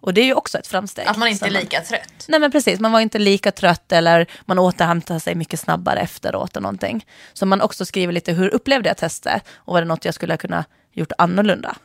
Och 0.00 0.14
det 0.14 0.20
är 0.20 0.24
ju 0.24 0.34
också 0.34 0.58
ett 0.58 0.66
framsteg. 0.66 1.06
Att 1.06 1.16
man 1.16 1.28
inte 1.28 1.46
är 1.46 1.50
lika 1.50 1.80
trött. 1.80 2.24
Nej 2.28 2.40
men 2.40 2.52
precis, 2.52 2.80
man 2.80 2.92
var 2.92 3.00
inte 3.00 3.18
lika 3.18 3.52
trött 3.52 3.92
eller 3.92 4.26
man 4.44 4.58
återhämtade 4.58 5.20
sig 5.20 5.34
mycket 5.34 5.60
snabbare 5.60 6.00
efteråt 6.00 6.56
och 6.56 6.62
någonting. 6.62 7.06
Så 7.32 7.46
man 7.46 7.60
också 7.60 7.84
skriver 7.84 8.12
lite 8.12 8.32
hur 8.32 8.48
upplevde 8.48 8.88
jag 8.88 8.96
testet 8.96 9.42
och 9.54 9.72
var 9.74 9.80
det 9.80 9.86
något 9.86 10.04
jag 10.04 10.14
skulle 10.14 10.36
kunna 10.36 10.64
gjort 10.92 11.12
annorlunda. 11.18 11.76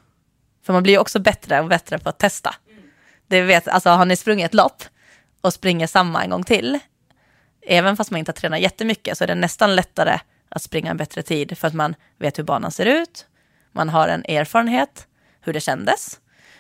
För 0.66 0.74
man 0.74 0.84
blir 0.84 0.94
ju 0.94 1.00
också 1.00 1.20
bättre 1.20 1.62
och 1.62 1.68
bättre 1.68 2.00
på 2.00 2.10
att 2.10 2.20
testa. 2.20 2.56
Det 3.28 3.42
vet, 3.42 3.68
alltså 3.68 3.90
har 3.90 4.06
ni 4.06 4.16
sprungit 4.16 4.46
ett 4.46 4.54
lopp 4.54 4.84
och 5.42 5.54
springer 5.54 5.88
samma 5.88 6.24
en 6.24 6.30
gång 6.30 6.44
till, 6.44 6.80
även 7.68 7.98
fast 7.98 8.12
man 8.12 8.20
inte 8.20 8.30
har 8.30 8.36
tränat 8.36 8.60
jättemycket 8.60 9.18
så 9.18 9.24
är 9.24 9.28
det 9.28 9.36
nästan 9.36 9.76
lättare 9.76 10.20
att 10.50 10.62
springa 10.62 10.92
en 10.92 10.98
bättre 10.98 11.22
tid 11.22 11.58
för 11.58 11.68
att 11.68 11.74
man 11.74 11.96
vet 12.20 12.40
hur 12.40 12.44
banan 12.44 12.72
ser 12.72 12.86
ut, 12.86 13.26
man 13.74 13.90
har 13.90 14.08
en 14.08 14.26
erfarenhet, 14.26 15.08
hur 15.42 15.54
det 15.54 15.60
kändes, 15.60 16.20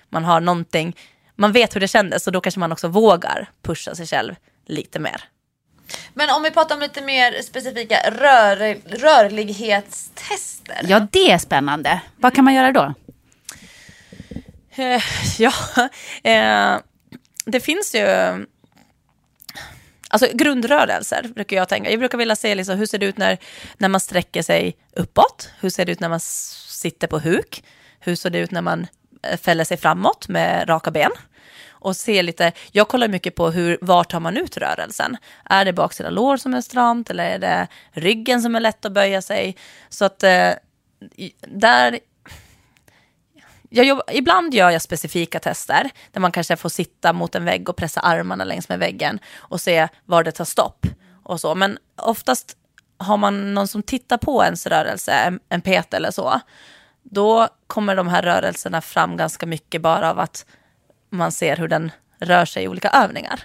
man 0.09 0.25
har 0.25 0.41
någonting, 0.41 0.97
man 1.35 1.51
vet 1.51 1.75
hur 1.75 1.79
det 1.81 1.87
kändes 1.87 2.27
och 2.27 2.33
då 2.33 2.41
kanske 2.41 2.59
man 2.59 2.71
också 2.71 2.87
vågar 2.87 3.49
pusha 3.61 3.95
sig 3.95 4.07
själv 4.07 4.35
lite 4.65 4.99
mer. 4.99 5.23
Men 6.13 6.29
om 6.29 6.43
vi 6.43 6.51
pratar 6.51 6.75
om 6.75 6.81
lite 6.81 7.01
mer 7.01 7.41
specifika 7.41 7.97
rör, 8.11 8.77
rörlighetstester. 8.85 10.81
Ja, 10.83 11.07
det 11.11 11.31
är 11.31 11.37
spännande. 11.37 12.01
Vad 12.17 12.35
kan 12.35 12.45
man 12.45 12.53
göra 12.53 12.71
då? 12.71 12.93
Eh, 14.75 15.01
ja, 15.37 15.53
eh, 16.29 16.79
det 17.45 17.59
finns 17.59 17.95
ju... 17.95 18.07
Alltså 20.09 20.27
grundrörelser 20.33 21.27
brukar 21.35 21.57
jag 21.57 21.69
tänka. 21.69 21.89
Jag 21.89 21.99
brukar 21.99 22.17
vilja 22.17 22.35
se 22.35 22.55
liksom, 22.55 22.77
hur 22.77 22.85
ser 22.85 22.97
det 22.97 23.05
ut 23.05 23.17
när, 23.17 23.37
när 23.77 23.89
man 23.89 23.99
sträcker 23.99 24.41
sig 24.41 24.75
uppåt? 24.95 25.49
Hur 25.59 25.69
ser 25.69 25.85
det 25.85 25.91
ut 25.91 25.99
när 25.99 26.09
man 26.09 26.19
sitter 26.83 27.07
på 27.07 27.19
huk? 27.19 27.63
Hur 27.99 28.15
ser 28.15 28.29
det 28.29 28.39
ut 28.39 28.51
när 28.51 28.61
man 28.61 28.87
eh, 29.23 29.37
fäller 29.37 29.63
sig 29.63 29.77
framåt 29.77 30.27
med 30.27 30.69
raka 30.69 30.91
ben? 30.91 31.11
Och 31.69 31.95
se 31.95 32.23
lite, 32.23 32.51
jag 32.71 32.87
kollar 32.87 33.07
mycket 33.07 33.35
på 33.35 33.49
hur, 33.49 33.77
var 33.81 34.03
tar 34.03 34.19
man 34.19 34.37
ut 34.37 34.57
rörelsen? 34.57 35.17
Är 35.45 35.65
det 35.65 35.73
baksida 35.73 36.09
lår 36.09 36.37
som 36.37 36.53
är 36.53 36.61
stramt 36.61 37.09
eller 37.09 37.25
är 37.25 37.39
det 37.39 37.67
ryggen 37.91 38.41
som 38.41 38.55
är 38.55 38.59
lätt 38.59 38.85
att 38.85 38.91
böja 38.91 39.21
sig? 39.21 39.55
Så 39.89 40.05
att 40.05 40.23
eh, 40.23 40.51
där 41.47 41.99
jag 43.69 43.85
jobbar, 43.85 44.03
ibland 44.11 44.53
gör 44.53 44.69
jag 44.69 44.81
specifika 44.81 45.39
tester 45.39 45.89
där 46.11 46.21
man 46.21 46.31
kanske 46.31 46.55
får 46.55 46.69
sitta 46.69 47.13
mot 47.13 47.35
en 47.35 47.45
vägg 47.45 47.69
och 47.69 47.75
pressa 47.75 47.99
armarna 47.99 48.43
längs 48.43 48.69
med 48.69 48.79
väggen 48.79 49.19
och 49.35 49.61
se 49.61 49.87
var 50.05 50.23
det 50.23 50.31
tar 50.31 50.45
stopp. 50.45 50.85
och 51.23 51.39
så. 51.41 51.55
Men 51.55 51.77
oftast 51.95 52.57
har 53.03 53.17
man 53.17 53.53
någon 53.53 53.67
som 53.67 53.83
tittar 53.83 54.17
på 54.17 54.43
ens 54.43 54.67
rörelse, 54.67 55.11
en, 55.11 55.39
en 55.49 55.61
PT 55.61 55.93
eller 55.93 56.11
så, 56.11 56.39
då 57.03 57.47
kommer 57.67 57.95
de 57.95 58.07
här 58.07 58.21
rörelserna 58.21 58.81
fram 58.81 59.17
ganska 59.17 59.45
mycket 59.45 59.81
bara 59.81 60.09
av 60.09 60.19
att 60.19 60.45
man 61.09 61.31
ser 61.31 61.57
hur 61.57 61.67
den 61.67 61.91
rör 62.19 62.45
sig 62.45 62.63
i 62.63 62.67
olika 62.67 62.89
övningar. 62.89 63.39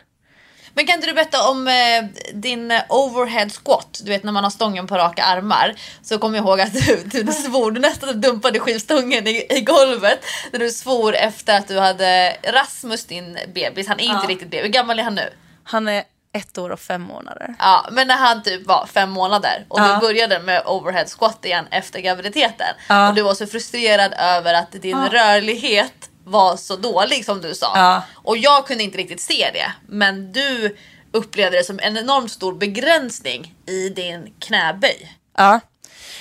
Men 0.75 0.87
kan 0.87 0.95
inte 0.95 1.07
du 1.07 1.15
berätta 1.15 1.49
om 1.49 1.69
eh, 1.69 2.05
din 2.35 2.73
overhead 2.89 3.49
squat? 3.49 4.01
Du 4.05 4.11
vet 4.11 4.25
när 4.25 4.33
man 4.33 4.45
har 4.45 4.51
stången 4.51 4.87
på 4.87 4.97
raka 4.97 5.25
armar. 5.25 5.75
Så 6.03 6.19
kommer 6.19 6.39
jag 6.39 6.47
ihåg 6.47 6.61
att 6.61 6.73
du, 6.73 7.23
du 7.23 7.33
svor, 7.33 7.71
du 7.71 7.81
nästan 7.81 8.21
dumpade 8.21 8.59
skivstången 8.59 9.27
i, 9.27 9.47
i 9.51 9.61
golvet. 9.61 10.25
När 10.53 10.59
du 10.61 10.71
svor 10.71 11.15
efter 11.15 11.59
att 11.59 11.69
du 11.69 11.79
hade 11.79 12.37
Rasmus, 12.43 13.05
din 13.05 13.39
bebis. 13.55 13.89
Han 13.89 14.01
är 14.01 14.05
inte 14.05 14.27
riktigt 14.27 14.51
bebis. 14.51 14.65
Hur 14.65 14.73
gammal 14.73 14.99
är 14.99 15.03
han 15.03 15.15
nu? 15.15 15.31
Han 15.65 15.89
är 15.89 16.05
ett 16.33 16.59
år 16.59 16.71
och 16.71 16.81
fem 16.81 17.03
månader. 17.03 17.55
Ja, 17.59 17.87
men 17.93 18.09
när 18.09 18.17
han 18.17 18.43
typ 18.43 18.67
var 18.67 18.87
fem 18.87 19.11
månader 19.11 19.65
och 19.69 19.81
Ja. 19.81 19.95
du 19.95 20.01
började 20.07 20.39
med 20.39 20.63
overhead 20.67 21.07
squat 21.19 21.45
igen 21.45 21.67
efter 21.71 22.01
graviditeten. 22.01 22.75
Ja. 22.89 23.09
Och 23.09 23.15
du 23.15 23.23
var 23.23 23.35
så 23.35 23.47
frustrerad 23.47 24.15
över 24.19 24.55
att 24.55 24.73
din 24.73 25.07
rörlighet 25.09 25.93
var 26.25 26.57
så 26.57 26.77
dålig 26.77 27.25
som 27.25 27.41
du 27.41 27.55
sa. 27.55 27.73
Ja. 27.75 28.03
Och 28.15 28.37
jag 28.37 28.67
kunde 28.67 28.85
inte 28.85 28.99
riktigt 28.99 29.21
se 29.21 29.51
det. 29.53 29.73
Men 29.89 30.33
du 30.33 30.77
upplevde 31.13 31.57
det 31.59 31.65
som 31.65 31.79
en 31.83 31.97
enormt 31.97 32.31
stor 32.31 32.55
begränsning 32.55 33.55
i 33.67 33.89
din 33.89 34.35
knäböj. 34.41 35.17
Ja. 35.37 35.61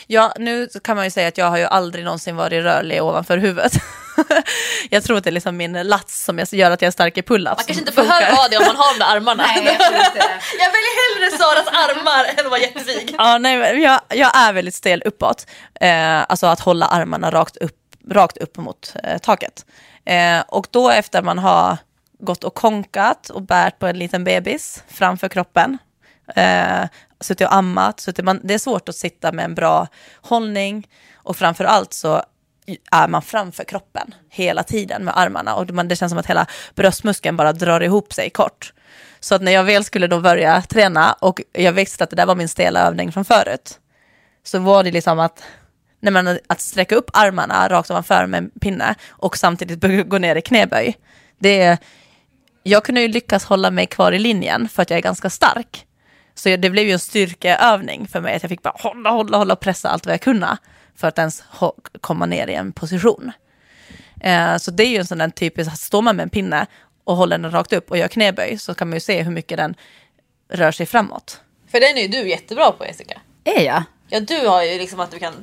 ja, 0.07 0.33
nu 0.39 0.67
kan 0.83 0.95
man 0.95 1.05
ju 1.05 1.11
säga 1.11 1.27
att 1.27 1.37
jag 1.37 1.49
har 1.49 1.57
ju 1.57 1.65
aldrig 1.65 2.05
någonsin 2.05 2.35
varit 2.35 2.63
rörlig 2.63 3.03
ovanför 3.03 3.37
huvudet. 3.37 3.73
jag 4.89 5.03
tror 5.03 5.17
att 5.17 5.23
det 5.23 5.29
är 5.29 5.31
liksom 5.31 5.57
min 5.57 5.73
lats 5.73 6.23
som 6.23 6.39
jag- 6.39 6.53
gör 6.53 6.71
att 6.71 6.81
jag 6.81 6.87
är 6.87 6.91
stark 6.91 7.17
i 7.17 7.21
pull-ups. 7.21 7.45
Man 7.45 7.55
kanske 7.55 7.73
inte 7.79 7.91
behöver 7.91 8.35
vara 8.35 8.47
det 8.47 8.57
om 8.57 8.63
man 8.65 8.75
har 8.75 8.93
de 8.93 8.99
där 8.99 9.15
armarna. 9.15 9.43
Nej, 9.47 9.57
inte. 9.59 9.73
jag 10.59 10.71
väljer 10.71 11.15
hellre 11.15 11.37
Saras 11.37 11.67
armar 11.67 12.25
än 12.25 12.45
att 12.45 12.51
vara 12.51 12.59
jättevig. 12.61 13.15
Ja, 13.17 13.37
nej, 13.37 13.81
jag, 13.81 14.01
jag 14.09 14.37
är 14.37 14.53
väldigt 14.53 14.75
stel 14.75 15.01
uppåt. 15.05 15.45
Eh, 15.81 16.21
alltså 16.29 16.47
att 16.47 16.59
hålla 16.59 16.85
armarna 16.85 17.31
rakt 17.31 17.57
upp, 17.57 17.75
rakt 18.11 18.37
upp 18.37 18.57
mot 18.57 18.93
eh, 19.03 19.17
taket. 19.17 19.65
Eh, 20.05 20.39
och 20.47 20.67
då 20.71 20.89
efter 20.89 21.21
man 21.21 21.37
har 21.39 21.77
gått 22.19 22.43
och 22.43 22.53
konkat 22.55 23.29
och 23.29 23.41
bärt 23.41 23.79
på 23.79 23.87
en 23.87 23.99
liten 23.99 24.23
bebis 24.23 24.83
framför 24.87 25.29
kroppen, 25.29 25.77
eh, 26.35 26.85
suttit 27.21 27.47
och 27.47 27.53
ammat, 27.55 27.99
suttit, 27.99 28.25
man, 28.25 28.39
det 28.43 28.53
är 28.53 28.57
svårt 28.59 28.89
att 28.89 28.95
sitta 28.95 29.31
med 29.31 29.45
en 29.45 29.55
bra 29.55 29.87
hållning 30.21 30.87
och 31.15 31.37
framför 31.37 31.65
allt 31.65 31.93
så 31.93 32.23
är 32.91 33.07
man 33.07 33.21
framför 33.21 33.63
kroppen 33.63 34.15
hela 34.29 34.63
tiden 34.63 35.03
med 35.03 35.17
armarna 35.17 35.55
och 35.55 35.65
det 35.65 35.95
känns 35.95 36.11
som 36.11 36.19
att 36.19 36.25
hela 36.25 36.47
bröstmuskeln 36.75 37.37
bara 37.37 37.53
drar 37.53 37.81
ihop 37.81 38.13
sig 38.13 38.29
kort. 38.29 38.73
Så 39.19 39.35
att 39.35 39.41
när 39.41 39.51
jag 39.51 39.63
väl 39.63 39.83
skulle 39.83 40.07
då 40.07 40.19
börja 40.19 40.61
träna 40.61 41.13
och 41.13 41.41
jag 41.53 41.71
visste 41.71 42.03
att 42.03 42.09
det 42.09 42.15
där 42.15 42.25
var 42.25 42.35
min 42.35 42.47
stela 42.47 42.87
övning 42.87 43.11
från 43.11 43.25
förut, 43.25 43.79
så 44.43 44.59
var 44.59 44.83
det 44.83 44.91
liksom 44.91 45.19
att, 45.19 45.43
när 45.99 46.11
man, 46.11 46.39
att 46.47 46.61
sträcka 46.61 46.95
upp 46.95 47.09
armarna 47.13 47.69
rakt 47.69 47.91
ovanför 47.91 48.25
med 48.25 48.37
en 48.37 48.49
pinne 48.49 48.95
och 49.09 49.37
samtidigt 49.37 50.09
gå 50.09 50.17
ner 50.17 50.35
i 50.35 50.41
knäböj. 50.41 50.97
Det 51.39 51.61
är, 51.61 51.77
jag 52.63 52.83
kunde 52.83 53.01
ju 53.01 53.07
lyckas 53.07 53.45
hålla 53.45 53.71
mig 53.71 53.87
kvar 53.87 54.11
i 54.11 54.19
linjen 54.19 54.69
för 54.69 54.81
att 54.81 54.89
jag 54.89 54.97
är 54.97 55.03
ganska 55.03 55.29
stark. 55.29 55.85
Så 56.35 56.49
det 56.49 56.69
blev 56.69 56.85
ju 56.85 56.91
en 56.91 56.99
styrkeövning 56.99 58.07
för 58.07 58.21
mig, 58.21 58.35
att 58.35 58.43
jag 58.43 58.49
fick 58.49 58.61
bara 58.61 58.75
hålla, 58.77 59.09
hålla, 59.09 59.37
hålla 59.37 59.53
och 59.53 59.59
pressa 59.59 59.89
allt 59.89 60.05
vad 60.05 60.13
jag 60.13 60.21
kunde 60.21 60.57
för 60.97 61.07
att 61.07 61.17
ens 61.19 61.43
komma 62.01 62.25
ner 62.25 62.47
i 62.47 62.53
en 62.53 62.71
position. 62.71 63.31
Eh, 64.21 64.57
så 64.57 64.71
det 64.71 64.83
är 64.83 64.87
ju 64.89 64.97
en 64.97 65.05
sån 65.07 65.17
där 65.17 65.29
typisk, 65.29 65.71
att 65.71 65.79
står 65.79 66.01
man 66.01 66.15
med 66.15 66.23
en 66.23 66.29
pinne 66.29 66.65
och 67.03 67.15
håller 67.15 67.37
den 67.37 67.51
rakt 67.51 67.73
upp 67.73 67.91
och 67.91 67.97
gör 67.97 68.07
knäböj 68.07 68.57
så 68.57 68.73
kan 68.73 68.89
man 68.89 68.95
ju 68.95 68.99
se 68.99 69.21
hur 69.23 69.31
mycket 69.31 69.57
den 69.57 69.75
rör 70.51 70.71
sig 70.71 70.85
framåt. 70.85 71.41
För 71.71 71.79
den 71.79 71.97
är 71.97 72.01
ju 72.01 72.07
du 72.07 72.29
jättebra 72.29 72.71
på 72.71 72.85
Jessica. 72.85 73.21
Är 73.43 73.61
jag? 73.65 73.83
Ja 74.09 74.19
du 74.19 74.47
har 74.47 74.63
ju 74.63 74.77
liksom 74.77 74.99
att 74.99 75.11
du 75.11 75.19
kan 75.19 75.33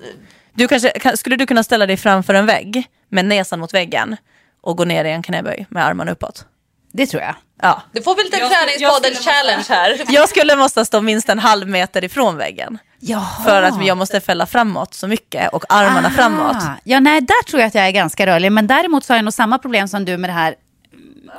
Du 0.53 0.69
kanske, 0.69 0.89
kan, 0.91 1.17
skulle 1.17 1.37
du 1.37 1.47
kunna 1.47 1.63
ställa 1.65 1.87
dig 1.87 1.97
framför 1.97 2.35
en 2.35 2.47
vägg 2.47 2.85
med 3.09 3.25
näsan 3.25 3.61
mot 3.61 3.75
väggen 3.75 4.17
och 4.61 4.77
gå 4.77 4.85
ner 4.85 5.05
i 5.05 5.11
en 5.11 5.23
knäböj 5.23 5.67
med 5.69 5.87
armarna 5.87 6.11
uppåt? 6.13 6.47
Det 6.93 7.07
tror 7.07 7.23
jag. 7.23 7.35
Ja. 7.63 7.83
Du 7.93 8.03
får 8.03 8.15
väl 8.17 8.25
lite 8.25 8.37
Jag 8.37 8.53
skulle- 8.53 8.73
jag 8.85 9.03
träningspodden 9.03 9.35
challenge 9.35 9.65
här. 9.69 10.05
Jag 10.15 10.29
skulle 10.29 10.57
måste 10.57 10.85
stå 10.85 11.01
minst 11.01 11.29
en 11.29 11.39
halv 11.39 11.69
meter 11.69 12.05
ifrån 12.05 12.37
väggen. 12.37 12.79
Jaha. 13.07 13.45
För 13.45 13.63
att 13.63 13.87
jag 13.87 13.97
måste 13.97 14.21
fälla 14.21 14.47
framåt 14.47 14.95
så 14.95 15.07
mycket 15.09 15.53
och 15.53 15.65
armarna 15.69 16.09
Aha. 16.09 16.17
framåt. 16.17 16.57
Ja, 16.85 17.01
nej, 17.01 17.21
där 17.21 17.45
tror 17.45 17.61
jag 17.61 17.69
att 17.69 17.75
jag 17.75 17.87
är 17.87 17.91
ganska 17.91 18.27
rörlig. 18.27 18.53
Men 18.53 18.67
däremot 18.67 19.05
så 19.05 19.13
har 19.13 19.19
jag 19.19 19.25
nog 19.25 19.33
samma 19.35 19.59
problem 19.59 19.89
som 19.89 20.05
du 20.05 20.17
med 20.17 20.31
det 20.31 20.35
här. 20.35 20.55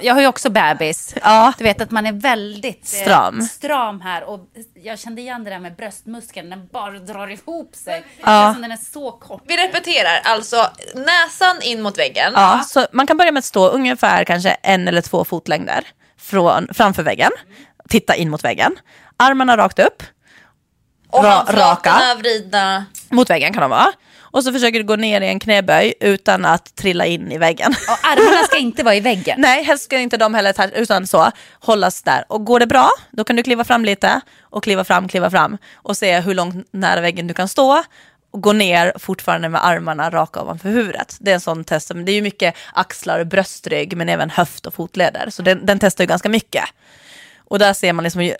Jag 0.01 0.13
har 0.13 0.21
ju 0.21 0.27
också 0.27 0.49
bebis. 0.49 1.15
Ja. 1.23 1.53
Du 1.57 1.63
vet 1.63 1.81
att 1.81 1.91
man 1.91 2.05
är 2.05 2.11
väldigt 2.11 2.93
eh, 2.93 3.01
Stram. 3.01 3.41
stram 3.41 4.01
här. 4.01 4.23
Och 4.29 4.39
jag 4.83 4.99
kände 4.99 5.21
igen 5.21 5.43
det 5.43 5.49
där 5.49 5.59
med 5.59 5.75
bröstmuskeln. 5.75 6.49
Den 6.49 6.67
bara 6.73 6.91
drar 6.99 7.27
ihop 7.27 7.75
sig. 7.75 8.01
Det 8.01 8.21
Ja. 8.21 8.25
känns 8.43 8.55
som 8.55 8.61
den 8.61 8.71
är 8.71 8.77
så 8.93 9.11
kort. 9.11 9.43
Vi 9.47 9.57
repeterar 9.57 10.19
alltså 10.23 10.67
näsan 10.95 11.61
in 11.61 11.81
mot 11.81 11.97
väggen. 11.99 12.31
Ja, 12.35 12.63
så 12.67 12.87
man 12.91 13.07
kan 13.07 13.17
börja 13.17 13.31
med 13.31 13.39
att 13.39 13.45
stå 13.45 13.67
ungefär 13.69 14.23
kanske 14.23 14.49
en 14.49 14.87
eller 14.87 15.01
två 15.01 15.25
fotlängder 15.25 15.83
från, 16.19 16.67
framför 16.73 17.03
väggen. 17.03 17.31
Titta 17.89 18.15
in 18.15 18.29
mot 18.29 18.43
väggen. 18.43 18.75
Armarna 19.17 19.57
rakt 19.57 19.79
upp. 19.79 20.03
Och 21.17 21.23
Ra- 21.23 21.29
handflatorna 21.29 22.15
vridna. 22.19 22.85
Mot 23.09 23.29
väggen 23.29 23.53
kan 23.53 23.61
de 23.61 23.69
vara. 23.69 23.91
Och 24.19 24.43
så 24.43 24.51
försöker 24.53 24.79
du 24.79 24.85
gå 24.85 24.95
ner 24.95 25.21
i 25.21 25.27
en 25.27 25.39
knäböj 25.39 25.93
utan 25.99 26.45
att 26.45 26.75
trilla 26.75 27.05
in 27.05 27.31
i 27.31 27.37
väggen. 27.37 27.75
Och 27.89 28.07
armarna 28.11 28.43
ska 28.47 28.57
inte 28.57 28.83
vara 28.83 28.95
i 28.95 28.99
väggen. 28.99 29.35
Nej, 29.41 29.63
helst 29.63 29.83
ska 29.83 29.97
inte 29.99 30.17
de 30.17 30.33
heller 30.33 30.53
ta- 30.53 30.69
utan 30.69 31.07
så 31.07 31.31
hållas 31.59 32.01
där. 32.03 32.25
Och 32.29 32.45
går 32.45 32.59
det 32.59 32.67
bra, 32.67 32.89
då 33.11 33.23
kan 33.23 33.35
du 33.35 33.43
kliva 33.43 33.63
fram 33.63 33.85
lite 33.85 34.21
och 34.41 34.63
kliva 34.63 34.83
fram, 34.83 35.07
kliva 35.07 35.29
fram 35.31 35.57
och 35.75 35.97
se 35.97 36.19
hur 36.19 36.33
långt 36.33 36.67
nära 36.71 37.01
väggen 37.01 37.27
du 37.27 37.33
kan 37.33 37.47
stå 37.47 37.83
och 38.31 38.41
gå 38.41 38.53
ner 38.53 38.93
fortfarande 38.99 39.49
med 39.49 39.65
armarna 39.65 40.09
raka 40.09 40.41
ovanför 40.41 40.69
huvudet. 40.69 41.17
Det 41.19 41.31
är 41.31 41.35
en 41.35 41.41
sån 41.41 41.63
test. 41.63 41.91
Men 41.95 42.05
det 42.05 42.11
är 42.11 42.13
ju 42.15 42.21
mycket 42.21 42.55
axlar 42.73 43.19
och 43.19 43.27
bröstrygg 43.27 43.97
men 43.97 44.09
även 44.09 44.29
höft 44.29 44.65
och 44.65 44.73
fotleder. 44.73 45.29
Så 45.29 45.41
den, 45.41 45.65
den 45.65 45.79
testar 45.79 46.03
ju 46.03 46.07
ganska 46.07 46.29
mycket. 46.29 46.63
Och 47.47 47.59
där 47.59 47.73
ser 47.73 47.93
man 47.93 48.03
liksom, 48.03 48.33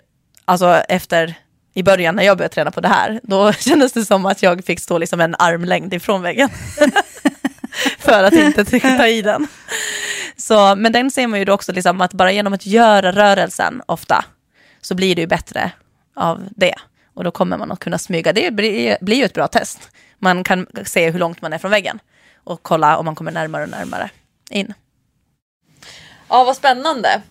alltså 0.44 0.74
efter 0.88 1.34
i 1.76 1.82
början 1.82 2.16
när 2.16 2.22
jag 2.22 2.38
började 2.38 2.54
träna 2.54 2.70
på 2.70 2.80
det 2.80 2.88
här, 2.88 3.20
då 3.22 3.52
kändes 3.58 3.92
det 3.92 4.04
som 4.04 4.26
att 4.26 4.42
jag 4.42 4.64
fick 4.64 4.80
stå 4.80 4.98
liksom 4.98 5.20
en 5.20 5.34
armlängd 5.38 5.94
ifrån 5.94 6.22
väggen. 6.22 6.48
För 7.98 8.24
att 8.24 8.32
inte 8.32 8.80
ta 8.80 9.06
i 9.06 9.22
den. 9.22 9.48
Så, 10.36 10.76
men 10.76 10.92
den 10.92 11.10
ser 11.10 11.26
man 11.26 11.38
ju 11.38 11.44
då 11.44 11.52
också 11.52 11.72
liksom 11.72 12.00
att 12.00 12.12
bara 12.12 12.32
genom 12.32 12.52
att 12.52 12.66
göra 12.66 13.12
rörelsen 13.12 13.82
ofta 13.86 14.24
så 14.80 14.94
blir 14.94 15.14
det 15.14 15.20
ju 15.20 15.26
bättre 15.26 15.70
av 16.14 16.48
det. 16.50 16.74
Och 17.14 17.24
då 17.24 17.30
kommer 17.30 17.58
man 17.58 17.72
att 17.72 17.80
kunna 17.80 17.98
smyga. 17.98 18.32
Det 18.32 18.50
blir, 18.54 18.96
blir 19.00 19.16
ju 19.16 19.24
ett 19.24 19.34
bra 19.34 19.48
test. 19.48 19.90
Man 20.18 20.44
kan 20.44 20.66
se 20.84 21.10
hur 21.10 21.18
långt 21.18 21.42
man 21.42 21.52
är 21.52 21.58
från 21.58 21.70
väggen 21.70 21.98
och 22.44 22.62
kolla 22.62 22.96
om 22.96 23.04
man 23.04 23.14
kommer 23.14 23.32
närmare 23.32 23.62
och 23.62 23.70
närmare 23.70 24.10
in. 24.50 24.74
Ja 26.28 26.44
vad 26.44 26.56
spännande. 26.56 27.22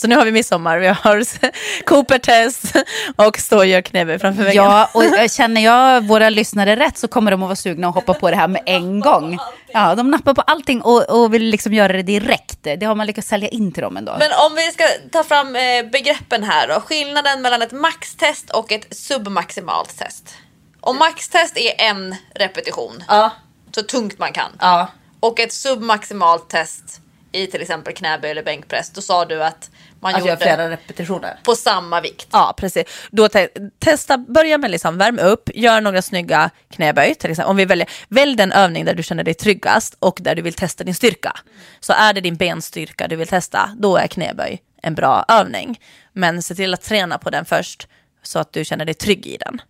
Så 0.00 0.06
nu 0.06 0.16
har 0.16 0.24
vi 0.24 0.32
midsommar, 0.32 0.78
vi 0.78 0.86
har 0.86 1.24
Cooper-test 1.84 2.76
och 3.16 3.38
stå 3.38 3.56
och 3.56 3.66
gör 3.66 3.80
knäböj 3.80 4.18
framför 4.18 4.42
väggen. 4.42 4.64
Ja, 4.64 4.90
och 4.94 5.04
eh, 5.04 5.28
känner 5.28 5.60
jag 5.60 6.06
våra 6.06 6.30
lyssnare 6.30 6.76
rätt 6.76 6.98
så 6.98 7.08
kommer 7.08 7.30
de 7.30 7.42
att 7.42 7.48
vara 7.48 7.56
sugna 7.56 7.88
att 7.88 7.94
hoppa 7.94 8.14
på 8.14 8.30
det 8.30 8.36
här 8.36 8.48
med 8.48 8.62
en 8.66 9.00
gång. 9.00 9.38
Ja, 9.72 9.94
de 9.94 10.10
nappar 10.10 10.34
på 10.34 10.40
allting 10.40 10.82
och, 10.82 11.10
och 11.10 11.34
vill 11.34 11.42
liksom 11.42 11.74
göra 11.74 11.92
det 11.92 12.02
direkt. 12.02 12.58
Det 12.62 12.84
har 12.84 12.94
man 12.94 13.06
lyckats 13.06 13.28
sälja 13.28 13.48
in 13.48 13.72
till 13.72 13.82
dem 13.82 13.96
ändå. 13.96 14.16
Men 14.18 14.30
om 14.50 14.54
vi 14.54 14.72
ska 14.72 14.84
ta 15.12 15.24
fram 15.24 15.56
eh, 15.56 15.62
begreppen 15.92 16.44
här 16.44 16.68
då. 16.68 16.80
Skillnaden 16.80 17.42
mellan 17.42 17.62
ett 17.62 17.72
maxtest 17.72 18.50
och 18.50 18.72
ett 18.72 18.96
submaximalt 18.96 19.98
test. 19.98 20.34
Och 20.80 20.94
maxtest 20.94 21.56
är 21.56 21.80
en 21.80 22.16
repetition. 22.34 23.04
Ja. 23.08 23.30
Så 23.74 23.82
tungt 23.82 24.18
man 24.18 24.32
kan. 24.32 24.50
Ja. 24.60 24.86
Och 25.20 25.40
ett 25.40 25.52
submaximalt 25.52 26.48
test 26.48 27.00
i 27.32 27.46
till 27.46 27.62
exempel 27.62 27.94
knäböj 27.94 28.30
eller 28.30 28.42
bänkpress. 28.42 28.90
Då 28.90 29.00
sa 29.00 29.24
du 29.24 29.44
att 29.44 29.70
man 30.02 30.12
göra 30.12 30.20
gjorde 30.20 30.36
flera 30.36 30.70
repetitioner. 30.70 31.38
på 31.42 31.54
samma 31.54 32.00
vikt. 32.00 32.28
Ja, 32.32 32.54
precis. 32.56 32.84
Då 33.10 33.28
te- 33.28 33.48
testa, 33.78 34.18
börja 34.18 34.58
med 34.58 34.70
liksom 34.70 34.98
värm 34.98 35.18
upp, 35.18 35.50
gör 35.54 35.80
några 35.80 36.02
snygga 36.02 36.50
knäböj. 36.70 37.14
Till 37.14 37.30
exempel. 37.30 37.50
Om 37.50 37.56
vi 37.56 37.64
väljer, 37.64 37.88
välj 38.08 38.36
den 38.36 38.52
övning 38.52 38.84
där 38.84 38.94
du 38.94 39.02
känner 39.02 39.24
dig 39.24 39.34
tryggast 39.34 39.96
och 39.98 40.18
där 40.20 40.34
du 40.34 40.42
vill 40.42 40.54
testa 40.54 40.84
din 40.84 40.94
styrka. 40.94 41.36
Så 41.80 41.92
är 41.92 42.12
det 42.12 42.20
din 42.20 42.36
benstyrka 42.36 43.08
du 43.08 43.16
vill 43.16 43.28
testa, 43.28 43.70
då 43.78 43.96
är 43.96 44.06
knäböj 44.06 44.62
en 44.82 44.94
bra 44.94 45.24
övning. 45.28 45.80
Men 46.12 46.42
se 46.42 46.54
till 46.54 46.74
att 46.74 46.82
träna 46.82 47.18
på 47.18 47.30
den 47.30 47.44
först 47.44 47.88
så 48.22 48.38
att 48.38 48.52
du 48.52 48.64
känner 48.64 48.84
dig 48.84 48.94
trygg 48.94 49.26
i 49.26 49.36
den. 49.36 49.62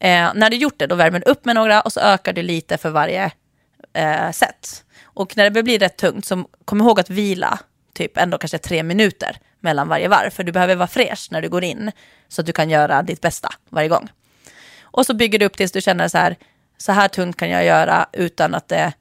Eh, 0.00 0.30
när 0.34 0.50
du 0.50 0.56
gjort 0.56 0.78
det, 0.78 0.86
då 0.86 0.94
värmer 0.94 1.20
du 1.20 1.30
upp 1.30 1.44
med 1.44 1.54
några 1.54 1.80
och 1.80 1.92
så 1.92 2.00
ökar 2.00 2.32
du 2.32 2.42
lite 2.42 2.78
för 2.78 2.90
varje 2.90 3.30
eh, 3.92 4.30
set. 4.30 4.84
Och 5.04 5.36
när 5.36 5.44
det 5.44 5.50
börjar 5.50 5.62
bli 5.64 5.78
rätt 5.78 5.96
tungt, 5.96 6.24
så 6.24 6.44
kom 6.64 6.80
ihåg 6.80 7.00
att 7.00 7.10
vila 7.10 7.58
typ 7.94 8.16
ändå 8.18 8.38
kanske 8.38 8.58
tre 8.58 8.82
minuter 8.82 9.38
mellan 9.60 9.88
varje 9.88 10.08
varv. 10.08 10.30
För 10.30 10.44
du 10.44 10.52
behöver 10.52 10.76
vara 10.76 10.88
fräsch 10.88 11.28
när 11.30 11.42
du 11.42 11.48
går 11.48 11.64
in 11.64 11.92
så 12.28 12.40
att 12.40 12.46
du 12.46 12.52
kan 12.52 12.70
göra 12.70 13.02
ditt 13.02 13.20
bästa 13.20 13.48
varje 13.68 13.88
gång. 13.88 14.08
Och 14.80 15.06
så 15.06 15.14
bygger 15.14 15.38
du 15.38 15.44
upp 15.44 15.56
tills 15.56 15.72
du 15.72 15.80
känner 15.80 16.08
så 16.08 16.18
här, 16.18 16.36
så 16.78 16.92
här 16.92 17.08
tungt 17.08 17.36
kan 17.36 17.50
jag 17.50 17.64
göra 17.64 18.06
utan 18.12 18.54
att 18.54 18.68
det 18.68 18.92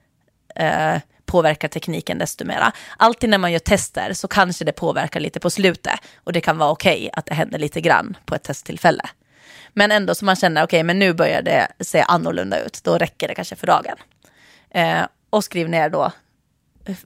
eh, 0.55 0.97
påverkar 1.25 1.67
tekniken 1.67 2.17
desto 2.17 2.45
mera. 2.45 2.71
Alltid 2.97 3.29
när 3.29 3.38
man 3.38 3.51
gör 3.51 3.59
tester 3.59 4.13
så 4.13 4.27
kanske 4.27 4.65
det 4.65 4.71
påverkar 4.71 5.19
lite 5.19 5.39
på 5.39 5.49
slutet 5.49 5.99
och 6.23 6.34
det 6.34 6.41
kan 6.41 6.57
vara 6.57 6.69
okej 6.69 7.09
att 7.13 7.25
det 7.25 7.34
händer 7.34 7.59
lite 7.59 7.81
grann 7.81 8.17
på 8.25 8.35
ett 8.35 8.43
testtillfälle. 8.43 9.03
Men 9.73 9.91
ändå 9.91 10.15
så 10.15 10.25
man 10.25 10.35
känner, 10.35 10.63
okej, 10.63 10.84
men 10.84 10.99
nu 10.99 11.13
börjar 11.13 11.41
det 11.41 11.67
se 11.79 12.01
annorlunda 12.07 12.59
ut. 12.59 12.81
Då 12.84 12.97
räcker 12.97 13.27
det 13.27 13.35
kanske 13.35 13.55
för 13.55 13.67
dagen. 13.67 13.97
Eh, 14.69 15.05
och 15.29 15.43
skriv 15.43 15.69
ner 15.69 15.89
då 15.89 16.11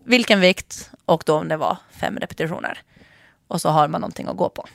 vilken 0.04 0.40
vikt 0.40 0.90
och 1.06 1.24
då 1.26 1.38
om 1.38 1.48
det 1.48 1.58
var 1.58 1.78
fem 1.92 2.18
repetitioner. 2.18 2.82
Och 3.52 3.62
så 3.62 3.70
har 3.70 3.88
man 3.88 4.02
någonting 4.02 4.28
att 4.28 4.38
gå 4.38 4.50
på. 4.50 4.66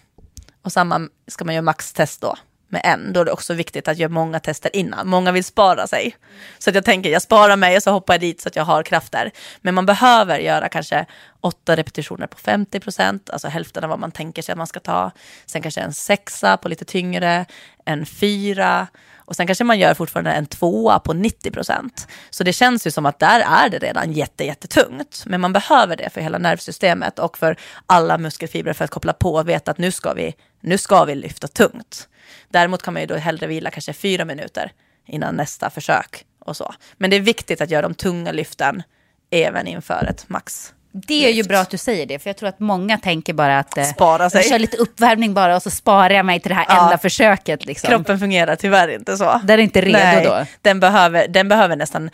Och 0.62 0.73
samma 0.73 1.09
ska 1.27 1.44
man 1.44 1.55
göra 1.55 1.62
maxtest 1.62 2.20
då 2.20 2.36
med 2.69 2.81
en. 2.85 3.12
Då 3.12 3.20
är 3.20 3.24
det 3.24 3.32
också 3.32 3.55
viktigt 3.55 3.89
att 3.89 3.98
göra 3.98 4.12
många 4.12 4.40
tester 4.40 4.77
innan. 4.77 5.09
Många 5.09 5.32
vill 5.32 5.44
spara 5.44 5.86
sig. 5.86 6.16
Så 6.59 6.70
att 6.70 6.74
jag 6.74 6.85
tänker, 6.85 7.11
jag 7.11 7.23
sparar 7.23 7.57
mig 7.57 7.77
och 7.77 7.82
så 7.82 7.90
hoppar 7.90 8.15
jag 8.15 8.20
dit 8.20 8.40
så 8.40 8.48
att 8.48 8.57
jag 8.57 8.65
har 8.65 8.82
krafter. 8.82 9.31
Men 9.61 9.74
man 9.74 9.86
behöver 9.86 10.39
göra 10.39 10.69
kanske 10.69 11.07
åtta 11.40 11.77
repetitioner 11.77 12.27
på 12.27 12.39
50 12.39 12.81
procent, 12.81 13.31
alltså 13.31 13.48
hälften 13.48 13.85
av 13.85 13.90
vad 13.90 13.98
man 13.98 14.12
tänker 14.12 14.43
sig 14.43 14.53
att 14.53 14.59
man 14.59 14.66
ska 14.66 14.81
ta. 14.81 15.11
Sen 15.47 15.62
kanske 15.62 15.81
en 15.81 15.93
sexa 15.93 16.57
på 16.57 16.69
lite 16.69 16.85
tyngre, 16.85 17.47
en 17.85 18.07
fyra 18.07 18.86
och 19.27 19.36
sen 19.36 19.47
kanske 19.47 19.65
man 19.65 19.78
gör 19.78 19.94
fortfarande 19.94 20.32
en 20.32 20.47
tvåa 20.47 20.98
på 20.98 21.12
90 21.12 21.51
procent. 21.51 22.09
Så 22.31 22.44
det 22.44 22.53
känns 22.53 22.86
ju 22.86 22.90
som 22.90 23.07
att 23.07 23.19
där 23.19 23.40
är 23.40 23.69
det 23.69 23.78
redan 23.78 24.12
jätte, 24.12 24.44
jättetungt. 24.44 25.24
Men 25.27 25.40
man 25.40 25.53
behöver 25.53 25.97
det 25.97 26.11
för 26.11 26.20
hela 26.20 26.39
nervsystemet 26.39 27.19
och 27.19 27.39
för 27.39 27.57
alla 27.86 28.19
muskelfibrer 28.19 28.73
för 28.73 28.85
att 28.85 28.90
koppla 28.90 29.12
på 29.12 29.35
och 29.35 29.48
veta 29.48 29.70
att 29.70 29.78
nu 29.78 29.90
ska 29.90 30.12
vi, 30.12 30.35
nu 30.61 30.78
ska 30.78 31.05
vi 31.05 31.15
lyfta 31.15 31.48
tungt. 31.48 32.09
Däremot 32.48 32.82
kan 32.82 32.94
man 32.94 33.03
ju 33.03 33.07
då 33.07 33.16
hellre 33.16 33.47
vila 33.47 33.70
kanske 33.70 33.93
fyra 33.93 34.24
minuter 34.24 34.73
innan 35.07 35.36
nästa 35.36 35.70
försök 35.70 36.24
och 36.39 36.57
så. 36.57 36.74
Men 36.97 37.11
det 37.11 37.16
är 37.16 37.20
viktigt 37.20 37.61
att 37.61 37.70
göra 37.70 37.82
de 37.82 37.94
tunga 37.94 38.32
lyften 38.32 38.82
även 39.31 39.66
inför 39.66 40.07
ett 40.11 40.28
max. 40.28 40.73
Det 41.06 41.27
är 41.28 41.32
ju 41.32 41.43
bra 41.43 41.59
att 41.59 41.70
du 41.70 41.77
säger 41.78 42.06
det, 42.06 42.18
för 42.18 42.31
jag 42.31 42.36
tror 42.36 42.48
att 42.48 42.60
många 42.60 42.98
tänker 42.98 43.32
bara 43.35 43.59
att 43.59 43.78
eh, 43.78 43.85
Spara 43.85 44.31
sig. 44.31 44.40
jag 44.40 44.48
kör 44.51 44.59
lite 44.59 44.77
uppvärmning 44.77 45.35
bara 45.35 45.56
och 45.56 45.62
så 45.62 45.70
sparar 45.70 46.10
jag 46.10 46.27
mig 46.27 46.40
till 46.40 46.48
det 46.48 46.55
här 46.55 46.66
Ja. 46.68 46.85
enda 46.85 46.98
försöket. 46.98 47.66
Liksom. 47.66 47.89
Kroppen 47.89 48.18
fungerar 48.18 48.56
tyvärr 48.56 48.89
inte 48.89 49.16
så. 49.16 49.40
Den 49.44 49.59
är 49.59 49.62
inte 49.62 49.81
redo 49.81 50.28
då. 50.31 50.47
Den 50.62 50.81
behöver, 50.81 51.28
den 51.28 51.48
behöver 51.48 51.77
nästan 51.77 52.10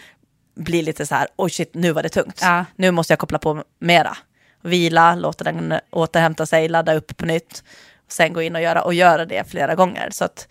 bli 0.57 0.83
lite 0.83 1.07
så 1.07 1.15
här, 1.15 1.29
oj 1.37 1.51
shit, 1.51 1.71
nu 1.75 1.93
var 1.93 2.03
det 2.03 2.09
tungt. 2.09 2.39
Ja. 2.43 2.65
Nu 2.77 2.91
måste 2.91 3.13
jag 3.13 3.19
koppla 3.19 3.39
på 3.39 3.63
mera. 3.81 4.17
Vila, 4.63 5.15
låta 5.15 5.45
den 5.45 5.75
återhämta 5.91 6.47
sig, 6.47 6.69
ladda 6.69 6.95
upp 6.95 7.17
på 7.17 7.27
nytt. 7.27 7.63
Sen 8.09 8.33
gå 8.33 8.43
in 8.43 8.57
och 8.57 8.63
göra, 8.63 8.83
och 8.83 8.95
göra 8.95 9.25
det 9.25 9.51
flera 9.51 9.75
gånger. 9.75 10.09
Så 10.13 10.25
att, 10.25 10.49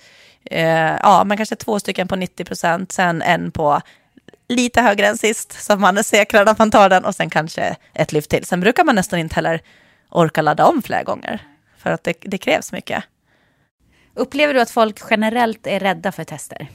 eh, 0.51 0.63
ja, 1.03 1.23
men 1.25 1.37
kanske 1.37 1.55
två 1.55 1.79
stycken 1.79 2.07
på 2.07 2.15
90 2.15 2.45
procent, 2.45 2.91
sen 2.91 3.21
en 3.21 3.51
på 3.51 3.81
lite 4.51 4.81
högre 4.81 5.07
än 5.07 5.17
sist, 5.17 5.63
så 5.63 5.73
att 5.73 5.79
man 5.79 5.97
är 5.97 6.03
säkrad 6.03 6.49
att 6.49 6.59
man 6.59 6.71
tar 6.71 6.89
den 6.89 7.05
och 7.05 7.15
sen 7.15 7.29
kanske 7.29 7.75
ett 7.93 8.11
lyft 8.11 8.29
till. 8.29 8.45
Sen 8.45 8.59
brukar 8.59 8.83
man 8.83 8.95
nästan 8.95 9.19
inte 9.19 9.35
heller 9.35 9.61
orka 10.09 10.41
ladda 10.41 10.65
om 10.65 10.81
flera 10.81 11.03
gånger, 11.03 11.41
för 11.77 11.91
att 11.91 12.03
det, 12.03 12.13
det 12.21 12.37
krävs 12.37 12.71
mycket. 12.71 13.03
Upplever 14.13 14.53
du 14.53 14.61
att 14.61 14.71
folk 14.71 14.99
generellt 15.09 15.67
är 15.67 15.79
rädda 15.79 16.11
för 16.11 16.23
tester? 16.23 16.67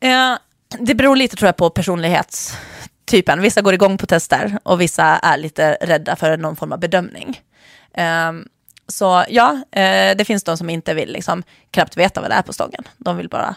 Eh, 0.00 0.36
det 0.78 0.94
beror 0.94 1.16
lite 1.16 1.36
tror 1.36 1.46
jag 1.48 1.56
på 1.56 1.70
personlighetstypen. 1.70 3.40
Vissa 3.40 3.62
går 3.62 3.74
igång 3.74 3.98
på 3.98 4.06
tester 4.06 4.58
och 4.62 4.80
vissa 4.80 5.04
är 5.04 5.38
lite 5.38 5.78
rädda 5.80 6.16
för 6.16 6.36
någon 6.36 6.56
form 6.56 6.72
av 6.72 6.78
bedömning. 6.78 7.40
Eh, 7.94 8.32
så 8.86 9.24
ja, 9.28 9.52
eh, 9.70 10.16
det 10.16 10.26
finns 10.26 10.44
de 10.44 10.56
som 10.56 10.70
inte 10.70 10.94
vill 10.94 11.12
liksom, 11.12 11.42
knappt 11.70 11.96
veta 11.96 12.20
vad 12.20 12.30
det 12.30 12.34
är 12.34 12.42
på 12.42 12.52
stången. 12.52 12.84
De 12.96 13.16
vill 13.16 13.28
bara 13.28 13.54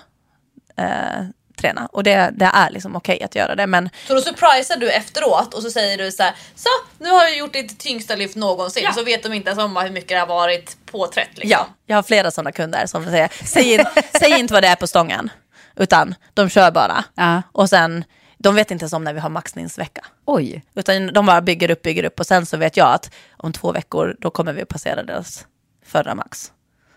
eh, 0.77 1.26
träna 1.56 1.90
och 1.91 2.03
det, 2.03 2.32
det 2.34 2.45
är 2.53 2.69
liksom 2.69 2.95
okej 2.95 3.23
att 3.23 3.36
göra 3.36 3.56
det. 3.56 3.68
Men 3.68 3.90
Så 4.07 4.14
då 4.14 4.22
surprisar 4.22 4.77
du 4.77 4.91
efteråt 4.91 5.53
och 5.53 5.61
så 5.61 5.72
säger 5.72 5.98
du 5.98 6.11
så 6.11 6.23
här: 6.23 6.34
så 6.56 6.69
nu 6.98 7.10
har 7.10 7.23
jag 7.23 7.38
gjort 7.38 7.53
ditt 7.53 7.80
tyngsta 7.80 8.15
lyft 8.15 8.36
någonsin. 8.36 8.88
Så 8.95 9.03
vet 9.03 9.23
de 9.23 9.34
inte 9.34 9.49
ens 9.49 9.64
om 9.64 9.77
hur 9.77 9.90
mycket 9.90 10.10
det 10.10 10.19
har 10.19 10.27
varit 10.27 10.77
påträtt. 10.86 11.30
Liksom. 11.34 11.49
ja, 11.49 11.68
jag 11.86 11.95
har 11.95 12.03
flera 12.03 12.32
sådana 12.32 12.52
kunder 12.52 12.86
som 12.86 13.06
säger, 13.06 13.32
säg, 13.44 13.86
säg 14.19 14.40
inte 14.40 14.53
vad 14.53 14.64
det 14.64 14.68
är 14.68 14.76
på 14.76 14.88
stången, 14.88 15.30
utan 15.76 16.15
de 16.34 16.49
kör 16.49 16.72
bara. 16.72 17.03
Ja. 17.15 17.41
Och 17.52 17.69
sen, 17.69 18.03
de 18.38 18.56
vet 18.56 18.72
inte 18.72 18.84
ens 18.84 18.94
om 18.94 19.03
när 19.03 19.14
vi 19.14 19.19
har 19.19 19.30
maxningsvecka. 19.30 20.06
Oj. 20.26 20.64
Utan 20.76 21.14
de 21.14 21.26
bara 21.26 21.41
bygger 21.41 21.72
upp, 21.72 21.82
bygger 21.82 22.03
upp 22.03 22.19
och 22.19 22.26
sen 22.26 22.45
så 22.45 22.57
vet 22.57 22.77
jag 22.77 22.94
att 22.94 23.14
om 23.38 23.53
två 23.53 23.72
veckor 23.72 24.15
då 24.19 24.32
kommer 24.32 24.53
vi 24.53 24.61
att 24.61 24.68
passera 24.68 25.03
deras 25.03 25.45
förra 25.86 26.15
max. 26.15 26.52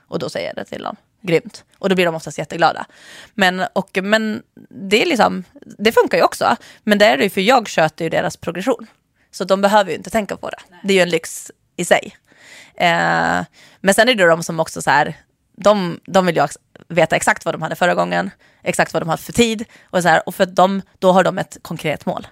Och 0.09 0.19
då 0.19 0.29
säger 0.29 0.47
jag 0.47 0.57
det 0.57 0.65
till 0.65 0.83
dem. 0.83 0.97
Grymt. 1.23 1.65
Och 1.79 1.89
då 1.89 1.95
blir 1.95 2.05
de 2.07 2.15
oftast 2.15 2.39
jätteglada. 2.39 2.87
Men, 3.35 3.65
och, 3.73 3.99
men 4.03 4.43
det, 4.71 5.03
är 5.03 5.07
liksom, 5.07 5.45
det 5.79 5.93
funkar 5.93 6.19
ju 6.19 6.25
också. 6.25 6.57
Men 6.85 6.99
det 6.99 7.07
är 7.07 7.17
det 7.17 7.25
ju 7.25 7.31
för 7.31 7.41
jag 7.41 7.69
sköter 7.69 8.05
ju 8.05 8.09
deras 8.09 8.37
progression. 8.37 8.87
Så 9.31 9.45
de 9.45 9.61
behöver 9.61 9.91
ju 9.91 9.97
inte 9.97 10.11
tänka 10.11 10.37
på 10.37 10.51
det. 10.51 10.59
Det 10.85 10.93
är 10.93 10.97
ju 10.97 11.03
en 11.03 11.11
lyx 11.11 11.51
i 11.77 11.85
sig. 11.85 12.17
Eh, 12.75 13.45
men 13.81 13.95
sen 13.95 14.09
är 14.09 14.15
det 14.15 14.27
de 14.27 14.43
som 14.43 14.61
också 14.61 14.83
så 14.83 14.91
här, 14.91 15.17
de, 15.57 16.01
de 16.05 16.27
vill 16.27 16.37
ju 16.37 16.47
veta 16.89 17.17
exakt 17.17 17.45
vad 17.45 17.55
de 17.55 17.63
hade 17.63 17.77
förra 17.77 17.95
gången, 17.95 18.31
exakt 18.63 18.93
vad 18.93 19.03
de 19.03 19.09
hade 19.09 19.23
för 19.23 19.33
tid. 19.33 19.65
Och, 19.91 20.03
så 20.03 20.09
här, 20.09 20.23
och 20.29 20.35
för 20.35 20.47
de, 20.47 20.83
då 20.99 21.13
har 21.13 21.25
de 21.25 21.39
ett 21.39 21.59
konkret 21.63 22.07
mål. 22.07 22.27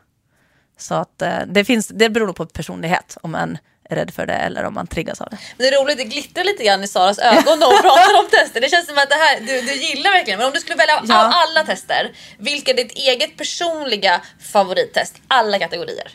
Så 0.79 0.95
att 0.95 1.23
eh, 1.23 1.39
det, 1.47 1.65
finns, 1.65 1.89
det 1.89 2.11
beror 2.11 2.27
nog 2.27 2.37
på 2.37 2.47
personlighet, 2.47 3.19
om 3.21 3.35
är 3.35 3.59
rädd 3.91 4.11
för 4.15 4.27
det 4.27 4.33
eller 4.35 4.65
om 4.65 4.75
man 4.75 4.87
triggas 4.87 5.21
av 5.21 5.29
det. 5.31 5.39
Det 5.57 5.69
är 5.69 5.83
roligt, 5.83 5.99
det 5.99 6.05
glittrar 6.05 6.45
lite 6.45 6.65
grann 6.65 6.85
i 6.85 6.89
Saras 6.89 7.19
ögon 7.19 7.59
när 7.59 7.67
hon 7.67 7.83
pratar 7.83 8.19
om 8.25 8.27
tester. 8.31 8.61
Det 8.61 8.69
känns 8.69 8.87
som 8.87 8.99
att 8.99 9.09
det 9.09 9.15
här, 9.15 9.41
du, 9.41 9.61
du 9.61 9.73
gillar 9.73 10.11
verkligen. 10.11 10.39
Men 10.39 10.47
om 10.47 10.53
du 10.53 10.61
skulle 10.61 10.77
välja 10.77 11.03
Ja. 11.05 11.15
all, 11.15 11.33
alla 11.33 11.67
tester, 11.67 12.13
vilka 12.39 12.71
är 12.71 12.77
ditt 12.77 12.93
eget 12.93 13.37
personliga 13.37 14.21
favorittest? 14.53 15.17
Alla 15.29 15.59
kategorier. 15.59 16.13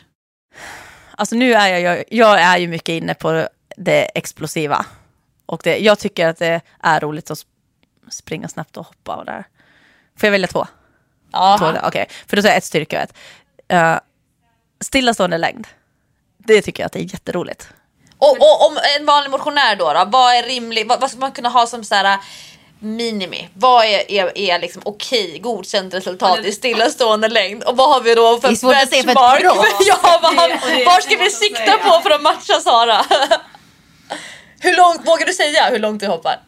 Alltså 1.16 1.34
nu 1.36 1.54
är 1.54 1.68
jag, 1.68 1.80
jag, 1.80 2.04
jag 2.08 2.40
är 2.40 2.58
ju 2.58 2.68
mycket 2.68 2.88
inne 2.88 3.14
på 3.14 3.48
det 3.76 4.04
explosiva. 4.18 4.86
Och 5.46 5.60
det, 5.64 5.78
jag 5.78 5.98
tycker 5.98 6.28
att 6.28 6.38
det 6.38 6.60
är 6.82 7.00
roligt 7.00 7.30
att 7.30 7.38
sp- 7.38 7.46
springa 8.10 8.48
snabbt 8.48 8.76
och 8.76 8.86
hoppa 8.86 9.16
och 9.16 9.24
där. 9.24 9.44
Får 10.16 10.26
jag 10.26 10.32
välja 10.32 10.48
två? 10.48 10.66
Ja. 11.32 11.74
Okej, 11.82 12.06
för 12.26 12.36
då 12.36 12.42
säger 12.42 12.52
jag 12.54 12.58
ett 12.58 12.64
styrka 12.64 12.96
och 12.96 13.02
ett. 13.02 13.14
Uh, 13.72 13.98
stillastående 14.80 15.38
längd. 15.38 15.66
Det 16.44 16.62
tycker 16.62 16.82
jag 16.82 16.86
att 16.86 16.92
det 16.92 16.98
är 16.98 17.12
jätteroligt. 17.12 17.68
Och, 18.18 18.30
och 18.30 18.66
om 18.66 18.78
en 18.98 19.06
vanlig 19.06 19.30
motionär 19.30 19.76
då, 19.76 19.92
då 19.92 20.04
vad 20.06 20.34
är 20.34 20.42
rimligt? 20.42 20.88
Vad, 20.88 21.00
vad 21.00 21.10
ska 21.10 21.18
man 21.18 21.32
kunna 21.32 21.48
ha 21.48 21.66
som 21.66 21.84
så 21.84 21.94
här 21.94 22.18
minimi? 22.78 23.48
Vad 23.54 23.84
är, 23.84 24.10
är, 24.10 24.38
är 24.38 24.58
liksom 24.58 24.82
okej, 24.84 25.38
godkänt 25.38 25.94
resultat 25.94 26.44
i 26.44 26.52
stillastående 26.52 27.28
längd? 27.28 27.62
Och 27.62 27.76
vad 27.76 27.88
har 27.94 28.00
vi 28.00 28.14
då 28.14 28.40
för 28.40 28.48
Det 28.48 28.54
är 28.54 28.56
svårt 28.56 28.74
att 28.74 28.88
se 28.88 29.02
för 29.02 29.10
ett 29.10 29.14
benchmark? 29.14 29.40
proffs. 29.40 29.86
ja, 29.86 30.18
vad, 30.22 30.34
var 30.86 31.00
ska 31.00 31.16
vi 31.16 31.30
sikta 31.30 31.72
på 31.78 32.00
för 32.02 32.10
att 32.10 32.22
matcha 32.22 32.60
Sara? 32.60 33.04
hur 34.60 34.76
långt, 34.76 35.08
vågar 35.08 35.26
du 35.26 35.32
säga 35.32 35.70
hur 35.70 35.78
långt 35.78 36.00
du 36.00 36.06
hoppar? 36.06 36.40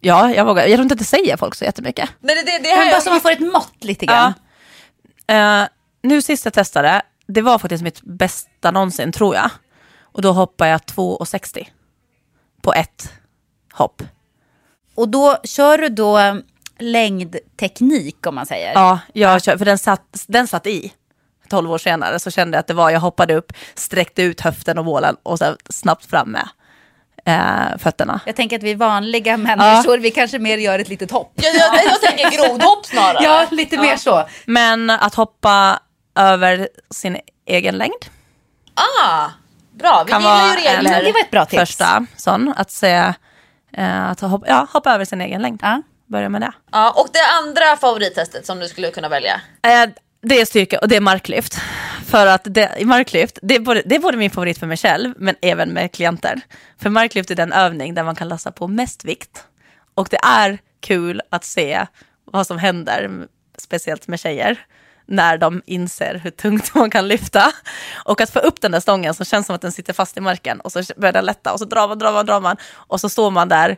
Ja, 0.00 0.34
jag 0.34 0.44
vågar. 0.44 0.66
Jag 0.66 0.76
tror 0.76 0.82
inte 0.82 0.92
att 0.92 0.98
det 0.98 1.04
säger 1.04 1.36
folk 1.36 1.54
så 1.54 1.64
jättemycket. 1.64 2.10
Nej, 2.20 2.34
det, 2.34 2.42
det, 2.42 2.58
det 2.58 2.68
Men 2.68 2.78
här 2.78 2.90
bara 2.90 3.00
så 3.00 3.10
man 3.10 3.20
får 3.20 3.30
ett 3.30 3.52
mått 3.52 3.84
lite 3.84 4.06
grann. 4.06 4.34
Eh, 5.26 5.68
nu 6.02 6.22
sist 6.22 6.44
jag 6.44 6.54
testade, 6.54 7.02
det 7.28 7.42
var 7.42 7.58
faktiskt 7.58 7.82
mitt 7.82 8.00
bästa 8.02 8.70
någonsin 8.70 9.12
tror 9.12 9.34
jag. 9.34 9.50
Och 10.02 10.22
då 10.22 10.32
hoppade 10.32 10.70
jag 10.70 10.80
2,60 10.80 11.66
på 12.62 12.72
ett 12.74 13.12
hopp. 13.72 14.02
Och 14.94 15.08
då 15.08 15.36
kör 15.44 15.78
du 15.78 15.88
då 15.88 16.18
eh, 16.18 16.34
längdteknik 16.78 18.26
om 18.26 18.34
man 18.34 18.46
säger. 18.46 18.72
Ja, 18.74 18.98
jag 19.12 19.42
kör, 19.42 19.58
för 19.58 19.64
den 19.64 19.78
satt, 19.78 20.24
den 20.26 20.46
satt 20.46 20.66
i. 20.66 20.92
12 21.48 21.72
år 21.72 21.78
senare 21.78 22.18
så 22.18 22.30
kände 22.30 22.56
jag 22.56 22.60
att 22.60 22.66
det 22.66 22.74
var, 22.74 22.90
jag 22.90 23.00
hoppade 23.00 23.34
upp, 23.34 23.52
sträckte 23.74 24.22
ut 24.22 24.40
höften 24.40 24.78
och 24.78 24.84
bålen 24.84 25.16
och 25.22 25.38
så 25.38 25.56
snabbt 25.70 26.06
fram 26.06 26.30
med 26.30 26.48
eh, 27.24 27.78
fötterna. 27.78 28.20
Jag 28.26 28.36
tänker 28.36 28.56
att 28.56 28.62
vi 28.62 28.74
vanliga 28.74 29.36
människor, 29.36 29.98
vi 29.98 30.10
kanske 30.10 30.38
mer 30.38 30.58
gör 30.58 30.78
ett 30.78 30.88
litet 30.88 31.10
hopp. 31.10 31.32
jag, 31.34 31.54
jag, 31.54 31.84
jag 31.84 32.00
tänker 32.00 32.30
grodhopp 32.30 32.86
snarare. 32.86 33.24
Ja, 33.24 33.46
lite 33.50 33.76
mer 33.76 33.96
så. 33.96 34.28
Men 34.46 34.90
att 34.90 35.14
hoppa 35.14 35.80
över 36.18 36.68
sin 36.90 37.18
egen 37.46 37.78
längd, 37.78 38.04
Ah, 38.74 39.30
bra. 39.72 40.02
Vi 40.06 40.12
kan 40.12 40.20
gillar 40.22 40.48
ju 40.48 40.54
regler. 40.56 40.98
en 40.98 41.04
Det 41.04 41.12
var 41.12 41.20
ett 41.20 41.30
bra 41.30 41.44
tips. 41.44 41.60
första 41.60 42.06
sån. 42.16 42.54
Att 42.56 42.70
se, 42.70 43.12
eh, 43.72 44.04
att 44.10 44.20
hoppa, 44.20 44.46
ja, 44.48 44.66
hoppa 44.72 44.94
över 44.94 45.04
sin 45.04 45.20
egen 45.20 45.42
längd. 45.42 45.60
Ja. 45.62 45.82
Börja 46.06 46.28
med 46.28 46.40
det. 46.40 46.52
Ja, 46.72 46.90
och 46.90 47.08
det 47.12 47.18
andra 47.42 47.76
favorittestet 47.76 48.46
som 48.46 48.58
du 48.58 48.68
skulle 48.68 48.90
kunna 48.90 49.08
välja? 49.08 49.40
Eh, 49.62 49.88
det 50.20 50.40
är 50.40 50.44
styrka 50.44 50.78
och 50.78 50.88
det 50.88 50.96
är 50.96 51.00
marklyft. 51.00 51.58
För 52.06 52.26
att 52.26 52.40
det, 52.44 52.70
i 52.78 52.84
marklyft, 52.84 53.38
det 53.42 53.54
är, 53.54 53.60
både, 53.60 53.82
det 53.86 53.94
är 53.94 53.98
både 53.98 54.16
min 54.18 54.30
favorit 54.30 54.58
för 54.58 54.66
mig 54.66 54.76
själv 54.76 55.14
men 55.18 55.34
även 55.42 55.68
med 55.72 55.92
klienter. 55.92 56.40
För 56.78 56.90
marklyft 56.90 57.30
är 57.30 57.34
den 57.34 57.52
övning 57.52 57.94
där 57.94 58.04
man 58.04 58.14
kan 58.16 58.28
lassa 58.28 58.52
på 58.52 58.66
mest 58.68 59.04
vikt. 59.04 59.44
Och 59.94 60.08
det 60.10 60.18
är 60.24 60.58
kul 60.80 61.22
att 61.30 61.44
se 61.44 61.86
vad 62.24 62.46
som 62.46 62.58
händer, 62.58 63.26
speciellt 63.58 64.08
med 64.08 64.20
tjejer, 64.20 64.64
när 65.08 65.38
de 65.38 65.62
inser 65.66 66.20
hur 66.24 66.30
tungt 66.30 66.70
man 66.74 66.90
kan 66.90 67.08
lyfta. 67.08 67.52
Och 68.04 68.20
att 68.20 68.30
få 68.30 68.38
upp 68.38 68.60
den 68.60 68.72
där 68.72 68.80
stången 68.80 69.14
som 69.14 69.26
känns 69.26 69.46
som 69.46 69.54
att 69.54 69.62
den 69.62 69.72
sitter 69.72 69.92
fast 69.92 70.16
i 70.16 70.20
marken 70.20 70.60
och 70.60 70.72
så 70.72 70.82
börjar 70.96 71.12
den 71.12 71.24
lätta 71.24 71.52
och 71.52 71.58
så 71.58 71.64
drar 71.64 71.88
man, 71.88 71.98
drar 71.98 72.12
man, 72.12 72.26
drar 72.26 72.40
man 72.40 72.56
och 72.74 73.00
så 73.00 73.08
står 73.08 73.30
man 73.30 73.48
där 73.48 73.76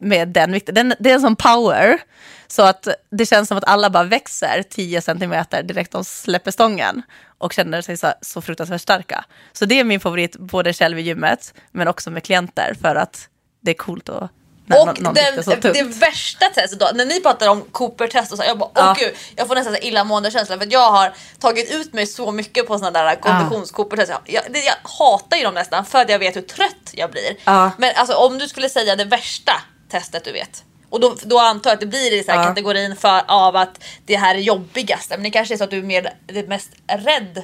med 0.00 0.28
den 0.28 0.52
vikten. 0.52 0.74
Den, 0.74 0.94
det 0.98 1.10
är 1.10 1.14
en 1.14 1.20
sån 1.20 1.36
power 1.36 1.98
så 2.46 2.62
att 2.62 2.88
det 3.10 3.26
känns 3.26 3.48
som 3.48 3.58
att 3.58 3.68
alla 3.68 3.90
bara 3.90 4.04
växer 4.04 4.62
10 4.70 5.00
centimeter 5.00 5.62
direkt 5.62 5.92
de 5.92 6.04
släpper 6.04 6.50
stången 6.50 7.02
och 7.38 7.52
känner 7.52 7.82
sig 7.82 7.96
så, 7.96 8.12
så 8.20 8.40
fruktansvärt 8.40 8.80
starka. 8.80 9.24
Så 9.52 9.64
det 9.64 9.80
är 9.80 9.84
min 9.84 10.00
favorit 10.00 10.36
både 10.36 10.72
själv 10.72 10.98
i 10.98 11.02
gymmet 11.02 11.54
men 11.70 11.88
också 11.88 12.10
med 12.10 12.24
klienter 12.24 12.74
för 12.80 12.94
att 12.94 13.28
det 13.60 13.70
är 13.70 13.74
coolt 13.74 14.08
att 14.08 14.30
när 14.70 14.80
Och 14.80 15.00
någon, 15.02 15.14
den, 15.14 15.72
det 15.72 15.82
värsta 15.82 16.46
testet 16.46 16.80
då, 16.80 16.90
när 16.94 17.04
ni 17.04 17.20
pratar 17.20 17.48
om 17.48 17.62
Cooper-test 17.62 18.32
och 18.32 18.38
så, 18.38 18.44
jag 18.44 18.58
bara 18.58 18.68
åh 18.68 18.72
Ja. 18.74 18.96
gud, 18.98 19.14
jag 19.36 19.46
får 19.48 19.54
nästan 19.54 19.74
så 19.74 19.80
här 19.80 19.86
illamående 19.88 20.30
känsla 20.30 20.56
för 20.58 20.66
att 20.66 20.72
jag 20.72 20.90
har 20.90 21.12
tagit 21.38 21.70
ut 21.74 21.92
mig 21.92 22.06
så 22.06 22.32
mycket 22.32 22.66
på 22.66 22.78
sådana 22.78 23.02
där 23.04 23.16
konditions-Cooper-test. 23.16 24.10
Jag, 24.10 24.20
jag, 24.26 24.64
jag 24.64 24.74
hatar 24.98 25.36
ju 25.36 25.44
dem 25.44 25.54
nästan 25.54 25.84
för 25.86 25.98
att 25.98 26.10
jag 26.10 26.18
vet 26.18 26.36
hur 26.36 26.42
trött 26.42 26.90
jag 26.92 27.10
blir. 27.10 27.36
Ja. 27.44 27.70
Men 27.78 27.92
alltså 27.96 28.14
om 28.16 28.38
du 28.38 28.48
skulle 28.48 28.68
säga 28.68 28.96
det 28.96 29.04
värsta 29.04 29.52
testet 29.90 30.24
du 30.24 30.32
vet. 30.32 30.64
Och 30.90 31.00
då, 31.00 31.16
då 31.22 31.38
antar 31.38 31.70
jag 31.70 31.74
att 31.74 31.80
det 31.80 31.86
blir 31.86 32.12
i 32.12 32.24
så 32.24 32.30
här 32.32 32.38
Ja. 32.38 32.44
kategorin 32.44 32.96
för, 32.96 33.22
av 33.26 33.56
att 33.56 33.84
det 34.06 34.16
här 34.16 34.34
är 34.34 34.38
jobbigaste. 34.38 35.14
Men 35.16 35.22
det 35.24 35.30
kanske 35.30 35.54
är 35.54 35.58
så 35.58 35.64
att 35.64 35.70
du 35.70 35.78
är 35.78 35.82
mer, 35.82 36.12
det 36.26 36.48
mest 36.48 36.70
rädd 36.88 37.42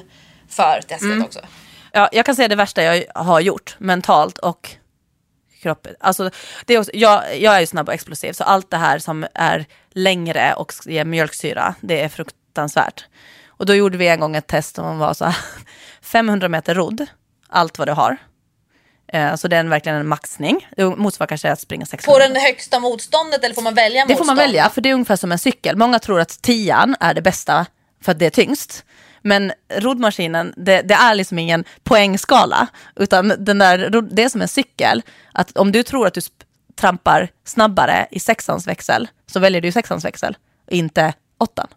för 0.49 0.81
testet 0.81 1.01
Mm. 1.01 1.23
också. 1.23 1.39
Ja, 1.91 2.09
jag 2.11 2.25
kan 2.25 2.35
säga 2.35 2.47
det 2.47 2.55
värsta 2.55 2.83
jag 2.83 3.03
har 3.15 3.39
gjort 3.39 3.75
mentalt 3.79 4.37
och 4.37 4.69
kroppen. 5.61 5.95
Alltså, 5.99 6.29
det 6.65 6.73
är 6.73 6.79
också, 6.79 6.91
jag, 6.93 7.39
jag 7.39 7.55
är 7.55 7.59
ju 7.59 7.65
snabb 7.65 7.87
och 7.87 7.93
explosiv 7.93 8.33
så 8.33 8.43
allt 8.43 8.71
det 8.71 8.77
här 8.77 8.99
som 8.99 9.27
är 9.33 9.65
längre 9.91 10.53
och 10.53 10.73
ger 10.85 11.05
mjölksyra, 11.05 11.75
det 11.81 12.01
är 12.01 12.09
fruktansvärt. 12.09 13.05
Och 13.47 13.65
då 13.65 13.75
gjorde 13.75 13.97
vi 13.97 14.07
en 14.07 14.19
gång 14.19 14.35
ett 14.35 14.47
test 14.47 14.75
som 14.75 14.99
var 14.99 15.13
så 15.13 15.25
här, 15.25 15.35
500 16.01 16.49
meter 16.49 16.75
rodd, 16.75 17.05
allt 17.49 17.77
vad 17.77 17.87
du 17.87 17.91
har. 17.91 18.17
Eh, 19.13 19.35
så 19.35 19.47
det 19.47 19.55
är 19.55 19.59
en, 19.59 19.69
verkligen 19.69 19.97
en 19.97 20.07
maxning. 20.07 20.67
Det 20.77 20.85
motsvarar 20.85 21.27
kanske 21.27 21.51
att 21.51 21.59
springa 21.59 21.85
600 21.85 22.13
På 22.13 22.33
den 22.33 22.41
högsta 22.41 22.79
motståndet 22.79 23.43
eller 23.43 23.55
får 23.55 23.61
man 23.61 23.75
välja 23.75 24.05
det 24.05 24.15
får 24.15 24.25
man 24.25 24.35
motstånd? 24.35 24.51
välja, 24.51 24.69
för 24.69 24.81
det 24.81 24.89
är 24.89 24.93
ungefär 24.93 25.15
som 25.15 25.31
en 25.31 25.39
cykel. 25.39 25.77
Många 25.77 25.99
tror 25.99 26.19
att 26.19 26.41
tian 26.41 26.95
är 26.99 27.13
det 27.13 27.21
bästa 27.21 27.65
för 28.03 28.11
att 28.11 28.19
det 28.19 28.25
är 28.25 28.29
tyngst. 28.29 28.85
Men 29.21 29.51
roddmaskinen, 29.69 30.53
det, 30.57 30.81
det 30.81 30.93
är 30.93 31.15
liksom 31.15 31.39
ingen 31.39 31.63
poängskala, 31.83 32.67
utan 32.95 33.33
den 33.39 33.57
där, 33.57 34.01
det 34.01 34.23
är 34.23 34.29
som 34.29 34.41
en 34.41 34.47
cykel. 34.47 35.01
Att 35.31 35.57
om 35.57 35.71
du 35.71 35.83
tror 35.83 36.07
att 36.07 36.13
du 36.13 36.21
trampar 36.75 37.29
snabbare 37.45 38.07
i 38.11 38.19
sexans 38.19 38.67
växel, 38.67 39.07
så 39.25 39.39
väljer 39.39 39.61
du 39.61 39.71
sexans 39.71 40.05
växel, 40.05 40.37
inte 40.67 41.13
åttan. 41.37 41.67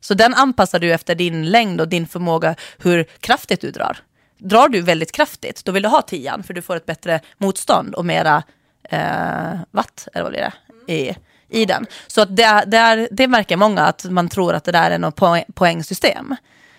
Så 0.00 0.14
den 0.14 0.34
anpassar 0.34 0.78
du 0.78 0.92
efter 0.92 1.14
din 1.14 1.50
längd 1.50 1.80
och 1.80 1.88
din 1.88 2.06
förmåga 2.06 2.54
hur 2.78 3.04
kraftigt 3.04 3.60
du 3.60 3.70
drar. 3.70 3.98
Drar 4.38 4.68
du 4.68 4.80
väldigt 4.80 5.12
kraftigt, 5.12 5.64
då 5.64 5.72
vill 5.72 5.82
du 5.82 5.88
ha 5.88 6.02
tian, 6.02 6.42
för 6.42 6.54
du 6.54 6.62
får 6.62 6.76
ett 6.76 6.86
bättre 6.86 7.20
motstånd 7.38 7.94
och 7.94 8.04
mera 8.04 8.42
eh, 8.82 9.60
watt, 9.70 10.08
eller 10.14 10.22
vad 10.22 10.32
blir 10.32 10.52
det, 10.86 10.92
i, 10.92 11.16
i 11.48 11.64
den. 11.64 11.86
Så 12.06 12.20
att 12.20 12.36
det, 12.36 12.64
det, 12.66 12.76
är, 12.76 13.08
det 13.10 13.28
märker 13.28 13.56
många 13.56 13.82
att 13.82 14.04
man 14.04 14.28
tror 14.28 14.54
att 14.54 14.64
det 14.64 14.72
där 14.72 14.90
är 14.90 14.98
något 14.98 15.16
poäng, 15.16 15.44
poängsystem. 15.54 16.36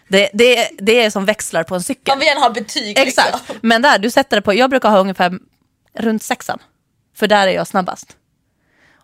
Det, 0.09 0.29
det, 0.33 0.69
det 0.77 1.01
är 1.03 1.09
som 1.09 1.25
växlar 1.25 1.63
på 1.63 1.75
en 1.75 1.83
cykel. 1.83 2.03
Man 2.11 2.19
vill 2.19 2.27
gärna 2.27 2.41
ha 2.41 2.49
betyg. 2.49 2.97
Exakt, 2.99 3.33
Liksom. 3.37 3.55
men 3.61 3.81
där, 3.81 3.99
du 3.99 4.09
sätter 4.11 4.37
det 4.37 4.41
på, 4.41 4.53
jag 4.53 4.69
brukar 4.69 4.89
ha 4.89 4.99
ungefär 4.99 5.39
runt 5.93 6.23
sexan. 6.23 6.59
För 7.15 7.27
där 7.27 7.47
är 7.47 7.51
jag 7.51 7.67
snabbast. 7.67 8.17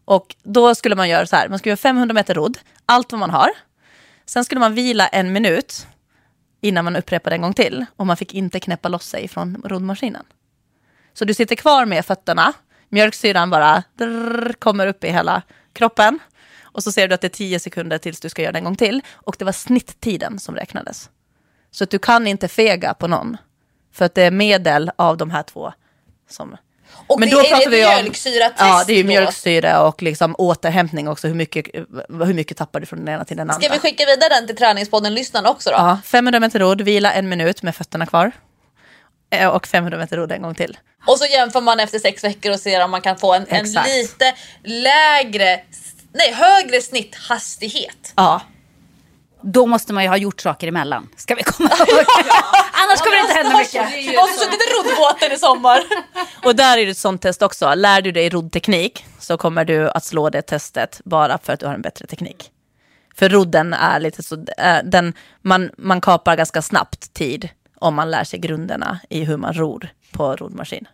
Och 0.06 0.36
då 0.44 0.76
skulle 0.76 0.96
man 0.96 1.10
göra 1.10 1.26
så 1.28 1.36
här, 1.36 1.50
man 1.50 1.60
skulle 1.60 1.72
göra 1.72 1.78
500 1.78 2.14
meter 2.14 2.34
rodd, 2.34 2.58
allt 2.86 3.12
vad 3.12 3.20
man 3.20 3.30
har. 3.30 3.50
Sen 4.26 4.46
skulle 4.46 4.60
man 4.60 4.74
vila 4.74 5.08
en 5.08 5.34
minut 5.34 5.88
innan 6.62 6.86
man 6.86 6.96
upprepade 6.96 7.36
en 7.36 7.42
gång 7.42 7.54
till. 7.54 7.86
Och 7.96 8.08
man 8.08 8.18
fick 8.18 8.34
inte 8.34 8.60
knäppa 8.60 8.90
loss 8.90 9.06
sig 9.08 9.28
från 9.28 9.62
roddmaskinen. 9.66 10.26
Så 11.14 11.26
du 11.26 11.34
sitter 11.34 11.56
kvar 11.56 11.86
med 11.86 12.06
fötterna, 12.06 12.54
mjölksyran 12.90 13.50
bara 13.50 13.84
drrr, 13.98 14.54
kommer 14.60 14.88
upp 14.88 15.04
i 15.04 15.10
hela 15.12 15.42
kroppen. 15.74 16.20
Och 16.76 16.84
så 16.84 16.92
ser 16.92 17.08
du 17.08 17.16
att 17.16 17.22
det 17.22 17.28
är 17.28 17.30
10 17.30 17.60
sekunder 17.60 17.98
tills 17.98 18.20
du 18.20 18.30
ska 18.30 18.42
göra 18.42 18.52
det 18.52 18.58
en 18.60 18.64
gång 18.64 18.76
till. 18.76 19.02
Och 19.14 19.36
det 19.40 19.46
var 19.46 19.52
snitttiden 19.52 20.40
som 20.40 20.56
räknades. 20.56 21.10
Så 21.72 21.84
att 21.84 21.90
du 21.90 22.00
kan 22.00 22.28
inte 22.28 22.48
fega 22.48 22.94
på 22.94 23.08
någon. 23.08 23.38
För 23.94 24.06
att 24.06 24.16
det 24.16 24.22
är 24.24 24.32
medel 24.32 24.92
av 24.96 25.18
de 25.18 25.32
här 25.32 25.44
två 25.44 25.74
som... 26.30 26.58
Och 27.08 27.22
det, 27.22 27.28
är 27.28 27.70
det 27.70 27.78
mjölksyratest 27.78 28.60
Ja, 28.60 28.84
det 28.88 28.94
är 28.94 28.98
ju 28.98 29.04
då? 29.04 29.08
mjölksyra 29.08 29.82
och 29.88 30.02
liksom 30.02 30.36
återhämtning 30.38 31.08
också. 31.08 31.28
Hur 31.28 31.36
mycket, 31.36 31.66
hur 32.10 32.34
mycket 32.34 32.58
tappar 32.58 32.80
du 32.80 32.86
från 32.86 33.00
den 33.06 33.16
ena 33.16 33.26
till 33.26 33.38
den 33.38 33.50
andra? 33.50 33.62
Ska 33.64 33.74
vi 33.74 33.80
skicka 33.80 34.06
vidare 34.06 34.30
den 34.30 34.48
till 34.48 34.56
träningspodden-lyssnarna 34.58 35.50
också 35.50 35.70
då? 35.70 35.76
Ja, 35.76 36.00
500 36.06 36.40
meter 36.40 36.60
rodd, 36.60 36.82
vila 36.82 37.14
en 37.14 37.30
minut 37.30 37.64
med 37.64 37.76
fötterna 37.76 38.06
kvar. 38.06 38.32
Eh, 39.30 39.48
Och 39.48 39.68
500 39.68 39.98
meter 40.00 40.18
rodd 40.18 40.32
en 40.32 40.42
gång 40.42 40.56
till. 40.56 40.78
Och 41.08 41.18
så 41.18 41.26
jämför 41.26 41.62
man 41.62 41.80
efter 41.80 42.00
sex 42.00 42.24
veckor 42.24 42.52
och 42.52 42.60
ser 42.60 42.84
om 42.84 42.92
man 42.92 43.02
kan 43.02 43.18
få 43.18 43.34
en, 43.34 43.46
en 43.48 43.66
lite 43.66 44.34
lägre, 44.64 45.60
nej 46.16 46.32
högre 46.34 46.82
snitthastighet. 46.82 48.14
Ja, 48.16 48.42
Då 49.42 49.66
måste 49.66 49.94
man 49.94 50.04
ju 50.04 50.10
ha 50.10 50.18
gjort 50.18 50.42
saker 50.42 50.68
emellan. 50.68 51.10
Ska 51.16 51.36
vi 51.36 51.44
komma 51.44 51.70
ihåg. 51.70 51.88
Annars 52.72 53.00
kommer 53.00 53.16
det 53.16 53.22
inte 53.22 53.34
hända 53.34 53.58
mycket. 53.58 54.14
Jag 54.14 54.22
har 54.22 54.28
suttit 54.28 54.62
i 54.62 54.74
roddbåten 54.74 55.32
i 55.32 55.38
sommar. 55.38 55.82
och 56.44 56.56
där 56.56 56.78
är 56.78 56.86
det 56.86 56.92
ett 56.92 56.98
sånt 56.98 57.22
test 57.22 57.42
också. 57.42 57.74
Lär 57.76 58.02
du 58.02 58.12
dig 58.12 58.30
roddteknik 58.30 59.06
så 59.20 59.38
kommer 59.38 59.66
du 59.66 59.90
att 59.90 60.06
slå 60.06 60.30
det 60.30 60.42
testet 60.42 61.02
bara 61.06 61.38
för 61.44 61.54
att 61.54 61.60
du 61.60 61.66
har 61.66 61.74
en 61.74 61.82
bättre 61.82 62.08
teknik. 62.08 62.52
För 63.16 63.30
rodden 63.30 63.74
är 63.74 64.00
lite 64.00 64.24
så, 64.24 64.36
eh, 64.58 64.78
den, 64.84 65.14
man, 65.42 65.72
man 65.78 66.02
kapar 66.02 66.36
ganska 66.36 66.62
snabbt 66.62 67.14
tid 67.14 67.50
om 67.80 67.96
man 67.96 68.12
lär 68.12 68.24
sig 68.24 68.40
grunderna 68.40 69.00
i 69.10 69.24
hur 69.24 69.38
man 69.38 69.54
ror 69.54 69.90
på 70.12 70.36
roddmaskin. 70.36 70.88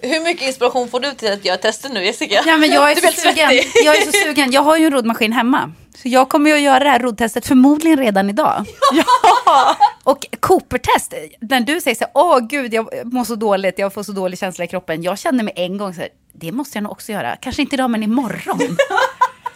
Hur 0.00 0.24
mycket 0.24 0.46
inspiration 0.46 0.88
får 0.88 1.00
du 1.00 1.12
till 1.12 1.32
att 1.32 1.44
göra 1.44 1.56
testet 1.56 1.92
nu 1.92 2.04
Jessica? 2.04 2.42
Ja, 2.46 2.56
men 2.56 2.70
jag, 2.70 2.90
är 2.90 2.94
så 2.94 3.00
sugen. 3.00 3.34
svettig. 3.34 3.70
jag 3.84 3.96
är 3.96 4.00
så 4.00 4.12
sugen. 4.12 4.52
Jag 4.52 4.62
har 4.62 4.76
ju 4.76 4.86
en 4.86 4.92
roddmaskin 4.92 5.32
hemma. 5.32 5.72
Så 5.94 6.08
jag 6.08 6.28
kommer 6.28 6.50
ju 6.50 6.56
att 6.56 6.62
göra 6.62 6.84
det 6.84 6.90
här 6.90 6.98
roddtestet 6.98 7.46
förmodligen 7.46 7.98
redan 7.98 8.30
idag. 8.30 8.64
Ja! 8.92 9.76
Och 10.02 10.26
Cooper-test, 10.40 11.14
när 11.40 11.60
du 11.60 11.80
säger 11.80 11.94
så 11.94 12.04
här, 12.04 12.10
åh 12.14 12.38
gud 12.38 12.74
jag 12.74 13.12
mår 13.12 13.24
så 13.24 13.34
dåligt, 13.34 13.78
jag 13.78 13.94
får 13.94 14.02
så 14.02 14.12
dålig 14.12 14.38
känsla 14.38 14.64
i 14.64 14.68
kroppen. 14.68 15.02
Jag 15.02 15.18
känner 15.18 15.44
mig 15.44 15.54
en 15.56 15.78
gång 15.78 15.94
så 15.94 16.00
här, 16.00 16.10
det 16.32 16.52
måste 16.52 16.78
jag 16.78 16.82
nog 16.82 16.92
också 16.92 17.12
göra. 17.12 17.36
Kanske 17.36 17.62
inte 17.62 17.76
idag 17.76 17.90
men 17.90 18.02
imorgon. 18.02 18.58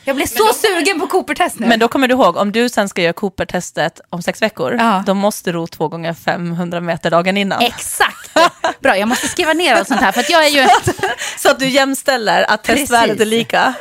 Jag 0.04 0.16
blev 0.16 0.26
så 0.26 0.52
sugen 0.52 1.00
på 1.00 1.06
Cooper-test 1.06 1.58
nu. 1.58 1.66
Men 1.66 1.78
då 1.78 1.88
kommer 1.88 2.08
du 2.08 2.14
ihåg, 2.14 2.36
om 2.36 2.52
du 2.52 2.68
sen 2.68 2.88
ska 2.88 3.02
göra 3.02 3.12
Cooper-testet 3.12 4.00
om 4.10 4.22
sex 4.22 4.42
veckor, 4.42 4.76
Ja. 4.78 5.02
då 5.06 5.14
måste 5.14 5.50
du 5.50 5.54
ro 5.58 5.66
två 5.66 5.88
gånger 5.88 6.14
500 6.14 6.80
meter 6.80 7.10
dagen 7.10 7.36
innan. 7.36 7.60
Exakt! 7.62 8.30
Bra, 8.80 8.96
jag 8.98 9.08
måste 9.08 9.28
skriva 9.28 9.52
ner 9.52 9.74
allt 9.74 9.88
sånt 9.88 10.00
här 10.00 10.12
för 10.12 10.20
att 10.20 10.30
jag 10.30 10.44
är 10.46 10.48
ju, 10.50 10.66
Så 11.38 11.50
att 11.50 11.58
du 11.58 11.68
jämställer 11.68 12.50
att 12.50 12.64
testvärdet 12.64 13.20
är 13.20 13.24
lika. 13.24 13.74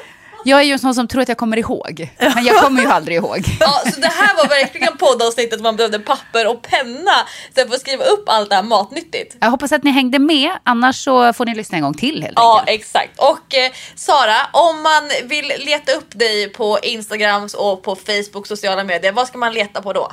Jag 0.46 0.60
är 0.60 0.64
ju 0.64 0.72
en 0.72 0.80
sån 0.80 0.96
som 0.96 1.08
tror 1.08 1.22
att 1.22 1.28
jag 1.28 1.38
kommer 1.38 1.58
ihåg. 1.58 2.10
Men 2.36 2.46
jag 2.46 2.58
kommer 2.64 2.82
ju 2.82 2.88
aldrig 2.88 3.18
ihåg. 3.18 3.46
Ja, 3.60 3.82
så 3.94 4.00
det 4.00 4.08
här 4.08 4.36
var 4.38 4.48
verkligen 4.48 4.98
poddavsnittet 4.98 5.62
man 5.62 5.76
behövde 5.76 6.00
papper 6.00 6.48
och 6.48 6.62
penna 6.62 7.12
så 7.56 7.68
för 7.68 7.76
att 7.76 7.82
skriva 7.82 8.04
upp 8.04 8.24
allt 8.30 8.50
det 8.50 8.56
här 8.56 8.64
matnyttigt. 8.64 9.36
Jag 9.40 9.50
hoppas 9.50 9.72
att 9.72 9.84
ni 9.84 9.92
hängde 9.92 10.20
med, 10.20 10.52
annars 10.64 11.04
så 11.04 11.34
får 11.34 11.46
ni 11.46 11.56
lyssna 11.56 11.78
en 11.78 11.84
gång 11.84 11.94
till 11.94 12.24
helt 12.24 12.34
Ja 12.36 12.60
enkelt. 12.60 12.80
exakt. 12.80 13.20
Och 13.20 13.56
eh, 13.56 13.72
Sara, 13.96 14.36
om 14.54 14.82
man 14.82 15.30
vill 15.30 15.52
leta 15.58 15.92
upp 15.92 16.20
dig 16.20 16.50
på 16.50 16.80
Instagrams 16.84 17.54
och 17.54 17.84
på 17.84 17.96
Facebook 17.96 18.48
sociala 18.48 18.84
medier, 18.84 19.12
vad 19.12 19.28
ska 19.28 19.38
man 19.38 19.54
leta 19.54 19.82
på 19.82 19.94
då? 19.94 20.12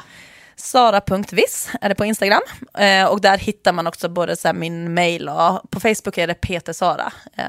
Sara.viss 0.59 1.69
är 1.81 1.89
det 1.89 1.95
på 1.95 2.05
Instagram. 2.05 2.41
Eh, 2.79 3.05
och 3.05 3.21
där 3.21 3.39
hittar 3.39 3.73
man 3.73 3.87
också 3.87 4.09
både 4.09 4.37
så 4.37 4.49
här 4.49 4.53
min 4.53 4.95
mail 4.95 5.29
och 5.29 5.71
på 5.71 5.81
Facebook 5.81 6.19
är 6.19 6.27
det 6.27 6.35
Peter 6.35 6.73
Sara. 6.73 7.13
Eh, 7.37 7.45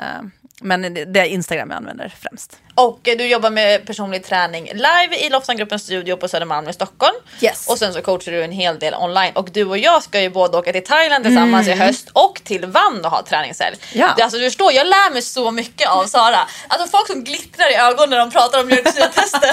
men 0.62 0.94
det 0.94 1.20
är 1.20 1.26
Instagram 1.26 1.70
jag 1.70 1.78
använder 1.78 2.14
främst. 2.20 2.58
Och 2.76 3.08
eh, 3.08 3.18
du 3.18 3.28
jobbar 3.28 3.50
med 3.50 3.86
personlig 3.86 4.26
träning 4.26 4.66
live 4.74 5.26
i 5.26 5.30
Lofsangruppens 5.30 5.84
studio 5.84 6.16
på 6.16 6.28
Södermalm 6.28 6.70
i 6.70 6.74
Stockholm. 6.74 7.16
Yes. 7.42 7.68
Och 7.68 7.78
sen 7.78 7.94
så 7.94 8.02
coachar 8.02 8.32
du 8.32 8.44
en 8.44 8.52
hel 8.52 8.80
del 8.80 8.94
online. 8.94 9.32
Och 9.36 9.50
du 9.52 9.66
och 9.66 9.78
jag 9.78 10.04
ska 10.04 10.22
ju 10.22 10.30
både 10.30 10.58
åka 10.58 10.72
till 10.72 10.84
Thailand 10.84 11.24
tillsammans 11.24 11.68
i 11.68 11.72
höst 11.72 12.10
och 12.14 12.42
till 12.44 12.66
Vann 12.66 13.06
och 13.06 13.12
ha 13.12 13.24
träningshelg. 13.24 13.76
Ja. 13.94 14.14
Det, 14.18 14.24
alltså, 14.24 14.38
du 14.40 14.46
förstår, 14.46 14.72
jag 14.74 14.88
lär 14.88 15.14
mig 15.14 15.22
så 15.22 15.52
mycket 15.52 15.90
av 15.90 16.06
Sara. 16.06 16.40
Alltså 16.68 16.88
folk 16.88 17.08
som 17.08 17.24
glittrar 17.24 17.72
i 17.72 17.76
ögonen 17.76 18.10
när 18.10 18.18
de 18.18 18.32
pratar 18.32 18.60
om 18.60 18.68
mjölksyratester. 18.68 19.40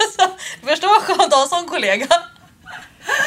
alltså, 0.00 0.36
förstår 0.66 0.88
vad 0.88 1.02
skönt 1.02 1.22
att 1.22 1.34
ha 1.34 1.42
en 1.42 1.48
sån 1.48 1.66
kollega. 1.66 2.06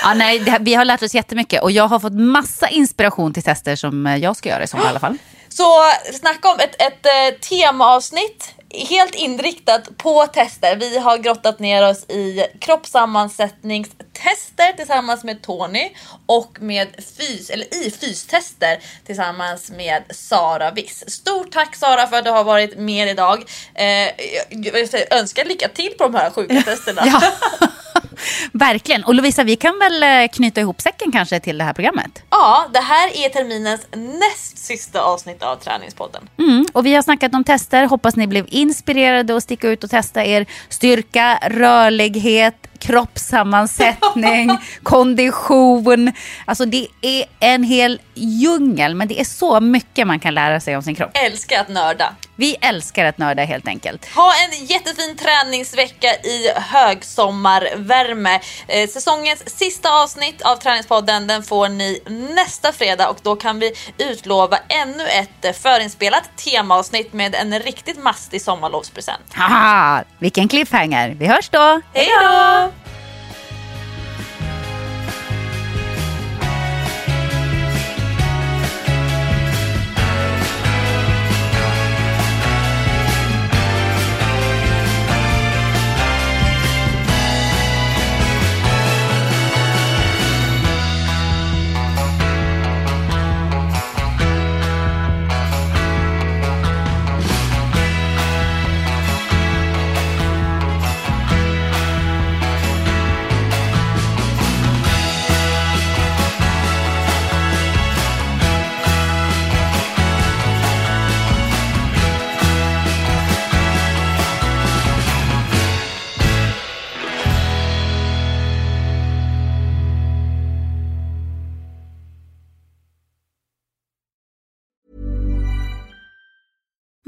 Ja, 0.01 0.13
nej, 0.13 0.39
det, 0.39 0.57
vi 0.61 0.73
har 0.73 0.85
lärt 0.85 1.03
oss 1.03 1.15
jättemycket 1.15 1.63
och 1.63 1.71
jag 1.71 1.87
har 1.87 1.99
fått 1.99 2.13
massa 2.13 2.69
inspiration 2.69 3.33
till 3.33 3.43
tester 3.43 3.75
som 3.75 4.07
eh, 4.07 4.15
jag 4.15 4.35
ska 4.35 4.49
göra 4.49 4.63
i 4.63 4.67
sommar 4.67 4.85
i 4.85 4.87
alla 4.87 4.99
fall. 4.99 5.17
Så 5.57 5.91
snacka 6.13 6.51
om 6.51 6.59
ett, 6.59 6.81
ett 6.81 7.05
eh, 7.05 7.33
temaavsnitt 7.39 8.53
helt 8.89 9.15
inriktat 9.15 9.97
på 9.97 10.27
tester. 10.27 10.75
Vi 10.75 10.97
har 10.97 11.17
grottat 11.17 11.59
ner 11.59 11.89
oss 11.89 12.09
i 12.09 12.45
kroppssammansättningstester 12.59 14.73
tillsammans 14.77 15.23
med 15.23 15.41
Tony 15.41 15.89
och 16.25 16.57
med 16.61 16.87
fys, 17.17 17.49
eller 17.49 17.85
i 17.85 17.91
fystester 17.91 18.79
tillsammans 19.05 19.71
med 19.71 20.03
Sara 20.09 20.71
Wiss. 20.71 21.03
Stort 21.07 21.51
tack 21.51 21.75
Sara 21.75 22.07
för 22.07 22.17
att 22.17 22.25
du 22.25 22.31
har 22.31 22.43
varit 22.43 22.77
med 22.77 23.09
idag. 23.09 23.43
Eh, 23.75 24.07
jag 24.49 24.75
önskar 25.11 25.45
lycka 25.45 25.67
till 25.67 25.93
på 25.97 26.03
de 26.03 26.15
här 26.15 26.29
sjuka 26.29 26.61
testerna. 26.61 27.01
Ja. 27.13 27.21
Verkligen. 28.51 29.03
Och 29.03 29.15
Lovisa, 29.15 29.43
vi 29.43 29.55
kan 29.55 29.79
väl 29.79 30.03
eh, 30.03 30.27
knyta 30.27 30.61
ihop 30.61 30.81
säcken 30.81 31.11
kanske 31.11 31.39
till 31.39 31.57
det 31.57 31.63
här 31.63 31.73
programmet? 31.73 32.23
Ja, 32.29 32.67
det 32.73 32.79
här 32.79 33.25
är 33.25 33.29
terminens 33.29 33.87
näst 33.91 34.57
sista 34.57 35.01
avsnitt 35.01 35.43
av 35.43 35.55
Träningspodden. 35.55 36.29
Mm. 36.39 36.65
Och 36.73 36.85
vi 36.85 36.95
har 36.95 37.01
snackat 37.01 37.33
om 37.33 37.43
tester. 37.43 37.85
Hoppas 37.85 38.15
ni 38.15 38.27
blev 38.27 38.45
inspirerade 38.49 39.37
att 39.37 39.43
sticka 39.43 39.69
ut 39.69 39.83
och 39.83 39.89
testa 39.89 40.25
er 40.25 40.45
styrka, 40.69 41.39
rörlighet, 41.47 42.55
kroppssammansättning, 42.79 44.57
kondition. 44.83 46.11
Alltså 46.45 46.65
det 46.65 46.87
är 47.01 47.25
en 47.39 47.63
hel 47.63 48.01
djungel, 48.13 48.95
men 48.95 49.07
det 49.07 49.19
är 49.19 49.25
så 49.25 49.59
mycket 49.59 50.07
man 50.07 50.19
kan 50.19 50.33
lära 50.33 50.59
sig 50.59 50.77
om 50.77 50.83
sin 50.83 50.95
kropp. 50.95 51.11
Älskar 51.13 51.61
att 51.61 51.69
nörda. 51.69 52.15
Vi 52.35 52.55
älskar 52.61 53.05
att 53.05 53.17
nörda 53.17 53.43
helt 53.43 53.67
enkelt. 53.67 54.15
Ha 54.15 54.31
en 54.43 54.65
jättefin 54.65 55.17
träningsvecka 55.17 56.07
i 56.07 56.51
högsommarvärme. 56.55 58.39
Eh, 58.67 58.89
säsongens 58.89 59.57
sista 59.57 60.03
avsnitt 60.03 60.41
av 60.41 60.55
Träningspodden 60.55 61.27
den 61.27 61.43
får 61.43 61.69
ni 61.69 62.01
nästa 62.35 62.71
fredag 62.71 63.09
och 63.09 63.17
då 63.21 63.35
kan 63.35 63.59
vi 63.59 63.73
utlova 63.97 64.57
ännu 64.69 65.07
ett 65.07 65.45
eh, 65.45 65.51
förinspelat 65.53 66.37
temaavsnitt 66.37 67.13
med 67.13 67.35
en 67.35 67.59
riktigt 67.59 68.03
mastig 68.03 68.41
sommarlovspresent. 68.41 69.33
Haha, 69.33 70.03
vilken 70.19 70.47
cliffhanger. 70.47 71.09
Vi 71.19 71.25
hörs 71.27 71.49
då. 71.49 71.81
Hej 71.93 72.07
då! 72.21 72.82